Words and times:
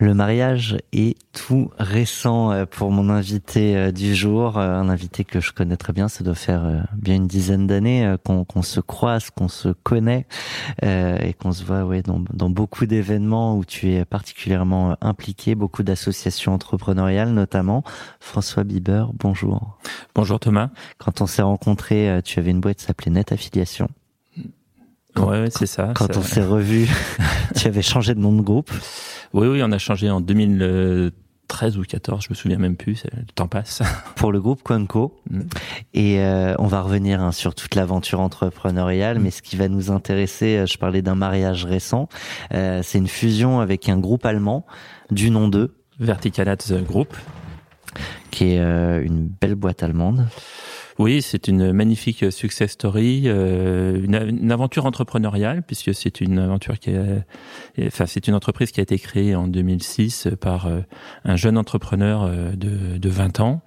Le 0.00 0.12
mariage 0.12 0.76
est 0.92 1.16
tout 1.32 1.70
récent 1.78 2.50
euh, 2.50 2.66
pour 2.66 2.90
mon 2.90 3.08
invité 3.10 3.76
euh, 3.76 3.92
du 3.92 4.12
jour, 4.12 4.58
euh, 4.58 4.74
un 4.74 4.88
invité 4.88 5.22
que 5.22 5.38
je 5.38 5.52
connais 5.52 5.76
très 5.76 5.92
bien, 5.92 6.08
ça 6.08 6.24
doit 6.24 6.34
faire 6.34 6.84
bien 6.96 7.14
une 7.14 7.28
dizaine 7.28 7.68
d'années 7.68 8.16
qu'on 8.24 8.62
se 8.62 8.80
croise, 8.80 9.30
qu'on 9.30 9.46
se 9.46 9.68
connaît 9.68 10.26
et 10.82 11.32
qu'on 11.34 11.52
se 11.52 11.64
voit 11.64 11.84
ouais, 11.84 12.02
dans, 12.02 12.22
dans 12.32 12.50
beaucoup 12.50 12.86
d'événements 12.86 13.56
où 13.56 13.64
tu 13.64 13.92
es 13.92 14.04
particulièrement 14.04 14.96
impliqué, 15.00 15.54
beaucoup 15.54 15.84
d'associations 15.84 16.52
entrepreneuriales 16.52 17.30
notamment. 17.30 17.84
François 18.18 18.64
Bieber, 18.64 19.12
bonjour. 19.14 19.78
Bonjour 20.14 20.40
Thomas. 20.40 20.70
Quand 20.98 21.20
on 21.20 21.26
s'est 21.26 21.42
rencontrés, 21.42 22.20
tu 22.24 22.40
avais 22.40 22.50
une 22.50 22.60
boîte 22.60 22.78
qui 22.78 22.84
s'appelait 22.84 23.12
Net 23.12 23.32
Affiliation. 23.32 23.88
Quand, 25.14 25.30
ouais, 25.30 25.48
c'est 25.50 25.66
ça. 25.66 25.92
Quand 25.94 26.12
ça... 26.12 26.18
on 26.18 26.22
s'est 26.22 26.44
revu, 26.44 26.88
tu 27.56 27.66
avais 27.66 27.82
changé 27.82 28.14
de 28.14 28.20
nom 28.20 28.32
de 28.32 28.42
groupe. 28.42 28.70
Oui, 29.32 29.48
oui, 29.48 29.60
on 29.64 29.72
a 29.72 29.78
changé 29.78 30.10
en 30.10 30.20
2013 30.20 31.78
ou 31.78 31.82
14, 31.82 32.24
je 32.24 32.28
me 32.30 32.34
souviens 32.34 32.58
même 32.58 32.76
plus, 32.76 33.04
le 33.16 33.24
temps 33.34 33.48
passe. 33.48 33.82
Pour 34.16 34.32
le 34.32 34.40
groupe 34.40 34.62
Quanco. 34.62 35.20
Mm. 35.30 35.40
Et 35.94 36.20
euh, 36.20 36.54
on 36.58 36.66
va 36.66 36.82
revenir 36.82 37.20
hein, 37.20 37.32
sur 37.32 37.54
toute 37.54 37.74
l'aventure 37.74 38.20
entrepreneuriale, 38.20 39.18
mm. 39.18 39.22
mais 39.22 39.30
ce 39.30 39.42
qui 39.42 39.56
va 39.56 39.68
nous 39.68 39.90
intéresser, 39.90 40.58
euh, 40.58 40.66
je 40.66 40.78
parlais 40.78 41.02
d'un 41.02 41.14
mariage 41.14 41.64
récent, 41.64 42.08
euh, 42.52 42.80
c'est 42.82 42.98
une 42.98 43.08
fusion 43.08 43.60
avec 43.60 43.88
un 43.88 43.98
groupe 43.98 44.24
allemand 44.26 44.66
du 45.10 45.30
nom 45.30 45.48
de 45.48 45.74
Verticalat 46.00 46.56
Group, 46.86 47.16
qui 48.30 48.52
est 48.52 48.60
euh, 48.60 49.02
une 49.02 49.28
belle 49.28 49.54
boîte 49.54 49.82
allemande. 49.82 50.26
Oui, 50.98 51.22
c'est 51.22 51.48
une 51.48 51.72
magnifique 51.72 52.30
success 52.30 52.72
story, 52.72 53.24
euh, 53.26 54.00
une, 54.00 54.52
aventure 54.52 54.86
entrepreneuriale 54.86 55.64
puisque 55.64 55.92
c'est 55.92 56.20
une 56.20 56.38
aventure 56.38 56.78
qui 56.78 56.90
est, 56.90 57.86
enfin 57.86 58.06
c'est 58.06 58.28
une 58.28 58.34
entreprise 58.34 58.70
qui 58.70 58.78
a 58.78 58.84
été 58.84 58.96
créée 59.00 59.34
en 59.34 59.48
2006 59.48 60.28
par 60.40 60.66
euh, 60.66 60.82
un 61.24 61.34
jeune 61.34 61.58
entrepreneur 61.58 62.30
de, 62.56 62.96
de 62.96 63.08
20 63.08 63.40
ans, 63.40 63.62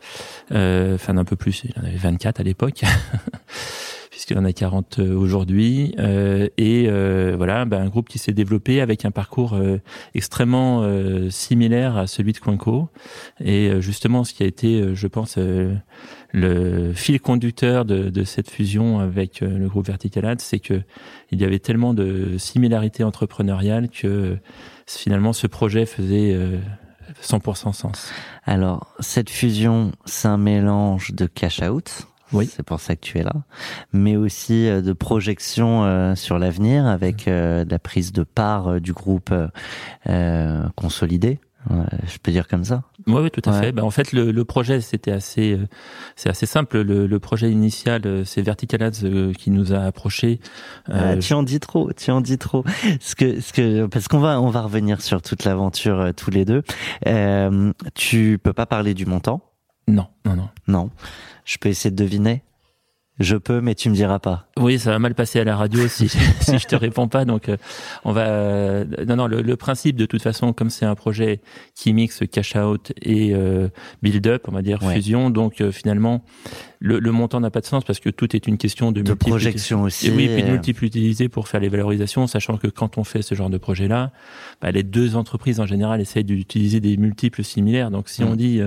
enfin 0.52 1.14
d'un 1.16 1.26
peu 1.26 1.36
plus, 1.36 1.64
il 1.66 1.74
en 1.78 1.84
avait 1.86 1.98
24 1.98 2.40
à 2.40 2.44
l'époque. 2.44 2.84
puisqu'il 4.28 4.42
en 4.42 4.46
a 4.46 4.52
40 4.52 5.00
aujourd'hui, 5.00 5.96
euh, 6.00 6.50
et 6.58 6.88
euh, 6.90 7.36
voilà, 7.38 7.64
ben, 7.64 7.82
un 7.82 7.88
groupe 7.88 8.10
qui 8.10 8.20
s'est 8.20 8.34
développé 8.34 8.82
avec 8.82 9.06
un 9.06 9.12
parcours 9.12 9.54
euh, 9.54 9.80
extrêmement 10.16 10.84
similaire 11.30 11.96
à 11.96 12.08
celui 12.08 12.34
de 12.34 12.40
Quinco, 12.40 12.90
et 13.40 13.82
justement 13.82 14.26
ce 14.26 14.34
qui 14.34 14.44
a 14.44 14.46
été, 14.46 14.94
je 14.94 15.08
pense, 15.08 15.38
le 16.34 16.94
fil 16.94 17.22
conducteur 17.22 17.86
de, 17.86 18.10
de, 18.10 18.24
cette 18.24 18.50
fusion 18.50 19.00
avec 19.00 19.42
le 19.42 19.68
groupe 19.68 19.88
Verticalad, 19.88 20.42
c'est 20.42 20.60
que 20.60 20.82
il 21.32 21.40
y 21.40 21.46
avait 21.46 21.60
tellement 21.60 21.94
de 21.94 22.38
similarités 22.38 23.04
entrepreneuriales 23.04 23.90
que 23.90 24.38
finalement 24.86 25.34
ce 25.34 25.48
projet 25.48 25.86
faisait 25.86 26.38
100% 27.22 27.74
sens. 27.74 28.12
Alors, 28.46 28.94
cette 29.00 29.30
fusion, 29.30 29.92
c'est 30.06 30.28
un 30.28 30.38
mélange 30.38 31.12
de 31.14 31.26
cash 31.26 31.62
out, 31.62 32.07
oui. 32.34 32.50
C'est 32.54 32.64
pour 32.64 32.80
ça 32.80 32.96
que 32.96 33.02
tu 33.02 33.18
es 33.18 33.24
là. 33.24 33.34
Mais 33.94 34.16
aussi 34.16 34.66
de 34.66 34.94
projection 34.94 35.84
euh, 35.84 36.16
sur 36.16 36.40
l'avenir 36.40 36.86
avec 36.86 37.28
euh, 37.28 37.66
la 37.70 37.80
prise 37.80 38.12
de 38.12 38.24
part 38.24 38.68
euh, 38.68 38.80
du 38.80 38.94
groupe 38.94 39.34
euh, 40.10 40.64
consolidé. 40.76 41.40
je 41.70 42.18
peux 42.22 42.32
dire 42.32 42.48
comme 42.48 42.64
ça. 42.64 42.84
Oui, 43.08 43.22
oui, 43.24 43.32
tout 43.32 43.42
à 43.50 43.54
ouais. 43.54 43.60
fait. 43.60 43.72
Ben, 43.72 43.84
en 43.84 43.92
fait, 43.92 44.12
le, 44.14 44.32
le 44.32 44.46
projet, 44.46 44.82
c'était 44.82 45.12
assez, 45.12 45.60
c'est 46.16 46.30
assez 46.30 46.46
simple. 46.46 46.82
Le, 46.82 47.08
le, 47.08 47.20
projet 47.20 47.52
initial, 47.52 48.26
c'est 48.26 48.42
Verticalads 48.42 49.34
qui 49.38 49.52
nous 49.52 49.74
a 49.74 49.80
approché. 49.80 50.40
Ah, 50.90 51.18
tu 51.18 51.34
en 51.34 51.44
dis 51.44 51.60
trop, 51.60 51.92
tu 51.94 52.12
en 52.12 52.22
dis 52.22 52.38
trop. 52.38 52.64
Ce 53.00 53.16
que, 53.16 53.42
ce 53.42 53.54
que, 53.54 53.86
parce 53.88 54.08
qu'on 54.08 54.20
va, 54.20 54.40
on 54.42 54.50
va 54.50 54.62
revenir 54.62 55.02
sur 55.02 55.22
toute 55.22 55.44
l'aventure 55.44 56.12
tous 56.16 56.32
les 56.32 56.46
deux. 56.46 56.64
Euh, 57.06 57.74
tu 57.96 58.40
peux 58.42 58.54
pas 58.54 58.66
parler 58.66 58.94
du 58.94 59.06
montant. 59.06 59.42
Non, 59.88 60.08
non, 60.26 60.36
non. 60.36 60.50
Non. 60.68 60.90
Je 61.46 61.58
peux 61.58 61.70
essayer 61.70 61.92
de 61.92 61.96
deviner? 61.96 62.44
Je 63.20 63.36
peux, 63.36 63.62
mais 63.62 63.74
tu 63.74 63.90
me 63.90 63.96
diras 63.96 64.20
pas. 64.20 64.48
Oui, 64.58 64.78
ça 64.78 64.92
va 64.92 65.00
mal 65.00 65.16
passer 65.16 65.40
à 65.40 65.44
la 65.44 65.56
radio 65.56 65.88
si, 65.88 66.08
si 66.40 66.60
je 66.60 66.68
te 66.68 66.76
réponds 66.76 67.08
pas. 67.08 67.26
Donc, 67.26 67.50
euh, 67.50 67.58
on 68.06 68.12
va. 68.12 68.28
Euh, 68.28 68.86
non, 69.08 69.16
non. 69.16 69.28
Le, 69.28 69.42
le, 69.42 69.56
principe, 69.56 69.96
de 69.96 70.06
toute 70.06 70.22
façon, 70.22 70.54
comme 70.54 70.70
c'est 70.70 70.86
un 70.86 70.94
projet 70.94 71.42
qui 71.74 71.94
mixe 71.94 72.22
cash 72.32 72.56
out 72.56 72.94
et 73.02 73.34
euh, 73.34 73.70
build 74.04 74.28
up, 74.28 74.44
on 74.48 74.52
va 74.52 74.62
dire 74.62 74.84
ouais. 74.84 74.94
fusion. 74.94 75.32
Donc, 75.32 75.62
euh, 75.62 75.72
finalement, 75.72 76.24
le, 76.80 77.00
le 77.00 77.12
montant 77.12 77.40
n'a 77.40 77.50
pas 77.50 77.62
de 77.62 77.66
sens 77.66 77.84
parce 77.84 78.00
que 78.00 78.10
tout 78.10 78.36
est 78.36 78.48
une 78.48 78.58
question 78.58 78.92
de, 78.92 79.02
de 79.02 79.14
projection 79.14 79.84
aussi. 79.84 80.08
Et 80.08 80.12
oui, 80.12 80.28
puis 80.28 80.44
de 80.44 80.52
multiple 80.52 80.86
utiliser 80.86 81.30
pour 81.30 81.48
faire 81.48 81.60
les 81.60 81.70
valorisations, 81.70 82.28
sachant 82.28 82.58
que 82.58 82.68
quand 82.68 82.98
on 82.98 83.04
fait 83.04 83.22
ce 83.22 83.36
genre 83.36 83.50
de 83.50 83.58
projet-là, 83.58 84.12
bah, 84.62 84.72
les 84.72 84.84
deux 84.84 85.16
entreprises 85.16 85.60
en 85.60 85.66
général 85.66 86.02
essayent 86.02 86.24
d'utiliser 86.24 86.80
des 86.80 86.98
multiples 86.98 87.44
similaires. 87.44 87.92
Donc, 87.92 88.10
si 88.10 88.24
mmh. 88.24 88.28
on 88.28 88.36
dit 88.36 88.62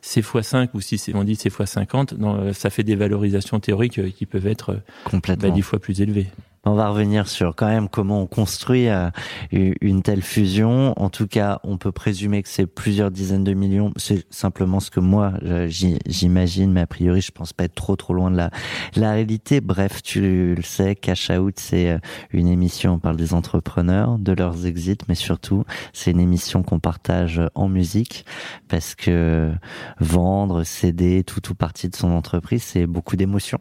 c'est 0.00 0.22
x5 0.22 0.68
ou 0.74 0.80
si 0.80 1.00
on 1.14 1.24
dit 1.24 1.36
c'est 1.36 1.52
x50, 1.52 2.16
non, 2.16 2.52
ça 2.52 2.70
fait 2.70 2.82
des 2.82 2.96
valorisations 2.96 3.60
théoriques 3.60 4.12
qui 4.14 4.26
peuvent 4.26 4.46
être 4.46 4.80
complètement 5.04 5.48
bah, 5.48 5.54
dix 5.54 5.62
fois 5.62 5.78
plus 5.78 6.00
élevés. 6.00 6.26
On 6.64 6.74
va 6.74 6.90
revenir 6.90 7.26
sur 7.26 7.56
quand 7.56 7.66
même 7.66 7.88
comment 7.88 8.22
on 8.22 8.26
construit 8.28 8.88
euh, 8.88 9.10
une 9.50 10.02
telle 10.02 10.22
fusion. 10.22 10.94
En 10.96 11.10
tout 11.10 11.26
cas, 11.26 11.58
on 11.64 11.76
peut 11.76 11.90
présumer 11.90 12.40
que 12.40 12.48
c'est 12.48 12.66
plusieurs 12.66 13.10
dizaines 13.10 13.42
de 13.42 13.52
millions. 13.52 13.92
C'est 13.96 14.24
simplement 14.32 14.78
ce 14.78 14.92
que 14.92 15.00
moi 15.00 15.32
j'imagine, 15.66 16.72
mais 16.72 16.82
a 16.82 16.86
priori, 16.86 17.20
je 17.20 17.32
pense 17.32 17.52
pas 17.52 17.64
être 17.64 17.74
trop 17.74 17.96
trop 17.96 18.14
loin 18.14 18.30
de 18.30 18.36
la, 18.36 18.50
réalité. 18.94 19.60
Bref, 19.60 20.04
tu 20.04 20.54
le 20.54 20.62
sais, 20.62 20.94
Cash 20.94 21.30
Out, 21.30 21.54
c'est 21.58 21.90
euh, 21.90 21.98
une 22.30 22.46
émission. 22.46 22.92
On 22.92 22.98
parle 23.00 23.16
des 23.16 23.34
entrepreneurs, 23.34 24.18
de 24.20 24.32
leurs 24.32 24.64
exits, 24.64 24.98
mais 25.08 25.16
surtout, 25.16 25.64
c'est 25.92 26.12
une 26.12 26.20
émission 26.20 26.62
qu'on 26.62 26.78
partage 26.78 27.40
en 27.56 27.68
musique 27.68 28.24
parce 28.68 28.94
que 28.94 29.50
vendre, 29.98 30.62
céder, 30.62 31.24
tout 31.24 31.50
ou 31.50 31.54
partie 31.54 31.88
de 31.88 31.96
son 31.96 32.12
entreprise, 32.12 32.62
c'est 32.62 32.86
beaucoup 32.86 33.16
d'émotions. 33.16 33.58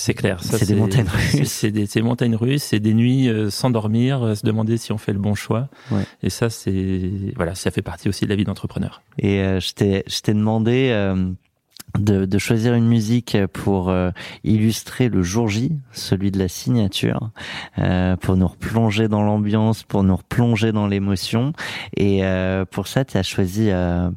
C'est 0.00 0.14
clair. 0.14 0.38
C'est 0.42 0.66
des 0.66 0.74
montagnes 0.74 1.08
russes. 1.34 1.52
C'est 1.52 1.70
des, 1.70 1.84
des, 1.84 2.02
montagnes 2.02 2.34
russes, 2.34 2.62
c'est 2.62 2.80
des 2.80 2.94
nuits 2.94 3.28
euh, 3.28 3.50
sans 3.50 3.68
dormir, 3.68 4.22
euh, 4.22 4.34
se 4.34 4.46
demander 4.46 4.78
si 4.78 4.92
on 4.92 4.98
fait 4.98 5.12
le 5.12 5.18
bon 5.18 5.34
choix. 5.34 5.68
Ouais. 5.90 6.04
Et 6.22 6.30
ça, 6.30 6.48
c'est 6.48 7.10
voilà, 7.36 7.54
ça 7.54 7.70
fait 7.70 7.82
partie 7.82 8.08
aussi 8.08 8.24
de 8.24 8.30
la 8.30 8.36
vie 8.36 8.44
d'entrepreneur. 8.44 9.02
Et 9.18 9.40
euh, 9.40 9.60
je 9.60 9.74
t'ai, 9.74 10.02
je 10.06 10.20
t'ai 10.22 10.32
demandé. 10.32 10.90
De, 11.98 12.24
de, 12.24 12.38
choisir 12.38 12.74
une 12.74 12.86
musique 12.86 13.36
pour 13.52 13.88
euh, 13.88 14.10
illustrer 14.44 15.08
le 15.08 15.22
jour 15.22 15.48
J, 15.48 15.72
celui 15.92 16.30
de 16.30 16.38
la 16.38 16.48
signature, 16.48 17.30
euh, 17.78 18.16
pour 18.16 18.36
nous 18.36 18.46
replonger 18.46 19.08
dans 19.08 19.22
l'ambiance, 19.22 19.82
pour 19.82 20.02
nous 20.02 20.16
replonger 20.16 20.72
dans 20.72 20.86
l'émotion. 20.86 21.52
Et 21.96 22.24
euh, 22.24 22.64
pour 22.64 22.86
ça, 22.86 23.04
tu 23.04 23.16
as 23.16 23.22
choisi 23.22 23.70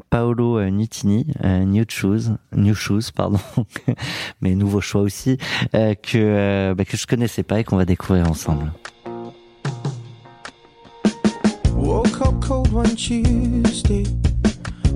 Paolo 0.10 0.64
Nutini, 0.70 1.28
New 1.44 1.86
Shoes, 1.90 2.36
New 2.56 2.76
Shoes, 2.76 3.12
pardon, 3.14 3.40
mais 4.42 4.56
nouveau 4.56 4.82
choix 4.82 5.02
aussi, 5.02 5.38
que 5.72 6.74
bah, 6.74 6.86
que 6.86 6.98
je 6.98 7.08
connaissais 7.08 7.44
pas 7.44 7.60
et 7.60 7.64
qu'on 7.64 7.78
va 7.78 7.86
découvrir 7.86 8.30
ensemble. 8.30 8.72
Woke 11.84 12.22
up 12.22 12.40
cold 12.40 12.72
one 12.72 12.96
Tuesday. 12.96 14.06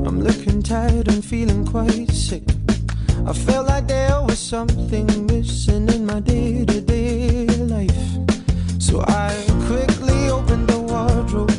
I'm 0.05 0.21
looking 0.21 0.63
tired 0.63 1.09
and 1.09 1.23
feeling 1.23 1.65
quite 1.65 2.09
sick. 2.11 2.56
I 3.25 3.33
felt 3.33 3.67
like 3.67 3.87
there 3.87 4.21
was 4.21 4.37
something 4.37 5.07
missing 5.27 5.87
in 5.89 6.05
my 6.05 6.19
day 6.19 6.65
to 6.65 6.81
day 6.81 7.47
life. 7.67 7.91
So 8.79 9.03
I 9.07 9.33
quickly 9.67 10.29
opened 10.29 10.67
the 10.67 10.79
wardrobe. 10.79 11.51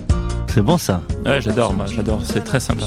C'est 0.49 0.63
bon 0.63 0.79
ça 0.79 1.03
Ouais, 1.25 1.41
j'adore, 1.41 1.73
moi, 1.73 1.87
j'adore, 1.87 2.21
c'est 2.25 2.43
très 2.43 2.59
sympa. 2.59 2.87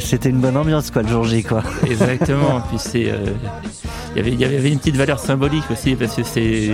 C'était 0.00 0.30
une 0.30 0.40
bonne 0.40 0.56
ambiance, 0.56 0.90
quoi, 0.90 1.02
le 1.02 1.08
jour 1.08 1.24
J, 1.24 1.42
quoi. 1.42 1.62
Exactement. 1.86 2.60
Puis 2.68 2.78
c'est, 2.78 3.10
euh, 3.10 3.26
y 4.16 4.20
avait, 4.20 4.32
il 4.32 4.40
y 4.40 4.44
avait 4.44 4.70
une 4.70 4.78
petite 4.78 4.96
valeur 4.96 5.18
symbolique 5.18 5.70
aussi 5.70 5.94
parce 5.94 6.14
que 6.14 6.22
c'est, 6.22 6.70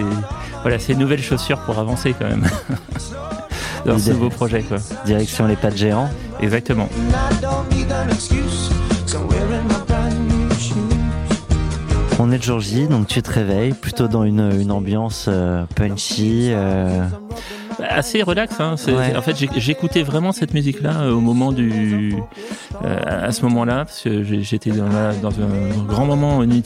voilà, 0.62 0.78
c'est 0.78 0.92
une 0.92 0.98
nouvelle 0.98 1.22
chaussure 1.22 1.58
pour 1.60 1.78
avancer 1.78 2.14
quand 2.18 2.28
même. 2.28 2.46
dans 3.84 3.98
ce 3.98 4.10
nouveau 4.10 4.30
projet. 4.30 4.62
Quoi. 4.62 4.78
Direction 5.04 5.46
les 5.46 5.56
pas 5.56 5.70
de 5.70 5.76
géants. 5.76 6.10
Exactement. 6.40 6.88
On 12.18 12.30
est 12.32 12.38
de 12.38 12.42
jour 12.42 12.60
J, 12.60 12.86
donc 12.86 13.06
tu 13.06 13.22
te 13.22 13.30
réveilles 13.32 13.72
plutôt 13.72 14.06
dans 14.06 14.24
une, 14.24 14.52
une 14.60 14.70
ambiance 14.70 15.26
euh, 15.28 15.64
punchy. 15.74 16.50
Euh, 16.52 17.06
assez 17.88 18.22
relax. 18.22 18.58
Hein. 18.60 18.74
En 19.16 19.22
fait, 19.22 19.36
j'écoutais 19.56 20.02
vraiment 20.02 20.32
cette 20.32 20.54
musique-là 20.54 21.02
euh, 21.02 21.12
au 21.12 21.20
moment 21.20 21.52
du, 21.52 22.14
euh, 22.84 23.26
à 23.26 23.32
ce 23.32 23.42
moment-là, 23.42 23.84
parce 23.84 24.02
que 24.02 24.22
j'étais 24.22 24.70
dans, 24.70 24.88
dans, 25.22 25.30
un 25.30 25.84
grand 25.86 26.06
moment 26.06 26.38
au 26.38 26.44
Ouais. 26.44 26.56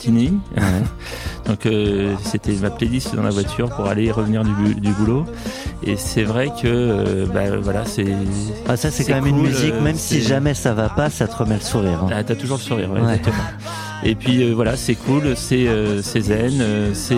Donc 1.45 1.67
euh, 1.67 2.15
c'était 2.23 2.53
ma 2.53 2.71
playlist 2.71 3.15
dans 3.15 3.21
la 3.21 3.29
voiture 3.29 3.69
pour 3.69 3.85
aller 3.85 4.05
et 4.05 4.11
revenir 4.11 4.43
du, 4.43 4.75
du 4.75 4.91
boulot. 4.93 5.25
Et 5.83 5.95
c'est 5.95 6.23
vrai 6.23 6.51
que, 6.61 7.25
bah, 7.31 7.57
voilà, 7.61 7.85
c'est. 7.85 8.07
Ah, 8.67 8.77
ça, 8.77 8.89
c'est 8.89 9.05
quand 9.05 9.15
même 9.15 9.27
une 9.27 9.41
musique, 9.41 9.75
même 9.81 9.95
si 9.95 10.21
jamais 10.21 10.53
ça 10.53 10.73
va 10.73 10.89
pas, 10.89 11.09
ça 11.09 11.27
te 11.27 11.35
remet 11.35 11.55
le 11.55 11.61
sourire. 11.61 12.03
Hein. 12.03 12.09
Ah, 12.11 12.23
t'as 12.23 12.35
toujours 12.35 12.57
le 12.57 12.63
sourire, 12.63 12.91
ouais, 12.91 12.99
exactement. 12.99 13.35
Et 14.03 14.15
puis 14.15 14.43
euh, 14.43 14.53
voilà, 14.53 14.75
c'est 14.75 14.95
cool, 14.95 15.35
c'est 15.35 15.67
euh, 15.67 16.01
zen, 16.01 16.59
euh, 16.61 16.91
c'est 16.93 17.17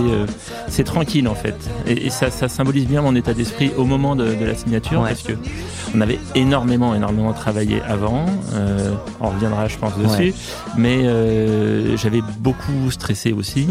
c'est 0.68 0.83
tranquille 0.83 1.27
en 1.27 1.35
fait. 1.35 1.56
Et, 1.85 2.09
ça, 2.09 2.31
ça, 2.31 2.47
symbolise 2.47 2.88
bien 2.88 3.01
mon 3.01 3.15
état 3.15 3.33
d'esprit 3.33 3.71
au 3.77 3.85
moment 3.85 4.15
de, 4.15 4.35
de 4.35 4.45
la 4.45 4.56
signature 4.56 5.01
parce 5.01 5.24
que 5.24 5.33
on 5.95 6.01
avait 6.01 6.19
énormément, 6.35 6.94
énormément 6.95 7.33
travaillé 7.33 7.81
avant. 7.88 8.25
on 9.21 9.29
reviendra, 9.29 9.68
je 9.68 9.77
pense, 9.77 9.97
dessus. 9.97 10.33
Mais 10.77 11.03
j'avais 11.97 12.21
beaucoup 12.39 12.91
stressé 12.91 13.33
aussi 13.33 13.68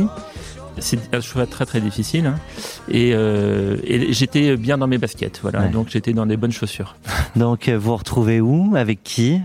c'est 0.78 1.14
un 1.14 1.20
choix 1.20 1.46
très 1.46 1.64
très 1.64 1.80
difficile 1.80 2.26
hein. 2.26 2.34
et, 2.90 3.12
euh, 3.14 3.76
et 3.84 4.12
j'étais 4.12 4.56
bien 4.56 4.76
dans 4.76 4.86
mes 4.86 4.98
baskets 4.98 5.40
voilà 5.42 5.68
donc 5.68 5.88
j'étais 5.88 6.12
dans 6.12 6.26
des 6.26 6.36
bonnes 6.36 6.52
chaussures 6.52 6.96
donc 7.36 7.68
vous 7.68 7.96
retrouvez 7.96 8.40
où? 8.40 8.74
Avec 8.76 9.02
qui? 9.02 9.40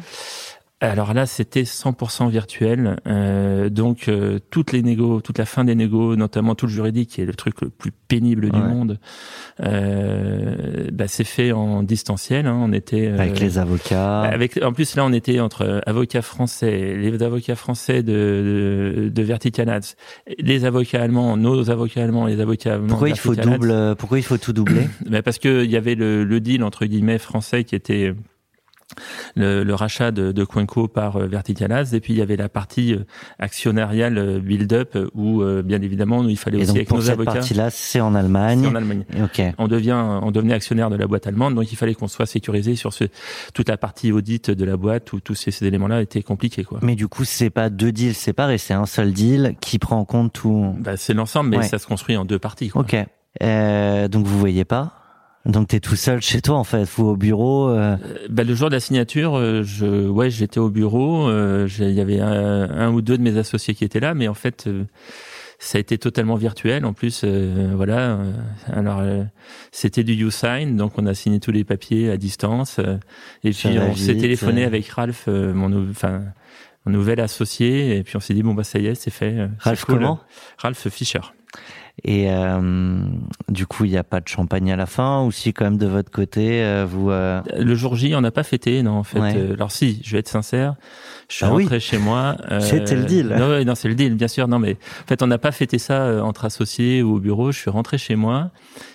Alors 0.88 1.14
là, 1.14 1.28
c'était 1.28 1.62
100% 1.62 2.30
virtuel. 2.30 2.98
Euh, 3.08 3.70
donc 3.70 4.08
euh, 4.08 4.40
toutes 4.50 4.72
les 4.72 4.82
négos, 4.82 5.22
toute 5.22 5.38
la 5.38 5.46
fin 5.46 5.64
des 5.64 5.76
négos, 5.76 6.16
notamment 6.16 6.56
tout 6.56 6.66
le 6.66 6.72
juridique, 6.72 7.10
qui 7.10 7.22
est 7.22 7.26
le 7.26 7.36
truc 7.36 7.62
le 7.62 7.70
plus 7.70 7.92
pénible 7.92 8.50
du 8.50 8.60
monde, 8.60 9.00
euh, 9.62 10.90
bah, 10.92 11.08
c'est 11.08 11.24
fait 11.24 11.52
en 11.52 11.84
distanciel. 11.84 12.48
Hein. 12.48 12.60
On 12.60 12.74
était 12.74 13.08
euh, 13.08 13.20
avec 13.20 13.40
les 13.40 13.60
avocats. 13.60 14.22
Avec, 14.22 14.62
en 14.64 14.74
plus 14.74 14.96
là, 14.96 15.06
on 15.06 15.14
était 15.14 15.40
entre 15.40 15.82
avocats 15.86 16.24
français, 16.24 16.96
les 16.96 17.22
avocats 17.22 17.56
français 17.56 18.02
de, 18.02 18.12
de, 19.06 19.10
de 19.10 19.22
Vertical 19.22 19.70
Ads, 19.70 19.96
les 20.40 20.66
avocats 20.66 21.04
allemands, 21.04 21.38
nos 21.38 21.70
avocats 21.70 22.04
allemands, 22.04 22.26
les 22.26 22.40
avocats 22.40 22.74
allemands. 22.74 22.88
Pourquoi 22.88 23.10
il 23.10 23.20
faut 23.20 23.36
double 23.36 23.96
Pourquoi 23.98 24.18
il 24.18 24.24
faut 24.24 24.38
tout 24.40 24.54
doubler 24.54 24.88
bah 25.08 25.22
Parce 25.22 25.38
que 25.38 25.64
il 25.64 25.70
y 25.70 25.78
avait 25.78 25.96
le, 25.96 26.24
le 26.24 26.40
deal 26.40 26.64
entre 26.64 26.86
guillemets 26.86 27.20
français 27.20 27.66
qui 27.66 27.76
était 27.76 28.16
le, 29.36 29.64
le, 29.64 29.76
rachat 29.76 30.12
de, 30.12 30.32
de 30.32 30.44
Coinco 30.44 30.88
par 30.88 31.18
euh, 31.18 31.28
Verticalaz 31.28 31.94
et 31.94 32.00
puis 32.00 32.14
il 32.14 32.18
y 32.18 32.22
avait 32.22 32.36
la 32.36 32.50
partie 32.50 32.94
euh, 32.94 33.06
actionnariale 33.40 34.18
euh, 34.18 34.40
build-up 34.40 34.98
où 35.14 35.44
bien 35.64 35.82
évidemment 35.82 36.24
il 36.28 36.38
fallait 36.38 36.58
aussi 36.58 36.68
donc 36.68 36.76
avec 36.78 36.88
pour 36.88 36.98
nos 36.98 37.04
cette 37.04 37.14
avocats. 37.14 37.34
partie-là, 37.34 37.70
c'est 37.70 38.02
en 38.02 38.16
Allemagne. 38.16 38.68
En 38.68 38.76
Allemagne. 38.76 39.04
Okay. 39.24 39.52
On 39.58 39.68
devient, 39.68 40.20
on 40.22 40.32
devenait 40.32 40.54
actionnaire 40.54 40.90
de 40.90 40.96
la 40.96 41.08
boîte 41.08 41.28
allemande, 41.28 41.56
donc 41.56 41.72
il 41.72 41.76
fallait 41.76 41.96
qu'on 41.96 42.08
soit 42.08 42.26
sécurisé 42.26 42.76
sur 42.76 42.94
ce, 42.94 43.06
toute 43.54 43.70
la 43.70 43.78
partie 43.78 44.12
audit 44.12 44.52
de 44.52 44.66
la 44.66 44.78
boîte 44.78 45.14
où 45.14 45.20
tous 45.20 45.36
ces, 45.36 45.52
ces 45.52 45.66
éléments-là 45.66 46.02
étaient 46.02 46.24
compliqués 46.24 46.64
quoi. 46.64 46.80
Mais 46.82 46.96
du 46.96 47.08
coup, 47.08 47.24
c'est 47.24 47.50
pas 47.50 47.70
deux 47.70 47.92
deals 47.92 48.16
séparés, 48.16 48.58
c'est 48.58 48.74
un 48.74 48.86
seul 48.86 49.14
deal 49.14 49.56
qui 49.62 49.80
prend 49.80 49.98
en 49.98 50.06
compte 50.06 50.34
tout. 50.34 50.76
Bah, 50.80 50.98
c'est 50.98 51.14
l'ensemble, 51.14 51.50
mais 51.50 51.58
ouais. 51.58 51.64
ça 51.64 51.80
se 51.80 51.88
construit 51.88 52.18
en 52.18 52.26
deux 52.26 52.40
parties. 52.40 52.70
Quoi. 52.70 52.82
Ok. 52.82 52.96
Euh, 53.42 54.08
donc 54.08 54.26
vous 54.26 54.38
voyez 54.38 54.66
pas 54.66 55.01
donc 55.46 55.70
t'es 55.70 55.80
tout 55.80 55.96
seul 55.96 56.22
chez 56.22 56.42
toi 56.42 56.58
en 56.58 56.64
fait, 56.64 56.88
ou 56.98 57.04
au 57.04 57.16
bureau. 57.16 57.70
Euh... 57.70 57.98
Bah, 58.30 58.44
le 58.44 58.54
jour 58.54 58.70
de 58.70 58.76
la 58.76 58.80
signature, 58.80 59.36
euh, 59.36 59.64
je, 59.64 60.08
ouais, 60.08 60.30
j'étais 60.30 60.60
au 60.60 60.70
bureau. 60.70 61.28
Euh, 61.28 61.68
il 61.80 61.92
y 61.92 62.02
avait 62.02 62.20
un, 62.20 62.70
un, 62.70 62.92
ou 62.92 63.02
deux 63.02 63.18
de 63.18 63.24
mes 63.24 63.38
associés 63.38 63.74
qui 63.74 63.84
étaient 63.84 64.00
là, 64.00 64.14
mais 64.14 64.28
en 64.28 64.36
fait, 64.36 64.66
euh, 64.68 64.84
ça 65.58 65.80
a 65.80 65.82
été 65.82 65.98
totalement 65.98 66.36
virtuel. 66.36 66.86
En 66.86 66.94
plus, 66.94 67.24
voilà. 67.24 68.20
alors, 68.68 69.04
c'était 69.72 70.04
du 70.04 70.14
YouSign, 70.14 70.76
donc 70.76 70.94
on 70.98 71.06
a 71.06 71.14
signé 71.14 71.40
tous 71.40 71.52
les 71.52 71.64
papiers 71.64 72.10
à 72.10 72.18
distance. 72.18 72.80
et 73.44 73.52
puis 73.52 73.78
on 73.80 73.96
s'est 73.96 74.18
téléphoné 74.18 74.64
avec 74.64 74.88
Ralph, 74.90 75.28
mon, 75.28 75.90
enfin, 75.92 76.22
mon 76.86 76.94
nouvel 76.94 77.20
associé, 77.20 77.98
et 77.98 78.04
puis 78.04 78.18
on 78.18 78.20
s'est 78.20 78.34
dit 78.34 78.42
bon 78.42 78.56
bah 78.56 78.64
ça 78.64 78.80
y 78.80 78.88
est, 78.88 78.96
c'est 78.96 79.12
fait. 79.12 79.48
Ralph 79.60 79.86
cool. 79.86 79.98
comment? 79.98 80.20
Ralph 80.58 80.90
Fischer. 80.90 81.22
Et 82.04 82.32
euh, 82.32 83.00
du 83.48 83.68
coup, 83.68 83.86
il 83.86 83.92
n'y 83.92 83.98
a 83.98 84.04
pas 84.04 84.22
de 84.22 84.28
champagne 84.28 84.72
à 84.72 84.76
la 84.76 84.88
fin 84.88 85.24
ou 85.24 85.32
si 85.32 85.54
quand 85.54 85.66
même 85.66 85.78
de 85.78 85.86
votre 85.86 86.10
côté, 86.10 86.64
euh, 86.64 86.84
vous... 86.90 87.12
Euh... 87.12 87.42
Le 87.60 87.76
jour 87.76 87.96
J, 87.96 88.16
on 88.16 88.22
n'a 88.22 88.32
pas 88.32 88.42
fêté, 88.42 88.82
non, 88.82 88.94
en 88.94 89.04
fait. 89.04 89.20
Ouais. 89.20 89.34
Euh, 89.38 89.54
alors 89.54 89.72
si, 89.72 90.02
je 90.04 90.14
vais 90.14 90.18
être 90.20 90.28
sincère, 90.28 90.76
je 91.30 91.36
suis 91.36 91.46
Ah 91.46 91.54
oui. 91.54 91.64
rentré 91.64 91.80
chez 91.80 92.00
moi. 92.00 92.38
euh, 92.50 92.60
C'était 92.60 92.96
le 92.96 93.06
deal. 93.06 93.28
Non, 93.38 93.64
non, 93.64 93.76
c'est 93.76 93.88
le 93.88 93.94
deal, 93.94 94.16
bien 94.16 94.28
sûr. 94.28 94.48
Non, 94.48 94.58
mais 94.58 94.78
en 95.04 95.08
fait, 95.08 95.22
on 95.22 95.28
n'a 95.28 95.38
pas 95.38 95.52
fêté 95.52 95.78
ça 95.78 96.24
entre 96.26 96.46
associés 96.46 97.04
ou 97.04 97.18
au 97.18 97.20
bureau. 97.20 97.52
Je 97.52 97.60
suis 97.60 97.70
rentré 97.70 98.00
chez 98.00 98.16
moi 98.16 98.50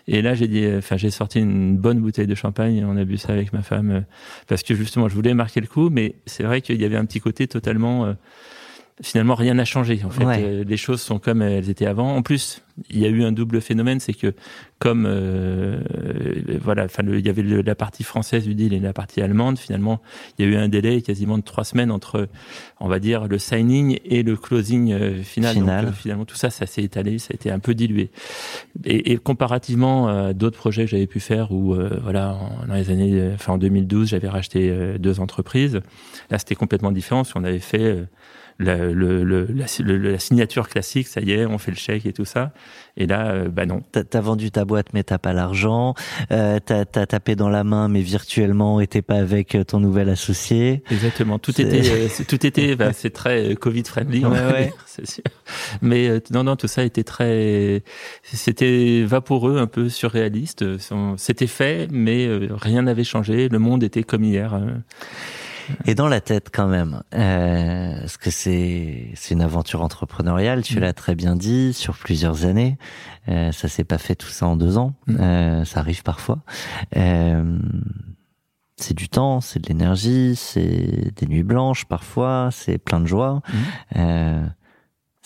et 0.08 0.20
là, 0.20 0.34
j'ai 0.34 0.48
dit, 0.48 0.66
enfin, 0.76 0.96
j'ai 0.96 1.10
sorti 1.10 1.38
une 1.38 1.76
bonne 1.76 2.00
bouteille 2.00 2.26
de 2.26 2.34
champagne 2.34 2.76
et 2.76 2.84
on 2.84 2.96
a 2.96 3.04
bu 3.04 3.18
ça 3.18 3.32
avec 3.32 3.52
ma 3.52 3.62
femme 3.62 4.04
parce 4.48 4.64
que 4.64 4.74
justement, 4.74 5.08
je 5.08 5.14
voulais 5.14 5.32
marquer 5.34 5.60
le 5.60 5.68
coup, 5.68 5.90
mais 5.90 6.16
c'est 6.26 6.42
vrai 6.42 6.60
qu'il 6.60 6.80
y 6.80 6.84
avait 6.84 6.96
un 6.96 7.04
petit 7.04 7.20
côté 7.20 7.46
totalement. 7.46 8.14
Finalement, 9.02 9.34
rien 9.34 9.52
n'a 9.54 9.66
changé. 9.66 10.00
En 10.06 10.10
fait, 10.10 10.24
Ouais. 10.24 10.42
Euh, 10.42 10.64
les 10.66 10.78
choses 10.78 11.02
sont 11.02 11.18
comme 11.18 11.42
elles 11.42 11.68
étaient 11.68 11.84
avant. 11.84 12.16
En 12.16 12.22
plus, 12.22 12.62
il 12.88 12.98
y 12.98 13.04
a 13.04 13.08
eu 13.08 13.24
un 13.24 13.32
double 13.32 13.60
phénomène, 13.60 14.00
c'est 14.00 14.14
que 14.14 14.32
comme 14.78 15.04
euh, 15.06 15.80
euh, 15.94 16.58
voilà, 16.62 16.84
enfin, 16.86 17.02
il 17.06 17.24
y 17.24 17.28
avait 17.28 17.42
le- 17.42 17.60
la 17.60 17.74
partie 17.74 18.04
française 18.04 18.44
du 18.44 18.54
deal 18.54 18.72
et 18.72 18.80
la 18.80 18.94
partie 18.94 19.20
allemande. 19.20 19.58
Finalement, 19.58 20.00
il 20.38 20.46
y 20.46 20.48
a 20.48 20.50
eu 20.50 20.56
un 20.56 20.68
délai 20.68 21.02
quasiment 21.02 21.36
de 21.36 21.42
trois 21.42 21.64
semaines 21.64 21.90
entre, 21.90 22.26
on 22.80 22.88
va 22.88 22.98
dire, 22.98 23.28
le 23.28 23.38
signing 23.38 23.98
et 24.06 24.22
le 24.22 24.34
closing 24.34 24.92
euh, 24.92 25.22
final. 25.22 25.54
Final. 25.54 25.84
Donc, 25.86 25.94
finalement, 25.94 26.24
tout 26.24 26.36
ça, 26.36 26.48
ça 26.48 26.64
s'est 26.64 26.82
étalé, 26.82 27.18
ça 27.18 27.28
a 27.32 27.34
été 27.34 27.50
un 27.50 27.58
peu 27.58 27.74
dilué. 27.74 28.10
Et, 28.86 29.12
et 29.12 29.16
comparativement 29.18 30.08
à 30.08 30.32
d'autres 30.32 30.58
projets 30.58 30.84
que 30.86 30.90
j'avais 30.90 31.06
pu 31.06 31.20
faire, 31.20 31.52
où 31.52 31.74
euh, 31.74 32.00
voilà, 32.02 32.32
en- 32.34 32.66
dans 32.66 32.74
les 32.74 32.88
années, 32.88 33.30
enfin 33.34 33.52
en 33.52 33.58
2012, 33.58 34.08
j'avais 34.08 34.28
racheté 34.28 34.74
deux 34.98 35.20
entreprises. 35.20 35.80
Là, 36.30 36.38
c'était 36.38 36.54
complètement 36.54 36.92
différent, 36.92 37.20
parce 37.24 37.34
qu'on 37.34 37.44
avait 37.44 37.58
fait 37.58 37.82
euh, 37.82 38.04
la, 38.58 38.76
le, 38.76 39.22
le- 39.24 39.46
la, 39.54 39.66
le- 39.80 39.96
la 40.12 40.18
signature 40.18 40.68
classique, 40.68 41.08
ça 41.08 41.20
y 41.20 41.32
est, 41.32 41.44
on 41.46 41.58
fait 41.58 41.70
le 41.70 41.76
chèque 41.76 42.06
et 42.06 42.12
tout 42.12 42.24
ça. 42.24 42.52
Et 42.96 43.06
là, 43.06 43.26
euh, 43.32 43.48
bah 43.50 43.66
non. 43.66 43.82
T'as 43.92 44.20
vendu 44.22 44.50
ta 44.50 44.64
boîte 44.64 44.86
mais 44.94 45.02
t'as 45.02 45.18
pas 45.18 45.34
l'argent. 45.34 45.94
Euh, 46.30 46.58
t'as 46.64 46.84
as 46.94 47.06
tapé 47.06 47.36
dans 47.36 47.50
la 47.50 47.62
main 47.64 47.88
mais 47.88 48.00
virtuellement 48.00 48.80
et 48.80 48.86
t'es 48.86 49.02
pas 49.02 49.16
avec 49.16 49.54
euh, 49.54 49.64
ton 49.64 49.80
nouvel 49.80 50.08
associé. 50.08 50.82
Exactement. 50.90 51.38
Tout 51.38 51.60
était, 51.60 51.82
euh, 51.90 52.08
tout 52.26 52.46
était, 52.46 52.74
bah, 52.76 52.92
c'est 52.94 53.10
très 53.10 53.54
Covid 53.56 53.84
friendly, 53.84 54.24
Ouais, 54.24 54.30
ouais. 54.30 54.72
c'est 54.86 55.06
sûr. 55.06 55.22
Mais 55.82 56.08
euh, 56.08 56.20
non, 56.30 56.44
non, 56.44 56.56
tout 56.56 56.68
ça 56.68 56.82
était 56.84 57.04
très, 57.04 57.82
c'était 58.22 59.04
vaporeux, 59.04 59.58
un 59.58 59.66
peu 59.66 59.88
surréaliste. 59.90 60.64
C'était 61.18 61.46
fait, 61.46 61.88
mais 61.90 62.26
rien 62.50 62.82
n'avait 62.82 63.04
changé. 63.04 63.48
Le 63.50 63.58
monde 63.58 63.82
était 63.82 64.02
comme 64.02 64.24
hier. 64.24 64.58
Euh. 65.70 65.74
Et 65.86 65.94
dans 65.94 66.08
la 66.08 66.20
tête 66.20 66.50
quand 66.52 66.66
même, 66.68 67.02
euh, 67.14 68.00
parce 68.00 68.16
que 68.16 68.30
c'est 68.30 69.10
c'est 69.14 69.34
une 69.34 69.42
aventure 69.42 69.82
entrepreneuriale, 69.82 70.62
tu 70.62 70.76
Mm. 70.76 70.80
l'as 70.80 70.92
très 70.92 71.14
bien 71.14 71.36
dit, 71.36 71.72
sur 71.72 71.96
plusieurs 71.96 72.44
années. 72.44 72.78
Euh, 73.28 73.50
ça 73.52 73.68
s'est 73.68 73.84
pas 73.84 73.98
fait 73.98 74.14
tout 74.14 74.28
ça 74.28 74.46
en 74.46 74.56
deux 74.56 74.78
ans. 74.78 74.94
Mm. 75.06 75.16
Euh, 75.20 75.64
ça 75.64 75.80
arrive 75.80 76.02
parfois. 76.02 76.38
Euh, 76.96 77.58
c'est 78.76 78.94
du 78.94 79.08
temps, 79.08 79.40
c'est 79.40 79.58
de 79.58 79.68
l'énergie, 79.68 80.36
c'est 80.36 81.12
des 81.16 81.26
nuits 81.26 81.42
blanches 81.42 81.86
parfois, 81.86 82.50
c'est 82.52 82.78
plein 82.78 83.00
de 83.00 83.06
joie. 83.06 83.40
Mm. 83.94 84.46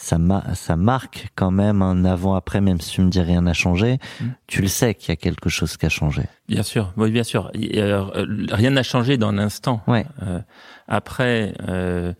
Ça, 0.02 0.16
ma- 0.16 0.54
ça 0.54 0.76
marque 0.76 1.28
quand 1.36 1.50
même 1.50 1.82
un 1.82 2.06
avant-après, 2.06 2.62
même 2.62 2.80
si 2.80 2.92
tu 2.92 3.02
me 3.02 3.10
dis 3.10 3.20
rien 3.20 3.42
n'a 3.42 3.52
changé. 3.52 3.98
Mm. 4.20 4.24
Tu 4.46 4.62
le 4.62 4.68
sais 4.68 4.94
qu'il 4.94 5.10
y 5.10 5.12
a 5.12 5.16
quelque 5.16 5.50
chose 5.50 5.76
qui 5.76 5.84
a 5.84 5.90
changé. 5.90 6.22
Bien 6.48 6.62
sûr, 6.62 6.94
oui, 6.96 7.10
bien 7.10 7.22
sûr. 7.22 7.50
Euh, 7.54 8.04
rien 8.50 8.70
n'a 8.70 8.82
changé 8.82 9.18
dans 9.18 9.30
l'instant. 9.30 9.82
Ouais. 9.86 10.06
Euh, 10.22 10.40
après, 10.88 11.52
euh, 11.68 12.14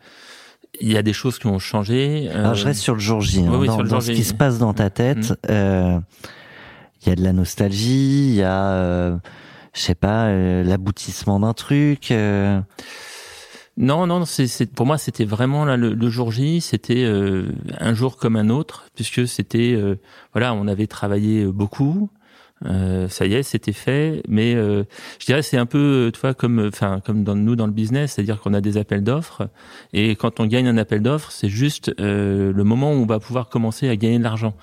il 0.79 0.93
y 0.93 0.99
a 0.99 1.03
des 1.03 1.15
choses 1.15 1.39
qui 1.39 1.47
ont 1.47 1.59
changé. 1.59 2.29
euh, 2.31 2.41
Alors 2.41 2.55
je 2.55 2.67
reste 2.67 2.81
sur 2.83 2.93
le 2.93 3.01
jour 3.01 3.23
J, 3.23 3.41
hein, 3.41 3.49
oui, 3.51 3.57
oui, 3.61 3.67
dans, 3.69 3.75
sur 3.77 3.83
le 3.83 3.89
dans 3.89 4.01
jour 4.01 4.03
ce 4.09 4.13
qui 4.13 4.25
se 4.25 4.35
passe 4.35 4.59
dans 4.59 4.75
ta 4.75 4.91
tête. 4.91 5.31
Mhm. 5.31 5.37
euh, 5.49 5.99
Il 7.03 7.09
y 7.09 7.13
a 7.13 7.15
de 7.15 7.23
la 7.25 7.33
nostalgie, 7.33 8.29
il 8.29 8.35
y 8.35 8.43
a, 8.43 8.73
euh, 8.73 9.17
je 9.73 9.81
sais 9.81 9.95
pas, 9.95 10.31
l'aboutissement 10.31 11.41
d'un 11.41 11.55
truc. 11.55 12.13
Euh, 13.79 13.83
Non, 13.85 14.07
non, 14.07 14.25
c'est, 14.25 14.73
pour 14.73 14.87
moi, 14.87 14.99
c'était 14.99 15.25
vraiment 15.25 15.65
là, 15.65 15.77
le, 15.77 16.11
jour 16.11 16.33
J, 16.33 16.61
c'était 16.61 17.05
euh, 17.05 17.53
un 17.79 17.95
jour 17.95 18.17
comme 18.17 18.37
un 18.37 18.49
autre, 18.49 18.87
puisque 18.95 19.27
c'était, 19.27 19.75
euh, 19.75 19.97
voilà, 20.33 20.55
on 20.55 20.67
avait 20.67 20.87
travaillé 20.87 21.47
beaucoup. 21.47 22.11
Euh, 22.67 23.09
ça 23.09 23.27
y 23.27 23.35
est, 23.35 23.43
c'était 23.43 23.73
fait. 23.73 24.23
Mais 24.29 24.55
euh, 24.55 24.85
je 25.19 25.27
dirais 25.27 25.43
c'est 25.43 25.57
un 25.57 25.67
peu, 25.67 26.11
tu 26.13 26.21
vois, 26.21 26.35
comme, 26.35 26.69
enfin, 26.69 27.01
comme 27.05 27.25
dans 27.25 27.35
nous 27.35 27.57
dans 27.57 27.67
le 27.67 27.73
business, 27.73 28.13
c'est-à-dire 28.13 28.41
qu'on 28.41 28.53
a 28.55 28.61
des 28.61 28.77
appels 28.77 29.03
d'offres 29.03 29.49
et 29.93 30.17
quand 30.17 30.41
on 30.41 30.47
gagne 30.47 30.69
un 30.69 30.77
appel 30.77 31.01
d'offres, 31.03 31.31
c'est 31.31 31.49
juste 31.49 31.93
euh, 32.01 32.53
le 32.53 32.65
moment 32.65 32.93
où 32.93 32.97
on 32.97 33.07
va 33.07 33.19
pouvoir 33.19 33.49
commencer 33.49 33.89
à 33.89 33.97
gagner 33.97 34.19
de 34.19 34.25
l'argent. 34.25 34.55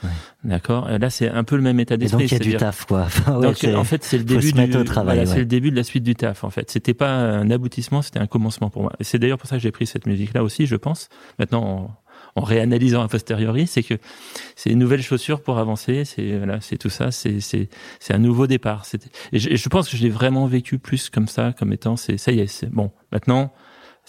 D'accord? 0.43 0.87
Là, 0.87 1.09
c'est 1.09 1.29
un 1.29 1.43
peu 1.43 1.55
le 1.55 1.61
même 1.61 1.79
état 1.79 1.97
d'esprit. 1.97 2.23
Donc 2.23 2.31
il 2.31 2.37
y 2.37 2.49
a 2.49 2.51
du 2.51 2.57
taf, 2.57 2.85
quoi. 2.85 3.07
donc, 3.27 3.63
en 3.75 3.83
fait, 3.83 4.03
c'est 4.03 4.17
le 4.17 4.23
début 4.23 4.51
du 4.51 4.83
travail. 4.83 5.25
c'est 5.27 5.39
le 5.39 5.45
début 5.45 5.71
de 5.71 5.75
la 5.75 5.83
suite 5.83 6.03
du 6.03 6.15
taf. 6.15 6.43
En 6.43 6.49
fait, 6.49 6.69
c'était 6.69 6.93
pas 6.93 7.11
un 7.11 7.49
aboutissement, 7.49 8.01
c'était 8.01 8.19
un 8.19 8.27
commencement 8.27 8.69
pour 8.69 8.83
moi. 8.83 8.93
Et 8.99 9.03
c'est 9.03 9.19
d'ailleurs 9.19 9.37
pour 9.37 9.49
ça 9.49 9.57
que 9.57 9.61
j'ai 9.61 9.71
pris 9.71 9.87
cette 9.87 10.05
musique-là 10.05 10.43
aussi, 10.43 10.65
je 10.65 10.75
pense. 10.75 11.09
Maintenant 11.39 11.97
en 12.37 12.41
réanalysant 12.41 13.01
a 13.01 13.07
posteriori, 13.07 13.65
c'est 13.65 13.81
que 13.81 13.95
c'est 14.55 14.69
une 14.69 14.77
nouvelle 14.77 15.01
chaussure 15.01 15.41
pour 15.41 15.57
avancer. 15.57 16.05
C'est 16.05 16.37
voilà, 16.37 16.61
c'est 16.61 16.77
tout 16.77 16.89
ça. 16.89 17.09
C'est 17.09 17.39
c'est 17.39 17.67
c'est 17.99 18.13
un 18.13 18.19
nouveau 18.19 18.45
départ. 18.45 18.85
Et 19.31 19.39
je, 19.39 19.55
je 19.55 19.69
pense 19.69 19.89
que 19.89 19.97
je 19.97 20.03
l'ai 20.03 20.09
vraiment 20.09 20.45
vécu 20.45 20.77
plus 20.77 21.09
comme 21.09 21.27
ça, 21.27 21.53
comme 21.57 21.73
étant 21.73 21.97
c'est 21.97 22.17
ça 22.17 22.31
y 22.31 22.39
est. 22.39 22.47
C'est 22.47 22.69
bon. 22.69 22.91
Maintenant, 23.11 23.51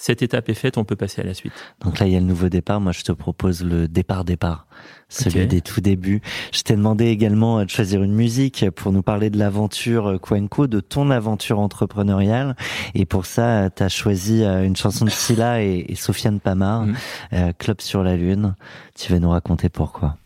cette 0.01 0.23
étape 0.23 0.49
est 0.49 0.55
faite, 0.55 0.79
on 0.79 0.85
peut 0.85 0.95
passer 0.95 1.23
à 1.23 1.25
la 1.25 1.35
suite. 1.35 1.53
Donc 1.81 1.99
là, 1.99 2.07
il 2.07 2.13
y 2.13 2.17
a 2.17 2.21
le 2.21 2.25
nouveau 2.25 2.49
départ. 2.49 2.81
Moi, 2.81 2.93
je 2.93 3.03
te 3.03 3.11
propose 3.11 3.65
le 3.65 3.89
départ-départ, 3.89 4.69
celui 5.09 5.49
des 5.49 5.61
tout 5.61 5.81
débuts. 5.81 6.23
Je 6.53 6.63
t'ai 6.63 6.77
demandé 6.77 7.07
également 7.07 7.65
de 7.65 7.69
choisir 7.69 8.05
une 8.05 8.15
musique 8.15 8.71
pour 8.71 8.93
nous 8.93 9.03
parler 9.03 9.29
de 9.29 9.39
l'aventure 9.39 10.21
Quenco, 10.23 10.69
de 10.69 10.79
ton 10.79 11.11
aventure 11.11 11.59
entrepreneuriale. 11.59 12.55
Et 12.95 13.07
pour 13.07 13.27
ça, 13.27 13.71
tu 13.71 13.83
as 13.83 13.89
choisi 13.89 14.45
euh, 14.45 14.65
une 14.65 14.77
chanson 14.77 15.05
de 15.05 15.11
Silla 15.11 15.63
et, 15.63 15.93
Sofiane 15.97 16.39
Pamar, 16.39 16.87
euh, 17.33 17.53
Club 17.59 17.81
sur 17.81 18.05
la 18.05 18.17
Lune. 18.17 18.55
Tu 18.95 19.13
vas 19.13 19.19
nous 19.19 19.31
raconter 19.31 19.69
pourquoi. 19.69 20.17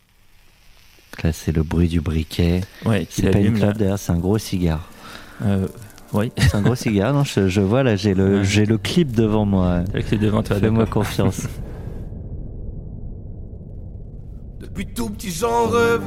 Là, 1.23 1.31
c'est 1.31 1.51
le 1.51 1.63
bruit 1.63 1.87
du 1.87 1.99
briquet. 1.99 2.61
Ouais, 2.85 3.07
c'est 3.09 3.31
pas 3.31 3.39
une 3.39 3.57
club, 3.57 3.77
d'ailleurs, 3.77 3.99
c'est 3.99 4.11
un 4.11 4.19
gros 4.19 4.37
cigare. 4.37 4.87
Euh, 5.43 5.67
oui. 6.13 6.31
C'est 6.37 6.55
un 6.55 6.61
gros 6.61 6.75
cigare, 6.75 7.13
non 7.13 7.23
je, 7.23 7.61
vois 7.61 7.83
là, 7.83 7.95
j'ai 7.95 8.13
le, 8.13 8.43
j'ai 8.43 8.65
le 8.65 8.77
clip 8.77 9.11
devant 9.11 9.45
moi. 9.45 9.79
Le 9.93 10.01
clip 10.01 10.21
devant 10.21 10.43
toi, 10.43 10.57
Fais-moi 10.57 10.85
confiance. 10.85 11.47
Depuis 14.59 14.85
tout 14.87 15.09
petit 15.09 15.31
j'en 15.31 15.67
rêve. 15.67 16.01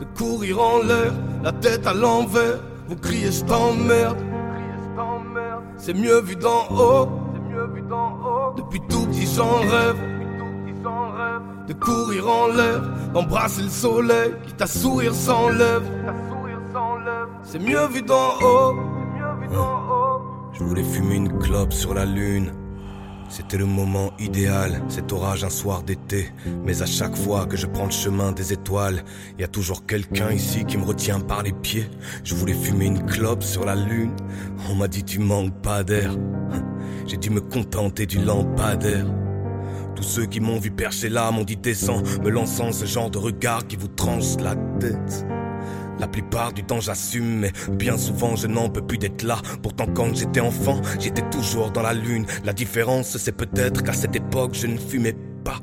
De 0.00 0.04
courir 0.16 0.60
en 0.60 0.82
l'air, 0.82 1.12
la 1.42 1.52
tête 1.52 1.86
à 1.86 1.94
l'envers. 1.94 2.58
Vous 2.88 2.96
criez 2.96 3.30
je 3.30 3.44
t'emmerde. 3.44 4.16
C'est 5.76 5.94
mieux 5.94 6.20
vu 6.20 6.36
d'en 6.36 6.66
haut. 6.70 7.08
Depuis 8.56 8.80
tout 8.88 9.06
petit 9.06 9.26
j'en 9.34 9.60
rêve. 9.60 9.96
De 11.68 11.72
courir 11.74 12.28
en 12.28 12.48
l'air, 12.48 12.80
d'embrasser 13.14 13.62
le 13.62 13.68
soleil 13.68 14.32
Qui 14.46 14.54
t'a 14.54 14.66
sourire 14.66 15.14
sans 15.14 15.50
lèvres 15.50 15.84
c'est 17.42 17.58
mieux 17.58 17.86
vu 17.88 18.02
d'en 18.02 18.38
haut. 18.42 18.74
Je 20.52 20.64
voulais 20.64 20.84
fumer 20.84 21.16
une 21.16 21.38
clope 21.38 21.72
sur 21.72 21.94
la 21.94 22.04
lune. 22.04 22.52
C'était 23.28 23.58
le 23.58 23.66
moment 23.66 24.12
idéal, 24.18 24.82
cet 24.88 25.12
orage 25.12 25.44
un 25.44 25.50
soir 25.50 25.84
d'été. 25.84 26.32
Mais 26.64 26.82
à 26.82 26.86
chaque 26.86 27.16
fois 27.16 27.46
que 27.46 27.56
je 27.56 27.66
prends 27.66 27.84
le 27.84 27.92
chemin 27.92 28.32
des 28.32 28.52
étoiles, 28.52 29.04
y 29.38 29.44
a 29.44 29.48
toujours 29.48 29.86
quelqu'un 29.86 30.32
ici 30.32 30.64
qui 30.64 30.76
me 30.76 30.84
retient 30.84 31.20
par 31.20 31.44
les 31.44 31.52
pieds. 31.52 31.88
Je 32.24 32.34
voulais 32.34 32.54
fumer 32.54 32.86
une 32.86 33.06
clope 33.06 33.44
sur 33.44 33.64
la 33.64 33.76
lune. 33.76 34.14
On 34.68 34.74
m'a 34.74 34.88
dit 34.88 35.04
tu 35.04 35.20
manques 35.20 35.54
pas 35.62 35.84
d'air. 35.84 36.12
J'ai 37.06 37.16
dû 37.16 37.30
me 37.30 37.40
contenter 37.40 38.06
du 38.06 38.18
lampadaire. 38.18 39.06
Tous 39.94 40.02
ceux 40.02 40.26
qui 40.26 40.40
m'ont 40.40 40.58
vu 40.58 40.70
percher 40.70 41.08
là 41.08 41.30
m'ont 41.30 41.44
dit 41.44 41.56
descends, 41.56 42.02
me 42.22 42.30
lançant 42.30 42.72
ce 42.72 42.84
genre 42.84 43.10
de 43.10 43.18
regard 43.18 43.66
qui 43.66 43.76
vous 43.76 43.88
tranche 43.88 44.36
la 44.40 44.56
tête. 44.80 45.24
La 46.00 46.08
plupart 46.08 46.54
du 46.54 46.64
temps 46.64 46.80
j'assume, 46.80 47.40
mais 47.40 47.52
bien 47.70 47.98
souvent 47.98 48.34
je 48.34 48.46
n'en 48.46 48.70
peux 48.70 48.80
plus 48.80 48.96
d'être 48.96 49.22
là. 49.22 49.36
Pourtant 49.62 49.86
quand 49.86 50.14
j'étais 50.14 50.40
enfant, 50.40 50.80
j'étais 50.98 51.28
toujours 51.28 51.70
dans 51.70 51.82
la 51.82 51.92
lune. 51.92 52.24
La 52.42 52.54
différence 52.54 53.18
c'est 53.18 53.36
peut-être 53.36 53.82
qu'à 53.82 53.92
cette 53.92 54.16
époque 54.16 54.54
je 54.54 54.66
ne 54.66 54.78
fumais 54.78 55.14
pas. 55.44 55.60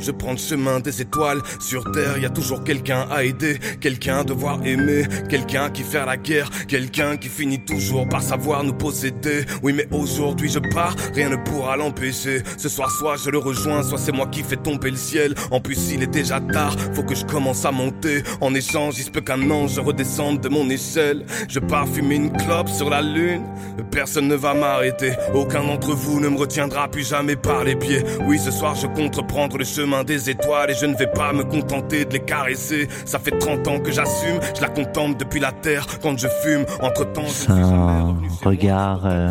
Je 0.00 0.10
prends 0.10 0.32
le 0.32 0.38
chemin 0.38 0.80
des 0.80 1.02
étoiles. 1.02 1.40
Sur 1.60 1.90
terre, 1.92 2.18
y 2.18 2.26
a 2.26 2.30
toujours 2.30 2.64
quelqu'un 2.64 3.06
à 3.10 3.24
aider, 3.24 3.58
quelqu'un 3.80 4.18
à 4.18 4.24
devoir 4.24 4.64
aimer, 4.64 5.04
quelqu'un 5.28 5.70
qui 5.70 5.82
fait 5.82 6.04
la 6.04 6.16
guerre, 6.16 6.50
quelqu'un 6.68 7.16
qui 7.16 7.28
finit 7.28 7.64
toujours 7.64 8.08
par 8.08 8.22
savoir 8.22 8.64
nous 8.64 8.72
posséder. 8.72 9.44
Oui, 9.62 9.72
mais 9.72 9.88
aujourd'hui 9.90 10.48
je 10.50 10.58
pars, 10.58 10.94
rien 11.14 11.30
ne 11.30 11.36
pourra 11.36 11.76
l'empêcher. 11.76 12.42
Ce 12.56 12.68
soir, 12.68 12.90
soit 12.90 13.16
je 13.16 13.30
le 13.30 13.38
rejoins, 13.38 13.82
soit 13.82 13.98
c'est 13.98 14.12
moi 14.12 14.26
qui 14.26 14.42
fais 14.42 14.56
tomber 14.56 14.90
le 14.90 14.96
ciel. 14.96 15.34
En 15.50 15.60
plus, 15.60 15.90
il 15.92 16.02
est 16.02 16.06
déjà 16.06 16.40
tard, 16.40 16.76
faut 16.94 17.02
que 17.02 17.14
je 17.14 17.24
commence 17.24 17.64
à 17.64 17.72
monter. 17.72 18.22
En 18.40 18.54
échange, 18.54 18.98
il 18.98 19.04
se 19.04 19.10
peut 19.10 19.20
qu'un 19.20 19.50
ange 19.50 19.78
redescende 19.78 20.40
de 20.40 20.48
mon 20.48 20.68
échelle. 20.70 21.24
Je 21.48 21.58
pars 21.58 21.88
fumer 21.88 22.16
une 22.16 22.32
clope 22.32 22.68
sur 22.68 22.90
la 22.90 23.02
lune. 23.02 23.42
Personne 23.90 24.28
ne 24.28 24.34
va 24.36 24.54
m'arrêter, 24.54 25.12
aucun 25.34 25.64
d'entre 25.64 25.92
vous 25.92 26.20
ne 26.20 26.28
me 26.28 26.38
retiendra 26.38 26.88
plus 26.88 27.08
jamais 27.08 27.36
par 27.36 27.64
les 27.64 27.74
pieds. 27.74 28.04
Oui, 28.26 28.38
ce 28.38 28.50
soir, 28.50 28.74
je 28.74 28.86
compte 28.86 29.16
reprendre 29.16 29.56
le 29.58 29.64
chemin 29.64 29.87
des 30.04 30.30
étoiles 30.30 30.70
et 30.70 30.74
je 30.74 30.86
ne 30.86 30.94
vais 30.94 31.06
pas 31.06 31.32
me 31.32 31.44
contenter 31.44 32.04
de 32.04 32.12
les 32.12 32.20
caresser. 32.20 32.88
Ça 33.04 33.18
fait 33.18 33.38
30 33.38 33.66
ans 33.68 33.80
que 33.80 33.90
j'assume, 33.90 34.38
je 34.54 34.60
la 34.60 34.68
contemple 34.68 35.18
depuis 35.18 35.40
la 35.40 35.52
terre 35.52 35.86
quand 36.02 36.18
je 36.18 36.28
fume. 36.42 36.64
Entre 36.80 37.04
temps, 37.12 37.26
c'est 37.26 37.50
un 37.50 38.16
regard 38.44 39.06
euh, 39.06 39.30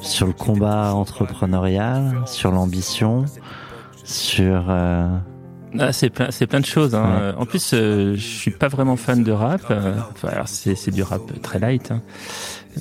sur 0.00 0.26
le 0.26 0.32
combat 0.32 0.94
entrepreneurial, 0.94 2.22
sur 2.26 2.50
l'ambition, 2.50 3.24
sur. 4.04 4.66
Euh, 4.68 5.06
ah, 5.78 5.92
c'est 5.92 6.10
plein, 6.10 6.30
c'est 6.30 6.46
plein 6.46 6.60
de 6.60 6.66
choses. 6.66 6.94
Hein. 6.94 7.34
En 7.38 7.46
plus, 7.46 7.72
euh, 7.72 8.14
je 8.14 8.20
suis 8.20 8.50
pas 8.50 8.68
vraiment 8.68 8.96
fan 8.96 9.22
de 9.22 9.32
rap. 9.32 9.62
Enfin, 9.70 10.28
alors 10.28 10.48
c'est, 10.48 10.74
c'est 10.74 10.90
du 10.90 11.02
rap 11.02 11.22
très 11.42 11.58
light, 11.58 11.90
hein. 11.90 12.02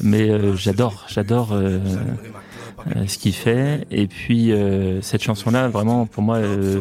mais 0.01 0.55
j'adore, 0.55 1.05
j'adore 1.07 1.55
euh, 2.87 3.07
ce 3.07 3.17
qu'il 3.17 3.33
fait. 3.33 3.85
Et 3.91 4.07
puis 4.07 4.51
euh, 4.51 5.01
cette 5.01 5.23
chanson-là, 5.23 5.67
vraiment, 5.67 6.05
pour 6.05 6.23
moi, 6.23 6.37
euh, 6.37 6.79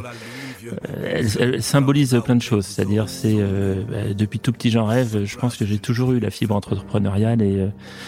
elle, 1.05 1.63
symbolise 1.63 2.21
plein 2.25 2.37
de 2.37 2.43
choses. 2.43 2.67
C'est-à-dire, 2.67 3.09
c'est 3.09 3.37
bah, 3.37 4.15
depuis 4.17 4.39
tout 4.39 4.53
petit 4.53 4.71
j'en 4.71 4.87
rêve. 4.87 5.25
Je 5.25 5.37
pense 5.37 5.57
que 5.57 5.65
j'ai 5.65 5.79
toujours 5.79 6.13
eu 6.13 6.21
la 6.21 6.31
fibre 6.31 6.55
entrepreneuriale 6.55 7.43
et 7.43 7.67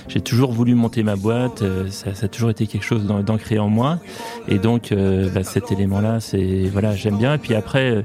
j'ai 0.08 0.20
toujours 0.20 0.52
voulu 0.52 0.74
monter 0.74 1.02
ma 1.02 1.16
boîte. 1.16 1.62
Ça, 1.90 2.14
ça, 2.14 2.26
a 2.26 2.28
toujours 2.28 2.50
été 2.50 2.66
quelque 2.66 2.84
chose 2.84 3.04
d'ancré 3.04 3.58
en 3.58 3.68
moi. 3.68 3.98
Et 4.48 4.58
donc, 4.58 4.94
bah, 5.34 5.42
cet 5.42 5.72
élément-là, 5.72 6.20
c'est 6.20 6.68
voilà, 6.72 6.94
j'aime 6.94 7.18
bien. 7.18 7.34
Et 7.34 7.38
puis 7.38 7.54
après, 7.54 8.04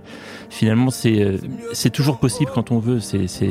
finalement, 0.50 0.90
c'est 0.90 1.38
c'est 1.74 1.92
toujours 1.92 2.18
possible 2.18 2.50
quand 2.54 2.72
on 2.72 2.80
veut. 2.80 3.00
C'est 3.00 3.28
c'est 3.28 3.46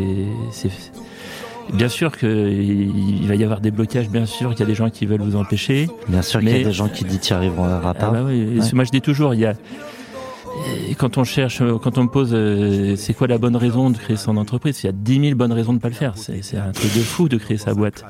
Bien 1.73 1.89
sûr 1.89 2.17
qu'il 2.17 3.27
va 3.27 3.35
y 3.35 3.45
avoir 3.45 3.61
des 3.61 3.71
blocages, 3.71 4.09
bien 4.09 4.27
sûr 4.27 4.51
qu'il 4.51 4.61
y 4.61 4.63
a 4.63 4.67
des 4.67 4.75
gens 4.75 4.91
qui 4.91 5.07
veulent 5.07 5.23
vous 5.23 5.37
empêcher. 5.37 5.89
Bien 6.09 6.23
sûr 6.23 6.41
qu'il 6.41 6.51
y 6.51 6.61
a 6.61 6.65
des 6.65 6.73
gens 6.73 6.89
qui 6.89 7.05
disent 7.05 7.21
tu 7.21 7.33
arriveront 7.33 7.67
pas. 7.81 7.95
Ah 8.01 8.11
bah 8.11 8.23
oui. 8.25 8.61
Moi 8.73 8.85
je 8.85 8.91
dis 8.91 9.01
toujours, 9.01 9.35
il 9.35 9.41
y 9.41 9.47
a 9.47 9.55
quand 10.99 11.19
on 11.19 11.25
cherche, 11.25 11.63
quand 11.83 11.99
on 11.99 12.05
me 12.05 12.09
pose 12.09 12.31
euh, 12.33 12.97
c'est 12.97 13.15
quoi 13.15 13.27
la 13.27 13.39
bonne 13.39 13.57
raison 13.57 13.91
de 13.91 13.97
créer 13.97 14.17
son 14.17 14.37
entreprise, 14.37 14.83
il 14.83 14.87
y 14.87 14.89
a 14.89 14.93
10 14.93 15.21
000 15.21 15.35
bonnes 15.37 15.53
raisons 15.53 15.73
de 15.73 15.79
pas 15.79 15.89
le 15.89 15.95
faire. 15.95 16.15
C'est 16.17 16.57
un 16.57 16.73
truc 16.73 16.95
de 16.95 17.01
fou 17.01 17.29
de 17.29 17.37
créer 17.37 17.59
sa 17.59 17.75
boîte. 17.75 18.05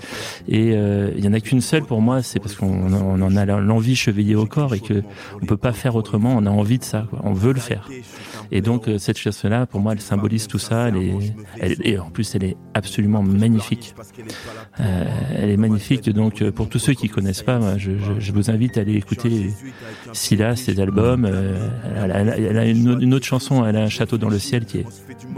Et 0.48 0.72
euh, 0.72 1.10
il 1.16 1.24
y 1.24 1.28
en 1.28 1.32
a 1.32 1.40
qu'une 1.40 1.60
seule 1.60 1.84
pour 1.84 2.00
moi, 2.00 2.22
c'est 2.22 2.38
parce 2.38 2.54
qu'on 2.54 2.92
en 2.92 3.36
a 3.36 3.44
l'envie 3.44 3.96
chevillée 3.96 4.34
au 4.34 4.46
corps 4.46 4.74
et 4.74 4.80
que 4.80 5.02
on 5.42 5.46
peut 5.46 5.56
pas 5.56 5.72
faire 5.72 5.96
autrement. 5.96 6.34
On 6.36 6.46
a 6.46 6.50
envie 6.50 6.78
de 6.78 6.84
ça, 6.84 7.06
quoi. 7.10 7.20
on 7.24 7.32
veut 7.32 7.52
le 7.52 7.60
faire. 7.60 7.88
Et 8.50 8.60
donc 8.60 8.88
euh, 8.88 8.98
cette 8.98 9.18
chasse-là, 9.18 9.66
pour 9.66 9.80
moi, 9.80 9.92
elle 9.92 10.00
symbolise 10.00 10.46
tout 10.46 10.58
ça. 10.58 10.88
Elle 10.88 10.96
est, 10.96 11.14
elle, 11.60 11.76
et 11.84 11.98
en 11.98 12.10
plus, 12.10 12.34
elle 12.34 12.44
est 12.44 12.56
absolument 12.74 13.22
magnifique. 13.22 13.94
Euh, 14.80 15.04
elle 15.36 15.50
est 15.50 15.56
magnifique. 15.56 16.08
Donc 16.10 16.42
euh, 16.42 16.52
pour 16.52 16.68
tous 16.68 16.78
ceux 16.78 16.94
qui 16.94 17.08
connaissent 17.08 17.42
pas, 17.42 17.58
moi, 17.58 17.78
je, 17.78 17.92
je, 17.98 18.20
je, 18.20 18.32
vous 18.32 18.50
invite 18.50 18.78
à 18.78 18.82
aller 18.82 18.94
écouter 18.94 19.50
Silla, 20.12 20.56
ses 20.56 20.80
albums. 20.80 21.26
Elle 21.26 22.12
a, 22.12 22.18
elle, 22.18 22.58
a, 22.58 22.66
une, 22.66 23.00
une, 23.00 23.14
autre 23.14 23.26
chanson, 23.26 23.64
elle 23.66 23.76
a 23.76 23.82
un 23.82 23.88
château 23.88 24.18
dans 24.18 24.28
le 24.28 24.38
ciel 24.38 24.64
qui 24.64 24.78
est 24.78 24.86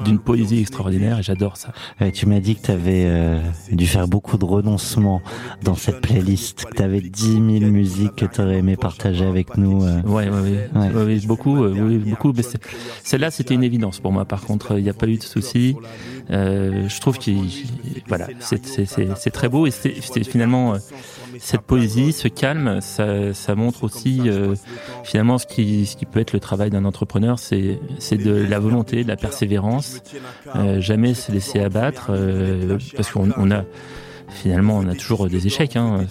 d'une 0.05 0.19
poésie 0.19 0.61
extraordinaire 0.61 1.19
et 1.19 1.23
j'adore 1.23 1.57
ça. 1.57 1.73
tu 2.13 2.27
m'as 2.27 2.41
dit 2.41 2.57
que 2.57 2.63
tu 2.67 2.71
avais 2.71 3.41
dû 3.73 3.87
faire 3.87 4.09
beaucoup 4.09 4.39
de 4.39 4.45
renoncements 4.45 5.23
dans 5.63 5.75
cette 5.75 6.01
playlist, 6.01 6.65
que 6.65 6.75
tu 6.75 6.83
avais 6.83 7.01
10 7.01 7.33
000 7.33 7.43
musiques 7.71 8.17
que 8.17 8.27
tu 8.27 8.41
aurais 8.41 8.59
aimé 8.59 8.77
partager 8.77 9.25
avec 9.25 9.57
nous. 9.57 9.83
Ouais, 9.83 10.03
ouais, 10.05 10.29
ouais, 10.29 10.71
ouais. 10.75 11.05
ouais 11.05 11.21
beaucoup, 11.27 11.65
oui, 11.65 11.99
beaucoup. 11.99 12.33
Mais 12.37 12.43
celle-là, 13.05 13.31
c'était 13.31 13.55
une 13.55 13.65
évidence 13.65 14.01
pour 14.01 14.13
moi. 14.13 14.25
Par 14.25 14.43
contre, 14.43 14.79
il 14.79 14.83
n'y 14.83 14.91
a 14.91 14.95
pas 14.95 15.07
eu 15.07 15.17
de 15.17 15.23
souci. 15.23 15.77
Euh, 16.31 16.89
je 16.89 17.01
trouve 17.01 17.19
que 17.19 17.31
voilà, 18.07 18.29
c'est 18.41 19.31
très 19.31 19.49
beau 19.49 19.67
et 19.67 19.71
c'est 19.71 20.25
finalement 20.25 20.75
euh, 20.75 20.79
cette 21.39 21.63
poésie, 21.63 22.13
ce 22.13 22.29
calme, 22.29 22.81
ça, 22.81 23.33
ça 23.35 23.55
montre 23.55 23.85
aussi 23.85 24.23
euh, 24.27 24.55
finalement 25.05 25.39
ce 25.39 25.47
qui, 25.47 25.87
ce 25.87 25.97
qui 25.97 26.07
peut 26.07 26.21
être 26.21 26.33
le 26.33 26.41
travail 26.41 26.71
d'un 26.71 26.85
entrepreneur, 26.85 27.39
c'est 27.39 27.79
de 28.13 28.31
la 28.31 28.59
volonté, 28.59 29.03
de 29.03 29.09
la 29.09 29.17
persévérance, 29.17 30.03
euh, 30.57 30.81
jamais 30.81 31.15
se 31.15 31.33
laisser 31.33 31.61
abattre, 31.61 32.09
euh, 32.11 32.79
parce 32.97 33.11
qu'on 33.11 33.31
on 33.37 33.51
a 33.51 33.65
finalement, 34.31 34.79
on 34.79 34.89
a 34.89 34.95
toujours 34.95 35.29
des 35.29 35.47
échecs, 35.47 35.77
hein, 35.77 36.07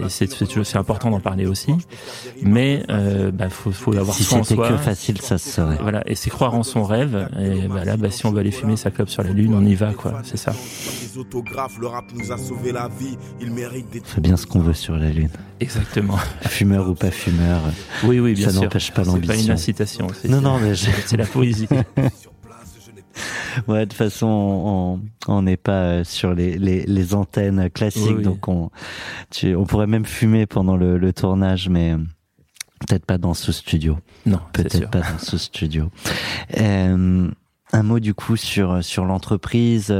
et 0.00 0.08
c'est 0.08 0.76
important 0.76 1.10
d'en 1.10 1.20
parler 1.20 1.46
aussi. 1.46 1.72
Mais 2.42 2.82
euh, 2.90 3.30
bah, 3.30 3.48
faut, 3.50 3.72
faut 3.72 3.96
avoir 3.96 4.14
si 4.14 4.24
foi 4.24 4.38
en 4.38 4.44
soi. 4.44 4.68
que 4.68 4.76
facile, 4.76 5.20
ça 5.20 5.38
se 5.38 5.50
serait. 5.50 5.78
Voilà, 5.80 6.02
et 6.06 6.14
c'est 6.14 6.30
croire 6.30 6.54
en 6.54 6.62
son 6.62 6.84
rêve. 6.84 7.28
Et 7.38 7.68
bah, 7.68 7.84
là, 7.84 7.96
bah, 7.96 8.10
si 8.10 8.26
on 8.26 8.32
veut 8.32 8.40
aller 8.40 8.50
fumer 8.50 8.76
sa 8.76 8.90
clope 8.90 9.08
sur 9.08 9.22
la 9.22 9.30
lune, 9.30 9.54
on 9.54 9.64
y 9.64 9.74
va, 9.74 9.92
quoi. 9.92 10.20
C'est 10.24 10.36
ça. 10.36 10.52
C'est 14.04 14.20
bien 14.20 14.36
ce 14.36 14.46
qu'on 14.46 14.60
veut 14.60 14.74
sur 14.74 14.96
la 14.96 15.10
lune. 15.10 15.30
Exactement. 15.60 16.18
Fumeur 16.42 16.88
ou 16.88 16.94
pas 16.94 17.10
fumeur. 17.10 17.62
Oui, 18.04 18.20
oui, 18.20 18.34
bien 18.34 18.46
ça 18.46 18.52
sûr. 18.52 18.60
Ça 18.60 18.64
n'empêche 18.66 18.92
pas 18.92 19.04
l'ambition. 19.04 19.32
C'est 19.34 19.38
pas 19.38 19.44
une 19.44 19.50
incitation. 19.50 20.06
Non, 20.28 20.40
non, 20.40 20.58
mais 20.58 20.74
c'est 20.74 21.16
la 21.16 21.26
poésie. 21.26 21.68
Ouais, 23.68 23.80
de 23.80 23.84
toute 23.90 23.94
façon, 23.94 25.00
on 25.28 25.42
n'est 25.42 25.56
pas 25.56 25.82
euh, 25.82 26.04
sur 26.04 26.34
les, 26.34 26.58
les, 26.58 26.84
les 26.84 27.14
antennes 27.14 27.70
classiques, 27.70 28.20
donc 28.20 28.48
on, 28.48 28.70
tu, 29.30 29.54
on 29.54 29.64
pourrait 29.64 29.86
même 29.86 30.04
fumer 30.04 30.46
pendant 30.46 30.76
le, 30.76 30.98
le 30.98 31.12
tournage, 31.12 31.68
mais 31.68 31.92
euh, 31.92 31.98
peut-être 32.86 33.06
pas 33.06 33.18
dans 33.18 33.34
ce 33.34 33.52
studio. 33.52 33.98
Non, 34.26 34.40
peut-être 34.52 34.90
pas 34.90 35.00
dans 35.00 35.18
ce 35.18 35.38
studio. 35.38 35.90
Euh, 36.58 37.30
un 37.72 37.82
mot 37.82 37.98
du 37.98 38.14
coup 38.14 38.36
sur 38.36 38.82
sur 38.84 39.04
l'entreprise, 39.04 39.94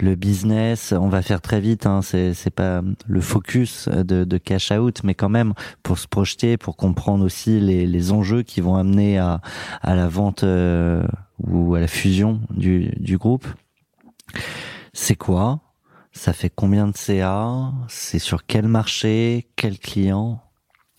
le 0.00 0.14
business. 0.14 0.92
On 0.92 1.08
va 1.08 1.22
faire 1.22 1.40
très 1.40 1.60
vite. 1.60 1.86
Hein, 1.86 2.02
c'est 2.02 2.34
c'est 2.34 2.50
pas 2.50 2.82
le 3.06 3.20
focus 3.20 3.88
de, 3.88 4.24
de 4.24 4.38
cash 4.38 4.70
out, 4.70 5.00
mais 5.04 5.14
quand 5.14 5.28
même 5.28 5.54
pour 5.82 5.98
se 5.98 6.06
projeter, 6.06 6.56
pour 6.56 6.76
comprendre 6.76 7.24
aussi 7.24 7.60
les, 7.60 7.86
les 7.86 8.12
enjeux 8.12 8.42
qui 8.42 8.60
vont 8.60 8.76
amener 8.76 9.18
à 9.18 9.40
à 9.82 9.94
la 9.94 10.08
vente 10.08 10.44
euh, 10.44 11.06
ou 11.38 11.74
à 11.74 11.80
la 11.80 11.88
fusion 11.88 12.40
du 12.50 12.92
du 12.98 13.16
groupe. 13.16 13.46
C'est 14.92 15.16
quoi? 15.16 15.60
Ça 16.12 16.32
fait 16.32 16.50
combien 16.50 16.88
de 16.88 16.96
CA 16.96 17.72
C'est 17.86 18.18
sur 18.18 18.44
quel 18.44 18.66
marché? 18.66 19.48
Quel 19.56 19.78
client? 19.78 20.42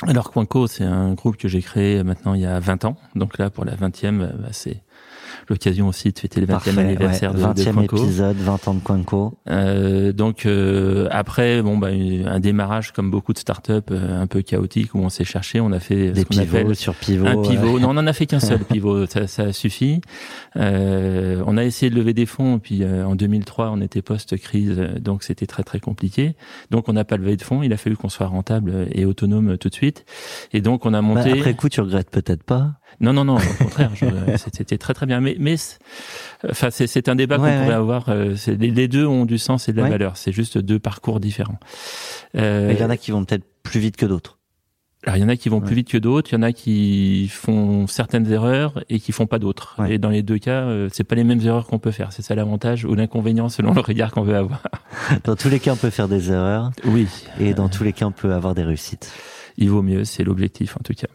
Alors 0.07 0.31
Quanco, 0.31 0.65
c'est 0.67 0.85
un 0.85 1.13
groupe 1.13 1.35
que 1.35 1.49
j'ai 1.49 1.61
créé 1.61 2.03
maintenant 2.03 2.33
il 2.33 2.41
y 2.41 2.45
a 2.45 2.57
20 2.59 2.85
ans. 2.85 2.95
Donc 3.15 3.37
là, 3.37 3.49
pour 3.49 3.65
la 3.65 3.75
20e, 3.75 4.37
bah, 4.37 4.47
c'est 4.51 4.81
l'occasion 5.47 5.87
aussi 5.87 6.11
de 6.11 6.19
fêter 6.19 6.41
le 6.41 6.47
20e 6.47 6.77
anniversaire 6.77 7.33
de, 7.33 7.41
20e 7.41 7.83
épisode, 7.83 8.37
20 8.37 8.67
ans 8.67 8.73
de 8.73 8.79
Quanco. 8.79 9.37
Euh, 9.49 10.11
donc 10.11 10.45
euh, 10.45 11.07
après, 11.11 11.61
bon, 11.61 11.77
bah, 11.77 11.89
un 11.89 12.39
démarrage 12.39 12.91
comme 12.91 13.11
beaucoup 13.11 13.33
de 13.33 13.37
startups, 13.37 13.71
euh, 13.91 14.21
un 14.21 14.27
peu 14.27 14.41
chaotique 14.41 14.95
où 14.95 14.99
on 14.99 15.09
s'est 15.09 15.23
cherché, 15.23 15.59
on 15.59 15.71
a 15.71 15.79
fait 15.79 16.11
des 16.11 16.25
ce 16.29 16.41
appelle 16.41 16.75
sur 16.75 16.95
pivot. 16.95 17.27
Un 17.27 17.41
pivot. 17.41 17.79
Non, 17.79 17.89
on 17.89 17.97
en 17.97 18.07
a 18.07 18.13
fait 18.13 18.25
qu'un 18.25 18.39
seul 18.39 18.59
pivot, 18.65 19.05
ça, 19.05 19.27
ça 19.27 19.53
suffit. 19.53 20.01
Euh, 20.55 21.43
on 21.45 21.57
a 21.57 21.63
essayé 21.63 21.89
de 21.89 21.95
lever 21.95 22.13
des 22.13 22.25
fonds, 22.25 22.59
puis 22.59 22.83
euh, 22.83 23.05
en 23.05 23.15
2003, 23.15 23.69
on 23.71 23.81
était 23.81 24.01
post-crise, 24.01 24.77
donc 24.99 25.23
c'était 25.23 25.47
très 25.47 25.63
très 25.63 25.79
compliqué. 25.79 26.35
Donc 26.71 26.89
on 26.89 26.93
n'a 26.93 27.03
pas 27.03 27.17
levé 27.17 27.35
de 27.35 27.41
fonds. 27.41 27.63
Il 27.63 27.73
a 27.73 27.77
fallu 27.77 27.95
qu'on 27.97 28.09
soit 28.09 28.27
rentable 28.27 28.87
et 28.91 29.05
autonome 29.05 29.57
tout 29.57 29.69
de 29.69 29.75
suite. 29.75 30.05
Et 30.53 30.61
donc 30.61 30.85
on 30.85 30.93
a 30.93 31.01
monté. 31.01 31.31
Bah, 31.31 31.37
après 31.39 31.53
coup, 31.55 31.69
tu 31.69 31.81
regrettes 31.81 32.09
peut-être 32.09 32.43
pas 32.43 32.78
non, 33.01 33.13
non, 33.13 33.23
non, 33.25 33.37
au 33.37 33.63
contraire, 33.63 33.91
c'était 34.37 34.77
très 34.77 34.93
très 34.93 35.05
bien. 35.05 35.21
Mais, 35.21 35.35
mais 35.39 35.55
enfin, 36.49 36.69
c'est 36.71 37.09
un 37.09 37.15
débat 37.15 37.37
qu'on 37.37 37.43
pourrait 37.43 37.71
avoir. 37.71 38.09
Euh, 38.09 38.35
les, 38.47 38.87
deux 38.87 39.05
ont 39.05 39.25
du 39.25 39.37
sens 39.37 39.69
et 39.69 39.73
de 39.73 39.81
la 39.81 39.89
valeur. 39.89 40.17
C'est 40.17 40.31
juste 40.31 40.57
deux 40.57 40.79
parcours 40.79 41.19
différents. 41.19 41.59
Euh, 42.35 42.71
il 42.73 42.79
y 42.79 42.83
en 42.83 42.89
a 42.89 42.97
qui 42.97 43.11
vont 43.11 43.23
peut-être 43.23 43.45
plus 43.63 43.79
vite 43.79 43.97
que 43.97 44.05
d'autres. 44.05 44.39
Alors 45.05 45.15
il 45.15 45.21
y 45.21 45.23
en 45.23 45.29
a 45.29 45.37
qui 45.37 45.47
vont 45.47 45.61
plus 45.61 45.75
vite 45.75 45.87
que 45.87 45.97
d'autres, 45.97 46.29
il 46.31 46.35
y 46.35 46.37
en 46.37 46.41
a 46.41 46.51
qui 46.51 47.29
font 47.29 47.87
certaines 47.87 48.29
erreurs 48.29 48.83
et 48.89 48.99
qui 48.99 49.13
font 49.13 49.27
pas 49.27 49.39
d'autres. 49.39 49.77
Et 49.87 49.97
dans 49.97 50.09
les 50.09 50.23
deux 50.23 50.39
cas, 50.39 50.63
euh, 50.63 50.89
c'est 50.91 51.05
pas 51.05 51.15
les 51.15 51.23
mêmes 51.23 51.39
erreurs 51.39 51.67
qu'on 51.67 51.79
peut 51.79 51.91
faire. 51.91 52.11
C'est 52.11 52.21
ça 52.21 52.35
l'avantage 52.35 52.83
ou 52.83 52.95
l'inconvénient 52.95 53.47
selon 53.47 53.73
le 53.73 53.79
regard 53.79 54.11
qu'on 54.11 54.23
veut 54.23 54.35
avoir. 54.35 54.61
Dans 55.23 55.37
tous 55.37 55.47
les 55.47 55.61
cas, 55.61 55.71
on 55.71 55.77
peut 55.77 55.89
faire 55.89 56.09
des 56.09 56.31
erreurs. 56.31 56.71
Oui. 56.83 57.07
Et 57.39 57.53
dans 57.53 57.69
tous 57.69 57.83
les 57.83 57.93
cas, 57.93 58.05
on 58.07 58.11
peut 58.11 58.33
avoir 58.33 58.55
des 58.55 58.63
réussites. 58.63 59.13
Il 59.57 59.69
vaut 59.69 59.81
mieux, 59.81 60.03
c'est 60.03 60.23
l'objectif 60.23 60.75
en 60.75 60.81
tout 60.83 60.93
cas. 60.93 61.07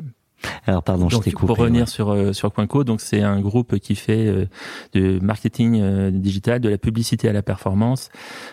Alors 0.67 0.83
pardon, 0.83 1.09
je 1.09 1.19
t'ai 1.19 1.33
coupé. 1.33 1.47
Pour 1.47 1.59
revenir 1.59 1.89
sur 1.89 2.11
euh, 2.11 2.33
sur 2.33 2.53
Coinco, 2.53 2.85
donc 2.85 3.01
c'est 3.01 3.23
un 3.23 3.41
groupe 3.41 3.79
qui 3.79 3.95
fait 3.95 4.27
euh, 4.27 4.47
du 4.93 5.21
marketing 5.21 5.81
euh, 5.81 6.11
digital, 6.11 6.61
de 6.61 6.69
la 6.69 6.79
publicité 6.79 7.29
à 7.29 7.33
la 7.33 7.43
performance. 7.43 8.11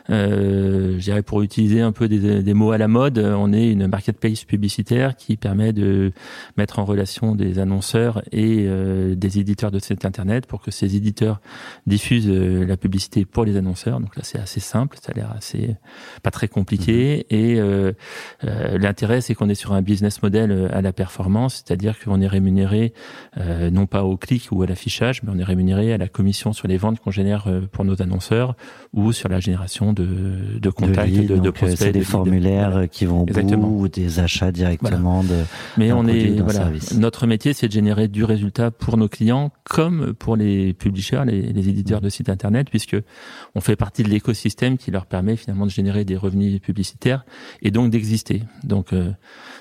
Euh, 0.09 0.95
je 0.97 1.03
dirais 1.03 1.23
pour 1.23 1.41
utiliser 1.41 1.81
un 1.81 1.91
peu 1.91 2.07
des, 2.07 2.43
des, 2.43 2.53
mots 2.53 2.71
à 2.71 2.77
la 2.77 2.87
mode, 2.87 3.17
on 3.19 3.53
est 3.53 3.71
une 3.71 3.87
marketplace 3.87 4.43
publicitaire 4.43 5.15
qui 5.15 5.37
permet 5.37 5.73
de 5.73 6.11
mettre 6.57 6.79
en 6.79 6.85
relation 6.85 7.35
des 7.35 7.59
annonceurs 7.59 8.21
et 8.31 8.67
des 9.15 9.39
éditeurs 9.39 9.71
de 9.71 9.79
site 9.79 10.05
internet 10.05 10.45
pour 10.45 10.61
que 10.61 10.71
ces 10.71 10.95
éditeurs 10.95 11.39
diffusent 11.87 12.29
la 12.29 12.77
publicité 12.77 13.25
pour 13.25 13.45
les 13.45 13.57
annonceurs. 13.57 13.99
Donc 13.99 14.15
là, 14.15 14.23
c'est 14.23 14.39
assez 14.39 14.59
simple, 14.59 14.97
ça 15.01 15.11
a 15.11 15.15
l'air 15.15 15.33
assez 15.35 15.75
pas 16.23 16.31
très 16.31 16.47
compliqué. 16.47 17.25
Mhm. 17.31 17.37
Et 17.37 17.61
l'intérêt, 18.77 19.21
c'est 19.21 19.33
qu'on 19.35 19.49
est 19.49 19.55
sur 19.55 19.73
un 19.73 19.81
business 19.81 20.21
model 20.21 20.69
à 20.73 20.81
la 20.81 20.93
performance, 20.93 21.63
c'est-à-dire 21.65 21.80
c'est-à-dire 21.81 21.99
qu'on 22.03 22.21
est 22.21 22.27
rémunéré 22.27 22.93
euh, 23.37 23.71
non 23.71 23.87
pas 23.87 24.03
au 24.03 24.17
clic 24.17 24.49
ou 24.51 24.61
à 24.61 24.67
l'affichage, 24.67 25.23
mais 25.23 25.31
on 25.33 25.39
est 25.39 25.43
rémunéré 25.43 25.93
à 25.93 25.97
la 25.97 26.07
commission 26.07 26.53
sur 26.53 26.67
les 26.67 26.77
ventes 26.77 26.99
qu'on 26.99 27.11
génère 27.11 27.45
euh, 27.47 27.61
pour 27.71 27.85
nos 27.85 28.01
annonceurs 28.01 28.55
ou 28.93 29.11
sur 29.11 29.29
la 29.29 29.39
génération 29.39 29.93
de, 29.93 30.59
de 30.59 30.69
contacts, 30.69 31.11
de, 31.11 31.21
de, 31.21 31.37
de 31.37 31.47
euh, 31.47 31.51
prospects. 31.51 31.79
C'est 31.79 31.91
des 31.91 32.03
formulaires 32.03 32.85
qui 32.91 33.05
vont 33.05 33.21
au 33.21 33.25
bout 33.25 33.83
ou 33.83 33.87
des 33.87 34.19
achats 34.19 34.51
directement 34.51 35.23
de. 35.23 35.43
Mais 35.77 35.91
on 35.91 36.05
est 36.07 36.39
voilà, 36.41 36.69
notre 36.95 37.25
métier, 37.25 37.53
c'est 37.53 37.67
de 37.67 37.73
générer 37.73 38.07
du 38.07 38.23
résultat 38.23 38.69
pour 38.69 38.97
nos 38.97 39.07
clients 39.07 39.51
comme 39.63 40.13
pour 40.13 40.35
les 40.35 40.73
publishers, 40.73 41.23
les, 41.25 41.41
les 41.41 41.69
éditeurs 41.69 42.01
de 42.01 42.09
sites 42.09 42.29
internet, 42.29 42.69
puisque 42.69 42.97
on 43.55 43.61
fait 43.61 43.75
partie 43.75 44.03
de 44.03 44.09
l'écosystème 44.09 44.77
qui 44.77 44.91
leur 44.91 45.07
permet 45.07 45.35
finalement 45.35 45.65
de 45.65 45.71
générer 45.71 46.05
des 46.05 46.17
revenus 46.17 46.61
publicitaires 46.61 47.25
et 47.63 47.71
donc 47.71 47.89
d'exister. 47.89 48.43
Donc, 48.63 48.89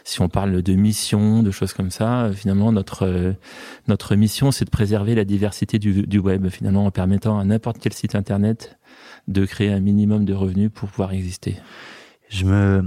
si 0.04 0.20
on 0.20 0.28
parle 0.28 0.62
de 0.62 0.74
mission, 0.74 1.42
de 1.42 1.50
choses 1.50 1.72
comme 1.72 1.90
ça 1.90 2.10
euh, 2.11 2.33
finalement, 2.33 2.73
notre, 2.73 3.07
euh, 3.07 3.33
notre 3.88 4.14
mission, 4.16 4.51
c'est 4.51 4.64
de 4.64 4.70
préserver 4.70 5.14
la 5.14 5.25
diversité 5.25 5.79
du, 5.79 6.07
du 6.07 6.18
web, 6.18 6.49
finalement, 6.49 6.87
en 6.87 6.90
permettant 6.90 7.38
à 7.38 7.44
n'importe 7.44 7.79
quel 7.81 7.92
site 7.92 8.14
internet 8.14 8.79
de 9.29 9.44
créer 9.44 9.73
un 9.73 9.81
minimum 9.81 10.25
de 10.25 10.35
revenus 10.35 10.70
pour 10.73 10.88
pouvoir 10.88 11.12
exister. 11.12 11.57
Je 12.30 12.44
me, 12.44 12.84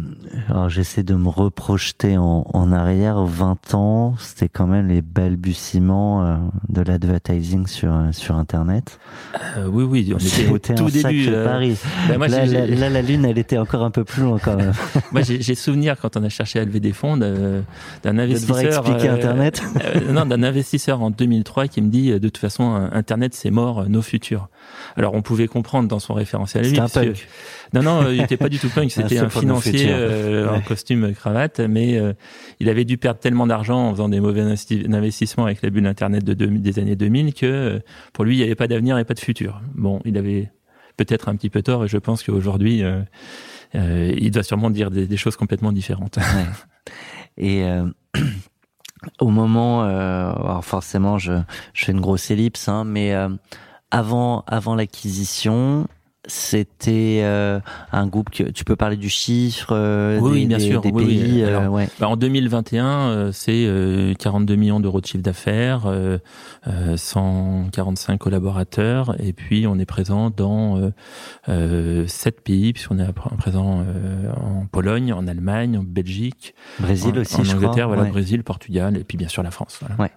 alors 0.48 0.70
j'essaie 0.70 1.04
de 1.04 1.16
me 1.16 1.28
reprojeter 1.28 2.18
en, 2.18 2.48
en 2.54 2.72
arrière. 2.72 3.22
20 3.24 3.74
ans, 3.74 4.16
c'était 4.18 4.48
quand 4.48 4.68
même 4.68 4.88
les 4.88 5.02
balbutiements 5.02 6.26
euh, 6.26 6.38
de 6.70 6.82
l'advertising 6.82 7.68
sur 7.68 7.94
sur 8.14 8.38
Internet. 8.38 9.00
Euh, 9.58 9.68
oui, 9.68 9.84
oui, 9.84 10.14
on 10.14 10.18
était 10.18 10.50
au 10.50 10.60
tout 10.78 10.90
début. 10.90 11.28
Euh, 11.28 11.46
Paris. 11.46 11.78
Ben 12.08 12.18
moi, 12.18 12.30
là, 12.30 12.46
là, 12.46 12.90
la 12.90 13.02
lune, 13.02 13.26
elle 13.26 13.38
était 13.38 13.58
encore 13.58 13.84
un 13.84 13.92
peu 13.92 14.06
plus 14.06 14.24
loin 14.24 14.40
quand 14.40 14.56
même. 14.56 14.72
moi, 15.12 15.24
j'ai 15.24 15.56
souvenir 15.56 15.98
quand 16.00 16.16
on 16.16 16.24
a 16.24 16.30
cherché 16.30 16.60
à 16.60 16.64
lever 16.64 16.80
des 16.80 16.94
fonds 16.94 17.18
d'un 17.18 17.66
investisseur. 18.06 18.82
De 18.82 18.92
expliquer 18.92 19.10
Internet. 19.10 19.62
non, 20.10 20.26
d'un 20.26 20.44
investisseur 20.44 21.02
en 21.02 21.12
2003 21.12 21.68
qui 21.68 21.82
me 21.82 21.90
dit 21.90 22.12
de 22.12 22.18
toute 22.18 22.38
façon, 22.38 22.90
Internet, 22.94 23.34
c'est 23.34 23.52
mort, 23.52 23.90
nos 23.90 24.02
futurs. 24.02 24.48
Alors, 24.96 25.14
on 25.14 25.22
pouvait 25.22 25.48
comprendre 25.48 25.88
dans 25.88 26.00
son 26.00 26.14
référentiel. 26.14 26.66
C'était 26.66 26.80
un 26.80 26.88
punk. 26.88 27.28
Non, 27.74 27.82
non, 27.82 28.12
il 28.12 28.18
n'était 28.18 28.38
pas 28.38 28.50
du 28.50 28.60
tout 28.60 28.70
punk. 28.70 28.92
C'était 28.92 29.18
un 29.18 29.30
financier 29.30 29.88
euh, 29.90 30.50
en 30.50 30.62
costume 30.62 31.14
cravate, 31.14 31.60
mais 31.60 31.98
euh, 31.98 32.14
il 32.60 32.70
avait 32.70 32.86
dû 32.86 32.98
perdre 32.98 33.20
tellement 33.20 33.48
d'argent 33.48 33.90
en 33.90 33.92
faisant 33.92 34.10
des 34.10 34.20
mauvais 34.20 34.42
investissements 34.42 35.46
avec 35.46 35.62
la 35.62 35.70
bulle 35.70 35.88
Internet 35.88 36.24
de 36.24 36.34
des 36.34 36.80
années 36.80 36.96
2000 36.96 37.34
que 37.34 37.46
euh, 37.46 37.80
pour 38.14 38.26
lui, 38.26 38.36
il 38.36 38.38
n'y 38.38 38.44
avait 38.44 38.56
pas 38.56 38.68
d'avenir 38.68 38.98
et 38.98 39.06
pas 39.06 39.14
de 39.14 39.20
futur. 39.20 39.62
Bon, 39.74 40.02
il 40.06 40.18
avait 40.18 40.52
peut-être 40.98 41.30
un 41.30 41.36
petit 41.36 41.50
peu 41.50 41.62
tort 41.62 41.86
et 41.86 41.88
je 41.88 41.98
pense 41.98 42.24
qu'aujourd'hui, 42.24 42.84
il 43.74 44.32
doit 44.32 44.44
sûrement 44.44 44.70
dire 44.70 44.92
des, 44.92 45.18
choses 45.18 45.36
complètement 45.36 45.72
différentes. 45.72 46.20
Et 47.38 47.66
au 49.20 49.30
moment, 49.30 49.82
alors 49.82 50.64
forcément, 50.64 51.18
je, 51.18 51.34
je 51.74 51.86
fais 51.86 51.92
une 51.92 52.02
grosse 52.02 52.30
ellipse, 52.30 52.68
hein, 52.68 52.84
mais 52.84 53.16
avant, 53.94 54.44
avant 54.48 54.74
l'acquisition, 54.74 55.88
c'était 56.26 57.20
euh, 57.24 57.60
un 57.92 58.08
groupe 58.08 58.30
que 58.30 58.44
tu 58.44 58.64
peux 58.64 58.76
parler 58.76 58.96
du 58.96 59.10
chiffre 59.10 59.70
euh, 59.72 60.20
oui, 60.20 60.46
bien 60.46 60.58
sûr, 60.58 60.82
des 60.82 60.90
oui, 60.90 61.06
pays 61.06 61.44
euh, 61.44 61.68
ouais. 61.68 61.90
bah, 62.00 62.08
en 62.08 62.16
2021 62.16 63.32
c'est 63.34 63.70
42 64.18 64.56
millions 64.56 64.80
d'euros 64.80 65.02
de 65.02 65.06
chiffre 65.06 65.22
d'affaires 65.22 65.84
145 66.96 68.18
collaborateurs 68.18 69.16
et 69.20 69.34
puis 69.34 69.68
on 69.68 69.78
est 69.78 69.86
présent 69.86 70.30
dans 70.30 70.92
sept 72.08 72.42
pays 72.42 72.72
puisqu'on 72.72 73.00
est 73.00 73.12
présent 73.12 73.84
en 74.38 74.66
Pologne 74.72 75.12
en 75.12 75.28
Allemagne 75.28 75.78
en 75.78 75.84
Belgique 75.84 76.56
Brésil 76.80 77.20
aussi 77.20 77.36
en 77.36 77.58
Angleterre 77.58 77.90
voilà 77.90 78.06
Brésil 78.06 78.44
Portugal 78.44 78.96
et 78.96 79.04
puis 79.04 79.18
bien 79.18 79.28
sûr 79.28 79.44
la 79.44 79.52
France 79.52 79.80
voilà. 79.82 80.02
ouais 80.02 80.12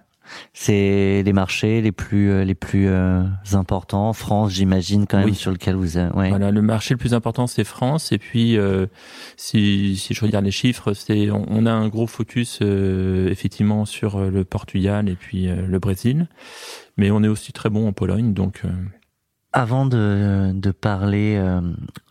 c'est 0.53 1.23
les 1.25 1.33
marchés 1.33 1.81
les 1.81 1.91
plus 1.91 2.31
euh, 2.31 2.43
les 2.43 2.55
plus 2.55 2.87
euh, 2.87 3.23
importants. 3.53 4.13
France, 4.13 4.51
j'imagine 4.51 5.05
quand 5.07 5.17
même 5.19 5.33
sur 5.33 5.51
lequel 5.51 5.75
vous 5.75 5.97
êtes. 5.97 6.13
Ouais. 6.13 6.29
Voilà, 6.29 6.51
le 6.51 6.61
marché 6.61 6.93
le 6.93 6.97
plus 6.97 7.13
important 7.13 7.47
c'est 7.47 7.63
France 7.63 8.11
et 8.11 8.17
puis 8.17 8.57
euh, 8.57 8.87
si 9.35 9.95
si 9.97 10.13
je 10.13 10.25
regarde 10.25 10.45
les 10.45 10.51
chiffres, 10.51 10.93
c'est 10.93 11.29
on, 11.31 11.65
a 11.65 11.71
un 11.71 11.87
gros 11.87 12.07
focus 12.07 12.59
effectivement 12.61 13.85
sur 13.85 14.19
le 14.19 14.43
Portugal 14.43 15.09
et 15.09 15.15
puis 15.15 15.47
le 15.47 15.79
Brésil, 15.79 16.27
mais 16.97 17.11
on 17.11 17.23
est 17.23 17.27
aussi 17.27 17.51
très 17.53 17.69
bon 17.69 17.87
en 17.87 17.93
Pologne 17.93 18.33
donc 18.33 18.63
Avant 19.53 19.85
de, 19.85 20.51
de 20.53 20.71
parler 20.71 21.35
euh, 21.37 21.61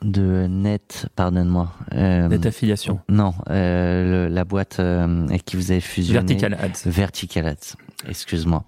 de 0.03 0.47
Net, 0.49 1.07
pardonne-moi. 1.17 1.73
Euh, 1.93 2.29
Net 2.29 2.47
affiliation. 2.47 3.01
Non, 3.09 3.35
euh, 3.51 4.27
le- 4.29 4.35
la 4.35 4.45
boîte 4.45 4.81
avec 4.81 5.45
qui 5.45 5.57
vous 5.57 5.71
avez 5.71 5.81
fusionné. 5.81 6.19
Vertical 6.35 6.55
Ads. 6.55 6.91
Vertical 6.91 7.47
Ads. 7.47 7.77
Excuse-moi. 8.07 8.65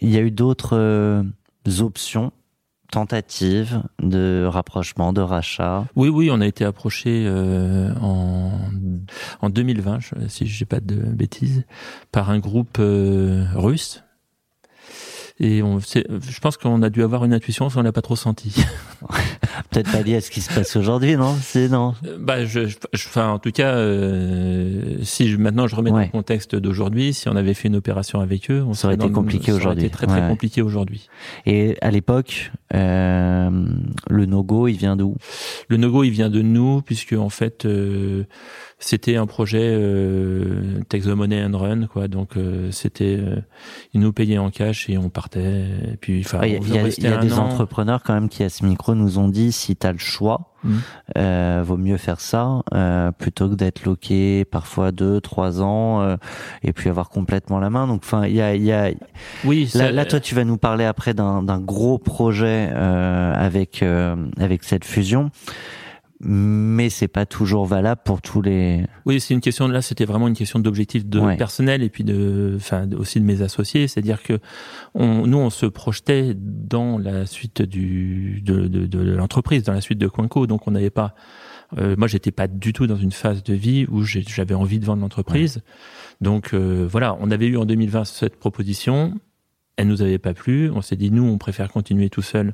Il 0.00 0.10
y 0.10 0.16
a 0.16 0.20
eu 0.20 0.30
d'autres 0.30 0.76
euh, 0.76 1.22
options, 1.80 2.32
tentatives 2.90 3.82
de 4.02 4.44
rapprochement, 4.48 5.12
de 5.12 5.20
rachat? 5.20 5.86
Oui, 5.96 6.08
oui, 6.08 6.28
on 6.32 6.40
a 6.40 6.46
été 6.46 6.64
approché 6.64 7.24
euh, 7.26 7.94
en, 8.00 8.52
en 9.40 9.50
2020, 9.50 10.00
je- 10.00 10.28
si 10.28 10.46
je 10.46 10.58
dis 10.58 10.64
pas 10.64 10.80
de 10.80 10.96
bêtises, 10.96 11.64
par 12.10 12.30
un 12.30 12.38
groupe 12.38 12.78
euh, 12.80 13.44
russe. 13.54 14.02
Et 15.42 15.62
on, 15.62 15.78
je 15.80 16.40
pense 16.40 16.58
qu'on 16.58 16.82
a 16.82 16.90
dû 16.90 17.02
avoir 17.02 17.24
une 17.24 17.32
intuition, 17.32 17.68
on 17.74 17.80
l'a 17.82 17.92
pas 17.92 18.02
trop 18.02 18.14
senti. 18.16 18.54
Peut-être 19.70 19.90
pas 19.90 20.02
lié 20.02 20.16
à 20.16 20.20
ce 20.20 20.30
qui 20.30 20.40
se 20.42 20.52
passe 20.52 20.76
aujourd'hui, 20.76 21.16
non? 21.16 21.34
C'est 21.40 21.68
non. 21.68 21.94
Euh, 22.06 22.18
bah, 22.20 22.44
je, 22.44 22.66
je- 22.66 22.76
je- 22.92 23.08
enfin, 23.08 23.28
en 23.30 23.38
tout 23.38 23.50
cas, 23.50 23.72
euh, 23.74 24.98
si 25.02 25.28
je, 25.30 25.36
maintenant 25.38 25.66
je 25.66 25.76
remets 25.76 25.90
dans 25.90 25.96
Ouais. 25.96 26.04
le 26.06 26.10
contexte 26.10 26.56
d'aujourd'hui, 26.56 27.14
si 27.14 27.28
on 27.28 27.36
avait 27.36 27.54
fait 27.54 27.68
une 27.68 27.76
opération 27.76 28.20
avec 28.20 28.50
eux, 28.50 28.62
on 28.66 28.74
Ça 28.74 28.88
aurait 28.88 28.96
été 28.96 29.06
dans 29.06 29.12
compliqué 29.14 29.46
ça 29.46 29.52
aurait 29.52 29.60
aujourd'hui. 29.62 29.84
été 29.86 29.92
Très 29.94 30.06
très 30.06 30.20
Ouais. 30.22 30.28
compliqué 30.28 30.60
aujourd'hui. 30.62 31.08
Et 31.46 31.76
à 31.80 31.90
l'époque, 31.90 32.52
euh, 32.74 33.50
le 34.08 34.26
no-go, 34.26 34.68
il 34.68 34.76
vient 34.76 34.96
d'où? 34.96 35.16
Le 35.68 35.76
no-go, 35.76 36.04
il 36.04 36.10
vient 36.10 36.30
de 36.30 36.40
nous, 36.42 36.82
puisque 36.82 37.12
en 37.14 37.28
fait, 37.28 37.64
euh, 37.64 38.24
c'était 38.78 39.16
un 39.16 39.26
projet 39.26 39.60
euh, 39.62 40.80
Take 40.88 41.04
the 41.04 41.08
Money 41.14 41.44
and 41.44 41.56
Run, 41.56 41.86
quoi. 41.86 42.08
Donc, 42.08 42.36
euh, 42.36 42.70
c'était, 42.70 43.16
euh, 43.18 43.36
ils 43.92 44.00
nous 44.00 44.12
payaient 44.12 44.38
en 44.38 44.50
cash 44.50 44.88
et 44.88 44.98
on 44.98 45.08
partait. 45.08 45.64
Et 45.92 45.96
puis, 46.00 46.22
enfin, 46.24 46.40
Il 46.44 46.52
y 46.52 46.56
a, 46.78 46.82
y 46.82 47.06
a- 47.06 47.10
y 47.10 47.12
a 47.12 47.16
des 47.18 47.32
an. 47.34 47.46
entrepreneurs 47.46 48.02
quand 48.02 48.14
même 48.14 48.28
qui 48.28 48.42
à 48.42 48.48
ce 48.48 48.64
micro 48.64 48.94
nous 48.94 49.18
ont 49.18 49.28
dit 49.28 49.52
si 49.52 49.76
tu 49.76 49.86
as 49.86 49.92
le 49.92 49.98
choix, 49.98 50.52
Mhm. 50.62 50.80
euh, 51.18 51.62
vaut 51.64 51.76
mieux 51.76 51.96
faire 51.96 52.20
ça 52.20 52.62
euh, 52.74 53.10
plutôt 53.12 53.48
que 53.48 53.54
d'être 53.54 53.84
loqué 53.84 54.44
parfois 54.44 54.92
deux, 54.92 55.20
trois 55.20 55.62
ans 55.62 56.02
euh, 56.02 56.16
et 56.62 56.72
puis 56.72 56.88
avoir 56.90 57.08
complètement 57.08 57.58
la 57.60 57.70
main. 57.70 57.86
Donc 57.86 58.02
enfin, 58.04 58.26
il 58.26 58.34
y 58.34 58.42
a, 58.42 58.54
il 58.54 58.62
y 58.62 58.72
a 58.72 58.90
Oui, 59.44 59.64
là, 59.74 59.86
ça- 59.86 59.90
là, 59.92 60.04
toi 60.04 60.20
tu 60.20 60.34
vas 60.34 60.44
nous 60.44 60.58
parler 60.58 60.84
après 60.84 61.14
d'un 61.14 61.42
d'un 61.42 61.58
gros 61.60 61.98
projet 61.98 62.68
euh, 62.72 63.34
avec 63.34 63.82
euh, 63.82 64.16
avec 64.38 64.64
cette 64.64 64.84
fusion. 64.84 65.30
Mais 66.22 66.90
c'est 66.90 67.08
pas 67.08 67.24
toujours 67.24 67.64
valable 67.64 68.02
pour 68.04 68.20
tous 68.20 68.42
les. 68.42 68.84
Oui, 69.06 69.20
c'est 69.20 69.32
une 69.32 69.40
question 69.40 69.66
là, 69.68 69.80
c'était 69.80 70.04
vraiment 70.04 70.28
une 70.28 70.34
question 70.36 70.58
d'objectif 70.58 71.06
de 71.06 71.18
Ouais. 71.18 71.36
personnel 71.38 71.82
et 71.82 71.88
puis 71.88 72.04
de, 72.04 72.52
enfin, 72.56 72.86
aussi 72.92 73.20
de 73.20 73.24
mes 73.24 73.40
associés. 73.40 73.88
C'est-à-dire 73.88 74.22
que 74.22 74.38
on, 74.94 75.26
nous, 75.26 75.38
on 75.38 75.48
se 75.48 75.64
projetait 75.64 76.34
dans 76.36 76.98
la 76.98 77.24
suite 77.24 77.62
du 77.62 78.42
de, 78.44 78.66
de, 78.68 78.84
de 78.86 78.98
l'entreprise, 79.12 79.62
dans 79.62 79.72
la 79.72 79.80
suite 79.80 79.98
de 79.98 80.08
Coinco, 80.08 80.46
donc 80.46 80.68
on 80.68 80.72
n'avait 80.72 80.90
pas. 80.90 81.14
euh, 81.78 81.94
moi, 81.96 82.06
j'étais 82.06 82.32
pas 82.32 82.48
du 82.48 82.74
tout 82.74 82.86
dans 82.86 82.96
une 82.96 83.12
phase 83.12 83.42
de 83.42 83.54
vie 83.54 83.86
où 83.90 84.02
j'avais 84.02 84.54
envie 84.54 84.78
de 84.78 84.84
vendre 84.84 85.00
l'entreprise. 85.00 85.62
Donc 86.20 86.52
euh, 86.52 86.86
voilà, 86.86 87.16
on 87.20 87.30
avait 87.30 87.46
eu 87.46 87.56
en 87.56 87.64
2020 87.64 88.04
cette 88.04 88.36
proposition. 88.36 89.14
Elle 89.78 89.86
nous 89.88 90.02
avait 90.02 90.18
pas 90.18 90.34
plu. 90.34 90.70
On 90.70 90.82
s'est 90.82 90.96
dit 90.96 91.10
nous, 91.10 91.24
on 91.24 91.38
préfère 91.38 91.70
continuer 91.72 92.10
tout 92.10 92.20
seul 92.20 92.52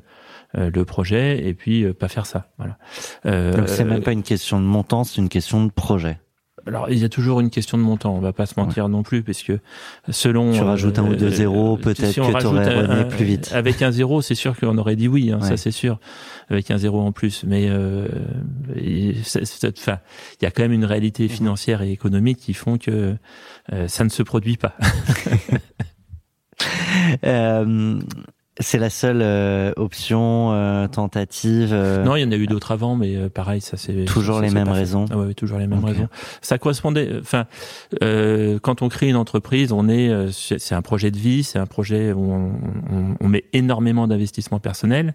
le 0.57 0.85
projet 0.85 1.47
et 1.47 1.53
puis 1.53 1.83
euh, 1.83 1.93
pas 1.93 2.07
faire 2.07 2.25
ça. 2.25 2.49
Voilà. 2.57 2.77
Euh, 3.25 3.53
Donc 3.55 3.69
c'est 3.69 3.83
même 3.83 4.01
pas 4.03 4.11
une 4.13 4.23
question 4.23 4.59
de 4.59 4.65
montant, 4.65 5.03
c'est 5.03 5.21
une 5.21 5.29
question 5.29 5.63
de 5.65 5.71
projet. 5.71 6.19
alors, 6.65 6.89
il 6.89 6.97
y 6.97 7.05
a 7.05 7.09
toujours 7.09 7.39
une 7.39 7.49
question 7.49 7.77
de 7.77 7.83
montant, 7.83 8.13
on 8.15 8.19
va 8.19 8.33
pas 8.33 8.45
se 8.45 8.59
mentir 8.59 8.89
non 8.89 9.01
plus, 9.03 9.23
parce 9.23 9.41
que 9.43 9.59
selon... 10.09 10.51
Tu 10.51 10.61
rajoutes 10.61 10.99
un 10.99 11.07
ou 11.07 11.15
deux 11.15 11.29
zéros, 11.29 11.75
euh, 11.77 11.81
peut-être 11.81 12.07
si 12.11 12.15
que 12.15 12.21
un- 12.21 12.87
remis 12.95 13.05
plus 13.09 13.23
vite. 13.23 13.51
Avec 13.53 13.81
un 13.81 13.91
zéro, 13.91 14.21
c'est 14.21 14.35
sûr 14.35 14.57
qu'on 14.59 14.77
aurait 14.77 14.95
dit 14.97 15.07
oui, 15.07 15.31
hein, 15.31 15.39
Ouais. 15.41 15.47
ça 15.47 15.55
c'est 15.57 15.71
sûr, 15.71 15.97
avec 16.49 16.69
un 16.71 16.77
zéro 16.77 16.99
en 17.01 17.11
plus. 17.13 17.43
Mais 17.45 17.67
euh, 17.69 18.07
il 18.75 19.15
y 19.15 20.45
a 20.45 20.51
quand 20.51 20.61
même 20.63 20.73
une 20.73 20.81
Mhm. 20.81 20.85
réalité 20.87 21.27
financière 21.29 21.81
et 21.83 21.91
économique 21.91 22.37
qui 22.39 22.53
font 22.53 22.77
que 22.77 23.15
euh, 23.73 23.87
ça 23.87 24.03
ne 24.03 24.09
se 24.09 24.23
produit 24.23 24.57
pas. 24.57 24.75
Euh, 28.59 28.63
c'est 28.63 28.77
la 28.79 28.89
seule 28.89 29.21
euh, 29.21 29.71
option 29.75 30.51
euh, 30.51 30.87
tentative. 30.87 31.69
euh, 31.71 32.03
Non, 32.03 32.15
il 32.15 32.21
y 32.21 32.25
en 32.25 32.31
a 32.31 32.35
eu 32.35 32.47
d'autres 32.47 32.71
avant, 32.71 32.95
mais 32.95 33.15
euh, 33.15 33.29
pareil, 33.29 33.61
ça 33.61 33.77
c'est 33.77 34.05
Toujours 34.05 34.37
ça, 34.37 34.41
les 34.41 34.49
mêmes 34.49 34.69
raisons 34.69 35.05
Ah 35.11 35.17
ouais, 35.17 35.33
toujours 35.33 35.59
les 35.59 35.67
mêmes 35.67 35.83
raisons. 35.85 36.07
Ça 36.41 36.57
correspondait. 36.57 37.11
Enfin, 37.19 37.45
euh, 38.03 38.57
quand 38.59 38.81
on 38.81 38.89
crée 38.89 39.09
une 39.09 39.15
entreprise, 39.15 39.71
on 39.71 39.87
est, 39.87 40.09
euh, 40.09 40.31
c'est 40.31 40.59
c'est 40.59 40.75
un 40.75 40.81
projet 40.81 41.11
de 41.11 41.17
vie, 41.17 41.43
c'est 41.43 41.59
un 41.59 41.65
projet 41.65 42.11
où 42.13 42.31
on, 42.31 42.51
on- 42.91 43.15
on 43.19 43.27
met 43.27 43.45
énormément 43.53 44.07
d'investissement 44.07 44.59
personnel 44.59 45.13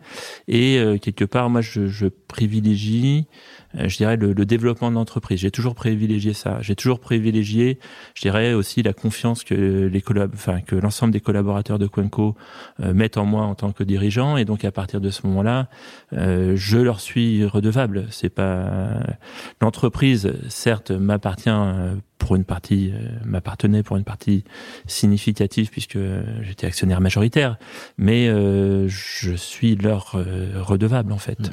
et 0.48 0.78
euh, 0.78 0.98
quelque 0.98 1.24
part, 1.24 1.50
moi, 1.50 1.61
je, 1.61 1.87
je 1.88 2.07
privilégie, 2.07 3.26
euh, 3.26 3.62
je 3.74 3.96
dirais, 3.96 4.16
le, 4.16 4.32
le 4.32 4.44
développement 4.44 4.90
de 4.90 4.96
l'entreprise. 4.96 5.40
J'ai 5.40 5.50
toujours 5.50 5.74
privilégié 5.74 6.32
ça. 6.32 6.58
J'ai 6.61 6.76
toujours 6.76 7.00
privilégié, 7.00 7.78
je 8.14 8.22
dirais 8.22 8.52
aussi 8.52 8.82
la 8.82 8.92
confiance 8.92 9.44
que 9.44 9.54
les 9.54 10.02
enfin 10.35 10.61
que 10.61 10.76
l'ensemble 10.76 11.12
des 11.12 11.20
collaborateurs 11.20 11.78
de 11.78 11.87
Quenco 11.87 12.37
euh, 12.80 12.92
mettent 12.92 13.16
en 13.16 13.24
moi 13.24 13.44
en 13.44 13.54
tant 13.54 13.72
que 13.72 13.85
dirigeant 13.85 14.37
et 14.37 14.44
donc 14.44 14.64
à 14.64 14.72
partir 14.72 15.00
de 15.00 15.11
ce 15.11 15.26
moment-là, 15.26 15.68
euh, 16.12 16.54
je 16.56 16.78
leur 16.78 17.00
suis 17.00 17.44
redevable. 17.44 18.06
C'est 18.11 18.30
pas 18.30 19.00
l'entreprise, 19.61 20.32
certes, 20.48 20.90
m'appartient 20.90 21.48
euh, 21.48 21.94
pour 22.18 22.37
une 22.37 22.44
partie, 22.44 22.92
euh, 22.92 23.08
m'appartenait 23.24 23.82
pour 23.82 23.96
une 23.96 24.04
partie 24.04 24.44
significative 24.87 25.70
puisque 25.70 25.96
euh, 25.96 26.22
j'étais 26.42 26.66
actionnaire 26.66 27.00
majoritaire, 27.00 27.56
mais 27.98 28.28
euh, 28.28 28.87
je 28.88 29.35
suis 29.35 29.76
leur 29.76 30.12
euh, 30.14 30.62
redevable 30.62 31.12
en 31.12 31.18
fait. 31.18 31.52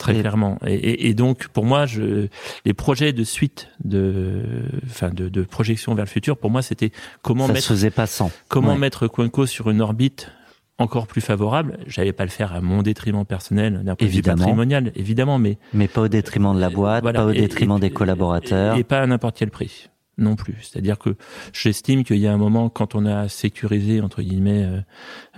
Très 0.00 0.18
clairement. 0.18 0.58
Et, 0.66 0.74
et- 0.74 1.08
et 1.08 1.14
donc, 1.14 1.48
pour 1.48 1.64
moi, 1.64 1.86
je, 1.86 2.26
les 2.64 2.74
projets 2.74 3.12
de 3.12 3.22
suite, 3.22 3.68
de, 3.84 4.42
enfin, 4.86 5.10
de, 5.10 5.28
de 5.28 5.42
projection 5.42 5.94
vers 5.94 6.06
le 6.06 6.10
futur, 6.10 6.36
pour 6.36 6.50
moi, 6.50 6.62
c'était 6.62 6.90
comment 7.22 7.46
ça 7.46 7.52
mettre 7.52 7.66
se 7.66 7.72
faisait 7.74 7.90
pas 7.90 8.06
sans. 8.06 8.30
Comment 8.48 8.72
Ouais. 8.72 8.78
mettre 8.78 9.06
Quenco 9.08 9.46
sur 9.46 9.70
une 9.70 9.80
orbite 9.80 10.30
encore 10.78 11.06
plus 11.06 11.20
favorable 11.20 11.78
J'allais 11.86 12.14
pas 12.14 12.24
le 12.24 12.30
faire 12.30 12.54
à 12.54 12.60
mon 12.62 12.80
détriment 12.82 13.26
personnel, 13.26 13.82
d'un 13.84 13.94
point 13.94 14.06
de 14.08 14.12
vue 14.12 14.22
patrimonial, 14.22 14.92
évidemment, 14.96 15.38
mais 15.38 15.58
Mais 15.74 15.86
pas 15.88 16.00
au 16.00 16.08
détriment 16.08 16.54
de 16.54 16.60
la 16.60 16.70
boîte, 16.70 17.02
voilà. 17.02 17.20
pas 17.20 17.26
au 17.26 17.32
détriment 17.32 17.76
et- 17.76 17.80
des 17.80 17.90
collaborateurs. 17.90 18.76
et 18.78 18.84
pas 18.84 19.00
à 19.02 19.06
n'importe 19.06 19.36
quel 19.38 19.50
prix 19.50 19.88
non 20.20 20.36
plus. 20.36 20.56
C'est-à-dire 20.60 20.98
que 20.98 21.16
j'estime 21.52 22.04
qu'il 22.04 22.18
y 22.18 22.26
a 22.26 22.32
un 22.32 22.36
moment, 22.36 22.68
quand 22.68 22.94
on 22.94 23.06
a 23.06 23.28
sécurisé 23.28 24.00
entre 24.00 24.22
guillemets, 24.22 24.64
euh, 24.64 24.80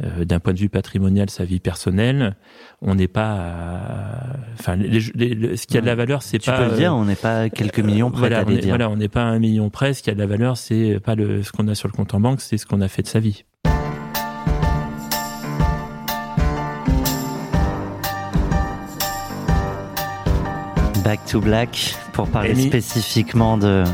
euh, 0.03 0.25
d'un 0.25 0.40
point 0.40 0.53
de 0.53 0.59
vue 0.59 0.68
patrimonial, 0.68 1.31
sa 1.31 1.45
vie 1.45 1.61
personnelle, 1.61 2.37
on 2.83 2.95
n'est 2.95 3.09
pas, 3.09 3.33
à- 3.33 4.37
enfin, 4.59 4.77
les- 4.77 5.01
les- 5.14 5.35
le- 5.35 5.57
ce 5.57 5.66
qui 5.66 5.79
a 5.79 5.81
de 5.81 5.87
la 5.87 5.95
valeur, 5.95 6.23
c'est 6.23 6.38
tu 6.38 6.51
pas. 6.51 6.59
peux 6.59 6.64
le 6.66 6.73
euh, 6.73 6.77
dire, 6.77 6.95
on 6.95 7.05
n'est 7.05 7.14
pas 7.16 7.49
quelques 7.49 7.81
millions 7.81 8.11
près 8.11 8.21
voilà, 8.21 8.40
à 8.40 8.45
on 8.45 8.49
les 8.49 8.57
est, 8.57 8.61
dire. 8.61 8.68
voilà, 8.71 8.90
on 8.90 8.97
n'est 8.97 9.09
pas 9.09 9.23
un 9.23 9.38
million 9.38 9.71
près. 9.71 9.95
Ce 9.95 10.03
qui 10.03 10.11
a 10.11 10.14
de 10.14 10.18
la 10.18 10.27
valeur, 10.27 10.57
c'est 10.57 10.99
pas 11.01 11.14
le, 11.14 11.42
ce 11.42 11.53
qu'on 11.53 11.68
a 11.68 11.75
sur 11.75 11.88
le 11.88 11.92
compte 11.92 12.12
en 12.14 12.21
banque, 12.21 12.40
c'est 12.40 12.59
ce 12.59 12.66
qu'on 12.66 12.81
a 12.81 12.88
fait 12.88 13.03
de 13.03 13.09
sa 13.09 13.21
vie. 13.21 13.45
Back 21.05 21.21
to 21.27 21.40
Black 21.40 21.97
pour 22.12 22.29
parler 22.29 22.51
Amy. 22.53 22.68
spécifiquement 22.68 23.59
de. 23.59 23.85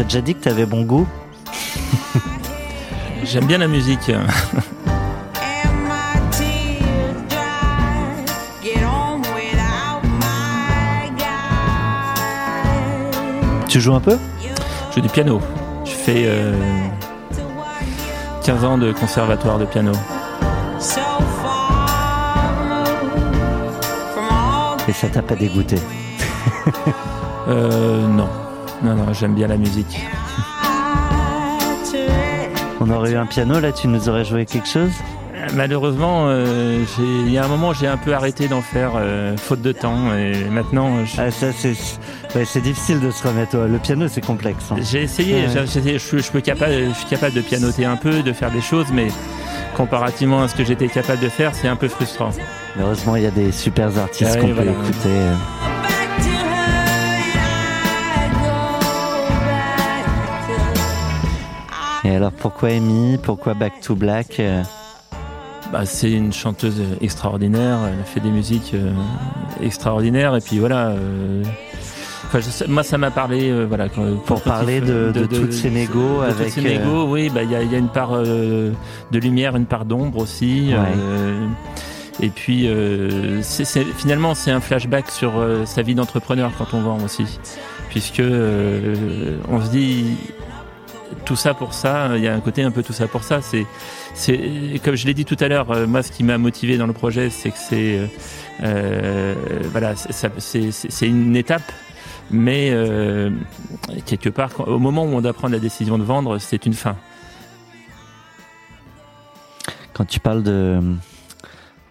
T'as 0.00 0.04
déjà 0.04 0.20
dit 0.22 0.34
que 0.34 0.44
t'avais 0.44 0.64
bon 0.64 0.80
goût 0.84 1.06
J'aime 3.22 3.44
bien 3.44 3.58
la 3.58 3.68
musique. 3.68 4.10
Tu 13.68 13.78
joues 13.78 13.94
un 13.94 14.00
peu? 14.00 14.16
Je 14.88 14.94
joue 14.94 15.00
du 15.02 15.10
piano. 15.10 15.38
Je 15.84 15.90
fais 15.90 16.22
euh, 16.24 16.54
To 17.34 17.42
what 17.58 17.82
you 17.82 18.42
15 18.42 18.64
ans 18.64 18.78
de 18.78 18.92
conservatoire 18.92 19.58
de 19.58 19.66
piano. 19.66 19.92
et 24.88 24.92
ça 24.94 25.08
t'a 25.08 25.20
pas 25.20 25.36
dégoûté? 25.36 25.76
Euh, 27.48 28.06
non. 28.06 28.28
Non, 28.82 28.94
non, 28.94 29.12
j'aime 29.12 29.34
bien 29.34 29.46
la 29.48 29.56
musique. 29.56 30.00
On 32.80 32.88
aurait 32.90 33.12
eu 33.12 33.16
un 33.16 33.26
piano 33.26 33.60
là, 33.60 33.72
tu 33.72 33.88
nous 33.88 34.08
aurais 34.08 34.24
joué 34.24 34.46
quelque 34.46 34.66
chose? 34.68 34.90
Euh, 35.34 35.46
Malheureusement, 35.54 36.24
euh, 36.28 36.82
il 36.98 37.30
y 37.30 37.36
a 37.36 37.44
un 37.44 37.48
moment, 37.48 37.74
j'ai 37.74 37.86
un 37.86 37.98
peu 37.98 38.14
arrêté 38.14 38.48
d'en 38.48 38.62
faire, 38.62 38.92
euh, 38.96 39.36
faute 39.36 39.60
de 39.60 39.72
temps. 39.72 40.14
Et 40.14 40.44
maintenant, 40.50 41.04
je- 41.04 41.20
Ah 41.20 41.30
ça 41.30 41.48
c'est 41.52 41.74
Ouais, 42.34 42.44
difficile 42.62 43.00
de 43.00 43.10
se 43.10 43.26
remettre. 43.26 43.56
Le 43.56 43.78
piano, 43.78 44.06
c'est 44.08 44.24
complexe. 44.24 44.64
hein. 44.70 44.76
J'ai 44.80 45.02
essayé, 45.02 45.34
Ouais. 45.42 45.48
j'ai 45.52 45.60
essayé, 45.62 45.98
je, 45.98 46.18
je, 46.18 46.30
peux 46.30 46.40
capable, 46.40 46.72
je 46.88 46.94
suis 46.94 47.06
capable 47.08 47.34
de 47.34 47.40
pianoter 47.42 47.84
un 47.84 47.96
peu, 47.96 48.22
de 48.22 48.32
faire 48.32 48.50
des 48.50 48.60
choses, 48.62 48.86
mais 48.94 49.08
comparativement 49.76 50.42
à 50.42 50.48
ce 50.48 50.54
que 50.54 50.64
j'étais 50.64 50.88
capable 50.88 51.20
de 51.20 51.28
faire, 51.28 51.54
c'est 51.54 51.68
un 51.68 51.76
peu 51.76 51.88
frustrant. 51.88 52.30
Heureusement, 52.80 53.16
il 53.16 53.24
y 53.24 53.26
a 53.26 53.30
des 53.30 53.52
super 53.52 53.96
artistes 53.98 54.38
qu'on 54.40 54.46
peut 54.48 54.52
voilà. 54.54 54.70
écouter. 54.72 55.08
Et 62.10 62.16
alors, 62.16 62.32
pourquoi 62.32 62.70
Amy? 62.70 63.18
Pourquoi 63.22 63.54
Back 63.54 63.74
to 63.82 63.94
Black 63.94 64.40
euh, 64.40 64.62
Bah, 65.72 65.86
c'est 65.86 66.10
une 66.10 66.32
chanteuse 66.32 66.82
extraordinaire, 67.00 67.78
elle 67.86 68.00
a 68.00 68.04
fait 68.04 68.18
des 68.20 68.30
musiques 68.30 68.72
euh, 68.74 68.90
extraordinaires, 69.62 70.34
et 70.34 70.40
puis 70.40 70.58
voilà. 70.58 70.88
euh, 70.88 71.44
enfin, 72.26 72.40
je 72.40 72.64
moi, 72.68 72.82
ça 72.82 72.98
m'a 72.98 73.12
parlé, 73.12 73.50
euh, 73.50 73.64
voilà. 73.64 73.88
Quand, 73.88 74.02
Pour 74.26 74.42
parler 74.42 74.80
de- 74.80 75.12
fait- 75.14 75.20
de 75.20 75.26
toutes 75.26 75.52
ces 75.52 75.70
négos 75.70 76.18
de 76.22 76.30
avec, 76.30 76.52
Toutes 76.52 76.62
ces 76.64 76.78
négos, 76.78 77.04
oui, 77.04 77.30
bah, 77.32 77.44
il 77.44 77.50
y, 77.52 77.54
a, 77.54 77.62
y 77.62 77.74
a 77.76 77.78
une 77.78 77.88
part 77.88 78.10
euh, 78.12 78.72
de 79.12 79.18
lumière, 79.20 79.54
une 79.54 79.66
part 79.66 79.84
d'ombre 79.84 80.18
aussi. 80.18 80.70
Ouais. 80.72 80.78
euh, 80.98 81.46
et 82.22 82.28
puis, 82.30 82.66
euh, 82.66 83.40
finalement, 83.96 84.34
c'est 84.34 84.50
un 84.50 84.60
flashback 84.60 85.10
sur 85.10 85.38
euh, 85.38 85.64
sa 85.64 85.82
vie 85.82 85.94
d'entrepreneur 85.94 86.50
quand 86.58 86.74
on 86.74 86.80
vend 86.80 86.98
aussi, 87.04 87.38
puisque 87.88 88.18
euh, 88.20 89.38
on 89.48 89.62
se 89.64 89.70
dit 89.70 90.16
tout 91.24 91.36
ça 91.36 91.54
pour 91.54 91.72
ça. 91.74 92.10
Il 92.16 92.22
y 92.22 92.28
a 92.28 92.34
un 92.34 92.40
côté 92.40 92.62
un 92.62 92.70
peu 92.70 92.82
tout 92.82 92.92
ça 92.92 93.06
pour 93.08 93.22
ça. 93.24 93.40
C'est, 93.42 93.66
c'est 94.14 94.80
comme 94.84 94.94
je 94.96 95.06
l'ai 95.06 95.14
dit 95.14 95.24
tout 95.24 95.36
à 95.40 95.48
l'heure. 95.48 95.70
euh, 95.70 95.86
moi, 95.86 96.02
ce 96.02 96.12
qui 96.12 96.24
m'a 96.24 96.38
motivé 96.38 96.76
dans 96.76 96.86
le 96.86 96.92
projet, 96.92 97.30
c'est 97.30 97.50
que 97.50 97.58
c'est, 97.58 97.98
euh, 97.98 98.06
euh, 98.62 99.34
voilà, 99.72 99.94
c'est- 99.96 101.06
une 101.06 101.36
étape. 101.36 101.70
Mais 102.32 102.72
quelque 104.06 104.28
part, 104.28 104.50
au 104.68 104.78
moment 104.78 105.02
où 105.04 105.08
on 105.08 105.20
doit 105.20 105.32
prendre 105.32 105.52
la 105.52 105.58
décision 105.58 105.98
de 105.98 106.04
vendre, 106.04 106.38
c'est 106.38 106.64
une 106.64 106.74
fin. 106.74 106.94
Quand 109.92 110.04
tu 110.04 110.20
parles 110.20 110.44
de 110.44 110.78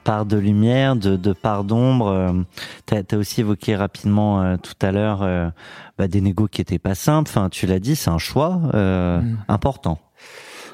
part 0.04 0.26
de 0.26 0.38
lumière, 0.38 0.96
de, 0.96 1.16
de 1.16 1.34
part 1.34 1.64
d'ombre, 1.64 2.46
tu 2.86 2.96
as, 2.96 3.18
aussi 3.18 3.42
évoqué 3.42 3.76
rapidement 3.76 4.42
euh, 4.42 4.58
tout 4.58 4.74
à 4.86 4.92
l'heure 4.92 5.22
euh, 5.22 5.50
bah, 5.98 6.08
des 6.08 6.22
négos 6.22 6.48
qui 6.48 6.62
étaient 6.62 6.80
pas 6.80 6.96
simples. 6.96 7.30
Enfin, 7.30 7.50
tu 7.50 7.66
l'as 7.68 7.80
dit, 7.80 7.96
c'est 7.96 8.10
un 8.10 8.18
choix 8.18 8.62
euh, 8.74 9.20
Mm. 9.20 9.38
important. 9.48 10.00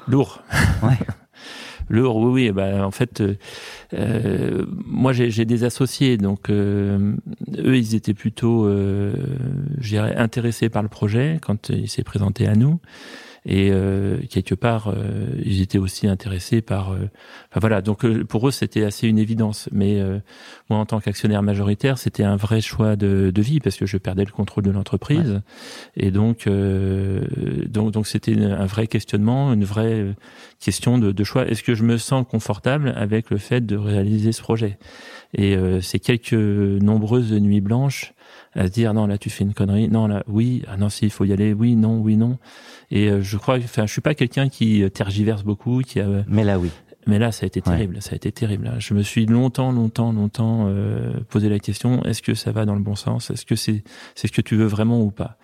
Lourd. 0.08 0.42
Ouais. 0.82 0.96
Lourd, 1.88 2.16
oui, 2.16 2.46
oui. 2.46 2.52
Bah, 2.52 2.84
en 2.84 2.90
fait, 2.90 3.20
euh, 3.20 3.36
euh, 3.94 4.64
moi, 4.84 5.12
j'ai 5.12 5.30
j'ai 5.30 5.44
des 5.44 5.62
associés, 5.62 6.16
donc 6.16 6.50
euh, 6.50 7.14
eux, 7.58 7.76
ils 7.76 7.94
étaient 7.94 8.14
plutôt, 8.14 8.66
euh, 8.66 9.12
je 9.78 9.90
dirais, 9.90 10.16
intéressés 10.16 10.68
par 10.68 10.82
le 10.82 10.88
projet 10.88 11.38
quand 11.40 11.68
il 11.68 11.88
s'est 11.88 12.02
présenté 12.02 12.48
à 12.48 12.54
nous. 12.54 12.80
Et 13.48 13.70
euh, 13.70 14.18
quelque 14.28 14.56
part, 14.56 14.88
euh, 14.88 15.28
ils 15.44 15.62
étaient 15.62 15.78
aussi 15.78 16.08
intéressés 16.08 16.62
par. 16.62 16.92
euh, 16.92 17.08
enfin 17.50 17.60
voilà, 17.60 17.80
donc 17.80 18.04
euh, 18.04 18.24
pour 18.24 18.48
eux, 18.48 18.50
c'était 18.50 18.82
assez 18.82 19.06
une 19.06 19.18
évidence. 19.18 19.68
Mais 19.70 20.00
euh, 20.00 20.18
moi, 20.68 20.80
en 20.80 20.84
tant 20.84 20.98
qu'actionnaire 20.98 21.44
majoritaire, 21.44 21.96
c'était 21.96 22.24
un 22.24 22.34
vrai 22.34 22.60
choix 22.60 22.96
de, 22.96 23.30
de 23.32 23.42
vie 23.42 23.60
parce 23.60 23.76
que 23.76 23.86
je 23.86 23.98
perdais 23.98 24.24
le 24.24 24.32
contrôle 24.32 24.64
de 24.64 24.72
l'entreprise. 24.72 25.42
Et 25.96 26.10
donc, 26.10 26.48
euh, 26.48 27.22
donc, 27.68 27.92
donc, 27.92 28.08
c'était 28.08 28.36
un 28.36 28.66
vrai 28.66 28.88
questionnement, 28.88 29.52
une 29.52 29.64
vraie 29.64 30.16
question 30.58 30.98
de, 30.98 31.12
de 31.12 31.24
choix. 31.24 31.46
Est-ce 31.46 31.62
que 31.62 31.76
je 31.76 31.84
me 31.84 31.98
sens 31.98 32.26
confortable 32.28 32.94
avec 32.96 33.30
le 33.30 33.38
fait 33.38 33.64
de 33.64 33.76
réaliser 33.76 34.32
ce 34.32 34.42
projet? 34.42 34.76
Et 35.34 35.56
euh, 35.56 35.80
c'est 35.80 36.00
quelques 36.00 36.32
nombreuses 36.32 37.32
nuits 37.32 37.60
blanches 37.60 38.12
à 38.54 38.66
se 38.66 38.72
dire 38.72 38.94
non 38.94 39.06
là 39.06 39.18
tu 39.18 39.30
fais 39.30 39.44
une 39.44 39.54
connerie, 39.54 39.88
non 39.88 40.06
là 40.06 40.22
oui, 40.26 40.62
ah 40.68 40.76
non 40.76 40.88
si 40.88 41.04
il 41.06 41.10
faut 41.10 41.24
y 41.24 41.32
aller, 41.32 41.52
oui 41.52 41.76
non 41.76 41.98
oui 42.00 42.16
non. 42.16 42.38
Et 42.90 43.08
euh, 43.10 43.20
je 43.22 43.36
crois, 43.36 43.56
enfin 43.56 43.86
je 43.86 43.92
suis 43.92 44.00
pas 44.00 44.14
quelqu'un 44.14 44.48
qui 44.48 44.82
euh, 44.82 44.88
tergiverse 44.88 45.42
beaucoup, 45.44 45.80
qui 45.82 46.00
a, 46.00 46.06
Mais 46.28 46.44
là, 46.44 46.58
oui. 46.58 46.70
mais 47.06 47.18
là 47.18 47.32
ça 47.32 47.44
a 47.44 47.46
été 47.48 47.60
Ouais. 47.60 47.76
terrible, 47.76 48.00
ça 48.00 48.12
a 48.12 48.16
été 48.16 48.32
terrible. 48.32 48.64
là. 48.66 48.74
Je 48.78 48.94
me 48.94 49.02
suis 49.02 49.26
longtemps 49.26 49.72
longtemps 49.72 50.12
longtemps 50.12 50.66
euh, 50.68 51.12
posé 51.28 51.48
la 51.48 51.58
question 51.58 52.02
est-ce 52.04 52.22
que 52.22 52.34
ça 52.34 52.52
va 52.52 52.64
dans 52.64 52.74
le 52.74 52.82
bon 52.82 52.94
sens? 52.94 53.30
Est-ce 53.30 53.44
que 53.44 53.56
c'est 53.56 53.82
c'est 54.14 54.28
ce 54.28 54.32
que 54.32 54.42
tu 54.42 54.56
veux 54.56 54.66
vraiment 54.66 55.00
ou 55.02 55.10
pas? 55.10 55.36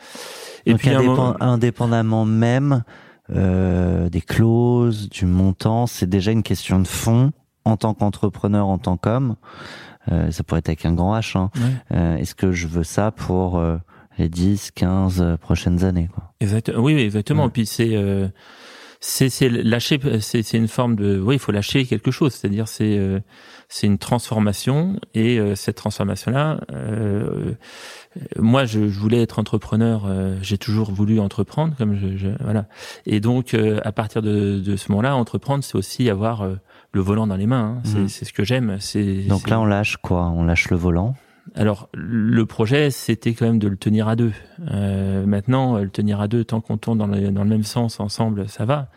Et 0.66 0.70
Donc, 0.72 0.81
puis 0.81 0.90
moment- 0.94 1.37
indépendamment 1.40 2.24
même 2.24 2.85
euh, 3.31 4.09
des 4.09 4.20
clauses, 4.20 5.09
du 5.09 5.26
montant, 5.26 5.87
c'est 5.87 6.09
déjà 6.09 6.31
une 6.33 6.42
question 6.42 6.78
de 6.81 6.87
fond 6.87 7.33
en 7.64 7.76
tant 7.76 7.94
qu'entrepreneur, 7.94 8.66
en 8.68 8.78
tant 8.78 8.96
qu'homme. 8.96 9.37
Euh, 10.11 10.31
ça 10.31 10.43
pourrait 10.43 10.59
être 10.59 10.69
avec 10.69 10.85
un 10.85 10.95
grand 10.95 11.17
H. 11.17 11.38
Hein. 11.38 11.51
Ouais. 11.55 11.97
Euh, 11.97 12.17
Est-ce 12.17 12.35
que 12.35 12.51
je 12.53 12.67
veux 12.67 12.83
ça 12.85 13.11
pour 13.12 13.59
euh, 13.59 13.77
les 14.19 14.29
10, 14.29 14.73
15 14.73 15.37
prochaines 15.41 15.85
années 15.85 16.09
quoi? 16.12 16.33
Exact. 16.41 16.73
Oui, 16.77 16.95
exactement. 16.95 17.45
Ouais. 17.45 17.51
Puis 17.51 17.67
c'est 17.67 17.95
euh, 17.97 18.27
c'est 18.99 19.29
c'est 19.31 19.49
lâcher, 19.49 19.99
c'est 20.21 20.43
c'est 20.43 20.59
une 20.59 20.69
forme 20.69 20.97
de, 20.97 21.21
oui, 21.21 21.37
il 21.37 21.38
faut 21.38 21.53
lâcher 21.53 21.85
quelque 21.87 22.11
chose. 22.11 22.33
C'est-à-dire 22.35 22.67
c'est 22.69 22.99
euh, 22.99 23.21
c'est 23.69 23.87
une 23.87 23.99
transformation 23.99 24.99
et 25.15 25.38
euh, 25.38 25.55
cette 25.55 25.77
transformation-là, 25.77 26.61
euh, 26.73 27.53
moi, 28.38 28.65
je, 28.67 28.88
je 28.88 28.99
voulais 29.01 29.23
être 29.23 29.38
entrepreneur. 29.38 30.05
euh, 30.07 30.37
J'ai 30.43 30.59
toujours 30.59 30.91
voulu 30.93 31.19
entreprendre, 31.21 31.75
comme 31.79 31.97
je, 31.97 32.17
je- 32.17 32.43
voilà. 32.45 32.67
Et 33.07 33.21
donc, 33.21 33.55
euh, 33.55 33.81
à 33.85 33.93
partir 33.93 34.21
de, 34.23 34.59
de 34.61 34.77
ce 34.77 34.91
moment-là, 34.93 35.17
entreprendre, 35.17 35.65
c'est 35.65 35.77
aussi 35.77 36.11
avoir 36.11 36.43
euh, 36.43 36.57
le 36.92 37.00
volant 37.00 37.26
dans 37.26 37.37
les 37.37 37.46
mains. 37.46 37.76
hein. 37.78 37.81
C'est 37.85 37.98
Mhm. 38.00 38.09
c'est 38.09 38.24
ce 38.24 38.33
que 38.33 38.44
j'aime. 38.44 38.76
C'est 38.81 39.22
Donc 39.28 39.42
c'est- 39.44 39.50
là, 39.50 39.61
on 39.61 39.64
lâche 39.64 39.96
quoi? 39.96 40.28
On 40.28 40.44
lâche 40.44 40.70
le 40.70 40.76
volant? 40.76 41.14
alors, 41.57 41.88
le 41.92 42.46
projet, 42.46 42.90
c'était 42.90 43.33
quand 43.35 43.46
même 43.46 43.59
de 43.59 43.66
le 43.68 43.76
tenir 43.76 44.07
à 44.09 44.14
deux. 44.16 44.33
Euh, 44.70 45.26
maintenant, 45.26 45.76
le 45.78 45.88
tenir 45.88 46.20
à 46.20 46.28
deux, 46.28 46.44
tant 46.44 46.61
qu'on 46.61 46.76
tourne 46.78 46.98
dans 46.98 47.07
le, 47.09 47.31
dans 47.33 47.42
le 47.42 47.50
même 47.50 47.64
sens 47.64 47.98
ensemble, 47.98 48.48
ça 48.48 48.64
va. 48.64 48.88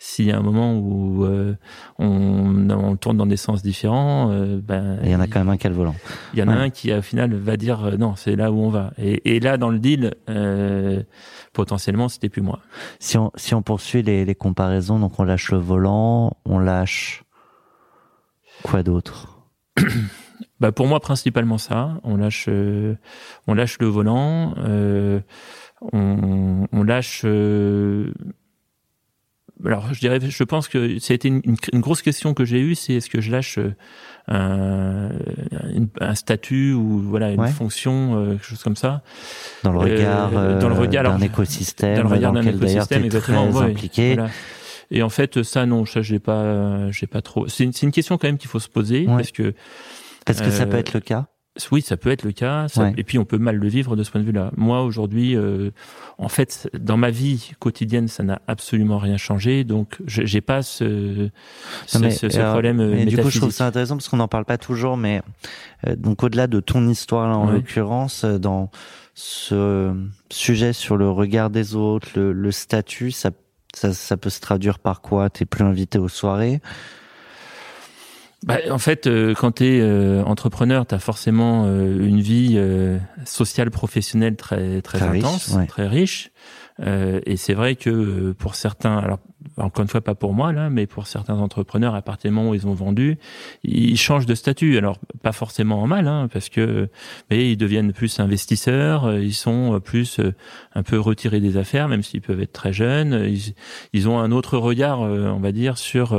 S'il 0.00 0.26
y 0.26 0.32
a 0.32 0.36
un 0.36 0.42
moment 0.42 0.76
où 0.76 1.24
euh, 1.24 1.54
on, 2.00 2.68
on 2.68 2.96
tourne 2.96 3.16
dans 3.16 3.26
des 3.26 3.36
sens 3.36 3.62
différents, 3.62 4.28
euh, 4.32 4.58
ben, 4.60 4.98
il 5.04 5.10
y 5.10 5.14
en 5.16 5.20
a 5.20 5.28
quand 5.28 5.38
même 5.38 5.48
un 5.50 5.56
qui 5.56 5.66
a 5.68 5.70
le 5.70 5.76
volant. 5.76 5.94
il 6.34 6.40
y 6.40 6.42
en 6.42 6.48
a 6.48 6.56
Ouais. 6.56 6.62
un 6.62 6.70
qui, 6.70 6.92
au 6.92 7.00
final, 7.00 7.32
va 7.32 7.56
dire 7.56 7.84
euh, 7.84 7.96
non, 7.96 8.14
c'est 8.16 8.34
là 8.36 8.50
où 8.50 8.58
on 8.60 8.70
va. 8.70 8.92
Et, 8.98 9.36
et 9.36 9.40
là, 9.40 9.56
dans 9.56 9.70
le 9.70 9.78
deal, 9.78 10.14
euh, 10.28 11.02
potentiellement, 11.52 12.08
c'était 12.08 12.28
plus 12.28 12.42
moi. 12.42 12.58
Si 12.98 13.16
on, 13.16 13.30
si 13.36 13.54
on 13.54 13.62
poursuit 13.62 14.02
les, 14.02 14.24
les 14.24 14.34
comparaisons, 14.34 14.98
donc 14.98 15.18
on 15.20 15.24
lâche 15.24 15.52
le 15.52 15.58
volant, 15.58 16.36
on 16.44 16.58
lâche 16.58 17.23
quoi 18.64 18.82
d'autre 18.82 19.38
Bah 20.60 20.72
pour 20.72 20.86
moi 20.88 20.98
principalement 21.00 21.58
ça. 21.58 22.00
On 22.02 22.16
lâche, 22.16 22.46
euh, 22.48 22.94
on 23.46 23.54
lâche 23.54 23.76
le 23.80 23.86
volant, 23.86 24.54
euh, 24.58 25.20
on, 25.92 26.66
on 26.72 26.82
lâche. 26.82 27.22
euh, 27.24 28.12
alors 29.64 29.92
je 29.94 30.00
dirais, 30.00 30.18
je 30.20 30.44
pense 30.44 30.68
que 30.68 30.98
ça 30.98 31.12
a 31.12 31.14
été 31.14 31.28
une, 31.28 31.40
une- 31.44 31.56
une 31.72 31.80
grosse 31.80 32.02
question 32.02 32.34
que 32.34 32.44
j'ai 32.44 32.60
eue, 32.60 32.74
c'est 32.74 32.94
est-ce 32.94 33.08
que 33.08 33.20
je 33.20 33.30
lâche 33.30 33.58
un, 34.28 35.10
une- 35.74 35.88
un 36.00 36.14
statut 36.14 36.72
ou 36.72 36.98
voilà 36.98 37.30
une 37.30 37.40
Ouais. 37.40 37.50
fonction, 37.50 38.26
quelque 38.30 38.44
chose 38.44 38.62
comme 38.62 38.76
ça. 38.76 39.02
Dans 39.62 39.72
le 39.72 39.78
regard 39.78 40.30
dans 40.58 40.68
le 40.68 40.74
regard, 40.74 41.04
d'un 41.04 41.20
écosystème, 41.20 41.96
dans 41.96 42.02
le 42.02 42.08
regard 42.08 42.32
d'un 42.32 42.42
écosystème, 42.42 43.00
très 43.00 43.06
exactement. 43.06 43.50
ouais, 43.50 43.66
impliqué. 43.70 44.14
voilà. 44.14 44.30
Et 44.90 45.02
en 45.02 45.08
fait, 45.08 45.42
ça 45.42 45.66
non, 45.66 45.84
ça 45.86 46.02
j'ai 46.02 46.18
pas, 46.18 46.90
j'ai 46.90 47.06
pas 47.06 47.22
trop. 47.22 47.48
C'est 47.48 47.64
une, 47.64 47.72
c'est 47.72 47.86
une 47.86 47.92
question 47.92 48.18
quand 48.18 48.28
même 48.28 48.38
qu'il 48.38 48.50
faut 48.50 48.58
se 48.60 48.68
poser 48.68 49.06
Ouais. 49.06 49.16
parce 49.16 49.32
que 49.32 49.54
Parce 50.26 50.40
que 50.40 50.50
ça 50.50 50.62
Euh, 50.62 50.66
peut 50.66 50.76
être 50.78 50.94
le 50.94 51.00
cas. 51.00 51.26
oui, 51.70 51.82
ça 51.82 51.96
peut 51.96 52.10
être 52.10 52.22
le 52.24 52.32
cas. 52.32 52.66
ça- 52.68 52.84
Ouais. 52.84 52.94
Et 52.96 53.04
puis 53.04 53.18
on 53.18 53.24
peut 53.24 53.36
mal 53.38 53.56
le 53.56 53.68
vivre 53.68 53.94
de 53.94 54.02
ce 54.02 54.10
point 54.10 54.20
de 54.20 54.26
vue-là. 54.26 54.50
Moi 54.56 54.82
aujourd'hui, 54.82 55.36
euh, 55.36 55.70
en 56.18 56.28
fait, 56.28 56.68
dans 56.78 56.96
ma 56.96 57.10
vie 57.10 57.52
quotidienne, 57.58 58.08
ça 58.08 58.22
n'a 58.22 58.40
absolument 58.48 58.98
rien 58.98 59.16
changé. 59.18 59.64
Donc 59.64 59.98
j'ai 60.06 60.40
pas 60.40 60.62
ce, 60.62 61.28
ce, 61.86 61.98
Non, 61.98 62.04
mais, 62.06 62.10
ce- 62.10 62.28
ce 62.30 62.38
euh, 62.40 62.50
problème 62.50 62.80
euh, 62.80 62.94
Et 62.96 63.04
du 63.06 63.16
coup, 63.18 63.28
je 63.30 63.38
trouve 63.38 63.50
ça 63.52 63.66
intéressant 63.66 63.96
parce 63.96 64.08
qu'on 64.08 64.16
n'en 64.16 64.28
parle 64.28 64.44
pas 64.46 64.58
toujours, 64.58 64.96
mais 64.96 65.20
donc 65.96 66.22
au-delà 66.22 66.46
de 66.46 66.60
ton 66.60 66.88
histoire 66.88 67.28
là, 67.28 67.36
en 67.36 67.46
Ouais. 67.48 67.52
l'occurrence, 67.54 68.24
dans 68.24 68.70
ce 69.14 69.94
sujet 70.30 70.72
sur 70.72 70.96
le 70.96 71.08
regard 71.10 71.50
des 71.50 71.74
autres, 71.76 72.08
le, 72.16 72.32
le 72.32 72.50
statut, 72.50 73.10
ça, 73.12 73.30
ça, 73.74 73.92
ça 73.92 74.16
peut 74.16 74.30
se 74.30 74.40
traduire 74.40 74.78
par 74.78 75.00
quoi? 75.00 75.30
T'es 75.30 75.44
plus 75.44 75.64
invité 75.64 75.98
aux 75.98 76.08
soirées? 76.08 76.60
Bah, 78.44 78.58
en 78.70 78.78
fait, 78.78 79.06
euh, 79.06 79.32
quand 79.34 79.52
tu 79.52 79.64
es 79.78 80.20
entrepreneur, 80.22 80.86
tu 80.86 80.94
as 80.94 80.98
forcément 80.98 81.64
euh, 81.66 82.06
une 82.06 82.20
vie 82.20 82.54
euh, 82.56 82.98
sociale, 83.24 83.70
professionnelle 83.70 84.36
très 84.36 84.82
très, 84.82 84.98
Très 84.98 85.08
riche, 85.08 85.24
intense, 85.24 85.48
ouais. 85.48 85.66
très 85.66 85.86
riche. 85.88 86.30
Euh, 86.80 87.20
et 87.24 87.36
c'est 87.36 87.54
vrai 87.54 87.76
que 87.76 88.32
pour 88.32 88.54
certains, 88.54 88.98
alors 88.98 89.20
encore 89.56 89.82
une 89.82 89.88
fois 89.88 90.00
pas 90.00 90.14
pour 90.14 90.32
moi 90.32 90.52
là, 90.52 90.70
mais 90.70 90.86
pour 90.86 91.06
certains 91.06 91.38
entrepreneurs, 91.38 91.94
à 91.94 92.02
partir 92.02 92.30
du 92.30 92.34
moment 92.34 92.50
où 92.50 92.54
ils 92.54 92.66
ont 92.66 92.74
vendu, 92.74 93.18
ils 93.62 93.96
changent 93.96 94.26
de 94.26 94.34
statut. 94.34 94.76
Alors 94.76 94.98
pas 95.22 95.32
forcément 95.32 95.82
en 95.82 95.86
mal, 95.86 96.08
hein, 96.08 96.28
parce 96.32 96.48
que 96.48 96.88
mais 97.30 97.52
ils 97.52 97.56
deviennent 97.56 97.92
plus 97.92 98.18
investisseurs, 98.20 99.04
euh, 99.04 99.20
ils 99.20 99.34
sont 99.34 99.80
plus 99.80 100.18
euh, 100.18 100.34
un 100.74 100.82
peu 100.82 100.98
retirés 100.98 101.40
des 101.40 101.56
affaires, 101.56 101.88
même 101.88 102.02
s'ils 102.02 102.22
peuvent 102.22 102.40
être 102.40 102.52
très 102.52 102.72
jeunes. 102.72 103.24
Ils, 103.28 103.54
ils 103.92 104.08
ont 104.08 104.18
un 104.18 104.32
autre 104.32 104.58
regard, 104.58 105.02
euh, 105.02 105.28
on 105.28 105.40
va 105.40 105.52
dire, 105.52 105.78
sur 105.78 106.18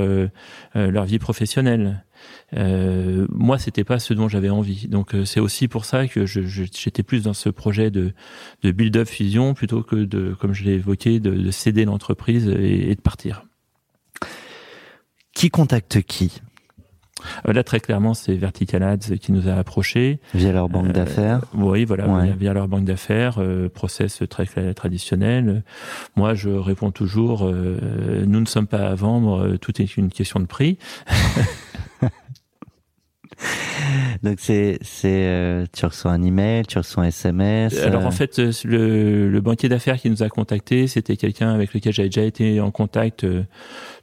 leur 0.76 1.06
vie 1.06 1.20
professionnelle. 1.20 2.05
Euh, 2.56 3.26
moi, 3.30 3.58
c'était 3.58 3.84
pas 3.84 4.00
ce 4.00 4.14
dont 4.14 4.28
j'avais 4.30 4.50
envie. 4.50 4.88
Donc, 4.88 5.14
euh, 5.14 5.26
c'est 5.26 5.40
aussi 5.40 5.68
pour 5.68 5.86
ça 5.86 6.08
que 6.08 6.26
j'étais 6.26 7.04
plus 7.04 7.24
dans 7.24 7.34
ce 7.34 7.50
projet 7.50 7.92
de, 7.92 8.14
de 8.64 8.72
build-up 8.72 9.08
fusion 9.08 9.54
plutôt 9.54 9.84
que 9.84 9.96
de, 9.98 10.34
comme 10.40 10.54
je 10.54 10.64
l'ai 10.64 10.74
évoqué, 10.74 11.20
de, 11.20 11.32
de 11.32 11.52
céder 11.52 11.86
l'entreprise 11.86 12.48
et, 12.48 12.92
et 12.92 12.96
de 12.96 13.02
partir. 13.02 13.44
Qui 15.34 15.50
contacte 15.50 16.02
qui? 16.02 16.42
Euh, 17.48 17.54
là, 17.54 17.64
très 17.64 17.80
clairement, 17.80 18.14
c'est 18.14 18.36
Vertical 18.36 18.84
Ads 18.84 19.18
qui 19.20 19.32
nous 19.32 19.48
a 19.50 19.54
approchés. 19.54 20.20
Via 20.34 20.52
leur 20.52 20.70
banque 20.70 20.90
Euh, 20.90 20.94
d'affaires 20.94 21.42
Oui, 21.56 21.84
voilà, 21.86 22.08
Ouais. 22.08 22.26
via, 22.28 22.36
via 22.36 22.54
leur 22.54 22.68
banque 22.68 22.86
d'affaires, 22.86 23.38
euh, 23.40 23.68
process 23.68 24.22
très 24.30 24.74
traditionnel. 24.74 25.64
Moi, 26.16 26.36
je 26.36 26.50
réponds 26.50 26.92
toujours, 26.92 27.46
euh, 27.48 28.24
nous 28.28 28.40
ne 28.42 28.46
sommes 28.46 28.68
pas 28.68 28.88
à 28.90 28.96
vendre, 28.96 29.58
tout 29.58 29.82
est 29.82 29.98
une 29.98 30.10
question 30.10 30.40
de 30.40 30.46
prix. 30.46 30.78
Donc 34.24 34.38
c'est 34.40 34.78
c'est 34.82 35.26
euh, 35.28 35.66
tu 35.74 35.86
reçois 35.86 36.12
un 36.12 36.24
email, 36.24 36.66
tu 36.66 36.78
reçois 36.78 37.04
un 37.04 37.08
SMS. 37.08 37.78
Alors 37.80 38.04
euh, 38.04 38.06
en 38.06 38.12
fait, 38.12 38.40
euh, 38.40 38.52
le, 38.64 39.30
le 39.30 39.42
banquier 39.42 39.70
d'affaires 39.70 39.98
qui 39.98 40.10
nous 40.10 40.24
a 40.24 40.30
contactés, 40.30 40.88
c'était 40.88 41.18
quelqu'un 41.18 41.54
avec 41.54 41.74
lequel 41.74 41.94
j'avais 41.94 42.10
déjà 42.10 42.24
été 42.24 42.60
en 42.62 42.72
contact 42.72 43.24
euh, 43.24 43.44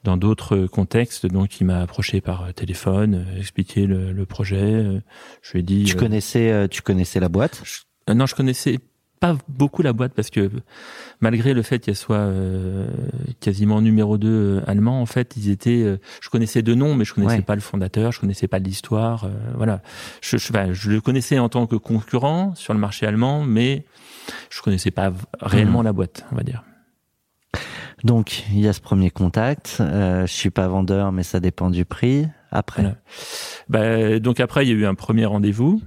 dans 0.04 0.16
d'autres 0.16 0.66
contextes. 0.66 1.26
Donc 1.26 1.60
il 1.60 1.64
m'a 1.64 1.80
approché 1.80 2.20
par 2.20 2.52
téléphone, 2.54 3.26
expliqué 3.38 3.86
le, 3.86 4.12
le 4.12 4.26
projet. 4.26 5.00
Je 5.42 5.52
lui 5.52 5.60
ai 5.60 5.62
dit. 5.62 5.84
tu 5.84 5.96
connaissais 5.96 6.68
tu 6.68 6.82
connaissais 6.82 7.20
la 7.20 7.28
boîte? 7.28 7.62
Non, 8.12 8.26
je 8.26 8.34
connaissais 8.34 8.78
pas 9.22 9.38
beaucoup 9.48 9.82
la 9.82 9.92
boîte 9.92 10.12
parce 10.14 10.30
que 10.30 10.50
malgré 11.20 11.54
le 11.54 11.62
fait 11.62 11.78
qu'elle 11.78 11.94
soit 11.96 12.16
euh, 12.16 12.88
quasiment 13.38 13.80
numéro 13.80 14.18
2 14.18 14.28
euh, 14.28 14.60
allemand, 14.66 15.00
en 15.00 15.06
fait, 15.06 15.34
ils 15.36 15.48
étaient. 15.48 15.82
euh, 15.84 15.98
je 16.20 16.28
connaissais 16.28 16.60
deux 16.62 16.74
noms, 16.74 16.96
mais 16.96 17.04
je 17.04 17.14
connaissais 17.14 17.36
Ouais. 17.36 17.42
pas 17.42 17.54
le 17.54 17.60
fondateur, 17.60 18.10
je 18.10 18.18
connaissais 18.20 18.48
pas 18.48 18.58
l'histoire. 18.58 19.24
euh, 19.24 19.30
voilà, 19.56 19.80
je, 20.20 20.36
je, 20.38 20.48
enfin, 20.52 20.72
je 20.72 20.90
le 20.90 21.00
connaissais 21.00 21.38
en 21.38 21.48
tant 21.48 21.66
que 21.68 21.76
concurrent 21.76 22.54
sur 22.56 22.74
le 22.74 22.80
marché 22.80 23.06
allemand, 23.06 23.44
mais 23.44 23.84
je 24.50 24.60
connaissais 24.60 24.90
pas 24.90 25.12
réellement 25.40 25.82
la 25.82 25.92
boîte, 25.92 26.24
on 26.32 26.34
va 26.36 26.42
dire. 26.42 26.64
Donc 28.04 28.42
il 28.50 28.58
y 28.58 28.66
a 28.66 28.72
ce 28.72 28.80
premier 28.80 29.10
contact. 29.10 29.76
Euh, 29.80 30.26
je 30.26 30.32
suis 30.32 30.50
pas 30.50 30.66
vendeur, 30.66 31.12
mais 31.12 31.22
ça 31.22 31.38
dépend 31.38 31.70
du 31.70 31.84
prix. 31.84 32.26
Après, 32.50 32.82
Voilà. 32.82 32.96
Bah, 33.68 34.18
donc 34.18 34.40
après, 34.40 34.66
il 34.66 34.68
y 34.68 34.72
a 34.72 34.74
eu 34.74 34.84
un 34.84 34.94
premier 34.94 35.24
rendez-vous 35.24 35.80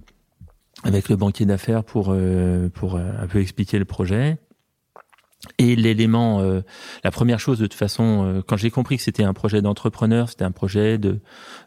avec 0.85 1.09
le 1.09 1.15
banquier 1.17 1.45
d'affaires 1.45 1.83
pour 1.83 2.07
euh, 2.11 2.69
pour 2.69 2.95
euh, 2.95 3.11
un 3.21 3.27
peu 3.27 3.39
expliquer 3.41 3.77
le 3.79 3.85
projet. 3.85 4.37
Et 5.59 5.75
l'élément, 5.75 6.39
euh, 6.39 6.61
la 7.03 7.11
première 7.11 7.39
chose 7.39 7.59
de 7.59 7.65
toute 7.67 7.75
façon, 7.75 8.23
euh, 8.25 8.41
quand 8.41 8.57
j'ai 8.57 8.71
compris 8.71 8.97
que 8.97 9.03
c'était 9.03 9.23
un 9.23 9.33
projet 9.33 9.61
d'entrepreneur, 9.61 10.27
c'était 10.29 10.43
un 10.45 10.51
projet 10.51 10.97
de 10.97 11.19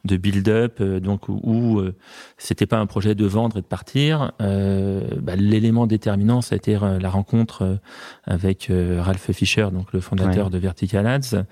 de 0.04 0.16
build-up, 0.16 0.78
euh, 0.81 0.98
donc 0.98 1.28
où, 1.28 1.38
où 1.44 1.78
euh, 1.78 1.94
c'était 2.38 2.66
pas 2.66 2.78
un 2.78 2.87
projet 2.87 3.14
de 3.14 3.24
vendre 3.26 3.57
et 3.59 3.61
de 3.61 3.66
partir. 3.66 4.33
euh, 4.40 5.07
bah, 5.20 5.37
l'élément 5.37 5.87
déterminant, 5.87 6.40
ça 6.40 6.54
a 6.54 6.57
été 6.57 6.76
la 7.00 7.11
rencontre 7.11 7.78
avec 8.24 8.68
euh, 8.70 9.00
Ralph 9.00 9.31
Fischer, 9.31 9.68
donc 9.72 9.92
le 9.92 10.00
fondateur 10.00 10.46
Ouais. 10.46 10.52
de 10.52 10.59
Vertical 10.59 11.07
Ads. 11.07 11.44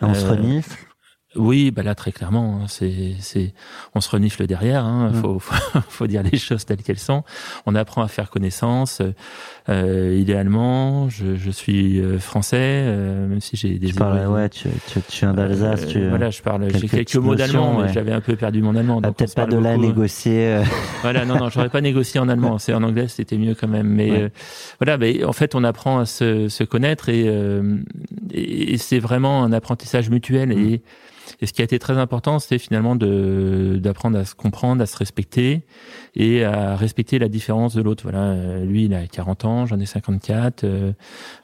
on 0.00 0.14
se 0.14 0.24
renifle. 0.26 0.78
Oui, 1.36 1.70
bah 1.70 1.82
là 1.82 1.94
très 1.94 2.12
clairement, 2.12 2.60
hein, 2.62 2.66
c'est 2.68 3.14
c'est 3.20 3.52
on 3.94 4.00
se 4.00 4.08
renifle 4.10 4.46
derrière. 4.46 4.84
Hein, 4.84 5.10
Mm. 5.12 5.20
faut, 5.20 5.38
faut 5.38 5.80
faut 5.88 6.06
dire 6.06 6.22
les 6.22 6.38
choses 6.38 6.64
telles 6.64 6.82
qu'elles 6.82 6.98
sont. 6.98 7.22
On 7.66 7.74
apprend 7.74 8.02
à 8.02 8.08
faire 8.08 8.30
connaissance. 8.30 9.00
Euh, 9.68 10.16
il 10.20 10.30
est 10.30 10.36
allemand, 10.36 11.08
je, 11.08 11.36
je 11.36 11.50
suis 11.50 11.98
euh, 12.00 12.18
français, 12.18 12.56
euh, 12.60 13.26
même 13.26 13.40
si 13.40 13.56
j'ai 13.56 13.78
des 13.78 13.88
Tu 13.88 13.94
parles, 13.94 14.26
ouais, 14.26 14.48
tu, 14.50 14.68
tu, 14.92 15.00
tu 15.08 15.20
viens 15.24 15.32
d'Alsace. 15.32 15.84
Euh, 15.84 15.86
tu, 15.86 16.08
voilà, 16.08 16.30
je 16.30 16.42
parle, 16.42 16.68
j'ai 16.74 16.86
quelques 16.88 17.16
mots 17.16 17.34
d'allemand, 17.34 17.80
mais 17.82 17.92
j'avais 17.92 18.12
un 18.12 18.20
peu 18.20 18.36
perdu 18.36 18.60
mon 18.62 18.76
allemand. 18.76 19.00
Ah, 19.02 19.10
peut-être 19.12 19.30
se 19.30 19.34
pas 19.34 19.46
de 19.46 19.56
là 19.56 19.74
beaucoup. 19.76 19.86
négocier. 19.86 20.46
euh, 20.48 20.64
Voilà, 21.02 21.24
non, 21.24 21.36
non, 21.38 21.48
j'aurais 21.48 21.70
pas 21.70 21.80
négocié 21.80 22.20
en 22.20 22.28
allemand. 22.28 22.58
C'est 22.58 22.74
en 22.74 22.82
anglais, 22.82 23.08
c'était 23.08 23.38
mieux 23.38 23.54
quand 23.54 23.68
même. 23.68 23.86
Mais 23.88 24.10
Ouais. 24.10 24.22
euh, 24.24 24.28
voilà, 24.80 24.98
mais 24.98 25.24
en 25.24 25.32
fait, 25.32 25.54
on 25.54 25.64
apprend 25.64 25.98
à 25.98 26.04
se, 26.06 26.48
se 26.50 26.62
connaître 26.64 27.08
et, 27.08 27.24
euh, 27.26 27.78
et, 28.32 28.74
et 28.74 28.78
c'est 28.78 28.98
vraiment 28.98 29.44
un 29.44 29.52
apprentissage 29.52 30.10
mutuel. 30.10 30.50
Mm. 30.50 30.52
Et, 30.74 30.82
et 31.40 31.46
ce 31.46 31.52
qui 31.52 31.60
a 31.62 31.64
été 31.64 31.78
très 31.78 31.98
important, 31.98 32.38
c'était 32.38 32.58
finalement 32.58 32.96
d'apprendre 32.96 34.18
à 34.18 34.24
se 34.24 34.34
comprendre, 34.34 34.82
à 34.82 34.86
se 34.86 34.96
respecter 34.96 35.62
et 36.16 36.44
à 36.44 36.76
respecter 36.76 37.18
la 37.18 37.28
différence 37.28 37.74
de 37.74 37.82
l'autre. 37.82 38.02
Voilà, 38.04 38.22
euh, 38.32 38.64
lui, 38.64 38.84
il 38.84 38.94
a 38.94 39.06
40 39.06 39.44
ans, 39.44 39.66
j'en 39.66 39.78
ai 39.80 39.86
54. 39.86 40.64
euh, 40.64 40.92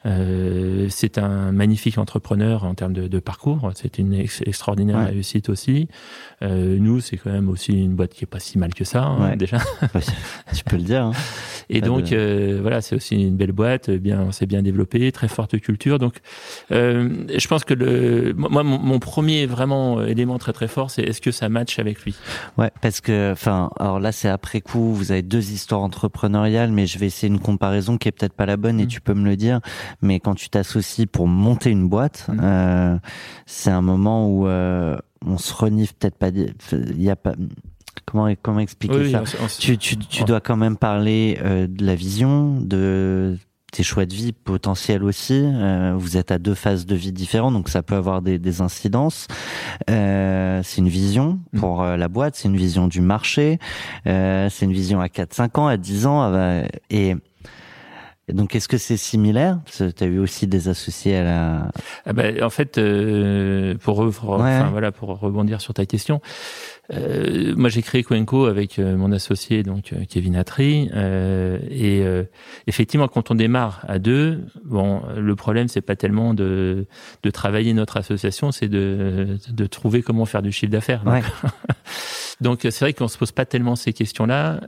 euh, 0.07 0.87
c'est 0.91 1.19
un 1.19 1.53
magnifique 1.53 1.99
entrepreneur 1.99 2.65
en 2.65 2.75
termes 2.75 2.93
de, 2.93 3.09
de 3.09 3.19
parcours. 3.19 3.71
C'est 3.75 3.99
une 3.99 4.15
ex- 4.15 4.43
extraordinaire 4.47 4.99
Ouais. 4.99 5.05
réussite 5.07 5.49
aussi. 5.49 5.89
Euh, 6.43 6.77
nous, 6.81 7.01
c'est 7.01 7.17
quand 7.17 7.31
même 7.31 7.49
aussi 7.49 7.73
une 7.73 7.95
boîte 7.95 8.13
qui 8.15 8.25
est 8.25 8.27
pas 8.27 8.41
si 8.41 8.59
mal 8.59 8.75
que 8.75 8.85
ça 8.85 9.03
hein, 9.05 9.31
Ouais. 9.31 9.37
déjà. 9.37 9.59
tu 10.55 10.65
peux 10.65 10.77
le 10.77 10.83
dire. 10.83 11.05
hein. 11.07 11.13
Et 11.69 11.81
donc 11.81 12.11
de- 12.11 12.17
euh, 12.17 12.59
voilà, 12.61 12.81
c'est 12.81 12.97
aussi 12.97 13.23
une 13.23 13.37
belle 13.37 13.53
boîte, 13.53 13.91
bien, 13.91 14.21
on 14.23 14.33
s'est 14.33 14.47
bien 14.47 14.63
développé, 14.63 15.11
très 15.13 15.29
forte 15.29 15.59
culture. 15.61 15.99
Donc, 15.99 16.15
euh, 16.73 17.09
je 17.37 17.47
pense 17.47 17.65
que 17.65 17.75
le, 17.75 18.33
moi, 18.37 18.63
mon, 18.65 18.79
mon 18.79 18.99
premier 18.99 19.47
vraiment 19.47 20.03
élément 20.03 20.39
très 20.39 20.53
très 20.53 20.67
fort, 20.69 20.91
c'est 20.91 21.03
est-ce 21.03 21.21
que 21.21 21.31
ça 21.31 21.49
match 21.49 21.79
avec 21.79 22.03
lui? 22.05 22.15
Ouais, 22.59 22.71
parce 22.83 23.01
que, 23.01 23.33
enfin, 23.33 23.71
alors 23.79 24.01
là, 24.01 24.11
c'est 24.13 24.29
après 24.29 24.60
coup, 24.63 24.93
vous 24.95 25.13
avez 25.13 25.23
deux 25.23 25.51
histoires 25.53 25.81
entrepreneuriales, 25.83 26.73
mais 26.73 26.87
je 26.87 26.99
vais 26.99 27.07
essayer 27.07 27.33
une 27.33 27.41
comparaison 27.41 27.99
qui 27.99 28.09
est 28.09 28.13
peut-être 28.13 28.33
pas 28.35 28.47
la 28.47 28.57
bonne 28.57 28.81
et 28.81 28.85
Mm. 28.85 28.89
tu 28.89 29.01
peux 29.01 29.15
me 29.15 29.25
le 29.25 29.37
dire. 29.37 29.61
Mais 30.03 30.21
quand 30.21 30.35
tu 30.35 30.49
t'associes 30.51 31.07
pour 31.07 31.27
monter 31.29 31.71
une 31.71 31.89
boîte, 31.89 32.27
Mm. 32.29 32.41
euh, 32.43 32.99
c'est 33.47 33.71
un 33.71 33.83
moment 33.83 34.29
où 34.29 34.47
euh, 34.47 34.97
on 35.27 35.39
se 35.39 35.53
renifle 35.53 35.95
peut-être 35.99 36.17
pas. 36.17 36.29
Il 36.29 37.03
y 37.03 37.11
a 37.11 37.17
pas. 37.17 37.35
Comment 38.07 38.33
comment 38.43 38.61
expliquer 38.61 38.97
Oui, 38.97 39.11
ça 39.13 39.23
on- 39.41 39.45
on- 39.45 39.49
Tu 39.59 39.77
tu 39.79 39.97
tu 39.97 40.21
Ouais. 40.23 40.27
dois 40.27 40.41
quand 40.41 40.57
même 40.57 40.77
parler 40.77 41.39
euh, 41.45 41.67
de 41.69 41.85
la 41.85 41.95
vision, 41.95 42.59
de 42.61 43.37
tes 43.71 43.83
choix 43.83 44.07
de 44.07 44.15
vie 44.15 44.33
potentiels 44.33 45.03
aussi. 45.05 45.43
Euh, 45.45 45.95
vous 45.97 46.17
êtes 46.17 46.31
à 46.31 46.39
deux 46.39 46.55
phases 46.55 46.87
de 46.87 46.95
vie 46.95 47.13
différentes, 47.13 47.55
donc 47.55 47.69
ça 47.69 47.83
peut 47.83 47.95
avoir 47.95 48.23
des, 48.23 48.39
des 48.39 48.61
incidences. 48.61 49.27
Euh, 49.89 50.61
c'est 50.65 50.79
une 50.79 50.89
vision 50.89 51.39
Mm. 51.53 51.59
pour 51.61 51.83
euh, 51.83 51.97
la 51.97 52.09
boîte, 52.09 52.35
c'est 52.37 52.49
une 52.49 52.57
vision 52.57 52.89
du 52.89 53.01
marché, 53.01 53.59
euh, 54.07 54.49
c'est 54.51 54.65
une 54.67 54.73
vision 54.73 55.01
à 55.01 55.07
4-5 55.09 55.59
ans, 55.61 55.67
à 55.67 55.77
10 55.77 56.07
ans. 56.07 56.23
euh, 56.33 56.65
et, 56.91 57.15
donc, 58.33 58.55
est-ce 58.55 58.69
que 58.69 58.79
c'est 58.79 58.97
similaire? 58.97 59.59
Tu 59.77 59.83
as 59.83 60.07
eu 60.07 60.19
aussi 60.21 60.47
des 60.47 60.69
associés 60.69 61.17
à 61.17 61.25
la... 61.25 61.69
Ah 62.07 62.13
ben, 62.13 62.41
en 62.45 62.51
fait, 62.51 62.79
euh, 62.79 63.75
pour, 63.79 64.09
pour- 64.13 64.31
Ouais. 64.31 64.37
enfin, 64.37 64.69
voilà, 64.71 64.93
pour 64.93 65.19
rebondir 65.19 65.61
sur 65.61 65.75
ta 65.75 65.85
question, 65.85 66.21
euh, 66.93 67.55
moi 67.57 67.69
j'ai 67.69 67.83
créé 67.83 68.03
Coenco 68.03 68.47
avec 68.47 68.79
euh, 68.79 68.97
mon 68.97 69.13
associé 69.13 69.63
donc 69.63 69.93
euh, 69.93 70.05
Kevin 70.09 70.37
Attry 70.37 70.91
euh, 70.95 71.59
et 71.71 72.03
euh, 72.03 72.25
effectivement 72.67 73.09
quand 73.09 73.31
on 73.31 73.35
démarre 73.35 73.85
à 73.87 73.99
deux, 73.99 74.41
bon 74.65 75.03
le 75.17 75.37
problème 75.37 75.69
c'est 75.69 75.81
pas 75.81 75.97
tellement 75.97 76.35
de 76.35 76.87
de 77.23 77.31
travailler 77.31 77.73
notre 77.75 77.97
association, 77.97 78.53
c'est 78.53 78.69
de 78.69 79.39
de 79.51 79.67
trouver 79.67 80.03
comment 80.03 80.27
faire 80.27 80.43
du 80.43 80.53
chiffre 80.53 80.73
d'affaires. 80.73 81.03
Ouais. 81.07 81.23
donc 82.41 82.61
c'est 82.63 82.81
vrai 82.81 82.93
qu'on 82.93 83.09
se 83.09 83.19
pose 83.19 83.33
pas 83.33 83.45
tellement 83.45 83.77
ces 83.77 83.93
questions-là. 83.93 84.61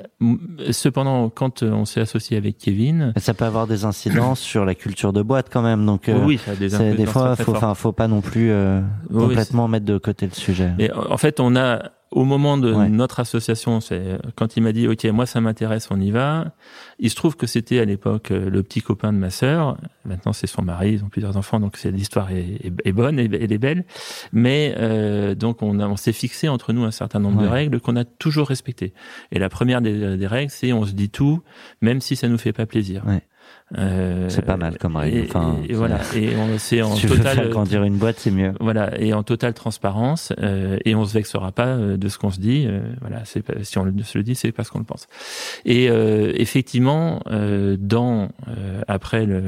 Cependant, 0.71 1.29
quand 1.31 1.63
on 1.63 1.85
s'est 1.85 2.01
associé 2.01 2.37
avec 2.37 2.59
Kevin, 2.59 3.13
Ça 3.17 3.35
peut 3.35 3.45
avoir 3.45 3.67
des 3.67 3.85
incidences 3.85 4.41
sur 4.53 4.65
la 4.65 4.75
culture 4.75 5.13
de 5.13 5.23
boîte 5.23 5.49
quand 5.53 5.63
même. 5.63 5.85
Donc, 5.87 6.09
euh, 6.09 6.25
oui, 6.25 6.39
ça 6.39 6.53
a 6.53 6.55
des, 6.55 6.69
des 6.95 7.07
fois, 7.07 7.37
faut, 7.37 7.45
fortes. 7.45 7.57
enfin, 7.59 7.75
faut 7.75 7.93
pas 7.93 8.09
non 8.09 8.21
plus 8.21 8.51
euh, 8.51 8.81
Oui, 9.11 9.25
complètement 9.29 9.69
mettre 9.69 9.87
de 9.87 9.99
côté 9.99 10.27
le 10.27 10.33
sujet. 10.35 10.71
Mais 10.79 10.93
en 10.93 11.17
fait, 11.17 11.41
on 11.41 11.57
a 11.57 11.91
au 12.11 12.25
moment 12.25 12.59
de 12.59 12.73
Ouais. 12.75 12.89
notre 12.91 13.21
association, 13.21 13.81
c'est 13.81 14.19
quand 14.37 14.57
il 14.57 14.63
m'a 14.63 14.73
dit 14.73 14.87
OK, 14.87 15.05
moi 15.07 15.25
ça 15.25 15.41
m'intéresse, 15.41 15.89
on 15.91 15.99
y 15.99 16.11
va. 16.11 16.53
Il 17.05 17.11
se 17.11 17.17
trouve 17.17 17.37
que 17.37 17.47
c'était 17.47 17.81
à 17.81 17.85
l'époque 17.85 18.31
euh, 18.31 18.49
le 18.49 18.63
petit 18.63 18.81
copain 18.81 19.13
de 19.13 19.19
ma 19.19 19.29
sœur. 19.31 19.77
Maintenant, 20.07 20.33
c'est 20.33 20.47
son 20.47 20.63
mari, 20.63 20.93
ils 20.95 21.05
ont 21.05 21.09
plusieurs 21.09 21.37
enfants, 21.37 21.61
donc 21.61 21.79
l'histoire 21.83 22.31
est, 22.31 22.41
est- 22.65 22.73
est 22.85 22.93
bonne 22.93 23.19
et 23.19 23.25
elle 23.25 23.53
est 23.53 23.59
belle. 23.59 23.85
Mais 24.33 24.75
euh, 24.79 25.35
donc 25.35 25.63
on, 25.63 25.97
s'est 25.97 26.13
fixé 26.13 26.49
entre 26.49 26.73
nous 26.73 26.85
un 26.85 26.91
certain 26.91 27.19
nombre 27.21 27.43
de 27.43 27.47
règles 27.49 27.81
qu'on 27.81 27.97
a 27.97 28.05
toujours 28.05 28.49
respectées. 28.49 28.93
Et 29.33 29.39
la 29.39 29.49
première 29.49 29.83
des, 29.83 30.17
des 30.17 30.27
règles, 30.27 30.51
c'est 30.51 30.73
on 30.73 30.85
se 30.87 30.93
dit 30.93 31.11
tout, 31.11 31.43
même 31.81 32.01
si 32.01 32.17
ça 32.17 32.29
nous 32.29 32.39
fait 32.39 32.53
pas 32.53 32.67
plaisir. 32.67 33.05
Ouais. 33.07 33.23
Euh, 33.79 34.29
C'est 34.29 34.45
pas 34.45 34.57
mal 34.57 34.77
comme 34.79 34.97
règle. 34.97 35.17
Et, 35.19 35.23
Enfin, 35.25 35.57
et 35.69 35.73
voilà. 35.75 35.99
Et 36.15 36.31
on 36.37 36.59
c'est 36.59 36.83
en 36.83 36.95
si 36.95 37.03
tu 37.03 37.07
veux 37.07 37.17
total 37.17 37.37
faire 37.37 37.49
grandir 37.49 37.83
une 37.85 37.97
boîte, 37.97 38.17
c'est 38.19 38.31
mieux. 38.31 38.53
voilà, 38.61 39.01
et 39.01 39.15
en 39.15 39.23
totale 39.23 39.55
transparence, 39.55 40.33
euh, 40.41 40.79
et 40.85 40.95
on 40.95 41.05
se 41.05 41.15
vexera 41.15 41.53
pas 41.53 41.69
euh, 41.69 41.97
de 41.97 42.09
ce 42.09 42.19
qu'on 42.19 42.31
se 42.31 42.41
dit. 42.41 42.67
euh, 42.69 42.81
voilà, 43.01 43.23
c'est 43.25 43.43
si 43.65 43.79
on 43.79 43.85
se 44.05 44.19
le 44.19 44.25
dit, 44.25 44.35
c'est 44.35 44.53
parce 44.53 44.69
qu'on 44.71 44.79
le 44.81 44.85
pense. 44.85 45.07
Et 45.65 45.89
euh, 45.89 46.33
effectivement, 46.37 47.23
euh, 47.31 47.77
dans 47.81 48.29
euh, 48.49 48.83
après 48.89 49.25
le, 49.27 49.43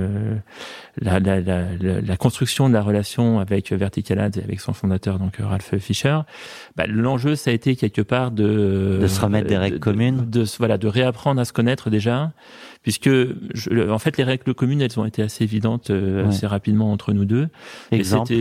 la, 1.00 1.20
la, 1.20 1.40
la, 1.40 1.62
la- 2.00 2.16
construction 2.16 2.68
de 2.68 2.74
la 2.74 2.80
relation 2.82 3.40
avec 3.40 3.72
Vertical 3.72 4.18
Ads 4.20 4.38
et 4.38 4.42
avec 4.44 4.60
son 4.60 4.72
fondateur 4.72 5.18
donc 5.18 5.36
Ralph 5.38 5.76
Fischer, 5.78 6.20
bah, 6.76 6.84
l'enjeu 6.88 7.34
ça 7.36 7.50
a 7.50 7.52
été 7.52 7.76
quelque 7.76 8.00
part 8.02 8.30
de 8.30 8.98
De 9.02 9.06
se 9.06 9.20
remettre 9.20 9.48
des 9.48 9.58
règles 9.58 9.76
de- 9.78 9.80
communes. 9.84 10.30
de, 10.30 10.44
se- 10.44 10.56
voilà, 10.58 10.78
de 10.78 10.86
réapprendre 10.88 11.40
à 11.40 11.44
se 11.44 11.52
connaître 11.52 11.90
déjà, 11.90 12.32
puisque 12.84 13.08
je- 13.10 13.90
en 13.90 13.98
fait 13.98 14.16
les 14.16 14.22
règles 14.24 14.54
communes 14.54 14.80
elles 14.80 15.00
ont 15.00 15.04
été 15.04 15.22
assez 15.22 15.42
évidentes 15.42 15.90
euh, 15.90 16.22
Ouais. 16.22 16.28
assez 16.28 16.46
rapidement 16.46 16.92
entre 16.92 17.12
nous 17.12 17.24
deux. 17.24 17.48
Exemple. 17.90 18.32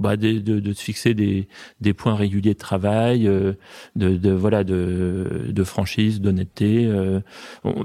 Bah, 0.00 0.16
de, 0.16 0.38
de, 0.38 0.60
de 0.60 0.72
se 0.72 0.82
fixer 0.82 1.14
des, 1.14 1.46
des 1.80 1.92
points 1.92 2.14
réguliers 2.16 2.54
de 2.54 2.58
travail, 2.58 3.28
euh, 3.28 3.52
de, 3.96 4.16
de 4.16 4.30
voilà 4.30 4.64
de, 4.64 5.46
de 5.48 5.64
franchise, 5.64 6.20
d'honnêteté. 6.20 6.86
euh. 6.86 7.20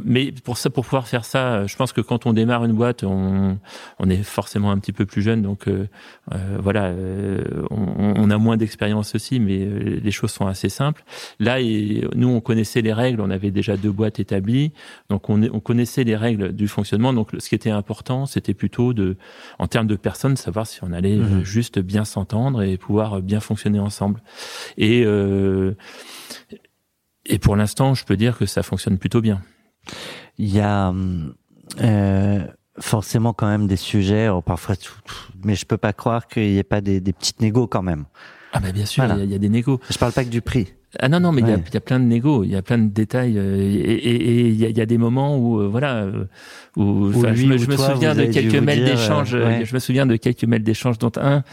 Mais 0.03 0.31
pour 0.43 0.57
ça, 0.57 0.69
pour 0.69 0.85
pouvoir 0.85 1.07
faire 1.07 1.25
ça, 1.25 1.65
je 1.67 1.75
pense 1.75 1.93
que 1.93 2.01
quand 2.01 2.25
on 2.25 2.33
démarre 2.33 2.65
une 2.65 2.73
boîte, 2.73 3.03
on, 3.03 3.57
on 3.99 4.09
est 4.09 4.23
forcément 4.23 4.71
un 4.71 4.79
petit 4.79 4.91
peu 4.93 5.05
plus 5.05 5.21
jeune, 5.21 5.41
donc 5.41 5.67
euh, 5.67 5.87
euh, 6.33 6.57
voilà, 6.59 6.85
euh, 6.85 7.43
on, 7.69 8.13
on 8.17 8.29
a 8.29 8.37
moins 8.37 8.57
d'expérience 8.57 9.15
aussi, 9.15 9.39
mais 9.39 9.59
euh, 9.61 9.99
les 10.03 10.11
choses 10.11 10.31
sont 10.31 10.47
assez 10.47 10.69
simples. 10.69 11.03
Là, 11.39 11.59
et, 11.61 12.07
nous, 12.15 12.29
on 12.29 12.41
connaissait 12.41 12.81
les 12.81 12.93
règles, 12.93 13.21
on 13.21 13.29
avait 13.29 13.51
déjà 13.51 13.77
deux 13.77 13.91
boîtes 13.91 14.19
établies, 14.19 14.71
donc 15.09 15.29
on, 15.29 15.41
on 15.43 15.59
connaissait 15.59 16.03
les 16.03 16.15
règles 16.15 16.53
du 16.53 16.67
fonctionnement. 16.67 17.13
Donc, 17.13 17.29
ce 17.37 17.49
qui 17.49 17.55
était 17.55 17.69
important, 17.69 18.25
c'était 18.25 18.53
plutôt 18.53 18.93
de, 18.93 19.15
en 19.59 19.67
termes 19.67 19.87
de 19.87 19.95
personnes, 19.95 20.35
savoir 20.37 20.65
si 20.67 20.79
on 20.83 20.91
allait 20.91 21.17
Mhm. 21.19 21.43
juste 21.43 21.79
bien 21.79 21.98
s'entendre 22.05 22.61
et 22.63 22.77
pouvoir 22.77 23.21
bien 23.21 23.39
fonctionner 23.39 23.79
ensemble. 23.79 24.21
Et 24.77 25.03
euh, 25.05 25.75
et 27.25 27.37
pour 27.39 27.55
l'instant, 27.55 27.93
je 27.93 28.05
peux 28.05 28.17
dire 28.17 28.37
que 28.37 28.45
ça 28.45 28.63
fonctionne 28.63 28.97
plutôt 28.97 29.21
bien. 29.21 29.41
Il 30.37 30.47
y 30.53 30.59
a 30.61 30.93
euh, 31.81 32.47
forcément 32.79 33.33
quand 33.33 33.47
même 33.47 33.67
des 33.67 33.75
sujets, 33.75 34.23
alors 34.23 34.43
parfois, 34.43 34.75
mais 35.43 35.55
je 35.55 35.65
peux 35.65 35.77
pas 35.77 35.93
croire 35.93 36.27
qu'il 36.27 36.49
n'y 36.49 36.57
ait 36.57 36.63
pas 36.63 36.81
des, 36.81 36.99
des 37.01 37.13
petites 37.13 37.41
négos 37.41 37.67
quand 37.67 37.83
même. 37.83 38.05
Ah 38.53 38.59
bah 38.59 38.71
bien 38.71 38.85
sûr, 38.85 39.03
il 39.03 39.07
Voilà. 39.07 39.23
y 39.25 39.27
y, 39.29 39.35
a 39.35 39.37
des 39.37 39.49
négos. 39.49 39.79
Je 39.91 39.97
parle 39.97 40.11
pas 40.13 40.23
que 40.23 40.29
du 40.29 40.41
prix. 40.41 40.73
Ah 40.99 41.07
non 41.07 41.19
non 41.19 41.31
mais 41.31 41.41
il 41.41 41.47
y, 41.47 41.51
a, 41.51 41.55
Ouais. 41.55 41.63
il 41.67 41.73
y 41.73 41.77
a 41.77 41.81
plein 41.81 41.99
de 41.99 42.05
négos, 42.05 42.43
il 42.43 42.49
y 42.49 42.55
a 42.55 42.63
plein 42.63 42.79
de 42.79 42.89
détails 42.89 43.35
euh, 43.37 43.57
et 43.59 44.47
il 44.47 44.55
y 44.55 44.71
y 44.71 44.81
a 44.81 44.85
des 44.87 44.97
moments 44.97 45.37
où 45.37 45.59
euh, 45.61 45.67
voilà 45.67 45.97
euh, 45.97 46.23
où, 46.77 47.09
enfin, 47.09 47.33
je 47.35 47.45
me, 47.45 47.55
ou 47.55 47.57
je 47.59 47.67
me 47.67 47.75
toi, 47.75 47.91
souviens 47.93 48.15
de 48.15 48.25
quelques 48.25 48.55
mails 48.55 48.85
d'échange. 48.85 49.35
euh, 49.35 49.45
ouais. 49.45 49.65
Je 49.65 49.73
me 49.75 49.79
souviens 49.79 50.05
de 50.07 50.15
quelques 50.15 50.45
mails 50.45 50.63
d'échange 50.63 50.97
dont 50.97 51.11
un, 51.17 51.43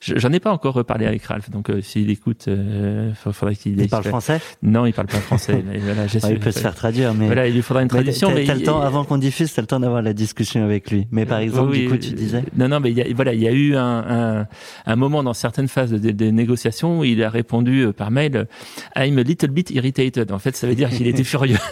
je- 0.00 0.16
j'en 0.16 0.32
ai 0.32 0.40
pas 0.40 0.50
encore 0.52 0.74
reparlé 0.74 1.04
avec 1.06 1.24
Ralph. 1.24 1.50
Donc 1.50 1.68
euh, 1.68 1.80
s'il 1.82 2.08
écoute, 2.10 2.44
euh, 2.48 3.12
fa- 3.14 3.32
faudrait 3.32 3.54
qu'il 3.56 3.78
Il 3.80 3.88
parle 3.88 4.04
français? 4.04 4.40
Non, 4.62 4.86
il 4.86 4.92
parle 4.94 5.08
pas 5.08 5.18
français. 5.18 5.62
mais 5.70 5.78
voilà, 5.78 6.02
Ouais, 6.04 6.30
Il 6.30 6.38
peut 6.38 6.50
se 6.52 6.60
faire 6.60 6.74
traduire, 6.74 7.12
mais. 7.14 7.26
Voilà, 7.26 7.48
il 7.48 7.54
lui 7.54 7.62
faudra 7.62 7.82
une 7.82 7.88
traduction. 7.88 8.28
t'as- 8.32 8.54
le 8.54 8.62
temps, 8.62 8.80
avant 8.80 9.04
qu'on 9.04 9.18
diffuse, 9.18 9.52
t'as 9.52 9.60
le 9.62 9.66
temps 9.66 9.80
d'avoir 9.80 10.00
la 10.02 10.12
discussion 10.14 10.62
avec 10.64 10.90
lui. 10.90 11.06
Mais 11.10 11.26
par 11.26 11.38
exemple, 11.40 11.70
Oui, 11.72 11.80
du 11.82 11.88
coup, 11.90 11.96
tu 11.98 12.12
disais. 12.12 12.44
Non, 12.56 12.68
non, 12.68 12.80
mais 12.80 12.92
y 12.92 13.02
a, 13.02 13.04
voilà, 13.14 13.34
il 13.34 13.40
y 13.42 13.48
a 13.48 13.52
eu 13.52 13.74
un, 13.76 14.04
un, 14.40 14.46
un 14.86 14.96
moment 14.96 15.22
dans 15.22 15.34
certaines 15.34 15.68
phases 15.68 15.92
des 15.92 16.32
négociations 16.32 17.00
où 17.00 17.04
il 17.04 17.22
a 17.22 17.28
répondu 17.30 17.86
par 17.96 18.10
mail 18.10 18.46
I'm 18.94 19.18
a 19.18 19.22
little 19.22 19.48
bit 19.50 19.70
irritated. 19.70 20.30
En 20.32 20.38
fait, 20.38 20.56
ça 20.56 20.66
veut 20.66 20.74
dire 20.74 20.90
qu'il 20.90 21.06
était 21.06 21.24
furieux. 21.24 21.58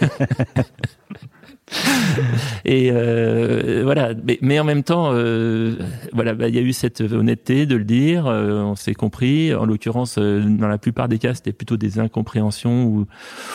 Et 2.64 2.90
euh, 2.92 3.80
voilà, 3.84 4.12
mais, 4.26 4.38
mais 4.42 4.60
en 4.60 4.64
même 4.64 4.82
temps, 4.82 5.10
euh, 5.12 5.76
voilà, 6.12 6.34
bah, 6.34 6.48
il 6.48 6.54
y 6.54 6.58
a 6.58 6.60
eu 6.60 6.72
cette 6.72 7.00
honnêteté 7.00 7.66
de 7.66 7.74
le 7.76 7.84
dire. 7.84 8.26
euh, 8.26 8.60
on 8.62 8.76
s'est 8.76 8.94
compris. 8.94 9.54
En 9.54 9.64
l'occurrence, 9.64 10.16
euh, 10.18 10.40
dans 10.44 10.68
la 10.68 10.78
plupart 10.78 11.08
des 11.08 11.18
cas, 11.18 11.34
c'était 11.34 11.52
plutôt 11.52 11.76
des 11.76 11.98
incompréhensions 11.98 12.84
ou, 12.84 13.00
ou 13.00 13.06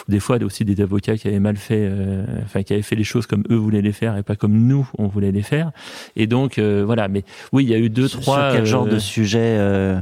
des 0.08 0.20
fois 0.20 0.38
aussi 0.44 0.66
des 0.66 0.82
avocats 0.82 1.18
qui 1.18 1.28
avaient 1.28 1.40
mal 1.40 1.56
fait, 1.58 1.88
euh, 1.90 2.26
enfin 2.44 2.64
qui 2.64 2.74
avaient 2.74 2.82
fait 2.82 2.96
les 2.96 3.04
choses 3.04 3.28
comme 3.28 3.44
eux 3.52 3.56
voulaient 3.56 3.82
les 3.82 3.94
faire 3.94 4.18
et 4.18 4.24
pas 4.24 4.36
comme 4.36 4.54
nous 4.68 4.90
on 4.98 5.08
voulait 5.08 5.32
les 5.32 5.44
faire. 5.44 5.72
Et 6.16 6.28
donc 6.28 6.58
euh, 6.58 6.84
voilà, 6.86 7.08
mais 7.08 7.24
oui, 7.54 7.64
il 7.64 7.70
y 7.70 7.74
a 7.76 7.78
eu 7.78 7.90
deux, 7.90 8.08
Sur- 8.08 8.22
trois. 8.22 8.50
Sur 8.50 8.58
quel 8.58 8.66
genre 8.66 8.86
de 8.88 9.00
sujet 9.00 9.40
euh, 9.60 10.00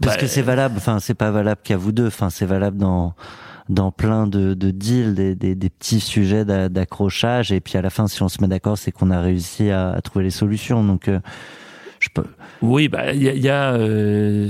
Parce 0.00 0.16
bah, 0.16 0.20
que 0.20 0.26
c'est 0.26 0.42
valable. 0.42 0.74
Enfin, 0.76 0.98
c'est 1.00 1.14
pas 1.14 1.30
valable 1.30 1.60
qu'à 1.64 1.76
vous 1.76 1.92
deux. 1.92 2.06
Enfin, 2.08 2.30
c'est 2.30 2.46
valable 2.46 2.76
dans 2.78 3.14
dans 3.68 3.90
plein 3.90 4.26
de, 4.26 4.54
de 4.54 4.70
deals, 4.70 5.14
des, 5.14 5.34
des, 5.34 5.54
des 5.54 5.68
petits 5.68 6.00
sujets 6.00 6.44
d'a- 6.46 6.68
d'accrochage. 6.70 7.52
Et 7.52 7.60
puis 7.60 7.76
à 7.76 7.82
la 7.82 7.90
fin, 7.90 8.08
si 8.08 8.22
on 8.22 8.28
se 8.28 8.40
met 8.40 8.48
d'accord, 8.48 8.78
c'est 8.78 8.92
qu'on 8.92 9.10
a 9.10 9.20
réussi 9.20 9.70
à, 9.70 9.90
à 9.90 10.00
trouver 10.00 10.24
les 10.24 10.30
solutions. 10.30 10.82
Donc, 10.82 11.08
euh, 11.08 11.20
je 12.00 12.08
peux. 12.14 12.24
Oui, 12.62 12.88
bah 12.88 13.12
il 13.12 13.22
y 13.22 13.28
a, 13.28 13.34
y 13.34 13.48
a, 13.48 13.72
euh. 13.74 14.48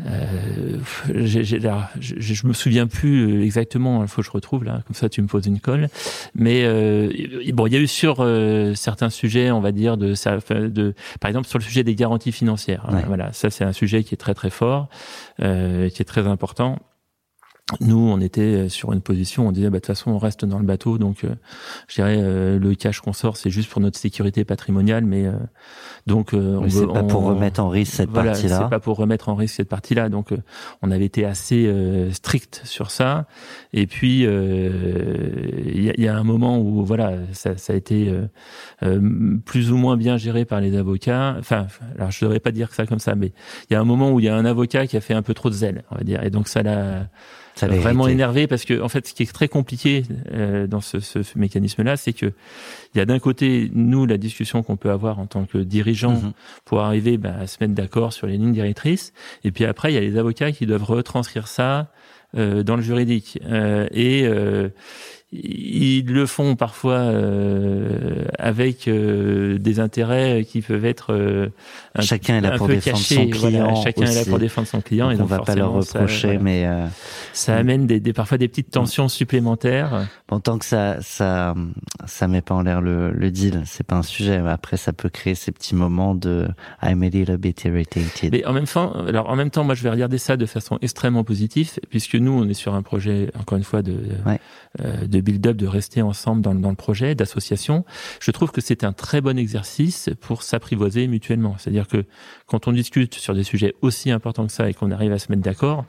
Euh, 0.00 0.78
j'ai- 1.14 1.44
j'ai- 1.44 1.58
là, 1.58 1.90
je, 2.00 2.14
je 2.18 2.46
me 2.46 2.52
souviens 2.52 2.86
plus 2.86 3.40
euh, 3.40 3.44
exactement. 3.44 4.02
Il 4.02 4.08
faut 4.08 4.22
que 4.22 4.26
je 4.26 4.32
retrouve 4.32 4.64
là. 4.64 4.82
Comme 4.86 4.94
ça, 4.94 5.08
tu 5.08 5.20
me 5.22 5.26
poses 5.26 5.46
une 5.46 5.60
colle. 5.60 5.88
Mais 6.34 6.62
euh, 6.64 7.10
bon, 7.52 7.66
il 7.66 7.72
y 7.72 7.76
a 7.76 7.80
eu 7.80 7.86
sur 7.86 8.16
euh, 8.20 8.74
certains 8.74 9.10
sujets, 9.10 9.50
on 9.50 9.60
va 9.60 9.72
dire 9.72 9.96
de, 9.96 10.14
de, 10.68 10.94
par 11.20 11.28
exemple 11.28 11.46
sur 11.46 11.58
le 11.58 11.64
sujet 11.64 11.84
des 11.84 11.94
garanties 11.94 12.32
financières. 12.32 12.84
hein, 12.88 12.96
Ouais. 12.96 13.04
Voilà, 13.06 13.32
ça 13.32 13.50
c'est 13.50 13.64
un 13.64 13.72
sujet 13.72 14.02
qui 14.04 14.14
est 14.14 14.18
très 14.18 14.34
très 14.34 14.50
fort, 14.50 14.88
euh, 15.42 15.88
qui 15.90 16.00
est 16.02 16.06
très 16.06 16.26
important. 16.26 16.78
Nous, 17.80 17.98
on 17.98 18.20
était 18.20 18.68
sur 18.68 18.92
une 18.92 19.00
position, 19.00 19.48
on 19.48 19.52
disait, 19.52 19.70
bah, 19.70 19.78
de 19.78 19.80
toute 19.80 19.86
façon, 19.86 20.10
on 20.10 20.18
reste 20.18 20.44
dans 20.44 20.58
le 20.58 20.64
bateau, 20.64 20.98
donc, 20.98 21.24
euh, 21.24 21.34
je 21.88 21.96
dirais, 21.96 22.18
euh, 22.20 22.58
le 22.58 22.74
cash 22.74 23.00
qu'on 23.00 23.12
sort, 23.12 23.36
c'est 23.36 23.50
juste 23.50 23.70
pour 23.70 23.80
notre 23.80 23.98
sécurité 23.98 24.44
patrimoniale, 24.44 25.04
mais 25.04 25.26
euh, 25.26 25.32
donc, 26.06 26.34
euh, 26.34 26.58
on 26.60 26.68
c'est 26.68 26.86
pas 26.86 27.02
pour 27.02 27.22
remettre 27.22 27.60
en 27.60 27.68
risque 27.68 27.94
cette 27.94 28.10
voilà, 28.10 28.32
partie-là. 28.32 28.60
C'est 28.62 28.70
pas 28.70 28.80
pour 28.80 28.96
remettre 28.96 29.28
en 29.28 29.34
risque 29.34 29.56
cette 29.56 29.68
partie-là. 29.68 30.08
Donc, 30.08 30.32
euh, 30.32 30.38
on 30.82 30.90
avait 30.90 31.04
été 31.04 31.24
assez 31.24 31.66
euh, 31.66 32.10
strict 32.12 32.62
sur 32.64 32.90
ça. 32.90 33.26
Et 33.72 33.86
puis, 33.86 34.26
euh, 34.26 34.70
il 35.64 35.82
y, 35.82 36.02
y 36.02 36.08
a 36.08 36.16
un 36.16 36.24
moment 36.24 36.58
où, 36.58 36.84
voilà, 36.84 37.14
ça, 37.32 37.56
ça 37.56 37.72
a 37.72 37.76
été 37.76 38.08
euh, 38.08 38.26
euh, 38.82 39.38
plus 39.44 39.70
ou 39.70 39.76
moins 39.76 39.96
bien 39.96 40.16
géré 40.16 40.44
par 40.44 40.60
les 40.60 40.76
avocats. 40.76 41.36
Enfin, 41.38 41.66
alors 41.96 42.10
je 42.10 42.24
devrais 42.24 42.40
pas 42.40 42.50
dire 42.50 42.72
ça 42.72 42.86
comme 42.86 42.98
ça, 42.98 43.14
mais 43.14 43.32
il 43.70 43.74
y 43.74 43.76
a 43.76 43.80
un 43.80 43.84
moment 43.84 44.10
où 44.12 44.20
il 44.20 44.26
y 44.26 44.28
a 44.28 44.34
un 44.36 44.44
avocat 44.44 44.86
qui 44.86 44.96
a 44.96 45.00
fait 45.00 45.14
un 45.14 45.22
peu 45.22 45.34
trop 45.34 45.50
de 45.50 45.54
zèle, 45.54 45.84
on 45.90 45.96
va 45.96 46.04
dire. 46.04 46.22
Et 46.22 46.30
donc, 46.30 46.48
ça 46.48 46.62
l'a 46.62 47.08
Ça 47.54 47.68
vraiment 47.68 48.04
irrité. 48.04 48.14
énervé 48.14 48.46
parce 48.46 48.64
que 48.64 48.80
en 48.80 48.88
fait 48.88 49.06
ce 49.06 49.14
qui 49.14 49.22
est 49.24 49.32
très 49.32 49.48
compliqué 49.48 50.04
euh, 50.32 50.66
dans 50.66 50.80
ce, 50.80 51.00
ce, 51.00 51.22
ce 51.22 51.38
mécanisme-là, 51.38 51.96
c'est 51.96 52.12
que 52.12 52.32
il 52.94 52.98
y 52.98 53.00
a 53.00 53.04
d'un 53.04 53.18
côté 53.18 53.70
nous 53.74 54.06
la 54.06 54.16
discussion 54.16 54.62
qu'on 54.62 54.76
peut 54.76 54.90
avoir 54.90 55.18
en 55.18 55.26
tant 55.26 55.44
que 55.44 55.58
dirigeant 55.58 56.12
Mhm. 56.12 56.32
pour 56.64 56.80
arriver 56.80 57.16
bah, 57.18 57.34
à 57.40 57.46
se 57.46 57.58
mettre 57.60 57.74
d'accord 57.74 58.12
sur 58.12 58.26
les 58.26 58.36
lignes 58.36 58.52
directrices, 58.52 59.12
et 59.44 59.50
puis 59.50 59.64
après 59.64 59.92
il 59.92 59.94
y 59.94 59.98
a 59.98 60.00
les 60.00 60.16
avocats 60.16 60.52
qui 60.52 60.66
doivent 60.66 60.84
retranscrire 60.84 61.48
ça 61.48 61.90
euh, 62.36 62.62
dans 62.62 62.76
le 62.76 62.82
juridique 62.82 63.38
euh, 63.44 63.86
et 63.92 64.22
euh, 64.26 64.70
ils 65.32 66.04
le 66.06 66.26
font 66.26 66.56
parfois 66.56 66.98
euh, 66.98 68.24
avec 68.38 68.86
euh, 68.86 69.56
des 69.58 69.80
intérêts 69.80 70.44
qui 70.46 70.60
peuvent 70.60 70.84
être 70.84 71.12
euh, 71.14 71.48
un, 71.94 72.02
Chacun 72.02 72.36
est 72.38 72.40
là 72.42 72.56
pour 72.58 72.68
défendre 72.68 72.96
cachés. 72.98 73.14
son 73.14 73.24
Voilà, 73.40 73.58
client 73.58 73.74
chacun 73.82 74.02
est 74.06 74.14
là 74.14 74.24
pour 74.28 74.38
défendre 74.38 74.68
son 74.68 74.80
client 74.82 75.10
Donc 75.10 75.18
et 75.18 75.22
on 75.22 75.26
va 75.26 75.38
pas 75.40 75.54
leur 75.54 75.82
ça, 75.84 76.00
reprocher, 76.00 76.26
voilà. 76.28 76.40
mais 76.42 76.66
euh, 76.66 76.86
Ça 77.32 77.56
amène 77.56 77.86
des, 77.86 77.98
des, 78.00 78.12
parfois 78.12 78.36
des 78.38 78.48
petites 78.48 78.70
tensions 78.70 79.08
supplémentaires. 79.08 80.06
bon, 80.28 80.38
tant 80.40 80.58
que 80.58 80.64
ça, 80.66 80.98
ça, 81.00 81.54
ça 82.06 82.28
met 82.28 82.42
pas 82.42 82.54
en 82.54 82.62
l'air 82.62 82.80
le, 82.82 83.10
le 83.10 83.30
deal, 83.30 83.62
c'est 83.64 83.86
pas 83.86 83.96
un 83.96 84.02
sujet. 84.02 84.40
Mais 84.42 84.50
Après, 84.50 84.76
ça 84.76 84.92
peut 84.92 85.08
créer 85.08 85.34
ces 85.34 85.50
petits 85.52 85.74
moments 85.74 86.14
de 86.14 86.46
I'm 86.82 87.02
a 87.02 87.08
little 87.08 87.38
bit 87.38 87.64
irritated. 87.64 88.32
Mais 88.32 88.44
en 88.44 88.52
même 88.52 88.66
temps, 88.66 88.92
alors 89.08 89.30
en 89.30 89.36
même 89.36 89.50
temps, 89.50 89.64
moi 89.64 89.74
je 89.74 89.82
vais 89.82 89.90
regarder 89.90 90.18
ça 90.18 90.36
de 90.36 90.44
façon 90.46 90.78
extrêmement 90.82 91.24
positive, 91.24 91.70
puisque 91.88 92.16
nous 92.16 92.32
on 92.32 92.46
est 92.48 92.54
sur 92.54 92.74
un 92.74 92.82
projet, 92.82 93.30
encore 93.40 93.56
une 93.56 93.64
fois, 93.64 93.80
de, 93.82 93.94
Ouais. 94.26 94.38
euh, 94.84 95.06
de 95.06 95.21
build-up, 95.22 95.56
de 95.56 95.66
rester 95.66 96.02
ensemble 96.02 96.42
dans, 96.42 96.52
le- 96.52 96.60
dans 96.60 96.68
le 96.70 96.76
projet, 96.76 97.14
d'association. 97.14 97.84
Je 98.20 98.30
trouve 98.30 98.50
que 98.52 98.60
c'est 98.60 98.84
un 98.84 98.92
très 98.92 99.20
bon 99.20 99.38
exercice 99.38 100.10
pour 100.20 100.42
s'apprivoiser 100.42 101.06
mutuellement. 101.06 101.56
C'est-à-dire 101.58 101.88
que 101.88 102.04
quand 102.46 102.68
on 102.68 102.72
discute 102.72 103.14
sur 103.14 103.34
des 103.34 103.44
sujets 103.44 103.74
aussi 103.80 104.10
importants 104.10 104.46
que 104.46 104.52
ça 104.52 104.68
et 104.68 104.74
qu'on 104.74 104.90
arrive 104.90 105.12
à 105.12 105.18
se 105.18 105.30
mettre 105.30 105.42
d'accord, 105.42 105.84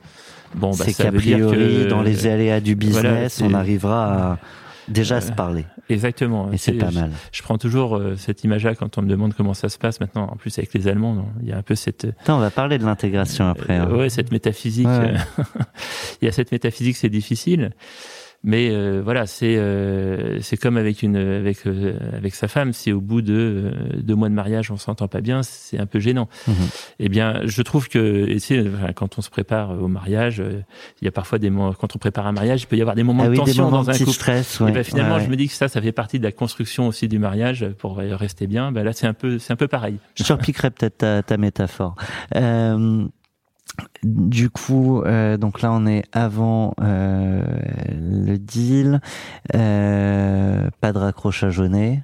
bon, 0.54 0.70
bah, 0.70 0.84
c'est 0.86 0.92
ça 0.92 1.04
qu'a 1.04 1.10
veut 1.10 1.18
dire 1.20 1.36
priori, 1.46 1.84
que 1.84 1.88
dans 1.90 2.02
les 2.02 2.26
aléas 2.26 2.60
du 2.60 2.74
voilà, 2.74 3.10
business, 3.10 3.42
on 3.44 3.52
arrivera 3.54 4.32
à 4.32 4.38
déjà 4.88 5.20
se 5.22 5.30
Euh, 5.30 5.34
parler. 5.34 5.64
exactement. 5.88 6.52
Et 6.52 6.58
c'est 6.58 6.72
pas 6.72 6.90
mal. 6.90 7.10
Je 7.32 7.42
prends 7.42 7.56
toujours 7.56 7.96
euh, 7.96 8.16
cette 8.18 8.44
image-là 8.44 8.74
quand 8.74 8.98
on 8.98 9.02
me 9.02 9.08
demande 9.08 9.32
comment 9.32 9.54
ça 9.54 9.70
se 9.70 9.78
passe 9.78 9.98
maintenant. 9.98 10.28
En 10.30 10.36
plus 10.36 10.56
avec 10.58 10.74
les 10.74 10.88
Allemands, 10.88 11.14
non, 11.14 11.26
il 11.42 11.48
y 11.48 11.52
a 11.52 11.56
un 11.56 11.62
peu 11.62 11.74
cette 11.74 12.04
Attends, 12.20 12.36
on 12.36 12.40
va 12.40 12.50
parler 12.50 12.76
de 12.76 12.84
l'intégration 12.84 13.48
après. 13.48 13.76
hein. 13.76 13.88
Euh, 13.90 13.96
ouais, 13.96 14.10
cette 14.10 14.30
métaphysique. 14.30 14.86
Ouais, 14.86 15.14
euh, 15.38 15.42
Il 16.20 16.26
y 16.26 16.28
a 16.28 16.32
cette 16.32 16.52
métaphysique, 16.52 16.96
c'est 16.96 17.08
difficile. 17.08 17.70
Mais 18.46 18.68
euh, 18.70 19.00
voilà, 19.02 19.24
c'est 19.26 19.56
euh, 19.56 20.38
c'est 20.42 20.58
comme 20.58 20.76
avec 20.76 21.02
une 21.02 21.16
avec 21.16 21.66
euh, 21.66 21.94
avec 22.14 22.34
sa 22.34 22.46
femme. 22.46 22.74
Si 22.74 22.92
au 22.92 23.00
bout 23.00 23.22
de 23.22 23.32
euh, 23.32 23.72
deux 24.02 24.14
mois 24.14 24.28
de 24.28 24.34
mariage 24.34 24.70
on 24.70 24.76
s'entend 24.76 25.08
pas 25.08 25.22
bien, 25.22 25.42
c'est 25.42 25.78
un 25.78 25.86
peu 25.86 25.98
gênant. 25.98 26.28
Mhm. 26.46 26.54
Eh 26.98 27.08
bien, 27.08 27.40
je 27.44 27.62
trouve 27.62 27.88
que 27.88 28.28
et 28.28 28.38
c'est, 28.38 28.60
enfin, 28.60 28.92
quand 28.94 29.18
on 29.18 29.22
se 29.22 29.30
prépare 29.30 29.70
au 29.70 29.88
mariage, 29.88 30.40
euh, 30.40 30.60
il 31.00 31.06
y 31.06 31.08
a 31.08 31.10
parfois 31.10 31.38
des 31.38 31.48
moments 31.48 31.72
quand 31.72 31.96
on 31.96 31.98
prépare 31.98 32.26
un 32.26 32.32
mariage, 32.32 32.62
il 32.62 32.66
peut 32.66 32.76
y 32.76 32.82
avoir 32.82 32.96
des 32.96 33.02
moments 33.02 33.22
Ah 33.22 33.28
de 33.28 33.32
oui, 33.32 33.38
tension 33.38 33.64
moments 33.64 33.78
dans 33.82 33.90
de 33.90 33.96
un 33.96 33.98
couple. 33.98 34.10
stress. 34.10 34.60
Et 34.60 34.64
Ouais. 34.64 34.72
ben, 34.72 34.84
finalement, 34.84 35.16
Ouais, 35.16 35.24
je 35.24 35.30
me 35.30 35.36
dis 35.36 35.48
que 35.48 35.54
ça, 35.54 35.68
ça 35.68 35.80
fait 35.80 35.92
partie 35.92 36.18
de 36.18 36.24
la 36.24 36.32
construction 36.32 36.86
aussi 36.86 37.08
du 37.08 37.18
mariage 37.18 37.66
pour 37.78 37.96
rester 37.96 38.46
bien. 38.46 38.72
Ben 38.72 38.84
là, 38.84 38.92
c'est 38.92 39.06
un 39.06 39.14
peu 39.14 39.38
c'est 39.38 39.52
un 39.54 39.56
peu 39.56 39.68
pareil. 39.68 39.96
Je 40.16 40.30
repiquerai 40.32 40.70
peut-être 40.70 40.98
ta, 40.98 41.22
ta 41.22 41.36
métaphore. 41.38 41.94
Euh, 42.36 43.06
du 44.02 44.50
coup, 44.50 45.02
euh, 45.02 45.36
donc 45.36 45.62
là, 45.62 45.72
on 45.72 45.86
est 45.86 46.04
avant 46.12 46.74
euh, 46.80 47.42
le 47.92 48.36
deal. 48.38 49.00
Euh, 49.54 50.68
pas 50.80 50.92
de 50.92 50.98
raccrochage 50.98 51.58
au 51.58 51.68
nez. 51.68 52.02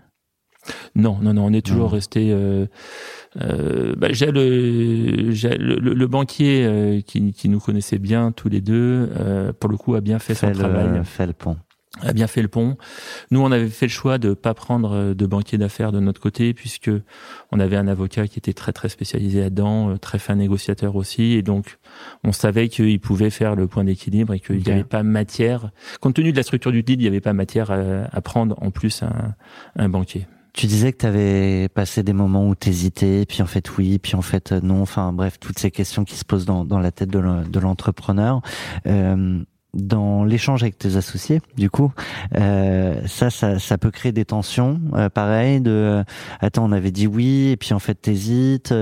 Non, 0.94 1.18
non, 1.22 1.32
non, 1.34 1.46
on 1.46 1.52
est 1.52 1.64
toujours 1.64 1.84
Non. 1.84 1.94
resté. 1.94 2.34
Bah, 3.36 4.08
j'ai 4.10 4.30
le, 4.30 5.30
j'ai 5.30 5.56
le, 5.56 5.76
le- 5.76 5.94
le 5.94 6.06
banquier 6.06 7.02
qui, 7.06 7.32
qui 7.32 7.48
nous 7.48 7.60
connaissait 7.60 7.98
bien 7.98 8.32
tous 8.32 8.48
les 8.48 8.60
deux, 8.60 9.08
pour 9.58 9.70
le 9.70 9.76
coup, 9.76 9.94
a 9.94 10.00
bien 10.00 10.18
fait, 10.18 10.34
Fait 10.34 10.46
son 10.48 10.52
travail. 10.52 11.00
fait 11.04 11.26
le 11.26 11.32
pont. 11.32 11.56
A 12.02 12.12
bien 12.12 12.28
fait 12.28 12.40
le 12.40 12.48
pont. 12.48 12.76
Nous, 13.32 13.40
on 13.40 13.50
avait 13.50 13.68
fait 13.68 13.86
le 13.86 13.90
choix 13.90 14.18
de 14.18 14.32
pas 14.34 14.54
prendre 14.54 14.92
euh, 14.92 15.14
de 15.14 15.26
banquier 15.26 15.58
d'affaires 15.58 15.90
de 15.90 15.98
notre 15.98 16.20
côté, 16.20 16.54
puisque 16.54 16.90
on 17.50 17.58
avait 17.58 17.76
un 17.76 17.88
avocat 17.88 18.28
qui 18.28 18.38
était 18.38 18.52
très 18.52 18.72
très 18.72 18.88
spécialisé 18.88 19.40
là-dedans, 19.40 19.90
euh, 19.90 19.96
très 19.98 20.18
fin 20.20 20.36
négociateur 20.36 20.94
aussi, 20.94 21.32
et 21.32 21.42
donc 21.42 21.78
on 22.22 22.32
savait 22.32 22.68
qu'il 22.68 23.00
pouvait 23.00 23.30
faire 23.30 23.56
le 23.56 23.66
point 23.66 23.82
d'équilibre 23.84 24.34
et 24.34 24.40
qu'il 24.40 24.62
n'y 24.62 24.70
avait 24.70 24.84
pas 24.84 25.02
matière, 25.02 25.70
compte 26.00 26.14
tenu 26.14 26.30
de 26.30 26.36
la 26.36 26.44
structure 26.44 26.70
du 26.70 26.82
deal, 26.84 27.00
il 27.00 27.02
n'y 27.02 27.08
avait 27.08 27.20
pas 27.20 27.32
matière 27.32 27.70
à, 27.72 27.78
à 28.12 28.20
prendre 28.20 28.54
en 28.62 28.70
plus 28.70 29.02
un, 29.02 29.34
un 29.76 29.88
banquier. 29.88 30.26
Tu 30.52 30.66
disais 30.66 30.92
que 30.92 30.98
tu 30.98 31.06
avais 31.06 31.68
passé 31.68 32.02
des 32.02 32.12
moments 32.12 32.48
où 32.48 32.56
t'hésitais, 32.56 33.24
puis 33.24 33.40
en 33.40 33.46
fait 33.46 33.76
oui, 33.78 34.00
puis 34.00 34.16
en 34.16 34.22
fait 34.22 34.50
euh, 34.50 34.60
non. 34.60 34.82
Enfin 34.82 35.12
bref, 35.12 35.38
toutes 35.38 35.60
ces 35.60 35.70
questions 35.70 36.04
qui 36.04 36.16
se 36.16 36.24
posent 36.24 36.44
dans, 36.44 36.64
dans 36.64 36.80
la 36.80 36.90
tête 36.90 37.08
de 37.08 37.20
l'en- 37.20 37.42
de 37.42 37.60
l'entrepreneur. 37.60 38.42
Euh, 38.86 39.42
dans 39.74 40.24
l'échange 40.24 40.62
avec 40.62 40.78
tes 40.78 40.96
associés, 40.96 41.40
du 41.56 41.70
coup, 41.70 41.92
euh, 42.36 42.94
ça, 43.06 43.30
ça, 43.30 43.58
ça 43.58 43.78
peut 43.78 43.90
créer 43.90 44.12
des 44.12 44.24
tensions. 44.24 44.80
euh, 44.94 45.08
pareil, 45.08 45.60
de 45.60 45.70
euh, 45.70 46.04
attends, 46.40 46.64
on 46.64 46.72
avait 46.72 46.90
dit 46.90 47.06
oui, 47.06 47.48
et 47.48 47.56
puis 47.56 47.72
en 47.74 47.78
fait 47.78 47.94
t'hésites. 47.94 48.72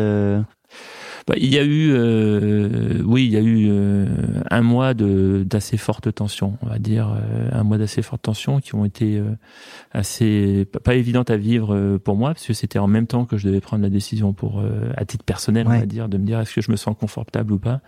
Bah, 1.28 1.34
il 1.36 1.52
y 1.52 1.58
a 1.58 1.62
eu, 1.62 1.90
euh, 1.92 3.02
oui, 3.04 3.26
il 3.26 3.32
y 3.32 3.36
a 3.36 3.40
eu 3.40 3.68
euh, 3.70 4.06
un 4.50 4.62
mois 4.62 4.94
de 4.94 5.44
d'assez 5.46 5.76
fortes 5.76 6.12
tensions, 6.14 6.56
on 6.62 6.66
va 6.68 6.78
dire, 6.78 7.14
euh, 7.14 7.50
un 7.52 7.64
mois 7.64 7.76
d'assez 7.76 8.00
fortes 8.00 8.22
tensions 8.22 8.60
qui 8.60 8.74
ont 8.74 8.86
été 8.86 9.18
euh, 9.18 9.24
assez 9.92 10.66
pas, 10.84 10.94
évidentes 10.94 11.28
à 11.28 11.36
vivre 11.36 11.74
euh, 11.74 11.98
pour 11.98 12.16
moi 12.16 12.30
parce 12.30 12.46
que 12.46 12.54
c'était 12.54 12.78
en 12.78 12.86
même 12.86 13.06
temps 13.06 13.26
que 13.26 13.36
je 13.36 13.46
devais 13.46 13.60
prendre 13.60 13.82
la 13.82 13.90
décision 13.90 14.32
pour 14.32 14.60
euh, 14.60 14.90
à 14.96 15.04
titre 15.04 15.22
personnel, 15.24 15.66
on 15.66 15.78
va 15.78 15.84
dire, 15.84 16.08
de 16.08 16.16
me 16.16 16.24
dire 16.24 16.40
est-ce 16.40 16.54
que 16.54 16.62
je 16.62 16.70
me 16.70 16.76
sens 16.76 16.96
confortable 16.98 17.52
ou 17.52 17.58
pas. 17.58 17.82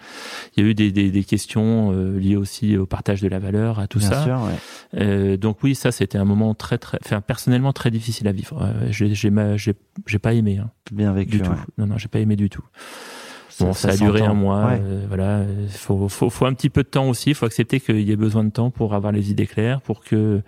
Il 0.55 0.63
y 0.63 0.67
a 0.67 0.69
eu 0.71 0.75
des 0.75 0.93
des, 0.93 1.11
des 1.11 1.25
questions 1.25 1.93
euh, 1.95 2.19
liées 2.19 2.37
aussi 2.37 2.77
au 2.77 2.85
partage 2.85 3.23
de 3.23 3.29
la 3.29 3.39
valeur, 3.39 3.79
à 3.79 3.87
tout 3.87 4.01
bien 4.01 4.11
ça. 4.11 4.23
sûr, 4.23 4.35
ouais. 4.43 5.01
Euh, 5.01 5.37
donc 5.39 5.63
oui, 5.63 5.75
ça 5.75 5.93
c'était 5.93 6.19
un 6.19 6.27
moment 6.27 6.55
très 6.55 6.77
très, 6.77 6.99
enfin 7.03 7.23
personnellement 7.23 7.73
très 7.73 7.91
difficile 7.91 8.29
à 8.29 8.33
vivre. 8.33 8.61
Euh, 8.63 8.89
j'ai 8.91 9.15
j'ai 9.15 9.31
j'ai 10.07 10.19
pas 10.19 10.35
aimé 10.35 10.59
hein, 10.59 10.71
bien 10.93 11.15
vécu. 11.15 11.39
du 11.39 11.43
ouais. 11.43 11.57
Non 11.79 11.87
non, 11.87 11.97
j'ai 11.97 12.09
pas 12.09 12.19
aimé 12.19 12.37
du 12.37 12.51
tout. 12.51 12.65
Bon, 13.61 13.73
ça, 13.73 13.91
a 13.91 13.97
duré 13.97 14.23
un 14.23 14.35
mois. 14.35 14.67
Ouais. 14.67 14.81
euh, 14.83 15.05
voilà, 15.09 15.43
il 15.63 15.69
faut, 15.69 16.09
faut, 16.09 16.31
faut 16.31 16.47
un 16.47 16.55
petit 16.55 16.71
peu 16.71 16.83
de 16.83 16.89
temps 16.89 17.09
aussi. 17.09 17.31
Il 17.31 17.35
faut 17.35 17.47
accepter 17.47 17.81
qu'il 17.81 18.01
y 18.01 18.13
ait 18.13 18.17
besoin 18.17 18.45
de 18.45 18.51
temps 18.51 18.71
pour 18.71 18.95
avoir 18.95 19.13
les 19.13 19.31
idées 19.31 19.47
claires, 19.47 19.81
pour 19.81 20.01
que 20.03 20.43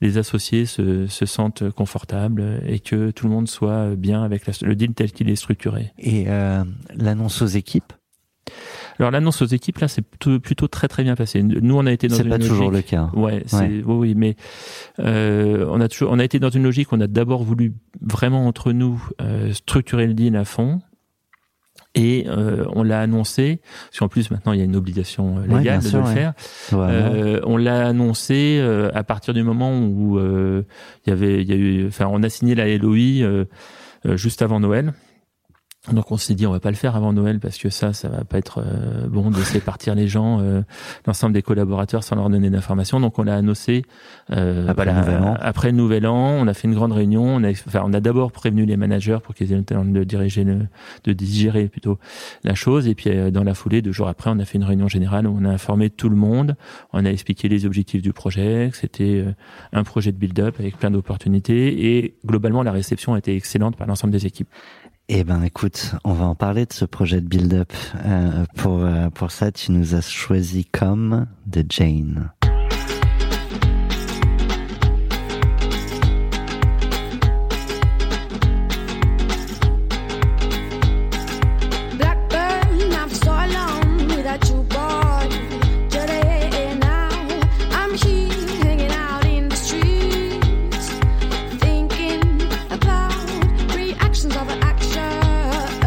les 0.00 0.18
associés 0.18 0.66
se, 0.66 1.06
se 1.06 1.26
sentent 1.26 1.70
confortables 1.70 2.60
et 2.66 2.78
que 2.80 3.10
tout 3.10 3.26
le 3.26 3.32
monde 3.32 3.48
soit 3.48 3.96
bien 3.96 4.22
avec 4.22 4.46
la- 4.46 4.52
le 4.66 4.74
deal 4.74 4.92
tel 4.94 5.12
qu'il 5.12 5.28
est 5.30 5.36
structuré. 5.36 5.92
Et 5.98 6.24
euh, 6.28 6.64
l'annonce 6.94 7.42
aux 7.42 7.46
équipes, 7.46 7.92
Alors 8.98 9.10
l'annonce 9.10 9.42
aux 9.42 9.46
équipes 9.46 9.78
là, 9.78 9.88
c'est 9.88 10.02
plutôt, 10.02 10.38
plutôt 10.40 10.68
très 10.68 10.88
très 10.88 11.02
bien 11.02 11.16
passé. 11.16 11.42
Nous, 11.42 11.76
on 11.76 11.84
a 11.86 11.92
été 11.92 12.08
dans 12.08 12.16
c'est 12.16 12.22
une 12.22 12.30
pas 12.30 12.38
toujours 12.38 12.70
le 12.70 12.76
logique- 12.78 12.90
cas. 12.90 13.10
Ouais, 13.14 13.42
c'est 13.46 13.66
oui, 13.66 13.82
oui, 13.86 14.14
mais 14.16 14.36
euh, 15.00 15.66
on 15.68 15.80
a 15.80 15.88
toujours, 15.88 16.10
on 16.12 16.18
a 16.18 16.24
été 16.24 16.38
dans 16.38 16.50
une 16.50 16.62
logique. 16.62 16.92
On 16.92 17.00
a 17.00 17.06
d'abord 17.06 17.42
voulu 17.42 17.74
vraiment 18.00 18.46
entre 18.46 18.72
nous 18.72 19.02
euh, 19.20 19.52
structurer 19.52 20.06
le 20.06 20.14
deal 20.14 20.36
à 20.36 20.44
fond. 20.44 20.80
Et 21.98 22.26
euh, 22.28 22.64
on 22.74 22.82
l'a 22.82 23.00
annoncé, 23.00 23.58
parce 23.88 23.98
qu'en 24.00 24.08
plus 24.08 24.30
maintenant 24.30 24.52
il 24.52 24.58
y 24.58 24.62
a 24.62 24.64
une 24.66 24.76
obligation 24.76 25.38
euh, 25.38 25.46
Ouais, 25.50 25.58
légale 25.58 25.80
de 25.80 25.88
sûr, 25.88 25.98
le 26.00 26.04
ouais. 26.04 26.14
faire. 26.14 26.34
Euh, 26.74 27.40
on 27.44 27.56
l'a 27.56 27.86
annoncé 27.86 28.58
euh, 28.60 28.90
à 28.94 29.02
partir 29.02 29.32
du 29.32 29.42
moment 29.42 29.78
où 29.80 30.18
euh, 30.18 30.62
il 31.06 31.10
y 31.10 31.12
avait, 31.12 31.40
il 31.40 31.48
y 31.48 31.52
a 31.52 31.56
eu, 31.56 31.86
enfin, 31.88 32.06
on 32.10 32.22
a 32.22 32.28
signé 32.28 32.54
la 32.54 32.66
LOI 32.76 33.44
juste 34.14 34.42
avant 34.42 34.60
Noël. 34.60 34.92
Donc 35.92 36.10
on 36.10 36.16
s'est 36.16 36.34
dit 36.34 36.46
on 36.46 36.52
va 36.52 36.58
pas 36.58 36.70
le 36.70 36.76
faire 36.76 36.96
avant 36.96 37.12
Noël 37.12 37.38
parce 37.38 37.58
que 37.58 37.70
ça 37.70 37.92
ça 37.92 38.08
va 38.08 38.24
pas 38.24 38.38
être 38.38 38.60
euh, 38.64 39.06
bon 39.06 39.30
de 39.30 39.36
laisser 39.36 39.60
partir 39.60 39.94
les 39.94 40.08
gens 40.08 40.40
euh, 40.40 40.62
l'ensemble 41.06 41.32
des 41.32 41.42
collaborateurs 41.42 42.02
sans 42.02 42.16
leur 42.16 42.28
donner 42.28 42.50
d'informations. 42.50 42.98
Donc 42.98 43.18
on 43.18 43.22
l'a 43.22 43.36
annoncé 43.36 43.84
euh, 44.32 44.66
Après 44.68 44.86
le 44.86 44.92
Nouvel 44.92 45.22
An. 45.22 45.36
après 45.40 45.70
le 45.70 45.76
nouvel 45.76 46.06
an 46.06 46.30
on 46.40 46.48
a 46.48 46.54
fait 46.54 46.66
une 46.66 46.74
grande 46.74 46.92
réunion. 46.92 47.24
On 47.24 47.44
a 47.44 47.50
enfin 47.50 47.82
on 47.84 47.92
a 47.92 48.00
d'abord 48.00 48.32
prévenu 48.32 48.64
les 48.64 48.76
managers 48.76 49.18
pour 49.22 49.34
qu'ils 49.34 49.52
aient 49.52 49.56
le 49.56 49.62
temps 49.62 49.84
de 49.84 50.04
diriger 50.04 50.42
le, 50.42 50.66
de 51.04 51.12
digérer 51.12 51.68
plutôt 51.68 51.98
la 52.42 52.54
chose. 52.54 52.88
Et 52.88 52.94
puis 52.96 53.10
euh, 53.10 53.30
dans 53.30 53.44
la 53.44 53.54
foulée 53.54 53.80
deux 53.80 53.92
jours 53.92 54.08
après 54.08 54.30
on 54.30 54.38
a 54.40 54.44
fait 54.44 54.58
une 54.58 54.64
réunion 54.64 54.88
générale 54.88 55.28
où 55.28 55.38
on 55.40 55.44
a 55.44 55.50
informé 55.50 55.88
tout 55.90 56.08
le 56.08 56.16
monde. 56.16 56.56
On 56.92 57.04
a 57.04 57.10
expliqué 57.10 57.48
les 57.48 57.64
objectifs 57.64 58.02
du 58.02 58.12
projet 58.12 58.70
que 58.72 58.76
c'était 58.76 59.24
euh, 59.24 59.32
un 59.72 59.84
projet 59.84 60.10
de 60.10 60.16
build-up 60.16 60.56
avec 60.58 60.78
plein 60.78 60.90
d'opportunités. 60.90 61.96
Et 61.96 62.16
globalement 62.26 62.64
la 62.64 62.72
réception 62.72 63.14
a 63.14 63.18
été 63.18 63.36
excellente 63.36 63.76
par 63.76 63.86
l'ensemble 63.86 64.12
des 64.12 64.26
équipes 64.26 64.48
Eh 65.08 65.22
ben, 65.22 65.40
écoute, 65.44 65.94
on 66.02 66.14
va 66.14 66.24
en 66.24 66.34
parler 66.34 66.66
de 66.66 66.72
ce 66.72 66.84
projet 66.84 67.20
de 67.20 67.28
build-up. 67.28 67.72
Euh, 68.04 68.44
pour 68.56 68.82
euh, 68.82 69.08
pour 69.08 69.30
ça, 69.30 69.52
tu 69.52 69.70
nous 69.70 69.94
as 69.94 70.00
choisi 70.00 70.64
comme 70.64 71.26
de 71.46 71.64
Jane. 71.68 72.32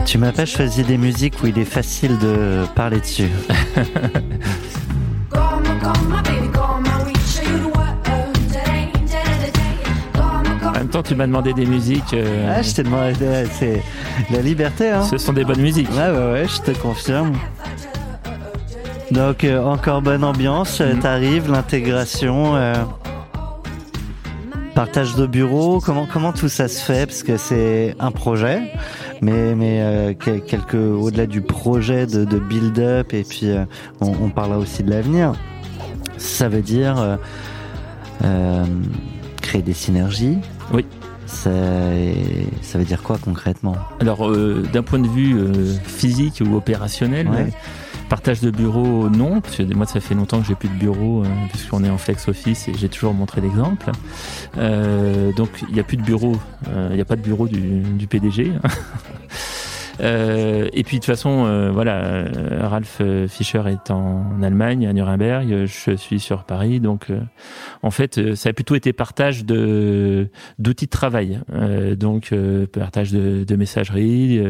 Tu 0.10 0.18
m'as 0.18 0.32
pas 0.32 0.48
choisi 0.48 0.82
des 0.82 0.98
musiques 0.98 1.36
où 1.44 1.46
il 1.46 1.60
est 1.60 1.66
facile 1.66 2.18
de 2.18 2.66
parler 2.74 3.00
dessus. 3.00 3.30
En 10.66 10.72
même 10.72 10.88
temps, 10.90 11.04
tu 11.04 11.14
m'as 11.14 11.28
demandé 11.28 11.54
des 11.54 11.68
musiques. 11.68 12.16
euh, 12.16 12.56
Ah, 12.58 12.64
je 12.64 12.74
t'ai 12.74 12.82
demandé, 12.82 13.14
c'est 13.52 13.84
la 14.32 14.42
liberté, 14.42 14.90
hein. 14.90 15.04
ce 15.04 15.20
sont 15.20 15.32
des 15.34 15.46
bonnes 15.46 15.62
musiques. 15.62 15.92
Ouais, 15.92 16.10
ouais, 16.10 16.32
ouais, 16.32 16.46
je 16.48 16.60
te 16.60 16.76
confirme. 16.76 17.34
Donc, 19.12 19.44
euh, 19.44 19.64
encore 19.64 20.02
bonne 20.02 20.24
ambiance, 20.24 20.82
euh, 20.82 20.96
t'arrives, 21.00 21.52
l'intégration, 21.52 22.56
euh, 22.56 22.74
partage 24.74 25.14
de 25.14 25.28
bureau, 25.28 25.80
comment, 25.80 26.08
comment 26.12 26.34
tout 26.34 26.50
ça 26.50 26.68
se 26.68 26.84
fait? 26.84 27.06
Parce 27.06 27.22
que 27.22 27.38
c'est 27.38 27.96
un 28.00 28.10
projet, 28.10 28.72
mais, 29.22 29.56
mais 29.56 29.82
euh, 29.82 30.14
quel- 30.18 30.42
quelque, 30.42 30.78
au-delà 30.78 31.26
du 31.26 31.42
projet 31.42 32.06
de, 32.08 32.26
de 32.26 32.40
build-up, 32.40 33.14
et 33.14 33.24
puis 33.24 33.50
euh, 33.50 33.66
on, 34.02 34.08
on 34.24 34.30
parlera 34.30 34.60
aussi 34.60 34.84
de 34.84 34.90
l'avenir, 34.90 35.34
ça 36.18 36.50
veut 36.50 36.62
dire 36.62 36.98
euh, 37.00 37.16
euh, 38.24 38.66
créer 39.42 39.62
des 39.62 39.74
synergies. 39.74 40.38
Oui. 40.74 40.86
Ça, 41.26 41.52
ça 42.64 42.80
veut 42.80 42.86
dire 42.86 43.04
quoi 43.04 43.18
concrètement? 43.24 43.76
Alors, 44.00 44.28
euh, 44.30 44.64
d'un 44.74 44.82
point 44.82 44.98
de 45.00 45.08
vue 45.08 45.38
euh, 45.38 45.54
physique 45.84 46.42
ou 46.44 46.56
opérationnel, 46.56 47.28
Ouais. 47.28 47.50
Partage 48.10 48.42
de 48.42 48.50
bureau, 48.50 49.08
non, 49.10 49.40
parce 49.40 49.56
que 49.56 49.64
moi, 49.74 49.86
ça 49.86 50.00
fait 50.00 50.16
longtemps 50.16 50.42
que 50.42 50.48
j'ai 50.48 50.56
plus 50.56 50.68
de 50.68 50.74
bureau, 50.74 51.24
euh, 51.24 51.28
puisqu'on 51.50 51.84
est 51.84 51.90
en 51.90 51.98
flex 51.98 52.28
office 52.28 52.68
et 52.68 52.74
j'ai 52.74 52.90
toujours 52.90 53.14
montré 53.14 53.40
l'exemple. 53.40 53.92
Euh, 54.58 55.32
donc, 55.34 55.50
il 55.70 55.74
n'y 55.76 55.80
a 55.80 55.84
plus 55.84 55.98
de 55.98 56.02
bureau, 56.02 56.36
euh, 56.68 56.88
il 56.92 56.96
n'y 56.96 57.02
a 57.02 57.06
pas 57.06 57.16
de 57.16 57.22
bureau 57.22 57.48
du, 57.48 57.82
du 57.82 58.08
PDG. 58.08 58.52
Euh, 60.00 60.70
et 60.74 60.84
puis 60.84 60.98
de 60.98 61.02
toute 61.02 61.06
façon, 61.06 61.46
euh, 61.46 61.72
voilà, 61.72 62.02
euh, 62.04 62.68
Ralph 62.68 62.98
euh, 63.02 63.28
Fischer 63.28 63.64
est 63.68 63.92
en 63.92 64.42
Allemagne, 64.42 64.88
à 64.88 64.94
Nuremberg, 64.94 65.52
euh, 65.52 65.66
je 65.66 65.96
suis 65.96 66.20
sur 66.20 66.44
Paris, 66.44 66.80
donc 66.80 67.10
euh, 67.10 67.20
en 67.84 67.92
fait, 67.92 68.36
ça 68.36 68.50
a 68.50 68.54
plutôt 68.54 68.76
été 68.76 68.94
partage 68.94 69.46
de 69.46 70.30
d'outils 70.58 70.86
de 70.86 70.92
travail, 70.92 71.40
donc 71.98 72.34
partage 72.74 73.12
de, 73.12 73.44
de 73.44 73.56
messagerie, 73.56 74.42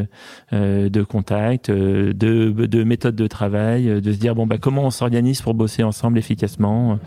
de 0.51 1.03
contacts, 1.03 1.69
de, 1.69 2.13
de 2.13 2.83
méthodes 2.83 3.15
de 3.15 3.27
travail, 3.27 4.01
de 4.01 4.11
se 4.11 4.17
dire 4.17 4.35
bon 4.35 4.47
bah 4.47 4.57
comment 4.59 4.83
on 4.85 4.89
s'organise 4.89 5.41
pour 5.41 5.53
bosser 5.53 5.83
ensemble 5.83 6.17
efficacement, 6.17 6.99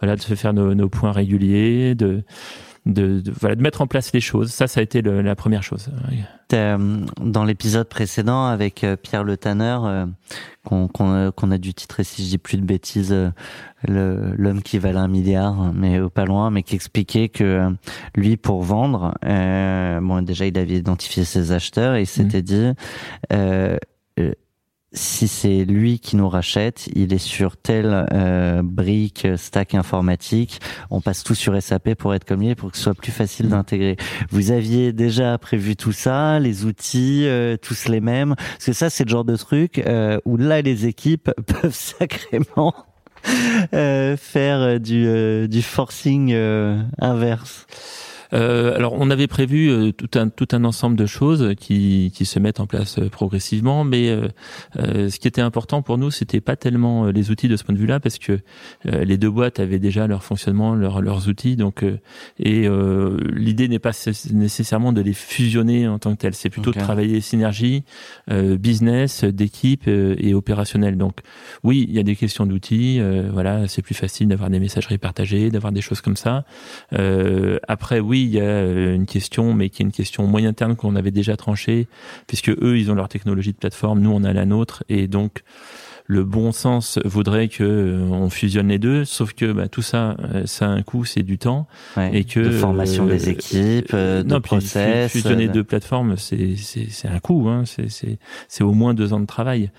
voilà, 0.00 0.16
de 0.16 0.20
se 0.20 0.34
faire 0.34 0.52
nos, 0.52 0.74
nos 0.74 0.88
points 0.88 1.12
réguliers, 1.12 1.94
de 1.94 2.22
de, 2.86 3.20
de- 3.20 3.32
voilà 3.40 3.56
de 3.56 3.62
mettre 3.62 3.80
en 3.80 3.86
place 3.86 4.12
les 4.12 4.20
choses. 4.20 4.50
Ça, 4.50 4.66
ça 4.66 4.80
a 4.80 4.82
été 4.82 5.00
le- 5.02 5.22
la 5.22 5.34
première 5.34 5.62
chose. 5.62 5.88
Euh, 6.52 7.00
dans 7.20 7.44
l'épisode 7.44 7.88
précédent 7.88 8.46
avec 8.46 8.84
euh, 8.84 8.96
Pierre 8.96 9.24
Le 9.24 9.36
Tanner, 9.36 9.78
euh, 9.84 10.06
qu'on 10.64 10.88
a, 11.14 11.32
qu'on 11.32 11.50
a 11.50 11.58
dû 11.58 11.72
titrer, 11.74 12.04
si 12.04 12.22
je 12.24 12.28
dis 12.30 12.38
plus 12.38 12.58
de 12.58 12.64
bêtises, 12.64 13.14
l'homme 13.88 14.62
qui 14.62 14.78
valait 14.78 14.98
un 14.98 15.08
milliard, 15.08 15.72
mais 15.74 16.00
au 16.00 16.10
pas 16.10 16.24
loin, 16.26 16.50
mais 16.50 16.62
qui 16.62 16.74
expliquait 16.74 17.28
que 17.28 17.70
lui, 18.16 18.36
pour 18.36 18.62
vendre, 18.62 19.14
euh, 19.24 20.00
bon, 20.00 20.22
déjà, 20.22 20.46
il 20.46 20.56
avait 20.58 20.74
identifié 20.76 21.24
ses 21.24 21.52
acheteurs 21.52 21.94
et 21.96 22.02
il 22.02 22.06
s'était 22.06 22.42
dit, 22.42 22.72
euh, 23.32 23.76
euh, 24.20 24.32
si 24.94 25.28
c'est 25.28 25.64
lui 25.64 25.98
qui 25.98 26.16
nous 26.16 26.28
rachète, 26.28 26.88
il 26.94 27.12
est 27.12 27.18
sur 27.18 27.56
telle 27.56 28.06
euh, 28.12 28.62
brique, 28.62 29.26
stack 29.36 29.74
informatique, 29.74 30.60
on 30.90 31.00
passe 31.00 31.24
tout 31.24 31.34
sur 31.34 31.60
SAP 31.60 31.94
pour 31.94 32.14
être 32.14 32.24
comme 32.24 32.40
lui, 32.40 32.54
pour 32.54 32.70
que 32.70 32.76
ce 32.76 32.84
soit 32.84 32.94
plus 32.94 33.12
facile 33.12 33.48
d'intégrer. 33.48 33.96
Vous 34.30 34.52
aviez 34.52 34.92
déjà 34.92 35.36
prévu 35.38 35.76
tout 35.76 35.92
ça, 35.92 36.38
les 36.38 36.64
outils, 36.64 37.26
euh, 37.26 37.56
tous 37.56 37.88
les 37.88 38.00
mêmes. 38.00 38.34
Parce 38.36 38.66
que 38.66 38.72
ça, 38.72 38.88
c'est 38.88 39.04
le 39.04 39.10
genre 39.10 39.24
de 39.24 39.36
truc 39.36 39.78
euh, 39.78 40.18
où 40.24 40.36
là, 40.36 40.62
les 40.62 40.86
équipes 40.86 41.30
peuvent 41.46 41.74
sacrément 41.74 42.74
euh, 43.72 44.16
faire 44.16 44.78
du, 44.80 45.06
euh, 45.06 45.48
du 45.48 45.62
forcing 45.62 46.32
euh, 46.32 46.80
inverse 47.00 47.66
Euh, 48.32 48.74
alors, 48.76 48.94
on 48.98 49.10
avait 49.10 49.26
prévu 49.26 49.68
euh, 49.68 49.92
tout 49.92 50.18
un 50.18 50.28
tout 50.28 50.48
un 50.52 50.64
ensemble 50.64 50.96
de 50.96 51.06
choses 51.06 51.54
qui 51.58 52.12
qui 52.14 52.24
se 52.24 52.38
mettent 52.38 52.60
en 52.60 52.66
place 52.66 52.98
euh, 52.98 53.08
progressivement, 53.08 53.84
mais 53.84 54.08
euh, 54.08 54.28
euh, 54.78 55.08
ce 55.10 55.18
qui 55.18 55.28
était 55.28 55.40
important 55.40 55.82
pour 55.82 55.98
nous, 55.98 56.10
c'était 56.10 56.40
pas 56.40 56.56
tellement 56.56 57.06
les 57.06 57.30
outils 57.30 57.48
de 57.48 57.56
ce 57.56 57.64
point 57.64 57.74
de 57.74 57.80
vue-là, 57.80 58.00
parce 58.00 58.18
que 58.18 58.40
euh, 58.86 59.04
les 59.04 59.16
deux 59.18 59.30
boîtes 59.30 59.60
avaient 59.60 59.78
déjà 59.78 60.06
leur 60.06 60.22
fonctionnement, 60.22 60.74
leurs 60.74 61.00
leurs 61.02 61.28
outils, 61.28 61.56
donc 61.56 61.82
euh, 61.82 61.98
et 62.38 62.66
euh, 62.66 63.18
l'idée 63.34 63.68
n'est 63.68 63.78
pas 63.78 63.92
nécessairement 64.32 64.92
de 64.92 65.00
les 65.00 65.14
fusionner 65.14 65.88
en 65.88 65.98
tant 65.98 66.12
que 66.14 66.20
tel, 66.22 66.34
c'est 66.34 66.50
plutôt 66.50 66.72
de 66.72 66.78
travailler 66.78 67.20
synergie, 67.20 67.84
euh, 68.30 68.56
business, 68.56 69.24
d'équipe 69.24 69.84
euh, 69.88 70.14
et 70.18 70.34
opérationnel. 70.34 70.96
Donc, 70.96 71.20
oui, 71.62 71.86
il 71.88 71.94
y 71.94 71.98
a 71.98 72.02
des 72.02 72.16
questions 72.16 72.46
d'outils. 72.46 73.00
euh, 73.00 73.28
voilà, 73.32 73.66
c'est 73.68 73.82
plus 73.82 73.94
facile 73.94 74.28
d'avoir 74.28 74.50
des 74.50 74.60
messageries 74.60 74.98
partagées, 74.98 75.50
d'avoir 75.50 75.72
des 75.72 75.80
choses 75.80 76.00
comme 76.00 76.16
ça. 76.16 76.44
Euh, 76.92 77.58
après, 77.68 78.00
oui, 78.00 78.13
il 78.22 78.30
y 78.30 78.40
a 78.40 78.42
euh, 78.44 78.94
une 78.94 79.06
question, 79.06 79.54
mais 79.54 79.68
qui 79.70 79.82
est 79.82 79.86
une 79.86 79.92
question 79.92 80.26
moyen 80.26 80.52
terme 80.52 80.76
qu'on 80.76 80.96
avait 80.96 81.10
déjà 81.10 81.36
tranchée, 81.36 81.86
puisque 82.26 82.50
eux, 82.50 82.78
ils 82.78 82.90
ont 82.90 82.94
leur 82.94 83.08
technologie 83.08 83.52
de 83.52 83.58
plateforme, 83.58 84.00
nous, 84.00 84.10
on 84.10 84.24
a 84.24 84.32
la 84.32 84.44
nôtre, 84.46 84.84
et 84.88 85.06
donc 85.08 85.42
le 86.06 86.22
bon 86.22 86.52
sens 86.52 86.98
voudrait 87.06 87.48
que 87.48 87.64
euh, 87.64 88.00
on 88.10 88.28
fusionne 88.28 88.68
les 88.68 88.78
deux, 88.78 89.06
sauf 89.06 89.32
que 89.32 89.52
bah, 89.52 89.68
tout 89.68 89.80
ça, 89.80 90.16
euh, 90.34 90.42
ça 90.44 90.66
a 90.66 90.68
un 90.68 90.82
coût, 90.82 91.06
c'est 91.06 91.22
du 91.22 91.38
temps, 91.38 91.66
Ouais, 91.96 92.10
et 92.14 92.24
que 92.24 92.40
de 92.40 92.50
formation 92.50 93.06
euh, 93.06 93.08
des 93.08 93.30
équipes, 93.30 93.90
euh, 93.94 94.22
de 94.22 94.28
non, 94.28 94.40
process. 94.42 95.10
fu- 95.10 95.20
Fusionner 95.20 95.48
deux 95.48 95.64
plateformes, 95.64 96.16
c'est 96.18 96.56
c'est 96.56 97.08
un 97.08 97.20
coût, 97.20 97.48
hein, 97.48 97.64
c'est 97.64 97.88
c'est 98.48 98.64
au 98.64 98.72
moins 98.72 98.92
deux 98.92 99.14
ans 99.14 99.20
de 99.20 99.26
travail. 99.26 99.70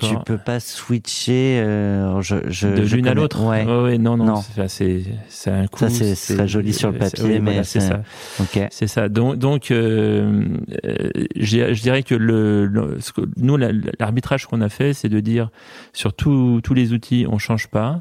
Tu 0.00 0.14
peux 0.26 0.38
pas 0.38 0.60
switcher 0.60 1.60
euh, 1.60 2.20
je, 2.20 2.36
je, 2.48 2.68
de 2.68 2.82
l'une 2.82 3.06
à 3.08 3.14
l'autre. 3.14 3.42
Ouais. 3.44 3.64
ouais, 3.64 3.98
non, 3.98 4.16
non, 4.16 4.24
Non. 4.26 4.36
c'est- 4.42 4.68
c'est 4.68 5.02
c'est 5.28 5.50
un 5.50 5.66
coût. 5.66 5.78
Ça, 5.80 5.90
c'est- 5.90 6.14
ce 6.14 6.34
serait 6.34 6.48
joli 6.48 6.72
sur 6.72 6.90
le 6.90 6.98
c'est- 7.00 7.10
papier, 7.16 7.24
oui, 7.24 7.32
mais 7.40 7.50
voilà, 7.52 7.64
c'est 7.64 7.80
c'est- 7.80 7.88
ça. 7.88 8.02
Ok. 8.40 8.66
C'est 8.70 8.86
ça. 8.86 9.08
Donc, 9.08 9.36
donc 9.36 9.70
euh, 9.70 10.44
euh, 10.84 11.10
je 11.36 11.80
dirais 11.82 12.02
que 12.02 12.14
le, 12.14 12.66
le- 12.66 12.96
ce 13.00 13.12
que- 13.12 13.28
nous, 13.36 13.56
la- 13.56 13.70
l'arbitrage 14.00 14.46
qu'on 14.46 14.60
a 14.60 14.68
fait, 14.68 14.92
c'est 14.94 15.08
de 15.08 15.20
dire 15.20 15.50
sur 15.92 16.12
tous 16.12 16.60
tous 16.62 16.74
les 16.74 16.92
outils, 16.92 17.26
on 17.28 17.38
change 17.38 17.68
pas. 17.68 18.00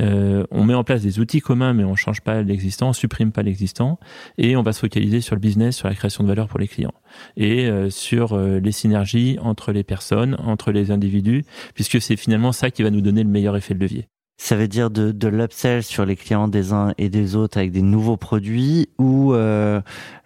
Euh, 0.00 0.44
on 0.50 0.64
met 0.64 0.74
en 0.74 0.84
place 0.84 1.02
des 1.02 1.18
outils 1.20 1.40
communs, 1.40 1.74
mais 1.74 1.84
on 1.84 1.96
change 1.96 2.20
pas 2.20 2.42
l'existant, 2.42 2.90
on 2.90 2.92
supprime 2.92 3.32
pas 3.32 3.42
l'existant, 3.42 3.98
et 4.38 4.56
on 4.56 4.62
va 4.62 4.72
se 4.72 4.80
focaliser 4.80 5.20
sur 5.20 5.34
le 5.34 5.40
business, 5.40 5.76
sur 5.76 5.88
la 5.88 5.94
création 5.94 6.24
de 6.24 6.28
valeur 6.28 6.48
pour 6.48 6.58
les 6.58 6.68
clients, 6.68 6.94
et 7.36 7.66
euh, 7.66 7.90
sur 7.90 8.32
euh, 8.32 8.58
les 8.58 8.72
synergies 8.72 9.38
entre 9.40 9.72
les 9.72 9.84
personnes, 9.84 10.36
entre 10.44 10.72
les 10.72 10.90
individus, 10.90 11.44
puisque 11.74 12.00
c'est 12.00 12.16
finalement 12.16 12.52
ça 12.52 12.70
qui 12.70 12.82
va 12.82 12.90
nous 12.90 13.00
donner 13.00 13.22
le 13.22 13.30
meilleur 13.30 13.56
effet 13.56 13.74
de 13.74 13.80
levier. 13.80 14.08
Ça 14.44 14.56
veut 14.56 14.66
dire 14.66 14.90
de, 14.90 15.12
de 15.12 15.28
l'upsell 15.28 15.84
sur 15.84 16.04
les 16.04 16.16
clients 16.16 16.48
des 16.48 16.72
uns 16.72 16.94
et 16.98 17.08
des 17.10 17.36
autres 17.36 17.58
avec 17.58 17.70
des 17.70 17.80
nouveaux 17.80 18.16
produits 18.16 18.88
ou 18.98 19.34
euh, 19.34 19.80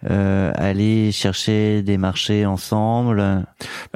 euh, 0.09 0.51
aller 0.55 1.11
chercher 1.11 1.83
des 1.83 1.99
marchés 1.99 2.43
ensemble? 2.47 3.45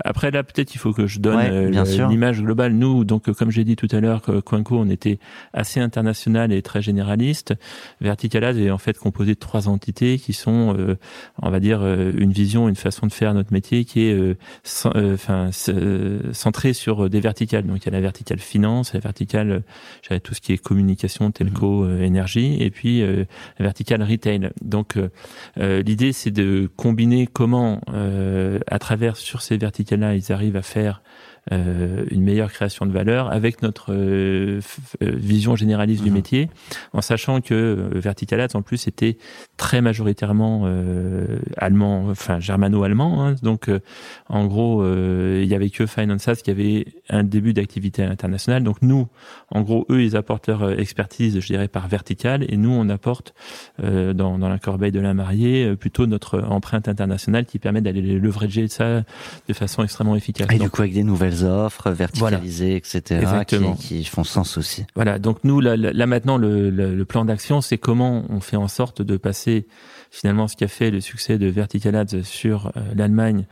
Après 0.05 0.29
là, 0.29 0.43
peut-être 0.43 0.75
il 0.75 0.77
faut 0.77 0.93
que 0.93 1.07
je 1.07 1.17
donne 1.19 1.37
Ouais, 1.37 1.49
euh, 1.49 1.69
bien 1.71 1.85
le- 1.85 2.07
l'image 2.07 2.39
globale. 2.43 2.73
Nous, 2.73 3.03
donc 3.03 3.29
euh, 3.29 3.33
comme 3.33 3.49
j'ai 3.49 3.63
dit 3.63 3.75
tout 3.75 3.87
à 3.91 3.99
l'heure, 3.99 4.21
Coinco, 4.45 4.77
on 4.77 4.89
était 4.91 5.17
assez 5.53 5.79
international 5.79 6.53
et 6.53 6.61
très 6.61 6.83
généraliste. 6.83 7.55
Verticalaz 7.99 8.59
est 8.59 8.69
en 8.69 8.77
fait 8.77 8.99
composé 8.99 9.33
de 9.33 9.39
trois 9.39 9.67
entités 9.69 10.19
qui 10.19 10.33
sont, 10.33 10.75
euh, 10.77 10.97
on 11.41 11.49
va 11.49 11.59
dire, 11.59 11.79
euh, 11.81 12.11
une 12.15 12.31
vision, 12.31 12.69
une 12.69 12.75
façon 12.75 13.07
de 13.07 13.11
faire 13.11 13.33
notre 13.33 13.51
métier 13.51 13.85
qui 13.85 14.01
est, 14.01 14.37
enfin, 14.85 15.49
centrée 16.31 16.73
sur 16.73 17.09
des 17.09 17.19
verticales. 17.21 17.65
Donc 17.65 17.77
il 17.81 17.85
y 17.85 17.89
a 17.89 17.93
la 17.93 18.01
verticale 18.01 18.37
finance, 18.37 18.93
la 18.93 18.99
verticale, 18.99 19.63
euh, 20.11 20.19
tout 20.19 20.33
ce 20.33 20.41
qui 20.41 20.53
est 20.53 20.57
communication, 20.57 21.31
telco, 21.31 21.85
euh, 21.85 22.01
énergie, 22.01 22.61
et 22.61 22.69
puis 22.69 23.01
euh, 23.01 23.25
la 23.57 23.65
verticale 23.65 24.03
retail. 24.03 24.51
Donc 24.61 24.97
euh, 24.97 25.09
euh, 25.57 25.81
l'idée 25.81 26.13
c'est 26.13 26.31
de 26.31 26.69
combiner 26.75 27.27
comment, 27.27 27.81
euh, 27.93 28.59
à 28.67 28.79
travers 28.79 29.17
sur 29.17 29.41
ces 29.41 29.57
verticales-là, 29.57 30.15
ils 30.15 30.31
arrivent 30.31 30.57
à 30.57 30.61
faire 30.61 31.01
euh, 31.51 32.05
une 32.11 32.21
meilleure 32.21 32.51
création 32.51 32.85
de 32.85 32.91
valeur 32.91 33.31
avec 33.31 33.61
notre 33.63 33.93
euh, 33.93 34.59
euh, 35.01 35.11
vision 35.15 35.55
généraliste 35.55 36.03
du 36.03 36.09
Mhm. 36.09 36.15
métier, 36.15 36.49
en 36.93 37.01
sachant 37.01 37.41
que 37.41 37.53
euh, 37.55 37.89
Vertical 37.99 38.39
Ads 38.41 38.55
en 38.55 38.61
plus 38.61 38.87
était 38.87 39.17
très 39.57 39.81
majoritairement 39.81 40.63
euh, 40.65 41.39
allemand, 41.57 42.05
enfin 42.09 42.39
germano-allemand. 42.39 43.25
hein. 43.25 43.35
donc 43.41 43.69
euh, 43.69 43.79
en 44.29 44.45
gros, 44.45 44.83
euh, 44.83 45.39
il 45.43 45.49
y 45.49 45.55
avait 45.55 45.69
que 45.71 45.85
Finance 45.87 46.27
Ads 46.27 46.35
qui 46.43 46.51
avait 46.51 46.85
un 47.09 47.23
début 47.23 47.53
d'activité 47.53 48.03
internationale. 48.03 48.63
Donc 48.63 48.77
nous, 48.83 49.07
en 49.49 49.61
gros, 49.61 49.85
eux, 49.89 50.03
ils 50.03 50.15
apportent 50.15 50.47
leur 50.47 50.79
expertise, 50.79 51.39
je 51.39 51.47
dirais, 51.47 51.67
par 51.67 51.87
vertical, 51.87 52.45
et 52.49 52.55
nous, 52.57 52.69
on 52.71 52.87
apporte 52.89 53.33
euh, 53.83 54.13
dans, 54.13 54.37
dans 54.37 54.49
la 54.49 54.59
corbeille 54.59 54.91
de 54.91 54.99
la 54.99 55.13
mariée 55.13 55.75
plutôt 55.75 56.05
notre 56.05 56.39
empreinte 56.41 56.87
internationale 56.87 57.45
qui 57.45 57.57
permet 57.57 57.81
d'aller 57.81 58.01
leverager 58.19 58.67
ça 58.67 59.03
de 59.47 59.53
façon 59.53 59.83
extrêmement 59.83 60.15
efficace. 60.15 60.47
Et 60.51 60.57
Donc, 60.57 60.67
du 60.67 60.69
coup 60.69 60.81
avec 60.81 60.93
des 60.93 61.03
nouvelles 61.03 61.30
offres 61.43 61.91
verticalisées, 61.91 62.75
etc. 62.75 63.01
Exactement. 63.21 63.73
Qui, 63.73 63.99
qui 63.99 64.05
font 64.05 64.23
sens 64.23 64.57
aussi. 64.57 64.85
Voilà, 64.95 65.19
donc 65.19 65.39
nous, 65.43 65.59
là, 65.59 65.75
là 65.75 66.05
maintenant, 66.05 66.37
le, 66.37 66.69
le, 66.69 66.95
le 66.95 67.05
plan 67.05 67.25
d'action, 67.25 67.61
c'est 67.61 67.77
comment 67.77 68.23
on 68.29 68.39
fait 68.39 68.57
en 68.57 68.67
sorte 68.67 69.01
de 69.01 69.17
passer 69.17 69.67
finalement 70.11 70.47
ce 70.47 70.55
qui 70.55 70.63
a 70.63 70.67
fait 70.67 70.91
le 70.91 70.99
succès 70.99 71.37
de 71.37 71.47
Vertical 71.47 71.95
Ads 71.95 72.23
sur 72.23 72.67
euh, 72.75 72.81
l'Allemagne, 72.95 73.45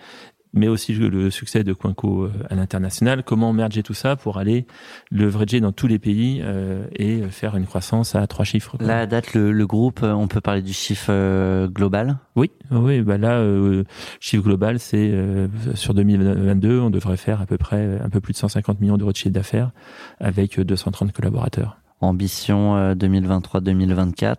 mais 0.54 0.68
aussi 0.68 0.94
le, 0.94 1.30
succès 1.30 1.64
de 1.64 1.74
Coinco 1.74 2.24
euh, 2.24 2.32
à 2.50 2.56
l'international, 2.56 3.24
comment 3.24 3.54
merger 3.54 3.84
tout 3.84 3.94
ça 3.94 4.16
pour 4.16 4.38
aller 4.38 4.66
leverager 5.12 5.60
dans 5.60 5.72
tous 5.72 5.88
les 5.88 6.00
pays 6.00 6.42
euh, 6.44 6.86
et 6.96 7.22
faire 7.30 7.56
une 7.56 7.66
croissance 7.66 8.16
à 8.16 8.26
trois 8.28 8.46
chiffres. 8.46 8.78
quoi. 8.78 8.88
Là, 8.88 9.00
à 9.02 9.06
date, 9.06 9.34
le, 9.34 9.52
le 9.52 9.68
groupe, 9.68 10.02
euh, 10.04 10.12
on 10.12 10.28
peut 10.28 10.42
parler 10.42 10.62
du 10.62 10.74
chiffre 10.74 11.10
euh, 11.10 11.68
global? 11.68 12.18
Oui, 12.36 12.52
oui, 12.72 13.02
bah 13.02 13.18
là, 13.18 13.38
euh, 13.40 13.84
chiffre 14.20 14.44
global, 14.44 14.80
c'est 14.80 15.12
euh, 15.12 15.48
sur 15.76 15.94
2022, 15.94 16.80
on 16.80 16.90
devrait 16.90 17.18
faire 17.18 17.42
à 17.42 17.46
peu 17.46 17.58
près 17.58 18.00
un 18.04 18.10
peu 18.10 18.20
plus 18.20 18.34
de 18.34 18.38
150 18.38 18.80
millions 18.82 18.98
d'euros 18.98 19.12
de 19.12 19.18
chiffre 19.18 19.34
d'affaires 19.34 19.72
avec 20.20 20.58
euh, 20.60 20.64
230 20.66 21.12
collaborateurs. 21.12 21.78
Ambition 22.02 22.76
euh, 22.78 22.96
2023-2024. 22.96 24.36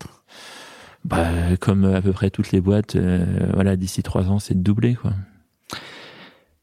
Bah, 1.05 1.25
comme 1.61 1.85
à 1.87 2.03
peu 2.03 2.13
près 2.13 2.31
toutes 2.31 2.53
les 2.53 2.61
boîtes, 2.61 2.97
euh, 2.97 3.25
voilà, 3.55 3.77
d'ici 3.77 4.03
trois 4.03 4.29
ans, 4.31 4.39
c'est 4.39 4.55
de 4.55 4.63
doubler, 4.63 4.95
quoi. 4.95 5.13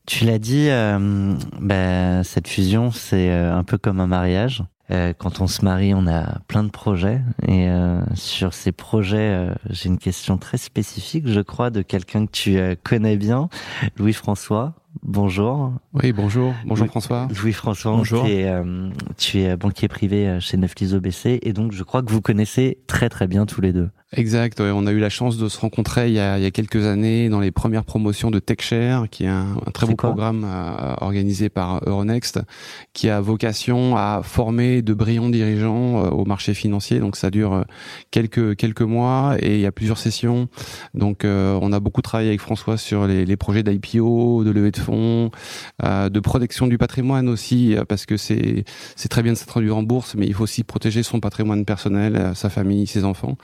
Tu 0.07 0.23
l'as 0.23 0.39
dit, 0.39 0.69
euh, 0.69 1.33
bah, 1.59 2.23
cette 2.23 2.47
fusion, 2.47 2.91
c'est 2.91 3.29
euh, 3.29 3.53
un 3.53 3.65
peu 3.65 3.77
comme 3.77 3.99
un 3.99 4.07
mariage. 4.07 4.63
Euh, 4.89 5.11
quand 5.11 5.41
on 5.41 5.47
se 5.47 5.65
marie, 5.65 5.93
on 5.93 6.07
a 6.07 6.39
plein 6.47 6.63
de 6.63 6.69
projets. 6.69 7.19
Et 7.45 7.67
euh, 7.67 7.99
sur 8.15 8.53
ces 8.53 8.71
projets, 8.71 9.17
euh, 9.17 9.53
j'ai 9.69 9.89
une 9.89 9.97
question 9.97 10.37
très 10.37 10.57
spécifique, 10.57 11.27
je 11.27 11.41
crois, 11.41 11.71
de 11.71 11.81
quelqu'un 11.81 12.25
que 12.25 12.31
tu 12.31 12.57
connais 12.85 13.17
bien, 13.17 13.49
Louis-François. 13.97 14.75
Bonjour. 15.03 15.73
Oui, 15.93 16.13
bonjour. 16.13 16.53
Bonjour. 16.65 16.87
François. 16.87 17.27
Louis-François, 17.41 17.91
Bonjour. 17.91 18.23
tu 18.23 18.31
es, 18.31 18.51
tu 19.17 19.39
es 19.41 19.57
banquier 19.57 19.89
privé 19.89 20.37
chez 20.39 20.55
Neuflis 20.57 20.93
OBC 20.93 21.39
et 21.43 21.53
donc 21.53 21.73
je 21.73 21.83
crois 21.83 22.01
que 22.01 22.11
vous 22.11 22.21
connaissez 22.21 22.79
très 22.87 23.09
très 23.09 23.27
bien 23.27 23.45
tous 23.45 23.61
les 23.61 23.73
deux. 23.73 23.89
Exact. 24.15 24.61
ouais, 24.61 24.71
on 24.73 24.87
a 24.87 24.93
eu 24.93 24.99
la 24.99 25.09
chance 25.09 25.35
de 25.35 25.49
se 25.49 25.59
rencontrer 25.59 26.07
il 26.07 26.13
y 26.13 26.19
a, 26.19 26.37
il 26.37 26.43
y 26.43 26.45
a 26.45 26.51
quelques 26.51 26.85
années 26.85 27.27
dans 27.27 27.41
les 27.41 27.51
premières 27.51 27.83
promotions 27.83 28.31
de 28.31 28.39
TechShare, 28.39 29.09
qui 29.09 29.25
est 29.25 29.27
un, 29.27 29.57
un 29.65 29.71
très 29.71 29.85
beau 29.85 29.95
programme 29.95 30.45
euh, 30.45 30.93
organisé 31.01 31.49
par 31.49 31.81
Euronext, 31.85 32.39
qui 32.93 33.09
a 33.09 33.19
vocation 33.19 33.97
à 33.97 34.21
former 34.23 34.81
de 34.81 34.93
brillants 34.93 35.27
dirigeants 35.27 36.05
euh, 36.05 36.09
au 36.09 36.23
marché 36.23 36.53
financier. 36.53 36.99
Donc 36.99 37.17
ça 37.17 37.29
dure 37.29 37.51
euh, 37.51 37.63
quelques 38.09 38.55
quelques 38.55 38.81
mois 38.81 39.35
et 39.39 39.55
il 39.55 39.59
y 39.59 39.65
a 39.65 39.73
plusieurs 39.73 39.97
sessions. 39.97 40.47
Donc 40.93 41.25
euh, 41.25 41.59
on 41.61 41.73
a 41.73 41.81
beaucoup 41.81 42.01
travaillé 42.01 42.29
avec 42.29 42.39
François 42.39 42.77
sur 42.77 43.07
les, 43.07 43.25
les 43.25 43.35
projets 43.35 43.61
d'IPO, 43.63 44.45
de 44.45 44.51
levée 44.51 44.71
de 44.71 44.77
fonds, 44.77 45.31
de 45.83 46.19
protection 46.21 46.67
du 46.67 46.77
patrimoine 46.77 47.27
aussi, 47.27 47.75
parce 47.89 48.05
que 48.05 48.15
c'est 48.15 48.63
c'est 48.95 49.09
très 49.09 49.21
bien 49.21 49.33
de 49.33 49.37
s'introduire 49.37 49.75
en 49.75 49.83
bourse, 49.83 50.15
mais 50.15 50.27
il 50.27 50.33
faut 50.33 50.43
aussi 50.43 50.63
protéger 50.63 51.03
son 51.03 51.19
patrimoine 51.19 51.65
personnel, 51.65 52.31
sa 52.35 52.49
famille, 52.49 52.87
ses 52.87 53.03
enfants. 53.03 53.35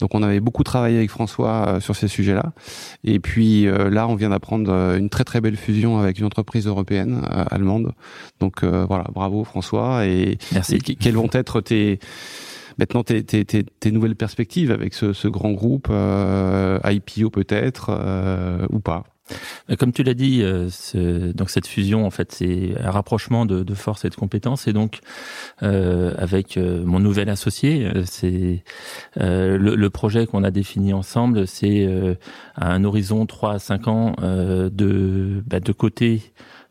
Donc 0.00 0.05
on 0.14 0.22
avait 0.22 0.40
beaucoup 0.40 0.62
travaillé 0.64 0.96
avec 0.98 1.10
François 1.10 1.66
euh, 1.68 1.80
sur 1.80 1.96
ces 1.96 2.08
sujets-là. 2.08 2.52
Et 3.04 3.18
puis 3.20 3.66
euh, 3.66 3.90
là, 3.90 4.06
on 4.08 4.14
vient 4.14 4.30
d'apprendre 4.30 4.70
euh, 4.72 4.98
une 4.98 5.08
très 5.10 5.24
très 5.24 5.40
belle 5.40 5.56
fusion 5.56 5.98
avec 5.98 6.18
une 6.18 6.24
entreprise 6.26 6.66
européenne 6.66 7.22
euh, 7.32 7.44
allemande. 7.50 7.92
Donc 8.40 8.62
euh, 8.64 8.84
voilà, 8.86 9.04
bravo 9.14 9.44
François. 9.44 10.06
Et, 10.06 10.38
Merci. 10.52 10.76
et 10.76 10.78
que- 10.78 10.92
quelles 10.92 11.14
vont 11.16 11.30
être 11.32 11.60
tes 11.60 11.98
maintenant 12.78 13.02
tes, 13.02 13.24
tes, 13.24 13.44
tes, 13.44 13.64
tes 13.64 13.90
nouvelles 13.90 14.16
perspectives 14.16 14.70
avec 14.70 14.92
ce, 14.92 15.12
ce 15.14 15.28
grand 15.28 15.52
groupe 15.52 15.88
euh, 15.90 16.78
IPO 16.84 17.30
peut-être 17.30 17.86
euh, 17.90 18.66
ou 18.70 18.80
pas? 18.80 19.04
Comme 19.78 19.92
tu 19.92 20.02
l'as 20.02 20.14
dit, 20.14 20.42
euh, 20.42 20.68
ce- 20.70 21.32
donc 21.32 21.50
cette 21.50 21.66
fusion, 21.66 22.06
en 22.06 22.10
fait, 22.10 22.32
c'est 22.32 22.74
un 22.80 22.90
rapprochement 22.90 23.46
de, 23.46 23.62
de 23.62 23.74
forces 23.74 24.04
et 24.04 24.10
de 24.10 24.14
compétences. 24.14 24.68
Et 24.68 24.72
donc, 24.72 25.00
euh, 25.62 26.14
avec 26.18 26.56
euh, 26.56 26.84
mon 26.84 27.00
nouvel 27.00 27.28
associé, 27.28 27.86
euh, 27.86 28.02
c'est 28.06 28.62
euh, 29.20 29.58
le, 29.58 29.76
le 29.76 29.90
projet 29.90 30.26
qu'on 30.26 30.44
a 30.44 30.50
défini 30.50 30.92
ensemble, 30.92 31.46
c'est 31.46 31.86
euh, 31.86 32.14
un 32.56 32.84
horizon 32.84 33.26
3 33.26 33.54
à 33.54 33.58
5 33.58 33.88
ans 33.88 34.16
euh, 34.22 34.70
de, 34.70 35.42
bah, 35.46 35.60
de 35.60 35.72
côté 35.72 36.22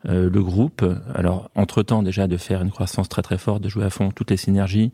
euh, 0.08 0.30
le 0.32 0.42
groupe. 0.42 0.84
Alors, 1.14 1.50
entre-temps, 1.54 2.02
déjà, 2.02 2.26
de 2.26 2.36
faire 2.36 2.62
une 2.62 2.70
croissance 2.70 3.08
très 3.08 3.22
très 3.22 3.38
forte, 3.38 3.62
de 3.62 3.68
jouer 3.68 3.84
à 3.84 3.90
fond 3.90 4.10
toutes 4.10 4.30
les 4.30 4.36
synergies, 4.36 4.92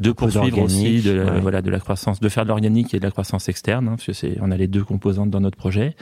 de 0.00 0.10
Beaucoup 0.10 0.26
poursuivre 0.26 0.60
aussi 0.60 1.00
de, 1.02 1.12
la- 1.12 1.32
ouais. 1.32 1.40
voilà, 1.40 1.62
de 1.62 1.70
la 1.70 1.80
croissance, 1.80 2.20
de 2.20 2.28
faire 2.28 2.44
de 2.44 2.48
l'organique 2.48 2.94
et 2.94 2.98
de 2.98 3.04
la 3.04 3.10
croissance 3.10 3.48
externe, 3.48 3.88
hein, 3.88 3.92
parce 3.96 4.06
que 4.06 4.12
c'est, 4.12 4.38
on 4.40 4.50
a 4.50 4.56
les 4.56 4.68
deux 4.68 4.84
composantes 4.84 5.30
dans 5.30 5.40
notre 5.40 5.56
projet. 5.56 5.96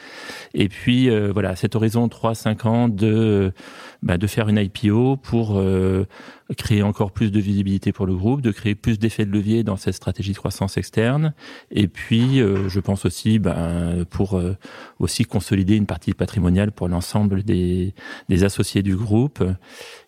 Et 0.54 0.68
puis, 0.68 1.08
euh, 1.08 1.30
voilà, 1.32 1.56
cet 1.56 1.74
horizon 1.76 2.06
3-5 2.08 2.66
ans 2.66 2.88
de, 2.88 3.52
bah, 4.02 4.18
de 4.18 4.26
faire 4.26 4.48
une 4.48 4.58
IPO 4.58 5.16
pour 5.16 5.58
euh, 5.58 6.06
créer 6.56 6.82
encore 6.82 7.12
plus 7.12 7.30
de 7.30 7.38
visibilité 7.40 7.92
pour 7.92 8.06
le 8.06 8.14
groupe, 8.16 8.40
de 8.42 8.50
créer 8.50 8.74
plus 8.74 8.98
d'effets 8.98 9.24
de 9.24 9.30
levier 9.30 9.62
dans 9.62 9.76
cette 9.76 9.94
stratégie 9.94 10.32
de 10.32 10.36
croissance 10.38 10.76
externe. 10.76 11.32
Et 11.70 11.86
puis, 11.88 12.40
euh, 12.40 12.68
je 12.68 12.80
pense 12.80 13.04
aussi 13.04 13.38
ben, 13.38 14.04
pour 14.10 14.36
euh, 14.38 14.56
aussi 14.98 15.24
consolider 15.24 15.76
une 15.76 15.86
partie 15.86 16.12
patrimoniale 16.14 16.72
pour 16.72 16.88
l'ensemble 16.88 17.42
des, 17.42 17.94
des 18.28 18.44
associés 18.44 18.82
du 18.82 18.96
groupe. 18.96 19.44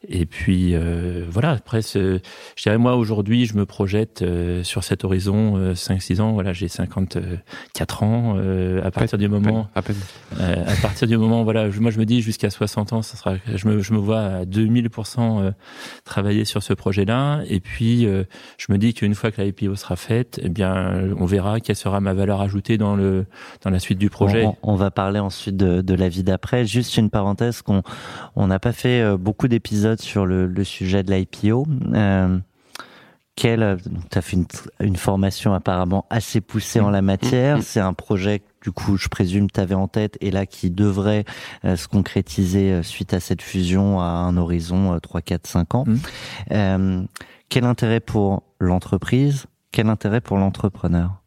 Et 0.08 0.26
puis, 0.26 0.74
euh, 0.74 1.24
voilà, 1.30 1.50
après, 1.52 1.80
ce- 1.82 2.18
je 2.56 2.62
dirais, 2.62 2.78
moi, 2.78 2.96
aujourd'hui, 2.96 3.46
je 3.46 3.54
me 3.56 3.64
projette 3.66 4.22
euh, 4.22 4.64
sur 4.64 4.82
cet 4.84 5.04
horizon 5.04 5.56
euh, 5.56 5.74
5-6 5.74 6.20
ans. 6.20 6.32
Voilà, 6.32 6.52
j'ai 6.52 6.68
54 6.68 8.02
ans. 8.02 8.34
euh, 8.36 8.80
à 8.82 8.90
partir 8.90 9.18
du 9.18 9.28
moment... 9.28 9.68
À 9.74 9.82
peine. 9.82 9.96
Euh, 10.40 10.64
à 10.66 10.74
partir 10.82 11.06
du 11.06 11.16
moment, 11.16 11.44
voilà, 11.44 11.70
je- 11.70 11.80
moi 11.80 11.90
je 11.90 11.98
me 11.98 12.04
dis 12.04 12.20
jusqu'à 12.22 12.50
60 12.50 12.92
ans, 12.92 13.02
ça 13.02 13.16
sera, 13.16 13.34
je 13.54 13.68
me, 13.68 13.80
je 13.80 13.92
me 13.92 13.98
vois 13.98 14.20
à 14.20 14.44
2000% 14.44 15.40
euh, 15.42 15.50
travailler 16.32 16.44
sur 16.46 16.62
ce 16.62 16.72
projet-là. 16.72 17.42
Et 17.48 17.60
puis, 17.60 18.06
euh, 18.06 18.24
je 18.56 18.72
me 18.72 18.78
dis 18.78 18.94
qu'une 18.94 19.14
fois 19.14 19.30
que 19.30 19.40
la 19.40 19.46
IPO 19.48 19.74
sera 19.76 19.96
faite, 19.96 20.40
eh 20.42 20.48
bien, 20.48 21.10
on 21.18 21.26
verra 21.26 21.60
quelle 21.60 21.76
sera 21.76 22.00
ma 22.00 22.14
valeur 22.14 22.40
ajoutée 22.40 22.78
dans 22.78 22.96
le 22.96 23.26
dans 23.62 23.70
la 23.70 23.78
suite 23.78 23.98
du 23.98 24.08
projet. 24.08 24.46
On, 24.46 24.56
on 24.62 24.76
va 24.76 24.90
parler 24.90 25.18
ensuite 25.18 25.56
de, 25.56 25.82
de 25.82 25.94
la 25.94 26.08
vie 26.08 26.22
d'après. 26.22 26.64
Juste 26.64 26.96
une 26.96 27.10
parenthèse 27.10 27.60
qu'on 27.60 27.82
on 28.34 28.46
n'a 28.46 28.58
pas 28.58 28.72
fait 28.72 29.02
euh, 29.02 29.16
beaucoup 29.18 29.46
d'épisodes 29.48 30.00
sur 30.00 30.24
le, 30.24 30.46
le 30.46 30.64
sujet 30.64 31.02
de 31.02 31.12
l'IPO. 31.12 31.66
Euh, 31.92 32.38
quelle, 33.34 33.78
tu 34.10 34.18
as 34.18 34.22
fait 34.22 34.36
une, 34.36 34.46
une 34.80 34.96
formation 34.96 35.52
apparemment 35.54 36.06
assez 36.10 36.40
poussée 36.40 36.80
en 36.80 36.90
la 36.90 37.02
matière. 37.02 37.62
C'est 37.62 37.80
un 37.80 37.94
projet 37.94 38.42
du 38.62 38.70
coup, 38.70 38.96
je 38.96 39.08
présume, 39.08 39.50
tu 39.50 39.60
avais 39.60 39.74
en 39.74 39.88
tête 39.88 40.16
et 40.20 40.30
là 40.30 40.46
qui 40.46 40.70
devrait 40.70 41.24
euh, 41.64 41.76
se 41.76 41.88
concrétiser 41.88 42.72
euh, 42.72 42.82
suite 42.82 43.12
à 43.12 43.20
cette 43.20 43.42
fusion 43.42 44.00
à 44.00 44.04
un 44.04 44.36
horizon 44.36 44.94
euh, 44.94 44.98
3, 44.98 45.20
4, 45.20 45.46
5 45.46 45.74
ans. 45.74 45.84
Mm. 45.86 45.96
Euh, 46.52 47.02
quel 47.48 47.64
intérêt 47.64 48.00
pour 48.00 48.44
l'entreprise? 48.60 49.46
Quel 49.72 49.88
intérêt 49.88 50.20
pour 50.20 50.38
l'entrepreneur? 50.38 51.22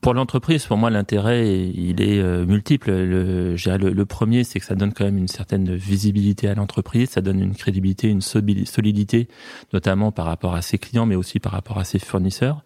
Pour 0.00 0.14
l'entreprise, 0.14 0.64
pour 0.64 0.78
moi, 0.78 0.88
l'intérêt, 0.88 1.46
il 1.46 2.00
est 2.00 2.18
euh, 2.18 2.46
multiple. 2.46 2.90
Le, 2.90 3.54
le, 3.54 4.06
premier, 4.06 4.42
c'est 4.42 4.58
que 4.58 4.64
ça 4.64 4.74
donne 4.74 4.94
quand 4.94 5.04
même 5.04 5.18
une 5.18 5.28
certaine 5.28 5.74
visibilité 5.74 6.48
à 6.48 6.54
l'entreprise, 6.54 7.10
ça 7.10 7.20
donne 7.20 7.38
une 7.38 7.54
crédibilité, 7.54 8.08
une 8.08 8.22
solidité, 8.22 9.28
notamment 9.74 10.10
par 10.10 10.24
rapport 10.24 10.54
à 10.54 10.62
ses 10.62 10.78
clients, 10.78 11.04
mais 11.04 11.16
aussi 11.16 11.38
par 11.38 11.52
rapport 11.52 11.76
à 11.76 11.84
ses 11.84 11.98
fournisseurs. 11.98 12.64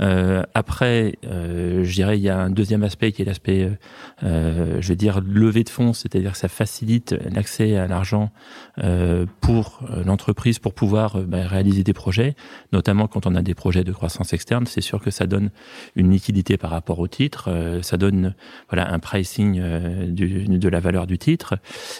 Euh, 0.00 0.42
après, 0.52 1.16
euh, 1.24 1.82
je 1.82 1.94
dirais, 1.94 2.18
il 2.18 2.22
y 2.22 2.28
a 2.28 2.38
un 2.38 2.50
deuxième 2.50 2.82
aspect 2.82 3.12
qui 3.12 3.22
est 3.22 3.24
l'aspect, 3.24 3.62
euh, 3.62 3.70
euh, 4.24 4.76
je 4.82 4.88
vais 4.88 4.96
dire, 4.96 5.22
levée 5.22 5.64
de 5.64 5.70
fonds, 5.70 5.94
c'est-à-dire 5.94 6.32
que 6.32 6.38
ça 6.38 6.48
facilite 6.48 7.14
l'accès 7.32 7.78
à 7.78 7.86
l'argent 7.86 8.32
euh, 8.84 9.24
pour 9.40 9.80
l'entreprise 10.04 10.58
pour 10.58 10.74
pouvoir 10.74 11.22
bah, 11.22 11.46
réaliser 11.46 11.84
des 11.84 11.94
projets, 11.94 12.34
notamment 12.74 13.08
quand 13.08 13.26
on 13.26 13.34
a 13.34 13.40
des 13.40 13.54
projets 13.54 13.82
de 13.82 13.92
croissance 13.92 14.34
externe. 14.34 14.66
C'est 14.66 14.82
sûr 14.82 15.00
que 15.00 15.10
ça 15.10 15.26
donne 15.26 15.50
une 15.96 16.10
liquidité 16.10 16.49
par 16.56 16.70
rapport 16.70 16.98
au 16.98 17.08
titre, 17.08 17.48
euh, 17.48 17.82
ça 17.82 17.96
donne 17.96 18.34
voilà 18.68 18.92
un 18.92 18.98
pricing 18.98 19.58
euh, 19.60 20.06
du, 20.06 20.44
de 20.46 20.68
la 20.68 20.80
valeur 20.80 21.06
du 21.06 21.18
titre. 21.18 21.54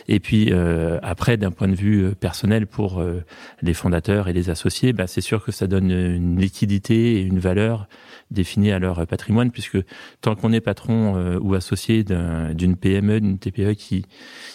Et 0.08 0.20
puis 0.20 0.48
euh, 0.52 0.98
après, 1.02 1.36
d'un 1.36 1.50
point 1.50 1.68
de 1.68 1.74
vue 1.74 2.04
euh, 2.04 2.14
personnel 2.14 2.66
pour 2.66 3.00
euh, 3.00 3.22
les 3.62 3.74
fondateurs 3.74 4.28
et 4.28 4.32
les 4.32 4.50
associés, 4.50 4.92
bah, 4.92 5.06
c'est 5.06 5.20
sûr 5.20 5.44
que 5.44 5.52
ça 5.52 5.66
donne 5.66 5.90
une 5.90 6.38
liquidité 6.40 7.16
et 7.16 7.20
une 7.22 7.38
valeur 7.38 7.88
définie 8.30 8.70
à 8.70 8.78
leur 8.78 9.06
patrimoine, 9.08 9.50
puisque 9.50 9.78
tant 10.20 10.36
qu'on 10.36 10.52
est 10.52 10.60
patron 10.60 11.16
euh, 11.16 11.38
ou 11.40 11.54
associé 11.54 12.04
d'un- 12.04 12.54
d'une 12.54 12.76
PME, 12.76 13.20
d'une 13.20 13.38
TPE 13.38 13.74
qui 13.74 14.04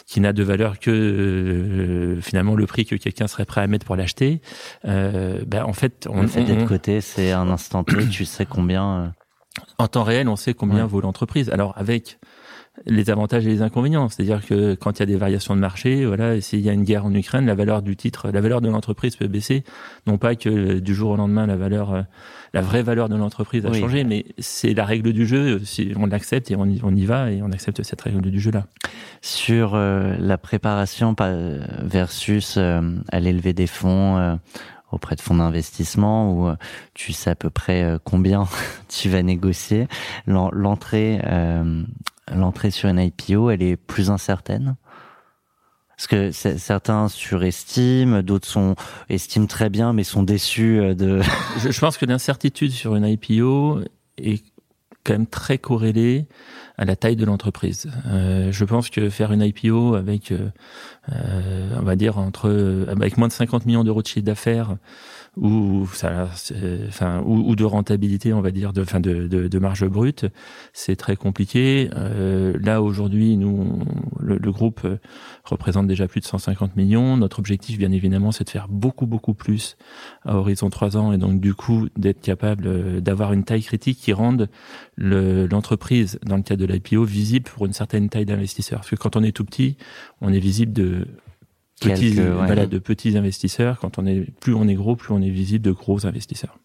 qui 0.05 0.21
n'a 0.21 0.31
de 0.33 0.43
valeur 0.43 0.79
que 0.79 0.91
euh, 0.91 2.21
finalement 2.21 2.55
le 2.55 2.65
prix 2.67 2.85
que 2.85 2.95
quelqu'un 2.95 3.27
serait 3.27 3.45
prêt 3.45 3.61
à 3.61 3.67
mettre 3.67 3.85
pour 3.85 3.95
l'acheter, 3.95 4.41
euh, 4.85 5.41
bah, 5.45 5.65
en 5.67 5.73
fait, 5.73 6.07
on, 6.09 6.21
Le 6.21 6.27
fait 6.27 6.45
on- 6.49 6.61
on- 6.61 6.65
côté, 6.65 7.01
c'est 7.01 7.31
un 7.31 7.49
instant 7.49 7.83
T, 7.83 8.07
tu 8.09 8.23
sais 8.25 8.45
combien. 8.45 9.13
En 9.77 9.87
temps 9.87 10.03
réel, 10.03 10.27
on 10.29 10.35
sait 10.35 10.53
combien 10.53 10.83
Ouais. 10.83 10.89
vaut 10.89 11.01
l'entreprise. 11.01 11.49
Alors 11.49 11.73
avec 11.77 12.17
les 12.85 13.09
avantages 13.09 13.45
et 13.47 13.49
les 13.49 13.61
inconvénients, 13.61 14.09
c'est-à-dire 14.09 14.45
que 14.45 14.75
quand 14.75 14.97
il 14.97 14.99
y 14.99 15.03
a 15.03 15.05
des 15.05 15.15
variations 15.15 15.55
de 15.55 15.61
marché, 15.61 16.05
voilà, 16.05 16.41
s'il 16.41 16.59
y 16.59 16.69
a 16.69 16.73
une 16.73 16.83
guerre 16.83 17.05
en 17.05 17.13
Ukraine, 17.13 17.45
la 17.45 17.55
valeur 17.55 17.81
du 17.81 17.95
titre, 17.95 18.29
la 18.31 18.41
valeur 18.41 18.59
de 18.59 18.67
l'entreprise 18.67 19.15
peut 19.15 19.27
baisser. 19.27 19.63
Non 20.07 20.17
pas 20.17 20.35
que 20.35 20.49
euh, 20.49 20.81
du 20.81 20.93
jour 20.93 21.11
au 21.11 21.15
lendemain 21.15 21.47
la 21.47 21.55
valeur, 21.55 21.93
euh, 21.93 22.01
la 22.53 22.59
vraie 22.59 22.83
valeur 22.83 23.07
de 23.07 23.15
l'entreprise 23.15 23.65
a 23.65 23.69
Oui. 23.69 23.79
changé, 23.79 24.03
mais 24.03 24.25
c'est 24.39 24.73
la 24.73 24.83
règle 24.83 25.13
du 25.13 25.25
jeu. 25.25 25.59
Si 25.63 25.93
on 25.95 26.05
l'accepte 26.05 26.51
et 26.51 26.57
on 26.57 26.65
y, 26.65 26.81
on 26.83 26.93
y 26.93 27.05
va 27.05 27.31
et 27.31 27.41
on 27.41 27.49
accepte 27.53 27.81
cette 27.83 28.01
règle 28.01 28.29
du 28.29 28.41
jeu-là. 28.41 28.65
sur 29.21 29.71
euh, 29.75 30.17
la 30.19 30.37
préparation 30.37 31.15
par- 31.15 31.33
versus 31.81 32.55
euh, 32.57 32.81
aller 33.09 33.31
lever 33.31 33.53
des 33.53 33.67
fonds 33.67 34.17
euh, 34.17 34.35
auprès 34.91 35.15
de 35.15 35.21
fonds 35.21 35.35
d'investissement 35.35 36.31
où 36.33 36.47
euh, 36.47 36.55
tu 36.93 37.11
sais 37.13 37.29
à 37.31 37.35
peu 37.35 37.49
près 37.49 37.83
euh, 37.83 37.97
combien 38.03 38.47
tu 38.87 39.09
vas 39.09 39.23
négocier. 39.23 39.87
L'en- 40.27 40.51
L'entrée, 40.51 41.19
euh, 41.25 41.83
l'entrée 42.33 42.71
sur 42.71 42.89
une 42.89 42.99
IPO, 42.99 43.49
elle 43.49 43.61
est 43.63 43.75
plus 43.77 44.09
incertaine? 44.09 44.75
Parce 45.97 46.07
que 46.07 46.31
certains 46.31 47.07
surestiment, 47.07 48.21
d'autres 48.21 48.47
sont 48.49 48.75
estiment 49.07 49.45
très 49.45 49.69
bien, 49.69 49.93
mais 49.93 50.03
sont 50.03 50.23
déçus 50.23 50.93
de. 50.93 51.21
je 51.69 51.79
pense 51.79 51.97
que 51.97 52.05
l'incertitude 52.05 52.71
sur 52.71 52.95
une 52.97 53.05
IPO 53.05 53.79
est 54.17 54.43
quand 55.05 55.13
même 55.13 55.27
très 55.27 55.57
corrélée 55.57 56.25
à 56.77 56.83
la 56.83 56.95
taille 56.95 57.15
de 57.15 57.23
l'entreprise. 57.23 57.89
Euh, 58.07 58.51
je 58.51 58.65
pense 58.65 58.89
que 58.89 59.09
faire 59.09 59.31
une 59.31 59.41
IPO 59.41 59.95
avec, 59.95 60.31
euh, 60.31 60.49
euh, 61.13 61.69
on 61.79 61.83
va 61.83 61.95
dire 61.95 62.17
entre, 62.17 62.85
avec 62.89 63.17
moins 63.17 63.29
de 63.29 63.33
50 63.33 63.65
millions 63.65 63.83
d'euros 63.83 64.01
de 64.01 64.07
chiffre 64.07 64.25
d'affaires 64.25 64.75
ou 65.37 65.85
ça, 65.93 66.29
enfin 66.87 67.21
ou, 67.25 67.49
ou 67.49 67.55
de 67.55 67.63
rentabilité, 67.65 68.33
on 68.33 68.41
va 68.41 68.51
dire, 68.51 68.71
de, 68.73 68.81
enfin 68.81 68.99
de, 68.99 69.27
de, 69.27 69.47
de 69.47 69.59
marge 69.59 69.85
brute, 69.87 70.25
c'est 70.73 70.95
très 70.95 71.15
compliqué. 71.15 71.89
Euh, 71.95 72.57
là 72.61 72.81
aujourd'hui, 72.81 73.35
nous, 73.37 73.79
le, 74.19 74.37
le 74.37 74.51
groupe 74.51 74.81
euh, 74.85 74.97
représente 75.43 75.87
déjà 75.87 76.07
plus 76.07 76.21
de 76.21 76.25
150 76.25 76.75
millions. 76.75 77.17
Notre 77.17 77.39
objectif, 77.39 77.77
bien 77.77 77.91
évidemment, 77.91 78.31
c'est 78.31 78.45
de 78.45 78.49
faire 78.49 78.67
beaucoup 78.69 79.05
beaucoup 79.05 79.33
plus 79.33 79.75
à 80.23 80.35
horizon 80.37 80.69
3 80.69 80.95
ans 80.97 81.11
et 81.11 81.17
donc 81.17 81.39
du 81.41 81.53
coup 81.53 81.87
d'être 81.97 82.21
capable 82.21 82.67
euh, 82.67 83.01
d'avoir 83.01 83.33
une 83.33 83.43
taille 83.43 83.63
critique 83.63 83.99
qui 83.99 84.13
rende 84.13 84.49
le- 84.95 85.47
l'entreprise 85.47 86.19
dans 86.25 86.37
le 86.37 86.43
cadre 86.43 86.65
de 86.65 86.71
l'IPO 86.71 87.03
visible 87.03 87.49
pour 87.49 87.65
une 87.65 87.73
certaine 87.73 88.09
taille 88.09 88.25
d'investisseurs. 88.25 88.79
Parce 88.79 88.89
que 88.89 88.95
quand 88.95 89.15
on 89.15 89.23
est 89.23 89.31
tout 89.33 89.45
petit, 89.45 89.75
on 90.21 90.31
est 90.31 90.39
visible 90.39 90.71
de 90.73 91.07
petits, 91.79 92.15
Quelques, 92.15 92.17
ouais. 92.17 92.45
voilà, 92.45 92.65
de 92.65 92.79
petits 92.79 93.17
investisseurs. 93.17 93.79
Quand 93.79 93.97
on 93.99 94.05
est 94.05 94.29
plus 94.39 94.53
on 94.53 94.67
est 94.67 94.75
gros, 94.75 94.95
plus 94.95 95.13
on 95.13 95.21
est 95.21 95.29
visible 95.29 95.63
de 95.65 95.71
gros 95.71 96.05
investisseurs. 96.05 96.57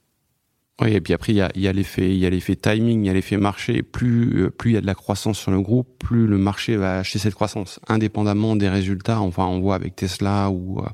Oui, 0.83 0.95
et 0.95 1.01
puis 1.03 1.13
après, 1.13 1.35
il 1.35 1.37
y 1.37 1.43
a, 1.43 1.51
y 1.57 1.69
a 1.69 1.75
l'effet, 1.75 2.09
il 2.09 2.17
y 2.17 2.25
a 2.25 2.31
l'effet 2.31 2.57
timing, 2.57 3.05
il 3.05 3.07
y 3.09 3.11
a 3.11 3.13
l'effet 3.13 3.37
marché. 3.37 3.83
Plus, 3.83 4.45
euh, 4.45 4.51
plus 4.51 4.71
il 4.71 4.75
y 4.75 4.77
a 4.79 4.81
de 4.81 4.87
la 4.87 4.95
croissance 4.95 5.39
sur 5.39 5.51
le 5.51 5.61
groupe, 5.61 5.87
plus 5.99 6.27
le 6.27 6.39
marché 6.39 6.77
va 6.77 7.01
acheter 7.01 7.19
cette 7.19 7.35
croissance, 7.35 7.81
indépendamment 7.87 8.57
des 8.57 8.71
résultats. 8.71 9.21
Enfin, 9.21 9.45
on 9.45 9.61
voit 9.61 9.75
avec 9.75 9.95
Tesla 9.95 10.49
ou, 10.49 10.79
euh, 10.81 10.87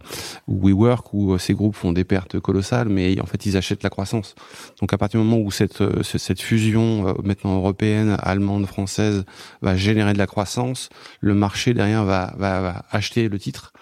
ou 0.48 0.66
WeWork 0.66 1.14
où 1.14 1.34
euh, 1.34 1.38
ces 1.38 1.54
groupes 1.54 1.76
font 1.76 1.92
des 1.92 2.02
pertes 2.02 2.40
colossales, 2.40 2.88
mais 2.88 3.20
en 3.20 3.26
fait, 3.26 3.46
ils 3.46 3.56
achètent 3.56 3.84
la 3.84 3.90
croissance. 3.90 4.34
Donc, 4.80 4.92
à 4.92 4.98
partir 4.98 5.20
du 5.20 5.26
moment 5.26 5.40
où 5.40 5.52
cette, 5.52 5.74
ce- 6.02 6.18
cette 6.18 6.42
fusion, 6.42 7.14
maintenant 7.22 7.54
européenne, 7.54 8.16
allemande, 8.20 8.66
française, 8.66 9.24
va 9.62 9.76
générer 9.76 10.14
de 10.14 10.18
la 10.18 10.26
croissance, 10.26 10.88
le 11.20 11.34
marché 11.34 11.74
derrière 11.74 12.04
va, 12.04 12.34
va, 12.38 12.60
va 12.60 12.84
acheter 12.90 13.28
le 13.28 13.38
titre. 13.38 13.72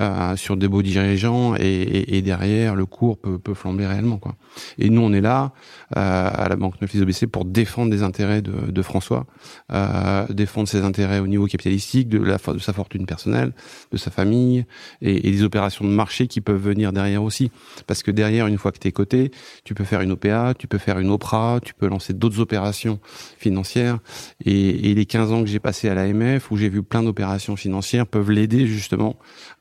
Euh, 0.00 0.36
sur 0.36 0.56
des 0.56 0.68
beaux 0.68 0.82
dirigeants 0.82 1.54
et, 1.56 1.60
et, 1.60 2.16
et 2.16 2.22
derrière 2.22 2.74
le 2.74 2.86
cours 2.86 3.18
peut, 3.18 3.38
peut 3.38 3.54
flamber 3.54 3.86
réellement 3.86 4.18
quoi. 4.18 4.34
Et 4.78 4.90
nous 4.90 5.02
on 5.02 5.12
est 5.12 5.20
là 5.20 5.52
euh, 5.96 6.30
à 6.32 6.48
la 6.48 6.56
Banque 6.56 6.80
Neuflis 6.80 7.02
OBC 7.02 7.26
pour 7.26 7.44
défendre 7.44 7.92
les 7.92 8.02
intérêts 8.02 8.42
de, 8.42 8.82
François, 8.82 9.26
euh, 9.72 10.26
défendre 10.28 10.68
ses 10.68 10.82
intérêts 10.82 11.18
au 11.18 11.26
niveau 11.26 11.46
capitalistique, 11.46 12.08
de, 12.08 12.18
la, 12.18 12.36
de 12.36 12.58
sa 12.58 12.72
fortune 12.72 13.06
personnelle, 13.06 13.52
de 13.92 13.96
sa 13.96 14.10
famille 14.10 14.66
et, 15.00 15.28
et 15.28 15.30
des 15.30 15.42
opérations 15.42 15.84
de 15.84 15.90
marché 15.90 16.26
qui 16.26 16.40
peuvent 16.40 16.60
venir 16.60 16.92
derrière 16.92 17.22
aussi. 17.22 17.50
Parce 17.86 18.02
que 18.02 18.10
derrière, 18.10 18.46
une 18.46 18.58
fois 18.58 18.72
que 18.72 18.78
tu 18.78 18.88
es 18.88 18.92
coté, 18.92 19.30
tu 19.64 19.74
peux 19.74 19.84
faire 19.84 20.00
une 20.00 20.12
OPA, 20.12 20.54
tu 20.58 20.66
peux 20.66 20.78
faire 20.78 20.98
une 20.98 21.10
OPRA, 21.10 21.60
tu 21.62 21.74
peux 21.74 21.88
lancer 21.88 22.12
d'autres 22.12 22.40
opérations 22.40 22.98
financières. 23.38 23.98
Et, 24.44 24.90
et 24.90 24.94
les 24.94 25.06
15 25.06 25.32
ans 25.32 25.40
que 25.40 25.48
j'ai 25.48 25.60
passé 25.60 25.88
à 25.88 25.94
l'AMF, 25.94 26.50
où 26.50 26.56
j'ai 26.56 26.68
vu 26.68 26.82
plein 26.82 27.02
d'opérations 27.02 27.56
financières, 27.56 28.06
peuvent 28.06 28.30
l'aider 28.30 28.66
justement 28.66 29.16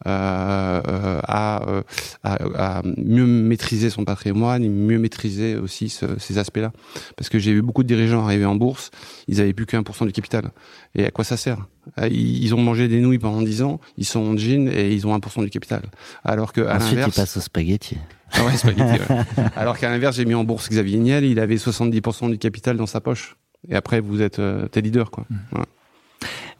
euh, 0.05 0.81
euh, 0.87 1.19
à, 1.23 1.69
euh, 1.69 1.81
à, 2.23 2.77
à 2.77 2.81
mieux 2.83 3.25
maîtriser 3.25 3.89
son 3.89 4.05
patrimoine 4.05 4.63
mieux 4.83 4.99
maîtriser 4.99 5.55
aussi 5.55 5.89
ce- 5.89 6.19
ces 6.19 6.37
aspects-là. 6.37 6.71
Parce 7.17 7.29
que 7.29 7.39
j'ai 7.39 7.53
vu 7.53 7.61
beaucoup 7.61 7.83
de 7.83 7.87
dirigeants 7.87 8.23
arriver 8.25 8.45
en 8.45 8.55
bourse, 8.55 8.91
ils 9.27 9.41
avaient 9.41 9.53
plus 9.53 9.65
que 9.65 9.75
1% 9.75 10.05
du 10.05 10.11
capital. 10.11 10.51
Et 10.95 11.05
à 11.05 11.11
quoi 11.11 11.23
ça 11.23 11.37
sert? 11.37 11.65
Euh, 11.99 12.07
Ils 12.07 12.43
ils 12.43 12.53
ont 12.55 12.61
mangé 12.61 12.87
des 12.87 12.99
nouilles 13.01 13.19
pendant 13.19 13.41
10 13.41 13.61
ans, 13.63 13.79
ils 13.97 14.05
sont 14.05 14.19
en 14.21 14.37
jean 14.37 14.67
et 14.69 14.93
ils 14.93 15.07
ont 15.07 15.13
1% 15.17 15.43
du 15.43 15.49
capital. 15.49 15.81
Alors 16.23 16.53
que 16.53 16.61
à 16.61 16.75
Ensuite, 16.75 16.91
il 16.91 16.95
l'inverse, 16.97 17.15
passe 17.15 17.37
au 17.37 17.41
spaghetti. 17.41 17.97
ah 18.33 18.45
ouais, 18.45 18.55
spaghetti, 18.57 18.81
ouais. 19.09 19.17
Alors 19.55 19.77
qu'à 19.77 19.89
l'inverse, 19.89 20.15
j'ai 20.15 20.25
mis 20.25 20.35
en 20.35 20.43
bourse 20.43 20.69
Xavier 20.69 20.97
Niel, 20.99 21.23
il 21.25 21.39
avait 21.39 21.55
70% 21.57 22.29
du 22.29 22.37
capital 22.37 22.77
dans 22.77 22.85
sa 22.87 23.01
poche. 23.01 23.35
Et 23.69 23.75
après, 23.75 24.01
vous 24.01 24.21
êtes 24.21 24.39
euh, 24.39 24.67
t'es 24.67 24.81
leader, 24.81 25.09
quoi. 25.11 25.25
Voilà. 25.51 25.65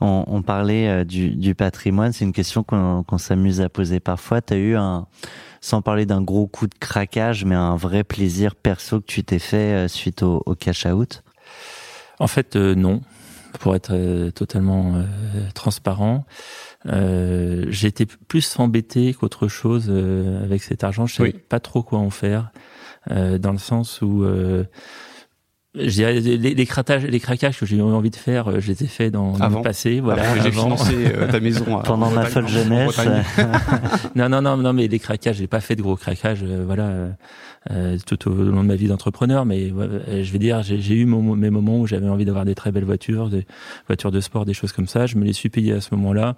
On, 0.02 0.26
on 0.28 0.42
parlait 0.42 0.88
euh, 0.90 1.04
du, 1.06 1.30
du 1.30 1.56
patrimoine, 1.56 2.12
c'est 2.12 2.26
une 2.26 2.34
question 2.34 2.64
qu'on 2.64 3.04
qu'on 3.04 3.18
s'amuse 3.18 3.62
à 3.62 3.70
poser 3.70 4.00
parfois. 4.02 4.42
Tu 4.42 4.54
as 4.54 4.58
eu 4.58 4.76
un, 4.76 5.08
sans 5.64 5.82
parler 5.82 6.06
d'un 6.06 6.22
gros 6.22 6.46
coup 6.46 6.68
de 6.68 6.76
craquage, 6.78 7.46
mais 7.46 7.56
un 7.56 7.78
vrai 7.78 8.04
plaisir 8.04 8.54
perso 8.54 9.00
que 9.00 9.06
tu 9.06 9.24
t'es 9.24 9.40
fait 9.40 9.86
euh, 9.86 9.88
suite 9.88 10.22
au, 10.22 10.44
au 10.46 10.56
cash 10.56 10.86
out? 10.86 11.24
En 12.20 12.28
fait, 12.28 12.58
euh, 12.58 12.76
non. 12.76 13.02
Pour 13.62 13.74
être 13.74 13.94
euh, 13.94 14.30
totalement 14.32 14.96
euh, 14.96 15.04
transparent, 15.54 16.26
euh, 16.88 17.66
j'ai 17.70 17.88
été 17.88 18.06
plus 18.06 18.60
embêté 18.60 19.14
qu'autre 19.14 19.48
chose 19.48 19.86
euh, 19.90 20.44
avec 20.44 20.64
cet 20.64 20.84
argent. 20.84 21.06
Je 21.06 21.16
savais 21.16 21.34
Oui. 21.34 21.42
pas 21.48 21.62
trop 21.62 21.82
quoi 21.82 22.00
en 22.00 22.10
faire, 22.10 22.52
euh, 23.12 23.38
dans 23.38 23.54
le 23.54 23.58
sens 23.60 24.02
où 24.02 24.24
euh, 24.24 24.66
je 25.76 25.90
dirais, 25.90 26.20
les, 26.20 26.38
les, 26.38 26.66
craquages, 26.66 27.04
les 27.06 27.20
craquages 27.20 27.60
que 27.60 27.66
j'ai 27.66 27.78
eu 27.78 27.82
envie 27.82 28.12
de 28.12 28.16
faire, 28.16 28.48
euh, 28.50 28.60
je 28.60 28.68
les 28.68 28.84
ai 28.84 28.88
faits 28.88 29.12
dans, 29.12 29.34
le 29.38 29.62
passé. 29.64 30.00
Voilà, 30.00 30.24
j'ai 30.42 30.52
financé 30.52 30.94
euh, 31.16 31.28
ta 31.32 31.40
maison. 31.42 31.82
Pendant 31.84 32.08
en 32.08 32.12
ma 32.12 32.26
folle 32.26 32.48
jeunesse. 32.48 33.00
Non, 34.16 34.30
non, 34.30 34.42
non, 34.42 34.58
non, 34.58 34.74
mais 34.74 34.88
les 34.88 35.00
craquages, 35.00 35.38
j'ai 35.38 35.48
pas 35.48 35.60
fait 35.62 35.76
de 35.76 35.82
gros 35.82 35.96
craquages, 35.96 36.42
euh, 36.44 36.64
voilà, 36.66 36.84
euh, 36.84 37.10
euh, 37.72 37.98
tout 38.06 38.30
au 38.30 38.34
long 38.36 38.62
de 38.62 38.68
ma 38.68 38.76
vie 38.76 38.88
d'entrepreneur. 38.88 39.46
Mais 39.46 39.72
euh, 39.76 40.24
je 40.24 40.32
vais 40.32 40.38
dire, 40.40 40.62
j'ai 40.62 40.80
j'ai 40.80 40.94
eu 40.96 41.06
mon- 41.06 41.36
mes 41.36 41.50
moments 41.50 41.80
où 41.80 41.88
j'avais 41.88 42.08
envie 42.08 42.26
d'avoir 42.26 42.46
des 42.46 42.54
très 42.54 42.72
belles 42.72 42.86
voitures, 42.86 43.30
des 43.30 43.48
voitures 43.88 44.12
de 44.12 44.20
sport, 44.20 44.46
des 44.46 44.54
choses 44.54 44.72
comme 44.74 44.88
ça. 44.88 45.08
Je 45.08 45.18
me 45.18 45.26
les 45.26 45.34
suis 45.34 45.50
payées 45.50 45.74
à 45.74 45.82
ce 45.82 45.96
moment-là. 45.96 46.36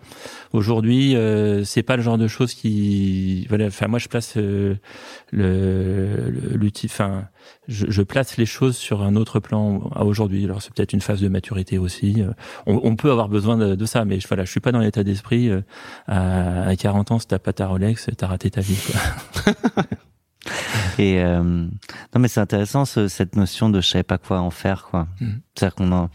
Aujourd'hui, 0.54 1.16
euh, 1.18 1.64
c'est 1.66 1.84
pas 1.84 1.98
le 1.98 2.04
genre 2.04 2.18
de 2.18 2.28
choses 2.30 2.54
qui, 2.54 3.46
voilà. 3.50 3.66
Enfin, 3.68 3.88
moi, 3.88 4.00
je 4.00 4.08
place 4.08 4.36
euh, 4.38 4.76
le 5.32 6.30
le- 6.32 6.56
l'outil. 6.58 6.88
Enfin, 6.90 7.26
je, 7.68 7.86
je 7.90 8.02
place 8.02 8.38
les 8.38 8.46
choses 8.46 8.76
sur 8.78 9.02
un 9.02 9.16
autre 9.16 9.40
plan 9.40 9.90
à 9.96 10.04
aujourd'hui. 10.06 10.46
Alors, 10.46 10.62
c'est 10.62 10.74
peut-être 10.74 10.94
une 10.94 11.02
phase 11.02 11.22
de 11.22 11.28
maturité 11.28 11.78
aussi. 11.78 12.22
Euh, 12.22 12.32
On, 12.66 12.80
on 12.84 12.96
peut 12.96 13.12
avoir 13.12 13.30
besoin 13.30 13.58
de, 13.58 13.76
de 13.76 13.86
ça, 13.86 14.06
mais 14.06 14.20
je- 14.20 14.28
voilà, 14.28 14.46
je 14.46 14.52
suis 14.52 14.60
pas 14.60 14.72
dans 14.72 14.80
l'état 14.80 15.04
d'esprit. 15.04 15.50
euh, 15.50 15.62
à, 16.08 16.64
à 16.68 16.76
40 16.76 17.12
ans, 17.12 17.20
si 17.20 17.28
t'as 17.28 17.40
pas 17.40 17.54
ta 17.54 17.68
Rolex, 17.68 18.10
t'as 18.18 18.28
raté 18.28 18.50
ta 18.52 18.62
vie. 18.62 18.78
Quoi. 19.46 19.54
Et 21.00 21.20
euh, 21.22 21.42
non, 21.44 22.20
mais 22.20 22.28
c'est 22.28 22.40
intéressant 22.40 22.86
ce- 22.86 23.08
cette 23.08 23.36
notion 23.36 23.70
de 23.70 23.82
je 23.82 23.88
savais 23.90 24.04
pas 24.04 24.18
quoi 24.18 24.40
en 24.42 24.52
faire, 24.52 24.84
quoi. 24.90 25.08
Mhm. 25.20 25.40
C'est-à-dire 25.56 25.76
qu'on 25.76 25.92
en, 25.92 26.10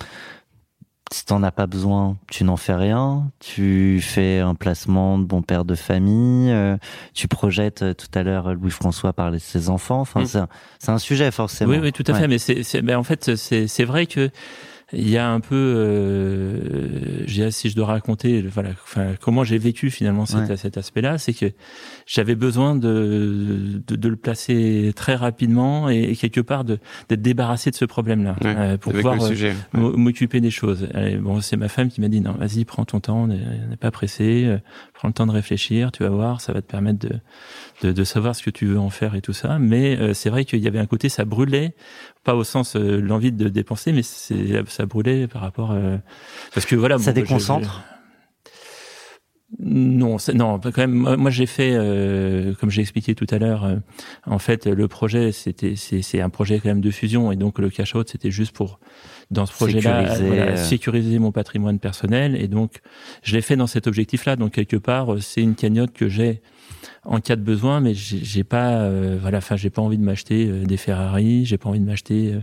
si 1.13 1.25
t'en 1.25 1.43
as 1.43 1.51
pas 1.51 1.67
besoin, 1.67 2.17
tu 2.31 2.45
n'en 2.45 2.57
fais 2.57 2.75
rien. 2.75 3.31
Tu 3.41 4.01
fais 4.01 4.39
un 4.39 4.55
placement 4.55 5.19
de 5.19 5.25
bon 5.25 5.43
père 5.43 5.65
de 5.65 5.75
famille. 5.75 6.51
euh, 6.53 6.77
tu 7.15 7.27
projettes 7.27 7.83
euh, 7.83 7.95
tout 7.95 8.07
à 8.15 8.23
l'heure 8.23 8.55
Louis 8.55 8.71
François 8.71 9.13
parlait 9.13 9.39
de 9.39 9.43
ses 9.43 9.69
enfants. 9.71 10.01
Enfin, 10.01 10.21
Mhm. 10.21 10.47
c'est 10.79 10.91
un, 10.91 10.99
sujet 10.99 11.31
forcément. 11.33 11.73
Oui, 11.73 11.79
oui, 11.83 11.93
tout 11.93 12.05
à 12.07 12.13
Ouais. 12.13 12.21
fait. 12.21 12.29
Mais 12.29 12.39
c'est, 12.39 12.83
ben 12.83 12.97
en 12.97 13.03
fait, 13.03 13.35
c'est, 13.37 13.67
c'est 13.67 13.85
vrai 13.85 14.07
que 14.07 14.31
il 14.93 15.09
y 15.09 15.17
a 15.19 15.29
un 15.31 15.41
peu, 15.41 15.55
euh, 15.55 17.25
je 17.27 17.33
dirais, 17.35 17.51
si 17.51 17.71
je 17.71 17.77
dois 17.77 17.87
raconter, 17.87 18.43
voilà, 18.43 18.71
enfin, 18.71 19.15
comment 19.21 19.45
j'ai 19.45 19.59
vécu 19.59 19.91
finalement 19.91 20.27
cet, 20.27 20.49
Ouais. 20.49 20.57
cet 20.57 20.77
aspect-là, 20.79 21.19
c'est 21.19 21.33
que 21.33 21.47
j'avais 22.07 22.35
besoin 22.35 22.75
de, 22.75 23.81
de, 23.87 23.97
de 23.97 24.09
le 24.09 24.17
placer 24.17 24.93
très 24.97 25.15
rapidement 25.15 25.89
et, 25.91 26.03
et 26.11 26.17
quelque 26.17 26.41
part 26.41 26.65
de, 26.65 26.79
d'être 27.09 27.23
débarrassé 27.23 27.71
de 27.71 27.77
ce 27.77 27.85
problème-là 27.85 28.37
Ouais, 28.43 28.55
euh, 28.57 28.77
pour 28.79 28.93
pouvoir 28.93 29.17
euh, 29.23 29.53
m'occuper 29.75 30.41
des 30.41 30.51
choses. 30.51 30.89
Bon, 31.21 31.41
c'est 31.41 31.57
ma 31.57 31.69
femme 31.69 31.89
qui 31.89 32.01
m'a 32.01 32.09
dit 32.09 32.21
non, 32.21 32.33
vas-y, 32.33 32.65
prends 32.65 32.85
ton 32.85 33.01
temps, 33.01 33.23
on 33.23 33.27
n'est 33.29 33.41
on 33.67 33.71
n'est 33.71 33.77
pas 33.77 33.91
pressé, 33.91 34.45
euh, 34.47 34.59
prends 35.01 35.09
le 35.09 35.15
temps 35.15 35.27
de 35.27 35.33
réfléchir, 35.33 35.93
tu 35.93 36.03
vas 36.03 36.11
voir, 36.11 36.43
ça 36.43 36.53
va 36.53 36.61
te 36.61 36.71
permettre 36.71 36.99
de, 36.99 37.21
de, 37.83 37.91
de 37.91 38.05
savoir 38.05 38.37
ce 38.37 38.43
que 38.43 38.51
tu 38.51 38.67
veux 38.67 38.79
en 38.79 38.91
faire 38.91 39.15
et 39.15 39.23
tout 39.23 39.33
ça. 39.33 39.59
Mais 39.59 39.99
euh, 39.99 40.13
c'est 40.13 40.29
vrai 40.29 40.45
qu'il 40.45 40.59
y 40.59 40.69
avait 40.69 40.79
un 40.79 40.85
côté, 40.85 41.09
ça 41.09 41.25
brûlait, 41.25 41.75
pas 42.23 42.35
au 42.35 42.45
sens 42.45 42.77
euh, 42.77 43.01
l'envie 43.01 43.33
de 43.33 43.49
dépenser, 43.49 43.93
mais 43.93 44.03
c'est 44.03 44.63
ça 44.69 44.85
brûlait 44.85 45.27
par 45.27 45.41
rapport 45.41 45.71
euh, 45.71 45.97
parce 46.53 46.67
que 46.67 46.77
voilà. 46.77 46.99
Ça 46.99 47.13
bon, 47.13 47.21
déconcentre? 47.23 47.83
Non, 49.59 50.19
non, 50.35 50.61
quand 50.61 50.79
même. 50.79 50.93
Moi, 50.93 51.17
moi, 51.17 51.31
j'ai 51.31 51.47
fait, 51.47 51.73
euh, 51.73 52.55
comme 52.55 52.71
j'ai 52.71 52.83
expliqué 52.83 53.15
tout 53.15 53.27
à 53.31 53.39
l'heure, 53.39 53.65
euh, 53.65 53.77
en 54.27 54.39
fait, 54.39 54.67
le 54.67 54.87
projet, 54.87 55.33
c'était, 55.33 55.77
c'est, 55.77 56.03
c'est 56.03 56.21
un 56.21 56.29
projet 56.29 56.61
quand 56.61 56.69
même 56.69 56.81
de 56.83 56.91
fusion, 56.91 57.33
et 57.33 57.37
donc 57.37 57.59
le 57.59 57.71
cash 57.71 57.95
out, 57.95 58.09
c'était 58.11 58.31
juste 58.31 58.55
pour, 58.55 58.79
dans 59.31 59.47
ce 59.47 59.53
projet-là, 59.53 60.03
Sécuriser, 60.09 60.27
voilà, 60.27 60.43
euh. 60.53 60.57
sécuriser 60.57 61.19
mon 61.19 61.33
patrimoine 61.33 61.79
personnel, 61.79 62.35
et 62.41 62.49
donc 62.49 62.81
je 63.23 63.35
l'ai 63.37 63.43
fait 63.43 63.57
dans 63.57 63.67
cet 63.69 63.87
objectif-là. 63.87 64.37
Donc 64.37 64.53
quelque 64.53 64.77
part, 64.77 65.15
euh, 65.15 65.21
c'est 65.21 65.41
une 65.43 65.55
cagnotte 65.55 65.93
que 65.93 66.09
j'ai 66.09 66.43
en 67.05 67.19
cas 67.21 67.37
de 67.37 67.41
besoin, 67.43 67.81
mais 67.81 67.95
j'ai, 67.95 68.45
pas, 68.45 68.73
euh, 68.83 69.17
voilà, 69.21 69.39
enfin, 69.39 69.57
j'ai 69.57 69.71
pas 69.71 69.81
envie 69.81 69.97
de 69.97 70.03
m'acheter 70.05 70.47
euh, 70.49 70.65
des 70.65 70.77
Ferrari, 70.77 71.47
j'ai 71.47 71.57
pas 71.57 71.71
envie 71.71 71.81
de 71.81 71.85
m'acheter, 71.87 72.35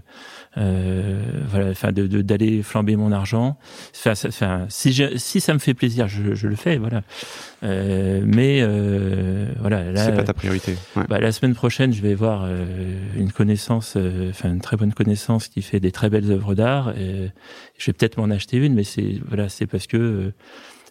euh, 0.58 1.22
voilà, 1.50 1.70
enfin, 1.72 1.92
de, 1.92 2.08
de- 2.08 2.22
d'aller 2.24 2.64
flamber 2.64 2.96
mon 2.96 3.12
argent. 3.12 3.58
Enfin, 3.96 4.16
ça- 4.16 4.30
enfin, 4.30 4.66
si, 4.70 4.94
je, 4.94 5.18
si 5.18 5.42
ça 5.42 5.54
me 5.54 5.60
fait 5.60 5.74
plaisir, 5.76 6.08
je, 6.08 6.34
je 6.34 6.48
le 6.48 6.56
fais, 6.56 6.78
voilà. 6.78 7.04
Euh, 7.64 8.22
mais 8.26 8.60
euh, 8.62 9.48
voilà, 9.60 9.92
là, 9.92 10.06
C'est 10.06 10.16
pas 10.16 10.24
ta 10.24 10.34
priorité. 10.34 10.76
Ouais. 10.96 11.04
bah, 11.08 11.20
la 11.20 11.32
semaine 11.32 11.54
prochaine, 11.56 11.94
je 11.94 12.02
vais 12.02 12.14
voir 12.16 12.44
euh, 12.46 12.66
une 13.16 13.32
connaissance, 13.32 13.94
euh, 13.96 14.30
enfin 14.32 14.50
une 14.50 14.62
très 14.62 14.78
bonne 14.78 14.94
connaissance 14.94 15.48
qui 15.48 15.62
fait 15.62 15.80
des 15.80 15.92
très 15.92 16.10
belles 16.10 16.32
œuvres 16.32 16.56
d'art. 16.56 16.77
Et 16.98 17.32
je 17.78 17.86
vais 17.86 17.94
peut-être 17.94 18.18
m'en 18.18 18.30
acheter 18.34 18.58
une, 18.58 18.74
mais 18.74 18.84
c'est 18.84 19.20
voilà, 19.28 19.50
c'est 19.50 19.68
parce 19.68 19.88
que 19.88 19.98
euh, 19.98 20.34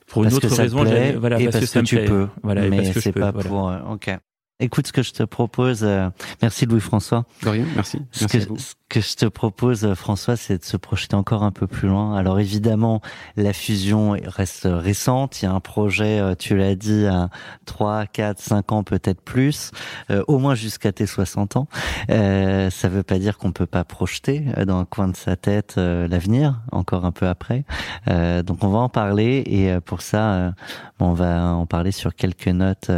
pour 0.09 0.23
une 0.25 0.31
parce 0.31 0.41
que 0.41 0.47
autre 0.47 0.57
ça 0.57 0.63
raison, 0.63 0.83
plaît 0.85 1.17
voilà, 1.19 1.41
et 1.41 1.45
parce, 1.45 1.57
parce, 1.57 1.65
que 1.67 1.71
ça 1.71 1.81
me 1.81 1.87
tu 1.87 1.97
plaît. 1.97 2.07
peux. 2.07 2.29
Voilà, 2.43 2.69
mais 2.69 2.93
que 2.93 3.01
c'est 3.01 3.13
peux, 3.13 3.21
pas 3.21 3.31
voilà. 3.33 3.49
pour. 3.49 3.69
euh, 3.71 3.79
ok. 3.95 4.11
Écoute 4.59 4.87
ce 4.87 4.93
que 4.93 5.03
je 5.03 5.13
te 5.13 5.23
propose. 5.23 5.85
euh, 5.85 6.09
merci 6.41 6.65
Louis 6.65 6.81
François. 6.81 7.27
De 7.43 7.49
rien, 7.51 7.67
merci. 7.75 7.99
Ce 8.11 8.25
Merci 8.25 8.47
que, 8.49 8.59
ce 8.59 8.75
que 8.89 9.01
je 9.01 9.15
te 9.17 9.27
propose, 9.27 9.85
euh, 9.85 9.95
François, 9.95 10.37
c'est 10.37 10.59
de 10.59 10.65
se 10.65 10.77
projeter 10.77 11.17
encore 11.17 11.43
un 11.43 11.51
peu 11.51 11.67
plus 11.67 11.89
loin. 11.89 12.17
Alors 12.17 12.39
évidemment, 12.39 13.01
la 13.37 13.53
fusion 13.53 14.17
reste 14.25 14.69
récente. 14.71 15.43
Il 15.43 15.47
y 15.47 15.49
a 15.49 15.53
un 15.53 15.61
projet, 15.61 16.21
euh, 16.21 16.35
tu 16.37 16.57
l'as 16.57 16.77
dit, 16.77 17.07
à 17.07 17.29
3, 17.65 18.07
4, 18.07 18.39
5 18.39 18.73
ans, 18.73 18.85
peut-être 18.85 19.21
plus, 19.21 19.73
euh, 20.11 20.23
au 20.29 20.39
moins 20.39 20.55
jusqu'à 20.55 20.93
tes 20.93 21.07
60 21.07 21.57
ans. 21.57 21.69
Ça 22.09 22.89
veut 22.89 23.03
pas 23.03 23.19
dire 23.19 23.39
qu'on 23.39 23.53
peut 23.53 23.67
pas 23.67 23.85
projeter 23.85 24.45
dans 24.67 24.79
un 24.79 24.85
coin 24.85 25.09
de 25.09 25.17
sa 25.17 25.37
tête 25.37 25.77
l'avenir, 25.77 26.61
encore 26.73 27.05
un 27.05 27.13
peu 27.13 27.27
après. 27.27 27.65
Donc 28.07 28.63
on 28.63 28.69
va 28.69 28.79
en 28.79 28.89
parler 28.89 29.43
et 29.47 29.81
pour 29.81 30.03
ça, 30.03 30.55
on 30.99 31.13
va 31.13 31.55
en 31.55 31.67
parler 31.67 31.93
sur 31.93 32.15
quelques 32.15 32.49
notes 32.49 32.91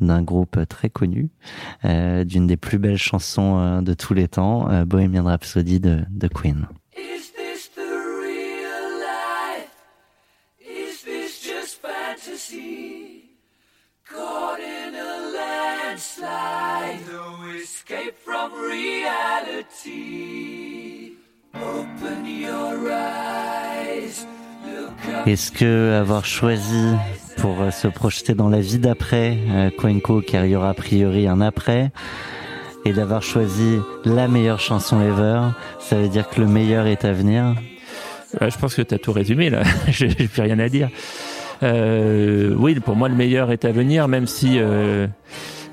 d'un 0.00 0.22
groupe 0.22 0.58
très 0.68 0.90
connu, 0.90 1.30
d'une 1.84 2.46
des 2.46 2.56
plus 2.56 2.78
belles 2.78 2.98
chansons 2.98 3.82
de 3.82 3.94
tous 3.94 4.14
les 4.14 4.28
temps, 4.28 4.70
euh, 4.70 4.84
Bohemian 5.26 5.30
Rhapsody 5.30 5.80
de, 5.80 6.04
de 6.10 6.28
Queen. 6.28 6.66
Is 6.96 7.32
this 7.32 7.68
the 7.74 7.82
real 7.82 9.00
life? 9.00 9.70
Is 10.60 11.02
this 11.02 11.40
just 11.42 11.80
fantasy? 11.82 13.24
Caught 14.08 14.60
in 14.60 14.94
a 14.94 15.32
landslide, 15.36 17.00
no 17.10 17.42
escape 17.60 18.14
from 18.24 18.52
reality. 18.54 19.86
Open 21.54 22.24
your 22.26 22.92
eyes, 22.92 24.24
look 24.64 24.92
up. 25.12 25.26
Est-ce 25.26 25.50
que 25.50 25.98
avoir 26.00 26.24
choisi 26.24 26.94
pour 27.38 27.60
euh, 27.60 27.72
se 27.72 27.88
projeter 27.88 28.34
dans 28.34 28.48
la 28.48 28.60
vie 28.60 28.78
d'après 28.78 29.36
euh, 29.48 29.70
Quenco, 29.76 30.20
car 30.20 30.44
il 30.44 30.52
y 30.52 30.56
aura 30.56 30.70
a 30.70 30.74
priori 30.74 31.26
un 31.26 31.40
après, 31.40 31.90
et 32.86 32.92
d'avoir 32.92 33.20
choisi 33.22 33.78
la 34.04 34.28
meilleure 34.28 34.60
chanson 34.60 35.00
ever, 35.00 35.40
ça 35.80 35.96
veut 35.96 36.08
dire 36.08 36.28
que 36.28 36.40
le 36.40 36.46
meilleur 36.46 36.86
est 36.86 37.04
à 37.04 37.12
venir 37.12 37.54
Ouais, 38.40 38.50
je 38.50 38.58
pense 38.58 38.74
que 38.74 38.82
tu 38.82 38.94
as 38.94 38.98
tout 38.98 39.12
résumé 39.12 39.50
là. 39.50 39.62
J'ai 39.88 40.08
plus 40.08 40.42
rien 40.42 40.58
à 40.58 40.68
dire. 40.68 40.88
Euh, 41.62 42.54
oui, 42.56 42.74
pour 42.76 42.94
moi, 42.94 43.08
le 43.08 43.14
meilleur 43.14 43.50
est 43.50 43.64
à 43.64 43.72
venir, 43.72 44.08
même 44.08 44.26
si 44.26 44.58
euh, 44.58 45.06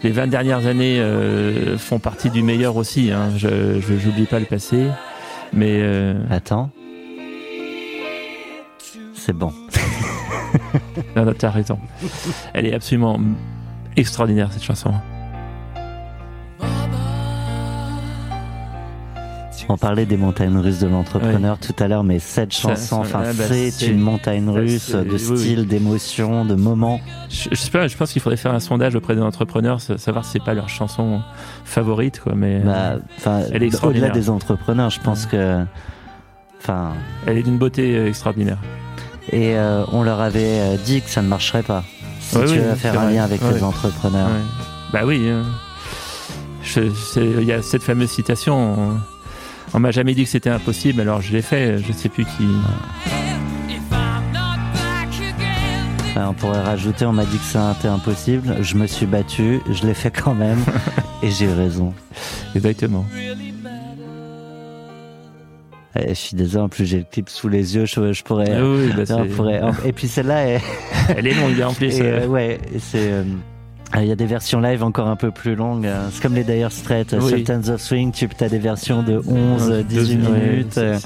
les 0.01 0.11
20 0.11 0.27
dernières 0.27 0.65
années 0.65 0.99
euh, 0.99 1.77
font 1.77 1.99
partie 1.99 2.29
du 2.29 2.41
meilleur 2.41 2.77
aussi. 2.77 3.11
Hein. 3.11 3.29
Je 3.37 3.79
j'oublie 3.79 4.25
pas 4.25 4.39
le 4.39 4.45
passé, 4.45 4.87
mais 5.51 5.83
Attends. 6.31 6.69
C'est 9.15 9.33
bon. 9.33 9.53
non, 11.15 11.25
non, 11.25 11.33
t'as 11.37 11.49
raison. 11.49 11.79
Elle 12.53 12.65
est 12.65 12.73
absolument 12.73 13.19
extraordinaire 13.95 14.51
cette 14.51 14.63
chanson. 14.63 14.93
On 19.69 19.77
parlait 19.77 20.05
des 20.05 20.17
montagnes 20.17 20.57
russes 20.57 20.79
de 20.79 20.87
l'entrepreneur 20.87 21.57
tout 21.57 21.73
à 21.81 21.87
l'heure, 21.87 22.03
mais 22.03 22.19
cette 22.19 22.53
chanson, 22.53 22.97
enfin, 22.97 23.21
ah, 23.25 23.33
bah, 23.33 23.43
c'est 23.47 23.87
une 23.87 23.99
montagne 23.99 24.45
bah, 24.45 24.51
russe 24.59 24.91
de 24.91 25.01
oui, 25.09 25.21
oui. 25.29 25.37
style, 25.37 25.67
d'émotion, 25.67 26.43
de 26.45 26.53
moments. 26.55 26.99
Je, 27.29 27.47
je 27.51 27.55
sais 27.55 27.71
pas, 27.71 27.87
je 27.87 27.95
pense 27.95 28.11
qu'il 28.11 28.21
faudrait 28.21 28.37
faire 28.37 28.53
un 28.53 28.59
sondage 28.59 28.93
auprès 28.95 29.15
des 29.15 29.21
entrepreneurs, 29.21 29.79
sa- 29.79 29.97
savoir 29.97 30.25
si 30.25 30.33
c'est 30.33 30.43
pas 30.43 30.53
leur 30.53 30.67
chanson 30.69 31.21
favorite, 31.63 32.19
quoi. 32.19 32.33
Mais 32.35 32.59
Bah, 32.59 32.95
elle 33.51 33.63
est 33.63 33.83
au-delà 33.83 34.09
des 34.09 34.29
entrepreneurs, 34.29 34.89
je 34.89 34.99
pense 34.99 35.25
que, 35.25 35.63
enfin, 36.61 36.91
elle 37.25 37.37
est 37.37 37.43
d'une 37.43 37.57
beauté 37.57 37.95
euh, 37.95 38.07
extraordinaire. 38.09 38.57
et 39.31 39.55
euh, 39.55 39.85
on 39.93 40.03
leur 40.03 40.19
avait 40.19 40.59
euh, 40.59 40.75
dit 40.83 41.01
que 41.01 41.09
ça 41.09 41.21
ne 41.21 41.27
marcherait 41.29 41.63
pas. 41.63 41.83
Si 42.19 42.37
Ouais, 42.37 42.45
tu 42.45 42.51
oui, 42.51 42.57
veux 42.59 42.75
faire 42.75 42.99
un 42.99 43.05
vrai. 43.05 43.13
lien 43.15 43.23
avec 43.23 43.41
Ouais. 43.41 43.53
les 43.53 43.63
entrepreneurs. 43.63 44.27
Ouais. 44.27 44.91
Bah 44.91 45.01
oui. 45.05 45.21
euh, 45.23 45.41
c'est- 46.63 46.89
Il 47.39 47.43
y 47.45 47.53
a 47.53 47.61
cette 47.61 47.83
fameuse 47.83 48.09
citation. 48.11 48.55
On, 48.79 48.97
on 49.73 49.79
m'a 49.79 49.91
jamais 49.91 50.13
dit 50.13 50.23
que 50.23 50.29
c'était 50.29 50.49
impossible, 50.49 51.01
alors 51.01 51.21
je 51.21 51.31
l'ai 51.33 51.41
fait. 51.41 51.77
Je 51.79 51.91
sais 51.93 52.09
plus 52.09 52.25
qui. 52.25 52.47
On 56.15 56.33
pourrait 56.33 56.61
rajouter, 56.61 57.05
on 57.05 57.11
m'a 57.11 57.25
dit 57.25 57.37
que 57.37 57.43
ça 57.43 57.75
était 57.77 57.87
impossible, 57.87 58.55
je 58.61 58.75
me 58.75 58.85
suis 58.87 59.05
battu, 59.05 59.59
je 59.71 59.85
l'ai 59.85 59.93
fait 59.93 60.11
quand 60.11 60.33
même, 60.35 60.59
et 61.23 61.29
j'ai 61.31 61.45
eu 61.45 61.49
raison. 61.53 61.93
Exactement. 62.55 63.05
je 65.95 66.13
suis 66.13 66.35
désolé, 66.35 66.63
en 66.63 66.69
plus 66.69 66.85
j'ai 66.85 66.99
le 66.99 67.03
clip 67.11 67.29
sous 67.29 67.49
les 67.49 67.75
yeux, 67.75 67.85
je, 67.85 68.13
je 68.13 68.23
pourrais... 68.23 68.51
Ah 68.55 68.63
oui, 68.63 68.89
bah, 68.95 69.03
on 69.09 69.23
c'est- 69.23 69.29
pourrait- 69.35 69.61
Et 69.85 69.91
puis 69.91 70.07
celle-là, 70.07 70.39
elle- 70.45 70.61
elle 71.17 71.27
est 71.27 71.33
longue 71.33 71.59
en 71.61 71.73
plus. 71.73 71.97
Et, 71.97 72.01
euh, 72.03 72.21
euh, 72.21 72.27
ouais, 72.27 72.59
c'est. 72.79 73.11
Euh, 73.95 74.01
il 74.01 74.07
y 74.07 74.11
a 74.11 74.15
des 74.15 74.25
versions 74.25 74.59
live 74.59 74.83
encore 74.83 75.07
un 75.07 75.15
peu 75.15 75.31
plus 75.31 75.55
longues. 75.55 75.85
euh, 75.85 76.07
C'est 76.11 76.21
comme 76.21 76.35
les 76.35 76.43
Dire 76.43 76.71
Straits, 76.71 77.13
euh, 77.13 77.19
Oui. 77.21 77.29
Sultans 77.29 77.67
of 77.69 77.81
Swing, 77.81 78.11
tu 78.11 78.27
as 78.39 78.49
des 78.49 78.57
versions 78.59 79.03
de 79.03 79.21
11, 79.27 79.69
euh, 79.71 79.83
18 79.83 80.15
deux- 80.17 80.27
ouais, 80.31 80.39
minutes, 80.39 80.77
euh. 80.77 80.97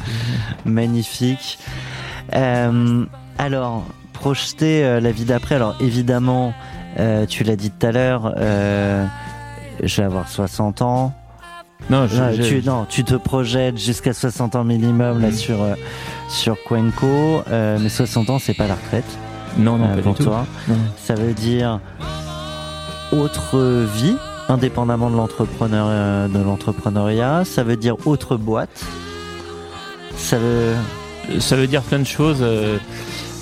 Euh, 2.35 3.05
alors, 3.38 3.85
projeter 4.13 4.83
euh, 4.83 4.99
la 4.99 5.11
vie 5.11 5.25
d'après, 5.25 5.55
alors 5.55 5.75
évidemment, 5.79 6.53
euh, 6.99 7.25
tu 7.25 7.43
l'as 7.43 7.55
dit 7.55 7.71
tout 7.71 7.85
à 7.88 7.91
l'heure, 7.91 8.33
je 9.83 9.97
vais 9.97 10.03
avoir 10.03 10.27
60 10.27 10.81
ans. 10.81 11.13
Non, 11.89 12.07
je- 12.07 12.17
Non, 12.21 12.31
je- 12.33 12.41
tu, 12.41 12.61
non, 12.65 12.85
tu 12.89 13.03
te 13.03 13.13
projettes 13.15 13.77
jusqu'à 13.77 14.11
60 14.13 14.55
ans 14.55 14.63
minimum 14.63 15.21
là 15.21 15.27
Mhm. 15.27 15.33
sur, 15.33 15.57
sur 16.27 16.57
Cuenco, 16.65 17.43
mais 17.49 17.89
60 17.89 18.29
ans, 18.29 18.39
c'est 18.39 18.55
pas 18.55 18.67
la 18.67 18.75
retraite 18.75 19.05
non, 19.57 19.77
non, 19.77 19.88
pas 19.95 20.01
pour 20.01 20.13
du 20.15 20.23
toi. 20.23 20.45
Ça 20.97 21.15
veut 21.15 21.33
dire 21.33 21.79
autre 23.12 23.58
vie, 23.95 24.16
indépendamment 24.49 25.10
de 25.10 25.16
l'entrepreneur, 25.18 25.88
euh, 25.89 26.28
de 26.28 26.39
l'entrepreneuriat. 26.43 27.43
Ça 27.45 27.64
veut 27.64 27.78
dire 27.78 27.95
autre 28.05 28.38
boîte. 28.38 28.84
Ça 30.16 30.38
veut. 30.38 30.74
Ça 31.39 31.55
veut 31.58 31.68
dire 31.68 31.82
plein 31.82 31.99
de 31.99 32.05
choses. 32.05 32.39
euh, 32.41 32.78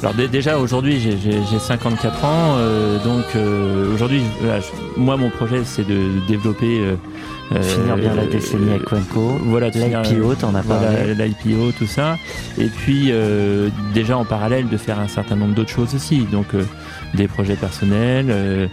Alors 0.01 0.13
dé- 0.13 0.27
déjà 0.27 0.59
aujourd'hui 0.59 0.99
j'ai- 0.99 1.17
j'ai 1.17 1.39
j'ai 1.49 1.57
54 1.59 2.25
ans, 2.25 2.55
euh, 2.57 3.01
donc 3.03 3.23
euh, 3.35 3.93
aujourd'hui 3.93 4.21
voilà, 4.41 4.59
moi 4.97 5.15
mon 5.17 5.29
projet 5.29 5.61
c'est 5.63 5.87
de 5.87 6.09
développer 6.27 6.79
euh, 6.81 7.61
finir 7.61 7.95
bien 7.95 8.13
la 8.13 8.25
décennie 8.25 8.71
avec 8.71 8.83
Cuenco. 8.85 9.37
Voilà, 9.45 9.69
L'IPO, 9.69 10.35
t'en 10.35 10.53
as 10.53 10.63
parlé. 10.63 10.87
Voilà, 11.05 11.25
l'IPO, 11.25 11.71
tout 11.77 11.85
ça. 11.87 12.17
Et 12.57 12.65
puis, 12.65 13.09
euh, 13.11 13.69
déjà 13.93 14.17
en 14.17 14.25
parallèle, 14.25 14.67
de 14.67 14.77
faire 14.77 14.99
un 14.99 15.07
certain 15.07 15.35
nombre 15.35 15.53
d'autres 15.53 15.69
choses 15.69 15.93
aussi. 15.93 16.21
Donc, 16.31 16.47
euh, 16.55 16.63
des 17.13 17.27
projets 17.27 17.55
personnels, 17.55 18.27
euh, 18.29 18.67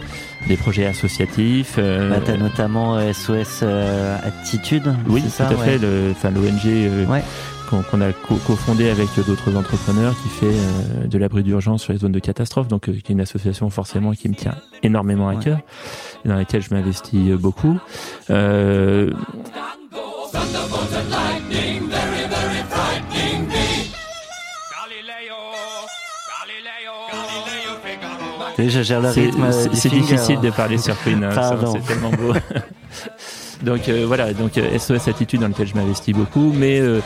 des 0.47 0.57
projets 0.57 0.85
associatifs. 0.85 1.75
euh, 1.77 2.09
Bah, 2.09 2.17
t'as 2.23 2.37
notamment 2.37 2.97
euh, 2.97 3.13
SOS 3.13 3.59
euh, 3.63 4.17
Attitude. 4.23 4.93
oui, 5.07 5.21
c'est 5.25 5.29
ça, 5.29 5.45
tout 5.45 5.53
à 5.53 5.57
ouais. 5.57 5.65
fait. 5.65 5.77
le- 5.77 6.11
Enfin, 6.11 6.29
l'ONG 6.31 6.65
euh, 6.65 7.05
Ouais. 7.05 7.23
qu'on 7.69 7.81
qu'on 7.83 8.01
a 8.01 8.11
co- 8.11 8.35
cofondé 8.45 8.89
avec 8.89 9.07
d'autres 9.25 9.55
entrepreneurs 9.55 10.13
qui 10.21 10.29
fait 10.29 10.45
euh, 10.47 11.07
de 11.07 11.17
l'abri 11.17 11.43
d'urgence 11.43 11.81
sur 11.83 11.93
les 11.93 11.99
zones 11.99 12.11
de 12.11 12.19
catastrophe. 12.19 12.67
Donc, 12.67 12.89
euh, 12.89 12.93
qui 12.93 13.11
est 13.11 13.13
une 13.13 13.21
association 13.21 13.69
forcément 13.69 14.11
qui 14.11 14.27
me 14.29 14.35
tient 14.35 14.55
énormément 14.83 15.29
à 15.29 15.35
cœur 15.37 15.59
et 16.25 16.27
dans 16.29 16.35
laquelle 16.35 16.61
je 16.61 16.73
m'investis 16.73 17.29
euh, 17.31 17.37
beaucoup. 17.37 17.77
Euh, 18.29 19.11
Et 28.63 28.69
je 28.69 28.81
gère 28.81 29.01
le 29.01 29.11
C'est- 29.11 29.21
rythme. 29.21 29.43
euh, 29.43 29.67
difficile 29.67 30.39
de 30.39 30.49
parler 30.49 30.77
sur 30.77 30.95
Queen, 31.03 31.23
hein, 31.23 31.31
c'est 31.73 31.85
tellement 31.85 32.11
beau. 32.11 32.33
donc 33.63 33.87
euh, 33.89 34.03
voilà, 34.07 34.33
donc 34.33 34.57
euh, 34.57 34.77
SOS 34.77 35.07
Attitude 35.07 35.41
dans 35.41 35.47
lequel 35.47 35.67
je 35.67 35.75
m'investis 35.75 36.13
beaucoup, 36.15 36.51
mais 36.53 36.79
euh, 36.79 36.99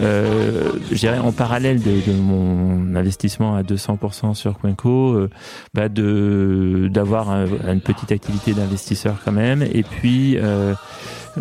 euh, 0.00 0.70
je 0.90 0.96
dirais 0.98 1.18
en 1.18 1.32
parallèle 1.32 1.80
de, 1.82 1.90
de 2.06 2.12
mon 2.16 2.94
investissement 2.96 3.54
à 3.56 3.62
200% 3.62 4.34
sur 4.34 4.58
Quenco, 4.58 5.12
euh, 5.14 5.30
bah 5.74 5.88
de 5.88 6.88
d'avoir 6.90 7.30
un- 7.30 7.46
une 7.72 7.80
petite 7.80 8.12
activité 8.12 8.52
d'investisseur 8.52 9.16
quand 9.24 9.32
même, 9.32 9.62
et 9.62 9.82
puis 9.82 10.38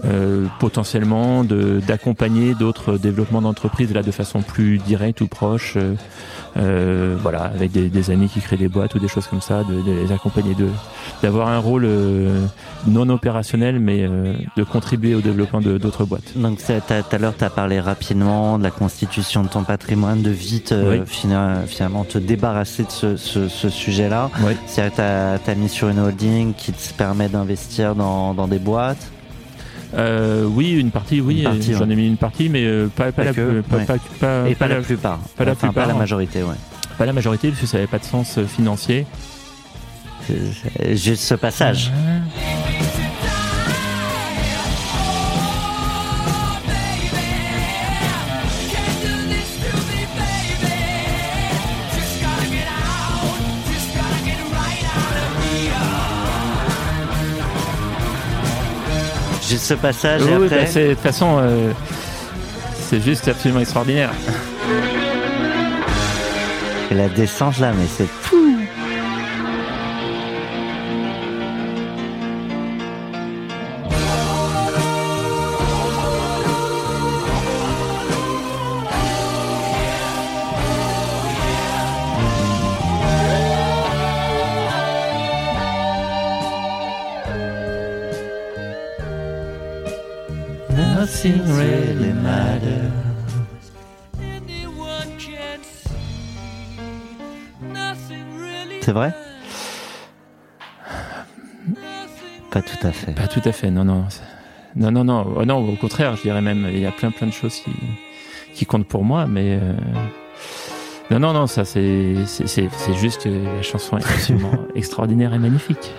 euh, 0.05 0.45
potentiellement 0.59 1.43
de 1.43 1.81
d'accompagner 1.85 2.53
d'autres 2.55 2.97
développements 2.97 3.41
d'entreprises 3.41 3.93
là 3.93 4.03
de 4.03 4.11
façon 4.11 4.41
plus 4.41 4.77
directe 4.77 5.21
ou 5.21 5.27
proche. 5.27 5.73
euh, 5.77 5.95
euh, 6.57 7.15
voilà, 7.21 7.43
avec 7.43 7.71
des, 7.71 7.87
des 7.89 8.11
amis 8.11 8.27
qui 8.27 8.41
créent 8.41 8.57
des 8.57 8.67
boîtes 8.67 8.93
ou 8.95 8.99
des 8.99 9.07
choses 9.07 9.25
comme 9.27 9.39
ça, 9.39 9.63
de, 9.63 9.81
de 9.81 9.91
les 10.05 10.11
accompagner, 10.11 10.53
de 10.53 10.67
d'avoir 11.21 11.47
un 11.47 11.59
rôle 11.59 11.85
euh, 11.85 12.41
non 12.87 13.07
opérationnel, 13.07 13.79
mais 13.79 13.99
euh, 14.03 14.33
de 14.57 14.63
contribuer 14.63 15.15
au 15.15 15.21
développement 15.21 15.61
de- 15.61 15.77
d'autres 15.77 16.03
boîtes. 16.03 16.37
Donc 16.37 16.57
tout 16.57 16.73
à 16.73 17.17
l'heure, 17.17 17.33
tu 17.37 17.43
as 17.45 17.49
parlé 17.49 17.79
rapidement 17.79 18.57
de 18.57 18.63
la 18.63 18.71
constitution 18.71 19.43
de 19.43 19.47
ton 19.47 19.63
patrimoine, 19.63 20.21
de 20.21 20.29
vite 20.29 20.73
euh, 20.73 20.99
Oui. 20.99 21.03
fina- 21.05 21.61
finalement 21.67 22.03
te 22.03 22.17
débarrasser 22.17 22.83
de 22.83 22.91
ce, 22.91 23.15
ce- 23.15 23.47
ce 23.47 23.69
sujet-là. 23.69 24.29
Oui. 24.45 24.51
C'est-à-dire 24.67 24.93
tu 25.45 25.51
as, 25.51 25.55
mis 25.55 25.69
sur 25.69 25.87
une 25.87 25.99
holding 25.99 26.53
qui 26.53 26.73
te 26.73 26.93
permet 26.97 27.29
d'investir 27.29 27.95
dans, 27.95 28.33
dans 28.33 28.47
des 28.49 28.59
boîtes. 28.59 29.09
Euh, 29.93 30.45
oui, 30.45 30.71
une 30.71 30.91
partie, 30.91 31.19
oui, 31.21 31.45
j'en 31.77 31.89
ai 31.89 31.95
mis 31.95 32.07
une 32.07 32.17
partie, 32.17 32.47
mais 32.49 32.65
pas, 32.95 33.11
la, 33.17 33.33
que, 33.33 33.61
pas, 33.61 33.77
ouais. 33.77 33.85
pas, 33.85 33.95
pas- 34.19 34.49
et 34.49 34.55
pas, 34.55 34.67
la, 34.67 34.75
la, 34.75 34.81
plupart. 34.81 35.19
pas 35.35 35.43
la 35.45 35.51
Enfin, 35.51 35.67
plupart, 35.67 35.85
Pas 35.85 35.91
la 35.93 35.97
majorité, 35.99 36.43
ouais. 36.43 36.55
pas 36.97 37.05
la 37.05 37.13
majorité, 37.13 37.49
parce 37.49 37.59
que 37.61 37.67
ça 37.67 37.77
n'avait 37.77 37.87
pas 37.87 37.99
de 37.99 38.05
sens 38.05 38.37
euh, 38.37 38.45
financier. 38.45 39.05
Juste 40.93 41.23
ce 41.23 41.33
passage. 41.35 41.91
Juste 59.51 59.65
ce 59.65 59.73
passage 59.73 60.21
Oui, 60.23 60.29
et 60.31 60.33
après. 60.35 60.47
bah, 60.49 60.65
c'est- 60.65 60.87
de 60.89 60.93
toute 60.93 61.03
façon, 61.03 61.37
euh, 61.39 61.71
c'est 62.89 63.01
juste 63.01 63.27
absolument 63.27 63.59
extraordinaire. 63.59 64.11
et 66.89 66.93
la 66.95 67.09
descente 67.09 67.59
là, 67.59 67.71
mais 67.77 67.85
c'est 67.97 68.07
Nothing 91.11 91.41
really 91.57 92.13
matters. 92.13 92.89
C'est 98.81 98.93
vrai? 98.93 99.13
Pas 102.49 102.61
tout 102.61 102.87
à 102.87 102.91
fait. 102.93 103.11
Pas 103.13 103.27
tout 103.27 103.41
à 103.43 103.51
fait, 103.51 103.69
non, 103.69 103.83
non. 103.83 104.05
Non, 104.77 104.91
non, 104.91 105.03
non, 105.03 105.33
Oh, 105.35 105.43
non, 105.45 105.57
au 105.69 105.75
contraire, 105.75 106.15
je 106.15 106.21
dirais 106.23 106.41
même, 106.41 106.65
il 106.71 106.79
y 106.79 106.85
a 106.85 106.91
plein, 106.91 107.11
plein 107.11 107.27
de 107.27 107.33
choses 107.33 107.55
qui, 107.55 107.71
qui 108.53 108.65
comptent 108.65 108.87
pour 108.87 109.03
moi, 109.03 109.27
mais. 109.27 109.59
euh, 109.61 109.73
Non, 111.11 111.19
non, 111.19 111.33
non, 111.33 111.45
ça, 111.45 111.65
c'est 111.65 112.15
c'est- 112.25 112.47
c'est- 112.47 112.69
c'est 112.71 112.93
juste 112.93 113.23
que 113.23 113.29
la 113.29 113.61
chanson 113.61 113.97
est 113.97 114.03
absolument 114.05 114.53
extraordinaire 114.75 115.33
et 115.33 115.39
magnifique. 115.39 115.91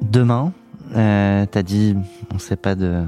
Demain, 0.00 0.52
euh, 0.96 1.46
t'as 1.50 1.62
dit, 1.62 1.96
on 2.32 2.38
sait 2.38 2.56
pas 2.56 2.74
de, 2.74 3.02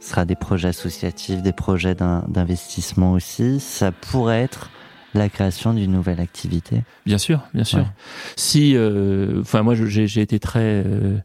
ce 0.00 0.10
sera 0.10 0.24
des 0.24 0.36
projets 0.36 0.68
associatifs, 0.68 1.42
des 1.42 1.52
projets 1.52 1.94
d'in- 1.94 2.24
d'investissement 2.28 3.12
aussi. 3.12 3.60
Ça 3.60 3.92
pourrait 3.92 4.42
être 4.42 4.70
la 5.14 5.28
création 5.28 5.74
d'une 5.74 5.92
nouvelle 5.92 6.20
activité. 6.20 6.82
Bien 7.04 7.18
sûr, 7.18 7.40
bien 7.52 7.64
sûr. 7.64 7.80
Ouais. 7.80 7.86
Si, 8.36 8.74
euh, 8.76 9.40
enfin, 9.42 9.62
moi, 9.62 9.74
j'ai 9.74 10.22
été 10.22 10.38
très 10.38 10.82
euh, 10.86 11.18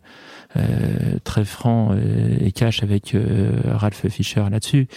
euh, 0.57 1.19
très 1.23 1.45
franc 1.45 1.95
et 2.41 2.51
cash 2.51 2.83
avec 2.83 3.15
Ralph 3.65 4.07
Fischer 4.09 4.43
là-dessus. 4.51 4.87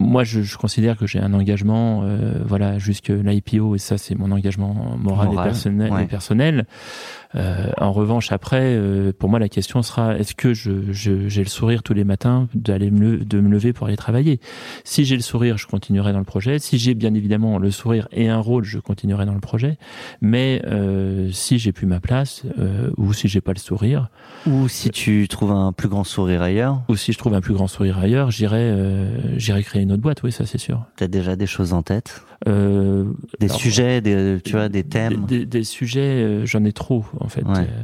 Moi, 0.00 0.24
je, 0.24 0.40
je 0.42 0.56
considère 0.56 0.96
que 0.96 1.06
j'ai 1.06 1.20
un 1.20 1.32
engagement, 1.32 2.02
voilà, 2.44 2.78
jusque 2.78 3.08
l'IPO 3.10 3.76
et 3.76 3.78
ça, 3.78 3.98
c'est 3.98 4.16
mon 4.16 4.32
engagement 4.32 4.74
moral, 4.98 5.28
Moral, 5.28 5.46
et 5.46 5.50
personnel. 5.50 5.92
ouais. 5.92 6.02
et 6.02 6.06
personnel. 6.06 6.66
Euh, 7.34 7.70
en 7.76 7.92
revanche, 7.92 8.32
après, 8.32 8.62
euh, 8.62 9.12
pour 9.16 9.28
moi, 9.28 9.38
la 9.38 9.48
question 9.50 9.82
sera 9.82 10.16
est-ce 10.16 10.34
que 10.34 10.54
je, 10.54 10.92
je- 10.92 11.28
j'ai 11.28 11.42
le 11.42 11.48
sourire 11.48 11.82
tous 11.82 11.92
les 11.92 12.04
matins 12.04 12.48
d'aller 12.54 12.90
me, 12.90 13.18
de 13.18 13.40
me 13.40 13.50
lever 13.50 13.72
pour 13.74 13.86
aller 13.86 13.96
travailler? 13.96 14.40
Si 14.84 15.04
j'ai 15.04 15.14
le 15.16 15.22
sourire, 15.22 15.58
je 15.58 15.66
continuerai 15.66 16.12
dans 16.12 16.18
le 16.20 16.24
projet. 16.24 16.58
Si 16.58 16.78
j'ai 16.78 16.94
bien 16.94 17.12
évidemment 17.14 17.58
le 17.58 17.70
sourire 17.70 18.08
et 18.12 18.28
un 18.28 18.38
rôle, 18.38 18.64
je 18.64 18.78
continuerai 18.78 19.26
dans 19.26 19.34
le 19.34 19.40
projet. 19.40 19.76
Mais 20.22 20.62
euh, 20.66 21.30
si 21.30 21.58
j'ai 21.58 21.72
plus 21.72 21.86
ma 21.86 22.00
place 22.00 22.44
euh, 22.58 22.90
ou 22.96 23.12
si 23.12 23.28
j'ai 23.28 23.40
pas 23.42 23.52
le 23.52 23.58
sourire 23.58 24.08
Ou 24.46 24.68
si 24.68 24.90
tu 24.90 25.28
trouves 25.28 25.52
un 25.52 25.72
plus 25.72 25.88
grand 25.88 26.04
sourire 26.04 26.40
ailleurs, 26.42 26.80
ou 26.88 26.96
si 26.96 27.12
je 27.12 27.18
trouve 27.18 27.34
un 27.34 27.40
plus 27.42 27.54
grand 27.54 27.66
sourire 27.66 27.98
ailleurs, 27.98 28.30
j'irai 28.30 28.56
euh, 28.60 29.36
j'irai 29.38 29.62
créer 29.62 29.82
une 29.82 29.92
autre 29.92 30.02
boîte. 30.02 30.22
Oui, 30.22 30.32
ça 30.32 30.46
c'est 30.46 30.58
sûr. 30.58 30.84
t'as 30.96 31.08
déjà 31.08 31.36
des 31.36 31.46
choses 31.46 31.72
en 31.74 31.82
tête, 31.82 32.22
Euh, 32.46 33.04
des 33.40 33.46
Alors, 33.46 33.58
sujets, 33.60 34.00
des, 34.00 34.38
tu 34.44 34.52
vois, 34.52 34.68
des 34.68 34.84
thèmes. 34.84 35.24
Des, 35.26 35.38
des- 35.40 35.46
des 35.46 35.64
sujets, 35.64 36.22
euh, 36.22 36.46
j'en 36.46 36.64
ai 36.64 36.72
trop 36.72 37.04
en 37.18 37.28
fait. 37.28 37.42
Ouais. 37.42 37.58
Euh, 37.60 37.82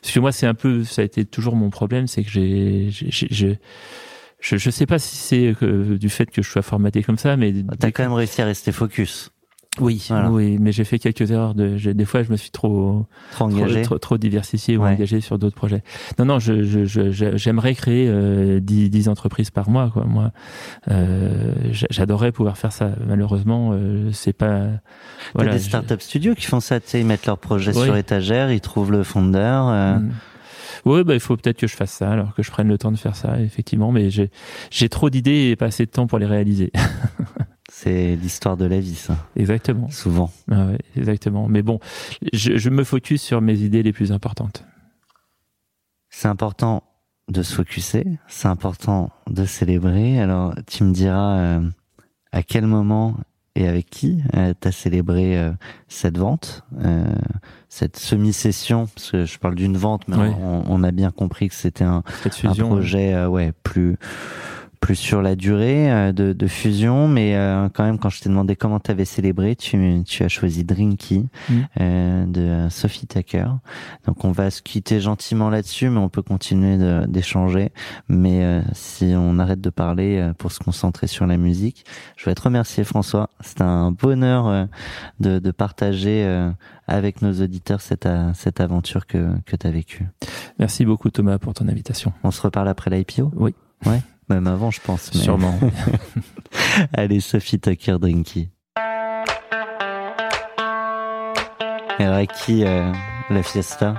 parce 0.00 0.14
que 0.14 0.20
moi, 0.20 0.32
c'est 0.32 0.46
un 0.46 0.54
peu, 0.54 0.84
ça 0.84 1.02
a 1.02 1.04
été 1.04 1.24
toujours 1.26 1.54
mon 1.54 1.68
problème, 1.68 2.06
c'est 2.06 2.22
que 2.24 2.30
j'ai, 2.30 2.88
je, 2.90 4.56
je 4.56 4.70
sais 4.70 4.86
pas 4.86 4.98
si 4.98 5.16
c'est 5.16 5.54
que- 5.58 5.96
du 5.96 6.08
fait 6.08 6.30
que 6.30 6.40
je 6.40 6.48
sois 6.48 6.62
formaté 6.62 7.02
comme 7.02 7.18
ça, 7.18 7.36
mais 7.36 7.52
T'as 7.78 7.90
quand 7.90 8.02
même 8.02 8.12
réussi 8.14 8.40
à 8.40 8.46
rester 8.46 8.72
focus, 8.72 9.32
oui, 9.80 10.04
Voilà. 10.08 10.30
oui, 10.30 10.58
mais 10.60 10.72
j'ai 10.72 10.84
fait 10.84 10.98
quelques 10.98 11.30
erreurs. 11.30 11.54
De, 11.54 11.76
des 11.92 12.04
fois, 12.04 12.22
je 12.22 12.30
me 12.30 12.36
suis 12.36 12.50
trop, 12.50 13.06
trop 13.32 13.44
engagé. 13.46 13.82
trop, 13.82 13.98
trop 13.98 14.18
diversifié 14.18 14.76
ou 14.76 14.82
Ouais. 14.82 14.90
engagé 14.90 15.20
sur 15.20 15.38
d'autres 15.38 15.56
projets. 15.56 15.82
Non, 16.18 16.24
non, 16.24 16.38
je, 16.38 16.62
je, 16.62 16.84
je- 16.84 17.10
je- 17.10 17.36
j'aimerais 17.36 17.74
créer 17.74 18.06
euh, 18.08 18.60
10, 18.60 18.90
10 18.90 19.08
entreprises 19.08 19.50
par 19.50 19.68
mois. 19.70 19.90
Quoi. 19.92 20.04
Moi, 20.04 20.32
euh, 20.90 21.52
j'a- 21.72 21.86
j'adorerais 21.90 22.32
pouvoir 22.32 22.56
faire 22.58 22.72
ça. 22.72 22.90
Malheureusement, 23.06 23.70
euh, 23.72 24.10
c'est 24.12 24.32
pas. 24.32 24.66
Voilà, 25.34 25.52
des 25.52 25.58
je- 25.58 25.64
startup 25.64 26.00
studios 26.02 26.34
qui 26.34 26.46
font 26.46 26.60
ça, 26.60 26.80
tu 26.80 26.88
sais, 26.88 27.00
ils 27.00 27.06
mettent 27.06 27.26
leur 27.26 27.38
projet 27.38 27.76
Oui. 27.76 27.84
sur 27.84 27.96
étagère, 27.96 28.50
ils 28.52 28.60
trouvent 28.60 28.92
le 28.92 29.02
fondeur. 29.02 29.68
euh, 29.68 29.96
Mm. 29.96 30.10
Oui, 30.86 31.04
bah, 31.04 31.12
il 31.12 31.20
faut 31.20 31.36
peut-être 31.36 31.58
que 31.58 31.66
je 31.66 31.76
fasse 31.76 31.90
ça, 31.90 32.10
alors 32.10 32.34
que 32.34 32.42
je 32.42 32.50
prenne 32.50 32.68
le 32.68 32.78
temps 32.78 32.90
de 32.90 32.96
faire 32.96 33.14
ça, 33.14 33.38
effectivement. 33.40 33.92
Mais 33.92 34.08
j'ai, 34.08 34.30
j'ai 34.70 34.88
trop 34.88 35.10
d'idées 35.10 35.50
et 35.50 35.56
pas 35.56 35.66
assez 35.66 35.84
de 35.84 35.90
temps 35.90 36.06
pour 36.06 36.18
les 36.18 36.24
réaliser. 36.26 36.72
C'est 37.72 38.16
l'histoire 38.16 38.56
de 38.56 38.64
la 38.64 38.80
vie, 38.80 38.96
ça, 38.96 39.16
exactement. 39.36 39.88
souvent. 39.90 40.32
Ah 40.50 40.66
ouais, 40.66 40.78
exactement. 40.96 41.48
Mais 41.48 41.62
bon, 41.62 41.78
je, 42.32 42.56
je 42.56 42.68
me 42.68 42.82
focus 42.82 43.22
sur 43.22 43.40
mes 43.40 43.60
idées 43.60 43.84
les 43.84 43.92
plus 43.92 44.10
importantes. 44.10 44.64
C'est 46.08 46.26
important 46.26 46.82
de 47.28 47.42
se 47.44 47.54
focuser, 47.54 48.04
c'est 48.26 48.48
important 48.48 49.10
de 49.30 49.44
célébrer. 49.44 50.20
Alors, 50.20 50.52
tu 50.66 50.82
me 50.82 50.92
diras 50.92 51.38
euh, 51.38 51.60
à 52.32 52.42
quel 52.42 52.66
moment 52.66 53.16
et 53.54 53.68
avec 53.68 53.88
qui 53.88 54.20
euh, 54.34 54.52
tu 54.60 54.66
as 54.66 54.72
célébré 54.72 55.38
euh, 55.38 55.52
cette 55.86 56.18
vente, 56.18 56.64
euh, 56.84 57.04
cette 57.68 57.96
semi-session, 57.96 58.88
parce 58.88 59.12
que 59.12 59.24
je 59.26 59.38
parle 59.38 59.54
d'une 59.54 59.76
vente, 59.76 60.08
mais 60.08 60.16
on, 60.16 60.64
on 60.66 60.82
a 60.82 60.90
bien 60.90 61.12
compris 61.12 61.48
que 61.48 61.54
c'était 61.54 61.84
un, 61.84 62.02
un 62.44 62.54
projet 62.54 63.14
euh, 63.14 63.28
ouais 63.28 63.52
plus 63.62 63.96
plus 64.80 64.96
sur 64.96 65.20
la 65.20 65.36
durée 65.36 65.92
euh, 65.92 66.12
de, 66.12 66.32
de 66.32 66.46
fusion, 66.46 67.06
mais 67.06 67.36
euh, 67.36 67.68
quand 67.68 67.84
même 67.84 67.98
quand 67.98 68.08
je 68.08 68.20
t'ai 68.20 68.28
demandé 68.30 68.56
comment 68.56 68.80
tu 68.80 68.90
avais 68.90 69.04
célébré, 69.04 69.54
tu, 69.54 70.02
tu 70.06 70.24
as 70.24 70.28
choisi 70.28 70.64
Drinky 70.64 71.28
Mm. 71.48 71.54
euh, 71.80 72.26
de 72.26 72.68
Sophie 72.70 73.06
Tucker. 73.06 73.46
Donc 74.06 74.24
on 74.24 74.32
va 74.32 74.50
se 74.50 74.62
quitter 74.62 75.00
gentiment 75.00 75.50
là-dessus, 75.50 75.90
mais 75.90 75.98
on 75.98 76.08
peut 76.08 76.22
continuer 76.22 76.78
d'échanger. 77.08 77.72
Mais 78.08 78.42
euh, 78.42 78.62
si 78.72 79.12
on 79.16 79.38
arrête 79.38 79.60
de 79.60 79.70
parler 79.70 80.18
euh, 80.18 80.32
pour 80.32 80.50
se 80.50 80.58
concentrer 80.60 81.06
sur 81.08 81.26
la 81.26 81.36
musique, 81.36 81.84
je 82.16 82.24
voudrais 82.24 82.34
te 82.34 82.42
remercier 82.42 82.82
François. 82.84 83.28
C'est 83.40 83.60
un 83.60 83.90
bonheur 83.92 84.46
euh, 84.48 84.64
de, 85.20 85.38
de 85.38 85.50
partager 85.50 86.24
euh, 86.24 86.50
avec 86.88 87.20
nos 87.22 87.32
auditeurs 87.42 87.80
cette, 87.82 88.08
cette 88.34 88.60
aventure 88.60 89.06
que, 89.06 89.28
que 89.44 89.56
tu 89.56 89.66
as 89.66 89.70
vécue. 89.70 90.06
Merci 90.58 90.84
beaucoup 90.84 91.10
Thomas 91.10 91.38
pour 91.38 91.52
ton 91.54 91.68
invitation. 91.68 92.12
On 92.24 92.30
se 92.30 92.40
reparle 92.42 92.68
après 92.68 92.90
l'IPO 92.90 93.30
Oui. 93.36 93.54
Ouais, 93.86 94.00
même 94.30 94.46
avant, 94.46 94.70
je 94.70 94.80
pense. 94.80 95.10
mais- 95.14 95.20
Sûrement. 95.20 95.58
Allez, 96.96 97.20
Sophie 97.20 97.60
Tucker 97.60 97.96
Drinky. 98.00 98.48
Alors, 101.98 102.14
à 102.16 102.26
qui 102.26 102.64
euh, 102.64 102.90
la 103.28 103.42
fiesta 103.42 103.94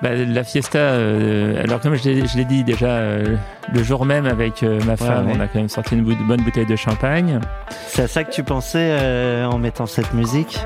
Bah, 0.00 0.14
la 0.14 0.44
fiesta, 0.44 0.78
euh, 0.78 1.62
alors 1.64 1.80
comme 1.80 1.96
je 1.96 2.36
l'ai 2.36 2.44
dit 2.44 2.62
déjà, 2.62 2.86
euh, 2.86 3.36
le 3.74 3.82
jour 3.82 4.04
même 4.06 4.26
avec 4.26 4.62
euh, 4.62 4.80
ma 4.86 4.96
femme, 4.96 5.26
ouais. 5.26 5.32
on 5.36 5.40
a 5.40 5.48
quand 5.48 5.58
même 5.58 5.68
sorti 5.68 5.96
une 5.96 6.04
bonne 6.04 6.42
bouteille 6.42 6.66
de 6.66 6.76
champagne. 6.76 7.40
C'est 7.88 8.02
à 8.02 8.08
ça 8.08 8.22
que 8.22 8.30
tu 8.30 8.44
pensais 8.44 9.44
en 9.44 9.58
mettant 9.58 9.86
cette 9.86 10.14
musique? 10.14 10.60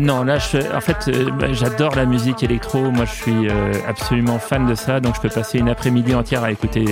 Non, 0.00 0.24
là, 0.24 0.38
je, 0.38 0.58
en 0.74 0.80
fait, 0.80 1.08
bah, 1.38 1.52
j'adore 1.52 1.94
la 1.94 2.04
musique 2.04 2.42
électro. 2.42 2.90
Moi, 2.90 3.04
je 3.04 3.12
suis 3.12 3.48
absolument 3.86 4.40
fan 4.40 4.66
de 4.66 4.74
ça, 4.74 4.98
donc 4.98 5.14
je 5.14 5.20
peux 5.20 5.28
passer 5.28 5.58
une 5.60 5.68
après-midi 5.68 6.14
entière 6.16 6.42
à 6.42 6.50
écouter 6.50 6.84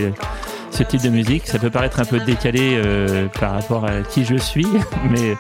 ce 0.75 0.83
type 0.83 1.03
de 1.03 1.09
musique. 1.09 1.47
Ça 1.47 1.59
peut 1.59 1.71
paraître 1.71 2.01
un 2.01 2.05
peu 2.05 2.19
décalé 2.21 2.75
euh, 2.85 3.27
par 3.41 3.53
rapport 3.53 3.85
à 3.85 4.03
qui 4.03 4.25
je 4.25 4.37
suis, 4.37 4.67
mais 5.11 5.37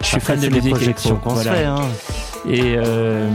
je 0.00 0.06
suis 0.06 0.16
Après, 0.16 0.36
fan 0.36 0.40
de 0.40 0.54
musique 0.54 0.80
électro. 0.82 1.18
Voilà. 1.24 1.52
fait. 1.52 1.64
Hein. 1.64 1.76
Et 2.48 2.76
euh, 2.78 3.28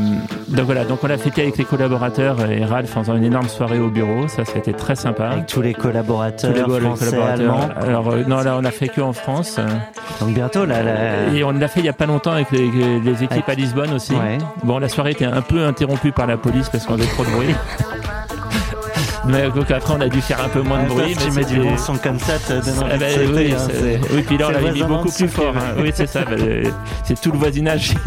donc 0.47 0.65
voilà, 0.65 0.85
donc 0.85 1.03
on 1.03 1.07
l'a 1.07 1.17
fêté 1.17 1.41
avec 1.43 1.57
les 1.57 1.65
collaborateurs 1.65 2.49
et 2.49 2.63
Ralph 2.63 2.95
en 2.95 3.01
faisant 3.01 3.15
une 3.17 3.25
énorme 3.25 3.49
soirée 3.49 3.77
au 3.79 3.89
bureau. 3.89 4.27
Ça, 4.29 4.45
ça 4.45 4.53
a 4.55 4.57
été 4.59 4.71
très 4.73 4.95
sympa. 4.95 5.25
Avec 5.27 5.45
tous 5.45 5.61
les 5.61 5.73
collaborateurs 5.73 6.51
Tous 6.51 6.57
les 6.57 6.63
collaborateurs. 6.63 7.25
allemands. 7.25 7.69
Alors 7.75 8.09
euh, 8.11 8.23
non, 8.25 8.37
là 8.41 8.55
on 8.57 8.61
l'a 8.61 8.71
fait 8.71 8.87
que 8.87 9.01
en 9.01 9.13
France. 9.13 9.59
Donc 10.21 10.33
bientôt, 10.33 10.65
là, 10.65 10.81
là 10.81 11.33
Et 11.33 11.43
on 11.43 11.51
l'a 11.51 11.67
fait 11.67 11.81
il 11.81 11.85
y 11.85 11.89
a 11.89 11.93
pas 11.93 12.05
longtemps 12.05 12.31
avec 12.31 12.49
les, 12.51 12.69
les 13.01 13.11
équipes 13.23 13.31
Avec- 13.31 13.49
à 13.49 13.53
Lisbonne 13.55 13.93
aussi. 13.93 14.13
ouais. 14.13 14.37
Bon, 14.63 14.79
la 14.79 14.87
soirée 14.89 15.11
était 15.11 15.25
un 15.25 15.41
peu 15.41 15.65
interrompue 15.65 16.13
par 16.13 16.25
la 16.25 16.37
police 16.37 16.69
parce 16.69 16.85
qu'on 16.85 16.93
avait 16.93 17.05
trop 17.05 17.25
de 17.25 17.29
bruit. 17.29 17.53
Mais 19.25 19.49
donc 19.51 19.71
après, 19.71 19.93
on 19.97 20.01
a 20.01 20.09
dû 20.09 20.19
faire 20.21 20.43
un 20.43 20.49
peu 20.49 20.61
moins 20.61 20.83
de 20.83 20.89
Ouais, 20.89 21.03
bruit. 21.03 21.15
mais 21.17 21.25
tu 21.25 21.31
mets 21.31 21.45
du 21.45 21.59
bon 21.59 21.77
son 21.77 21.95
comme 21.95 22.19
ça, 22.19 22.33
donne 22.49 22.61
Ah 22.81 22.97
bah, 22.97 23.05
de 23.07 23.11
sauter, 23.11 23.27
oui, 23.33 23.53
hein, 23.53 23.99
oui, 24.13 24.21
puis 24.23 24.37
là 24.37 24.47
on 24.49 24.51
l'avait 24.51 24.71
mis 24.73 24.83
beaucoup 24.83 25.11
plus 25.11 25.27
fort. 25.29 25.53
hein. 25.55 25.75
Oui, 25.79 25.91
c'est 25.93 26.07
ça. 26.07 26.21
bah, 26.25 26.31
euh, 26.39 26.63
c'est 27.05 27.19
tout 27.19 27.31
le 27.31 27.37
voisinage. 27.37 27.93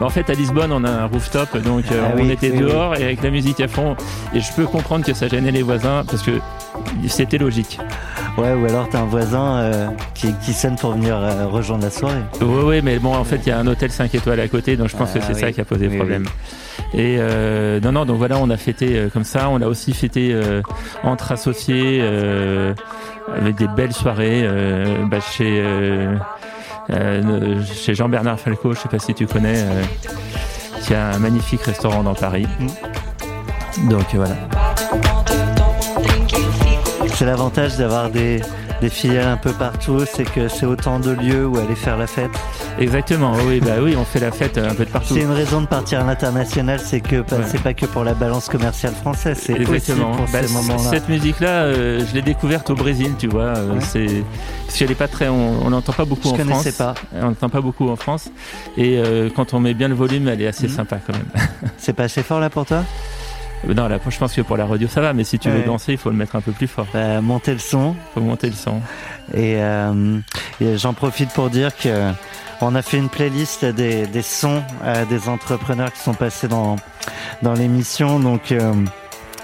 En 0.00 0.08
fait, 0.08 0.28
à 0.30 0.32
Lisbonne, 0.32 0.72
on 0.72 0.82
a 0.82 0.90
un 0.90 1.04
rooftop, 1.06 1.56
donc 1.58 1.84
euh, 1.92 2.02
Ah 2.04 2.12
on 2.16 2.22
oui, 2.22 2.32
était 2.32 2.50
oui, 2.50 2.58
dehors 2.58 2.96
et 2.96 3.04
avec 3.04 3.22
la 3.22 3.30
musique 3.30 3.60
à 3.60 3.68
fond. 3.68 3.94
Et 4.34 4.40
je 4.40 4.52
peux 4.52 4.64
comprendre 4.64 5.04
que 5.04 5.14
ça 5.14 5.28
gênait 5.28 5.52
les 5.52 5.62
voisins 5.62 6.02
parce 6.08 6.22
que 6.22 6.32
c'était 7.06 7.38
logique. 7.38 7.78
Ouais, 8.36 8.52
ou 8.52 8.64
alors 8.64 8.88
t'as 8.88 8.98
un 9.00 9.04
voisin 9.04 9.58
euh, 9.58 9.86
qui, 10.14 10.34
qui 10.44 10.54
sonne 10.54 10.74
pour 10.74 10.92
venir 10.92 11.14
euh, 11.16 11.46
rejoindre 11.46 11.84
la 11.84 11.90
soirée. 11.90 12.22
Oui, 12.40 12.62
oui, 12.64 12.80
mais 12.82 12.98
bon, 12.98 13.14
en 13.14 13.22
fait, 13.22 13.40
il 13.46 13.50
y 13.50 13.52
a 13.52 13.58
un 13.58 13.66
hôtel 13.68 13.92
5 13.92 14.12
étoiles 14.14 14.40
à 14.40 14.48
côté, 14.48 14.76
donc 14.76 14.88
je 14.88 14.96
pense 14.96 15.10
Ah, 15.14 15.18
que 15.20 15.24
c'est 15.24 15.34
ça 15.40 15.52
qui 15.52 15.60
a 15.60 15.64
posé 15.64 15.88
problème. 15.88 16.24
Et 16.94 17.16
euh, 17.18 17.80
non, 17.80 17.92
non, 17.92 18.04
donc 18.04 18.18
voilà, 18.18 18.36
on 18.38 18.50
a 18.50 18.56
fêté 18.56 18.96
euh, 18.96 19.08
comme 19.08 19.24
ça. 19.24 19.48
On 19.48 19.60
a 19.62 19.66
aussi 19.66 19.92
fêté 19.94 20.30
euh, 20.32 20.60
entre 21.02 21.32
associés 21.32 22.00
euh, 22.02 22.74
avec 23.34 23.56
des 23.56 23.68
belles 23.68 23.94
soirées 23.94 24.42
euh, 24.44 25.06
bah, 25.06 25.20
chez 25.20 25.60
euh, 25.62 26.16
euh, 26.90 27.62
chez 27.64 27.94
Jean-Bernard 27.94 28.38
Falco. 28.38 28.74
Je 28.74 28.80
sais 28.80 28.88
pas 28.88 28.98
si 28.98 29.14
tu 29.14 29.26
connais, 29.26 29.58
euh, 29.58 29.82
qui 30.82 30.94
a 30.94 31.10
un 31.10 31.18
magnifique 31.18 31.62
restaurant 31.62 32.02
dans 32.02 32.14
Paris. 32.14 32.46
Donc 33.88 34.14
euh, 34.14 34.18
voilà. 34.18 34.36
C'est 37.14 37.24
l'avantage 37.26 37.76
d'avoir 37.76 38.10
des, 38.10 38.42
des 38.82 38.90
filiales 38.90 39.28
un 39.28 39.36
peu 39.36 39.52
partout, 39.52 40.00
c'est 40.12 40.24
que 40.24 40.48
c'est 40.48 40.66
autant 40.66 40.98
de 40.98 41.12
lieux 41.12 41.46
où 41.46 41.56
aller 41.56 41.76
faire 41.76 41.96
la 41.96 42.08
fête. 42.08 42.32
Exactement. 42.80 43.32
Oui, 43.46 43.60
bah 43.60 43.76
oui, 43.80 43.94
on 43.96 44.04
fait 44.04 44.18
la 44.18 44.32
fête 44.32 44.58
un 44.58 44.74
peu 44.74 44.84
de 44.84 44.90
partout. 44.90 45.14
C'est 45.14 45.20
une 45.20 45.30
raison 45.30 45.60
de 45.60 45.66
partir 45.66 46.00
à 46.00 46.04
l'international, 46.04 46.80
c'est 46.80 47.00
que 47.00 47.20
pas- 47.20 47.36
Ouais. 47.36 47.42
c'est 47.46 47.62
pas 47.62 47.74
que 47.74 47.86
pour 47.86 48.02
la 48.02 48.14
balance 48.14 48.48
commerciale 48.48 48.92
française, 48.92 49.38
c'est 49.40 49.52
aussi 49.52 49.62
Exactement. 49.62 50.10
pour 50.16 50.26
Bah, 50.32 50.42
ces 50.42 50.52
moments-là. 50.52 50.90
Cette 50.90 51.08
musique-là, 51.08 51.48
euh, 51.62 52.04
je 52.04 52.12
l'ai 52.12 52.22
découverte 52.22 52.70
au 52.70 52.74
Brésil, 52.74 53.12
tu 53.18 53.28
vois. 53.28 53.42
euh, 53.56 53.74
Ouais. 53.74 53.80
C'est 53.80 54.24
parce 54.66 54.78
qu'elle 54.78 54.90
est 54.90 54.94
pas 54.96 55.08
très, 55.08 55.28
on 55.28 55.70
n'entend 55.70 55.92
pas 55.92 56.04
beaucoup 56.04 56.34
Je 56.36 56.42
en 56.42 56.46
France. 56.46 56.68
pas. 56.72 56.94
On 57.14 57.26
n'entend 57.28 57.48
pas 57.50 57.60
beaucoup 57.60 57.88
en 57.88 57.96
France. 57.96 58.30
Et 58.76 58.98
euh, 58.98 59.30
quand 59.34 59.54
on 59.54 59.60
met 59.60 59.74
bien 59.74 59.86
le 59.88 59.94
volume, 59.94 60.26
elle 60.26 60.42
est 60.42 60.48
assez 60.48 60.66
Mhm. 60.66 60.74
sympa 60.74 60.96
quand 61.06 61.12
même. 61.12 61.46
C'est 61.78 61.92
pas 61.92 62.04
assez 62.04 62.22
fort 62.24 62.40
là 62.40 62.50
pour 62.50 62.66
toi? 62.66 62.78
Euh, 62.78 62.82
non, 63.68 63.88
là, 63.88 63.98
je 64.08 64.18
pense 64.18 64.34
que 64.34 64.40
pour 64.42 64.56
la 64.56 64.66
radio, 64.66 64.88
ça 64.88 65.00
va. 65.00 65.12
Mais 65.12 65.24
si 65.24 65.38
tu 65.38 65.48
veux 65.50 65.62
danser, 65.62 65.92
il 65.92 65.98
faut 65.98 66.10
le 66.10 66.16
mettre 66.16 66.36
un 66.36 66.40
peu 66.40 66.52
plus 66.52 66.66
fort. 66.68 66.86
bah, 66.92 67.20
Montez 67.20 67.52
le 67.52 67.58
son. 67.58 67.94
Faut 68.14 68.20
monter 68.20 68.48
le 68.48 68.54
son. 68.56 68.80
Et, 69.34 69.56
euh, 69.62 70.18
et 70.60 70.76
j'en 70.78 70.94
profite 70.94 71.30
pour 71.32 71.48
dire 71.50 71.76
que 71.76 72.10
on 72.60 72.74
a 72.74 72.82
fait 72.82 72.98
une 72.98 73.08
playlist 73.08 73.64
des, 73.64 74.06
des 74.06 74.22
sons 74.22 74.62
euh, 74.84 75.04
des 75.06 75.28
entrepreneurs 75.28 75.92
qui 75.92 76.00
sont 76.00 76.14
passés 76.14 76.48
dans, 76.48 76.76
dans 77.42 77.54
l'émission. 77.54 78.20
Donc, 78.20 78.52
euh, 78.52 78.72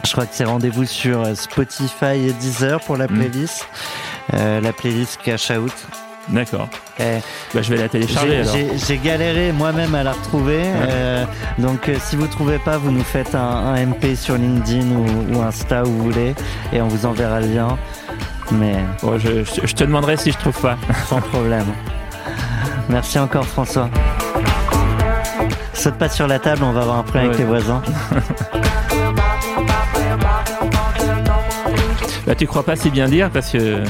je 0.04 0.12
crois 0.12 0.26
que 0.26 0.34
c'est 0.34 0.44
rendez-vous 0.44 0.84
sur 0.84 1.36
Spotify 1.36 2.28
et 2.28 2.32
Deezer 2.32 2.80
pour 2.80 2.96
la 2.96 3.06
Mm. 3.06 3.18
playlist. 3.18 3.66
Euh, 4.34 4.60
la 4.60 4.72
playlist 4.72 5.18
Cash 5.24 5.50
Out. 5.50 5.72
D'accord. 6.30 6.68
Eh, 7.00 7.18
Bah, 7.54 7.62
je 7.62 7.70
vais 7.72 7.80
la 7.80 7.88
télécharger 7.88 8.42
J'ai- 8.44 8.60
alors. 8.64 8.76
J'ai 8.86 8.98
galéré 8.98 9.52
moi-même 9.52 9.94
à 9.94 10.02
la 10.02 10.12
retrouver. 10.12 10.60
euh, 10.64 11.24
donc 11.58 11.88
euh, 11.88 11.96
si 12.00 12.16
vous 12.16 12.26
trouvez 12.26 12.58
pas, 12.58 12.76
vous 12.76 12.90
nous 12.90 13.02
faites 13.04 13.34
un, 13.34 13.38
un 13.40 13.76
MP 13.86 14.14
sur 14.14 14.36
LinkedIn 14.36 14.86
ou, 14.90 15.34
ou 15.36 15.42
Insta 15.42 15.82
où 15.84 15.86
vous 15.86 16.02
voulez 16.04 16.34
et 16.72 16.82
on 16.82 16.88
vous 16.88 17.06
enverra 17.06 17.40
le 17.40 17.46
lien. 17.54 17.78
Mais 18.52 18.76
Bon, 19.02 19.18
je, 19.18 19.42
je- 19.44 19.66
je 19.66 19.74
te 19.74 19.84
demanderai 19.84 20.16
si 20.18 20.32
je 20.32 20.38
trouve 20.38 20.60
pas. 20.60 20.76
sans 21.08 21.20
problème. 21.20 21.66
Merci 22.90 23.18
encore 23.18 23.46
François. 23.46 23.88
Saute 25.72 25.94
pas 25.94 26.08
sur 26.08 26.26
la 26.26 26.38
table, 26.38 26.62
on 26.64 26.72
va 26.72 26.80
avoir 26.82 26.98
un 26.98 27.02
problème 27.04 27.26
avec 27.26 27.38
les 27.38 27.44
voisins. 27.44 27.82
Bah, 32.26 32.34
tu 32.34 32.46
crois 32.46 32.62
pas 32.62 32.76
si 32.76 32.90
bien 32.90 33.08
dire 33.08 33.30
parce 33.30 33.50
que 33.50 33.82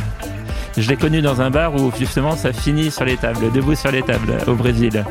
je 0.82 0.88
l'ai 0.88 0.96
connu 0.96 1.20
dans 1.22 1.40
un 1.40 1.50
bar 1.50 1.74
où 1.74 1.92
justement 1.98 2.36
ça 2.36 2.52
finit 2.52 2.90
sur 2.90 3.04
les 3.04 3.16
tables, 3.16 3.50
debout 3.52 3.74
sur 3.74 3.90
les 3.90 4.02
tables 4.02 4.34
au 4.46 4.54
Brésil. 4.54 5.04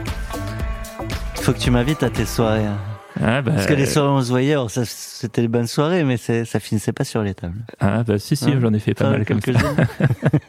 Il 1.37 1.41
faut 1.43 1.53
que 1.53 1.59
tu 1.59 1.71
m'invites 1.71 2.03
à 2.03 2.09
tes 2.09 2.25
soirées. 2.25 2.65
hein. 2.65 2.77
Ah 3.23 3.41
bah, 3.41 3.51
Parce 3.55 3.65
que 3.65 3.73
les 3.73 3.85
soirées 3.87 4.09
on 4.09 4.21
se 4.21 4.29
voyait, 4.29 4.51
alors 4.53 4.69
ça, 4.69 4.83
c'était 4.85 5.41
les 5.41 5.47
bonnes 5.47 5.65
soirées, 5.67 6.03
mais 6.03 6.17
ça 6.17 6.59
finissait 6.59 6.91
pas 6.93 7.03
sur 7.03 7.23
les 7.23 7.33
tables. 7.33 7.59
ah, 7.79 8.03
bah 8.03 8.19
si 8.19 8.35
si, 8.35 8.45
Hein 8.51 8.59
j'en 8.61 8.73
ai 8.73 8.79
fait 8.79 8.93
pas 8.93 9.05
Ça, 9.05 9.09
mal 9.11 9.25
comme 9.25 9.41
ça. 9.41 9.51
quelques-unes. 9.53 9.87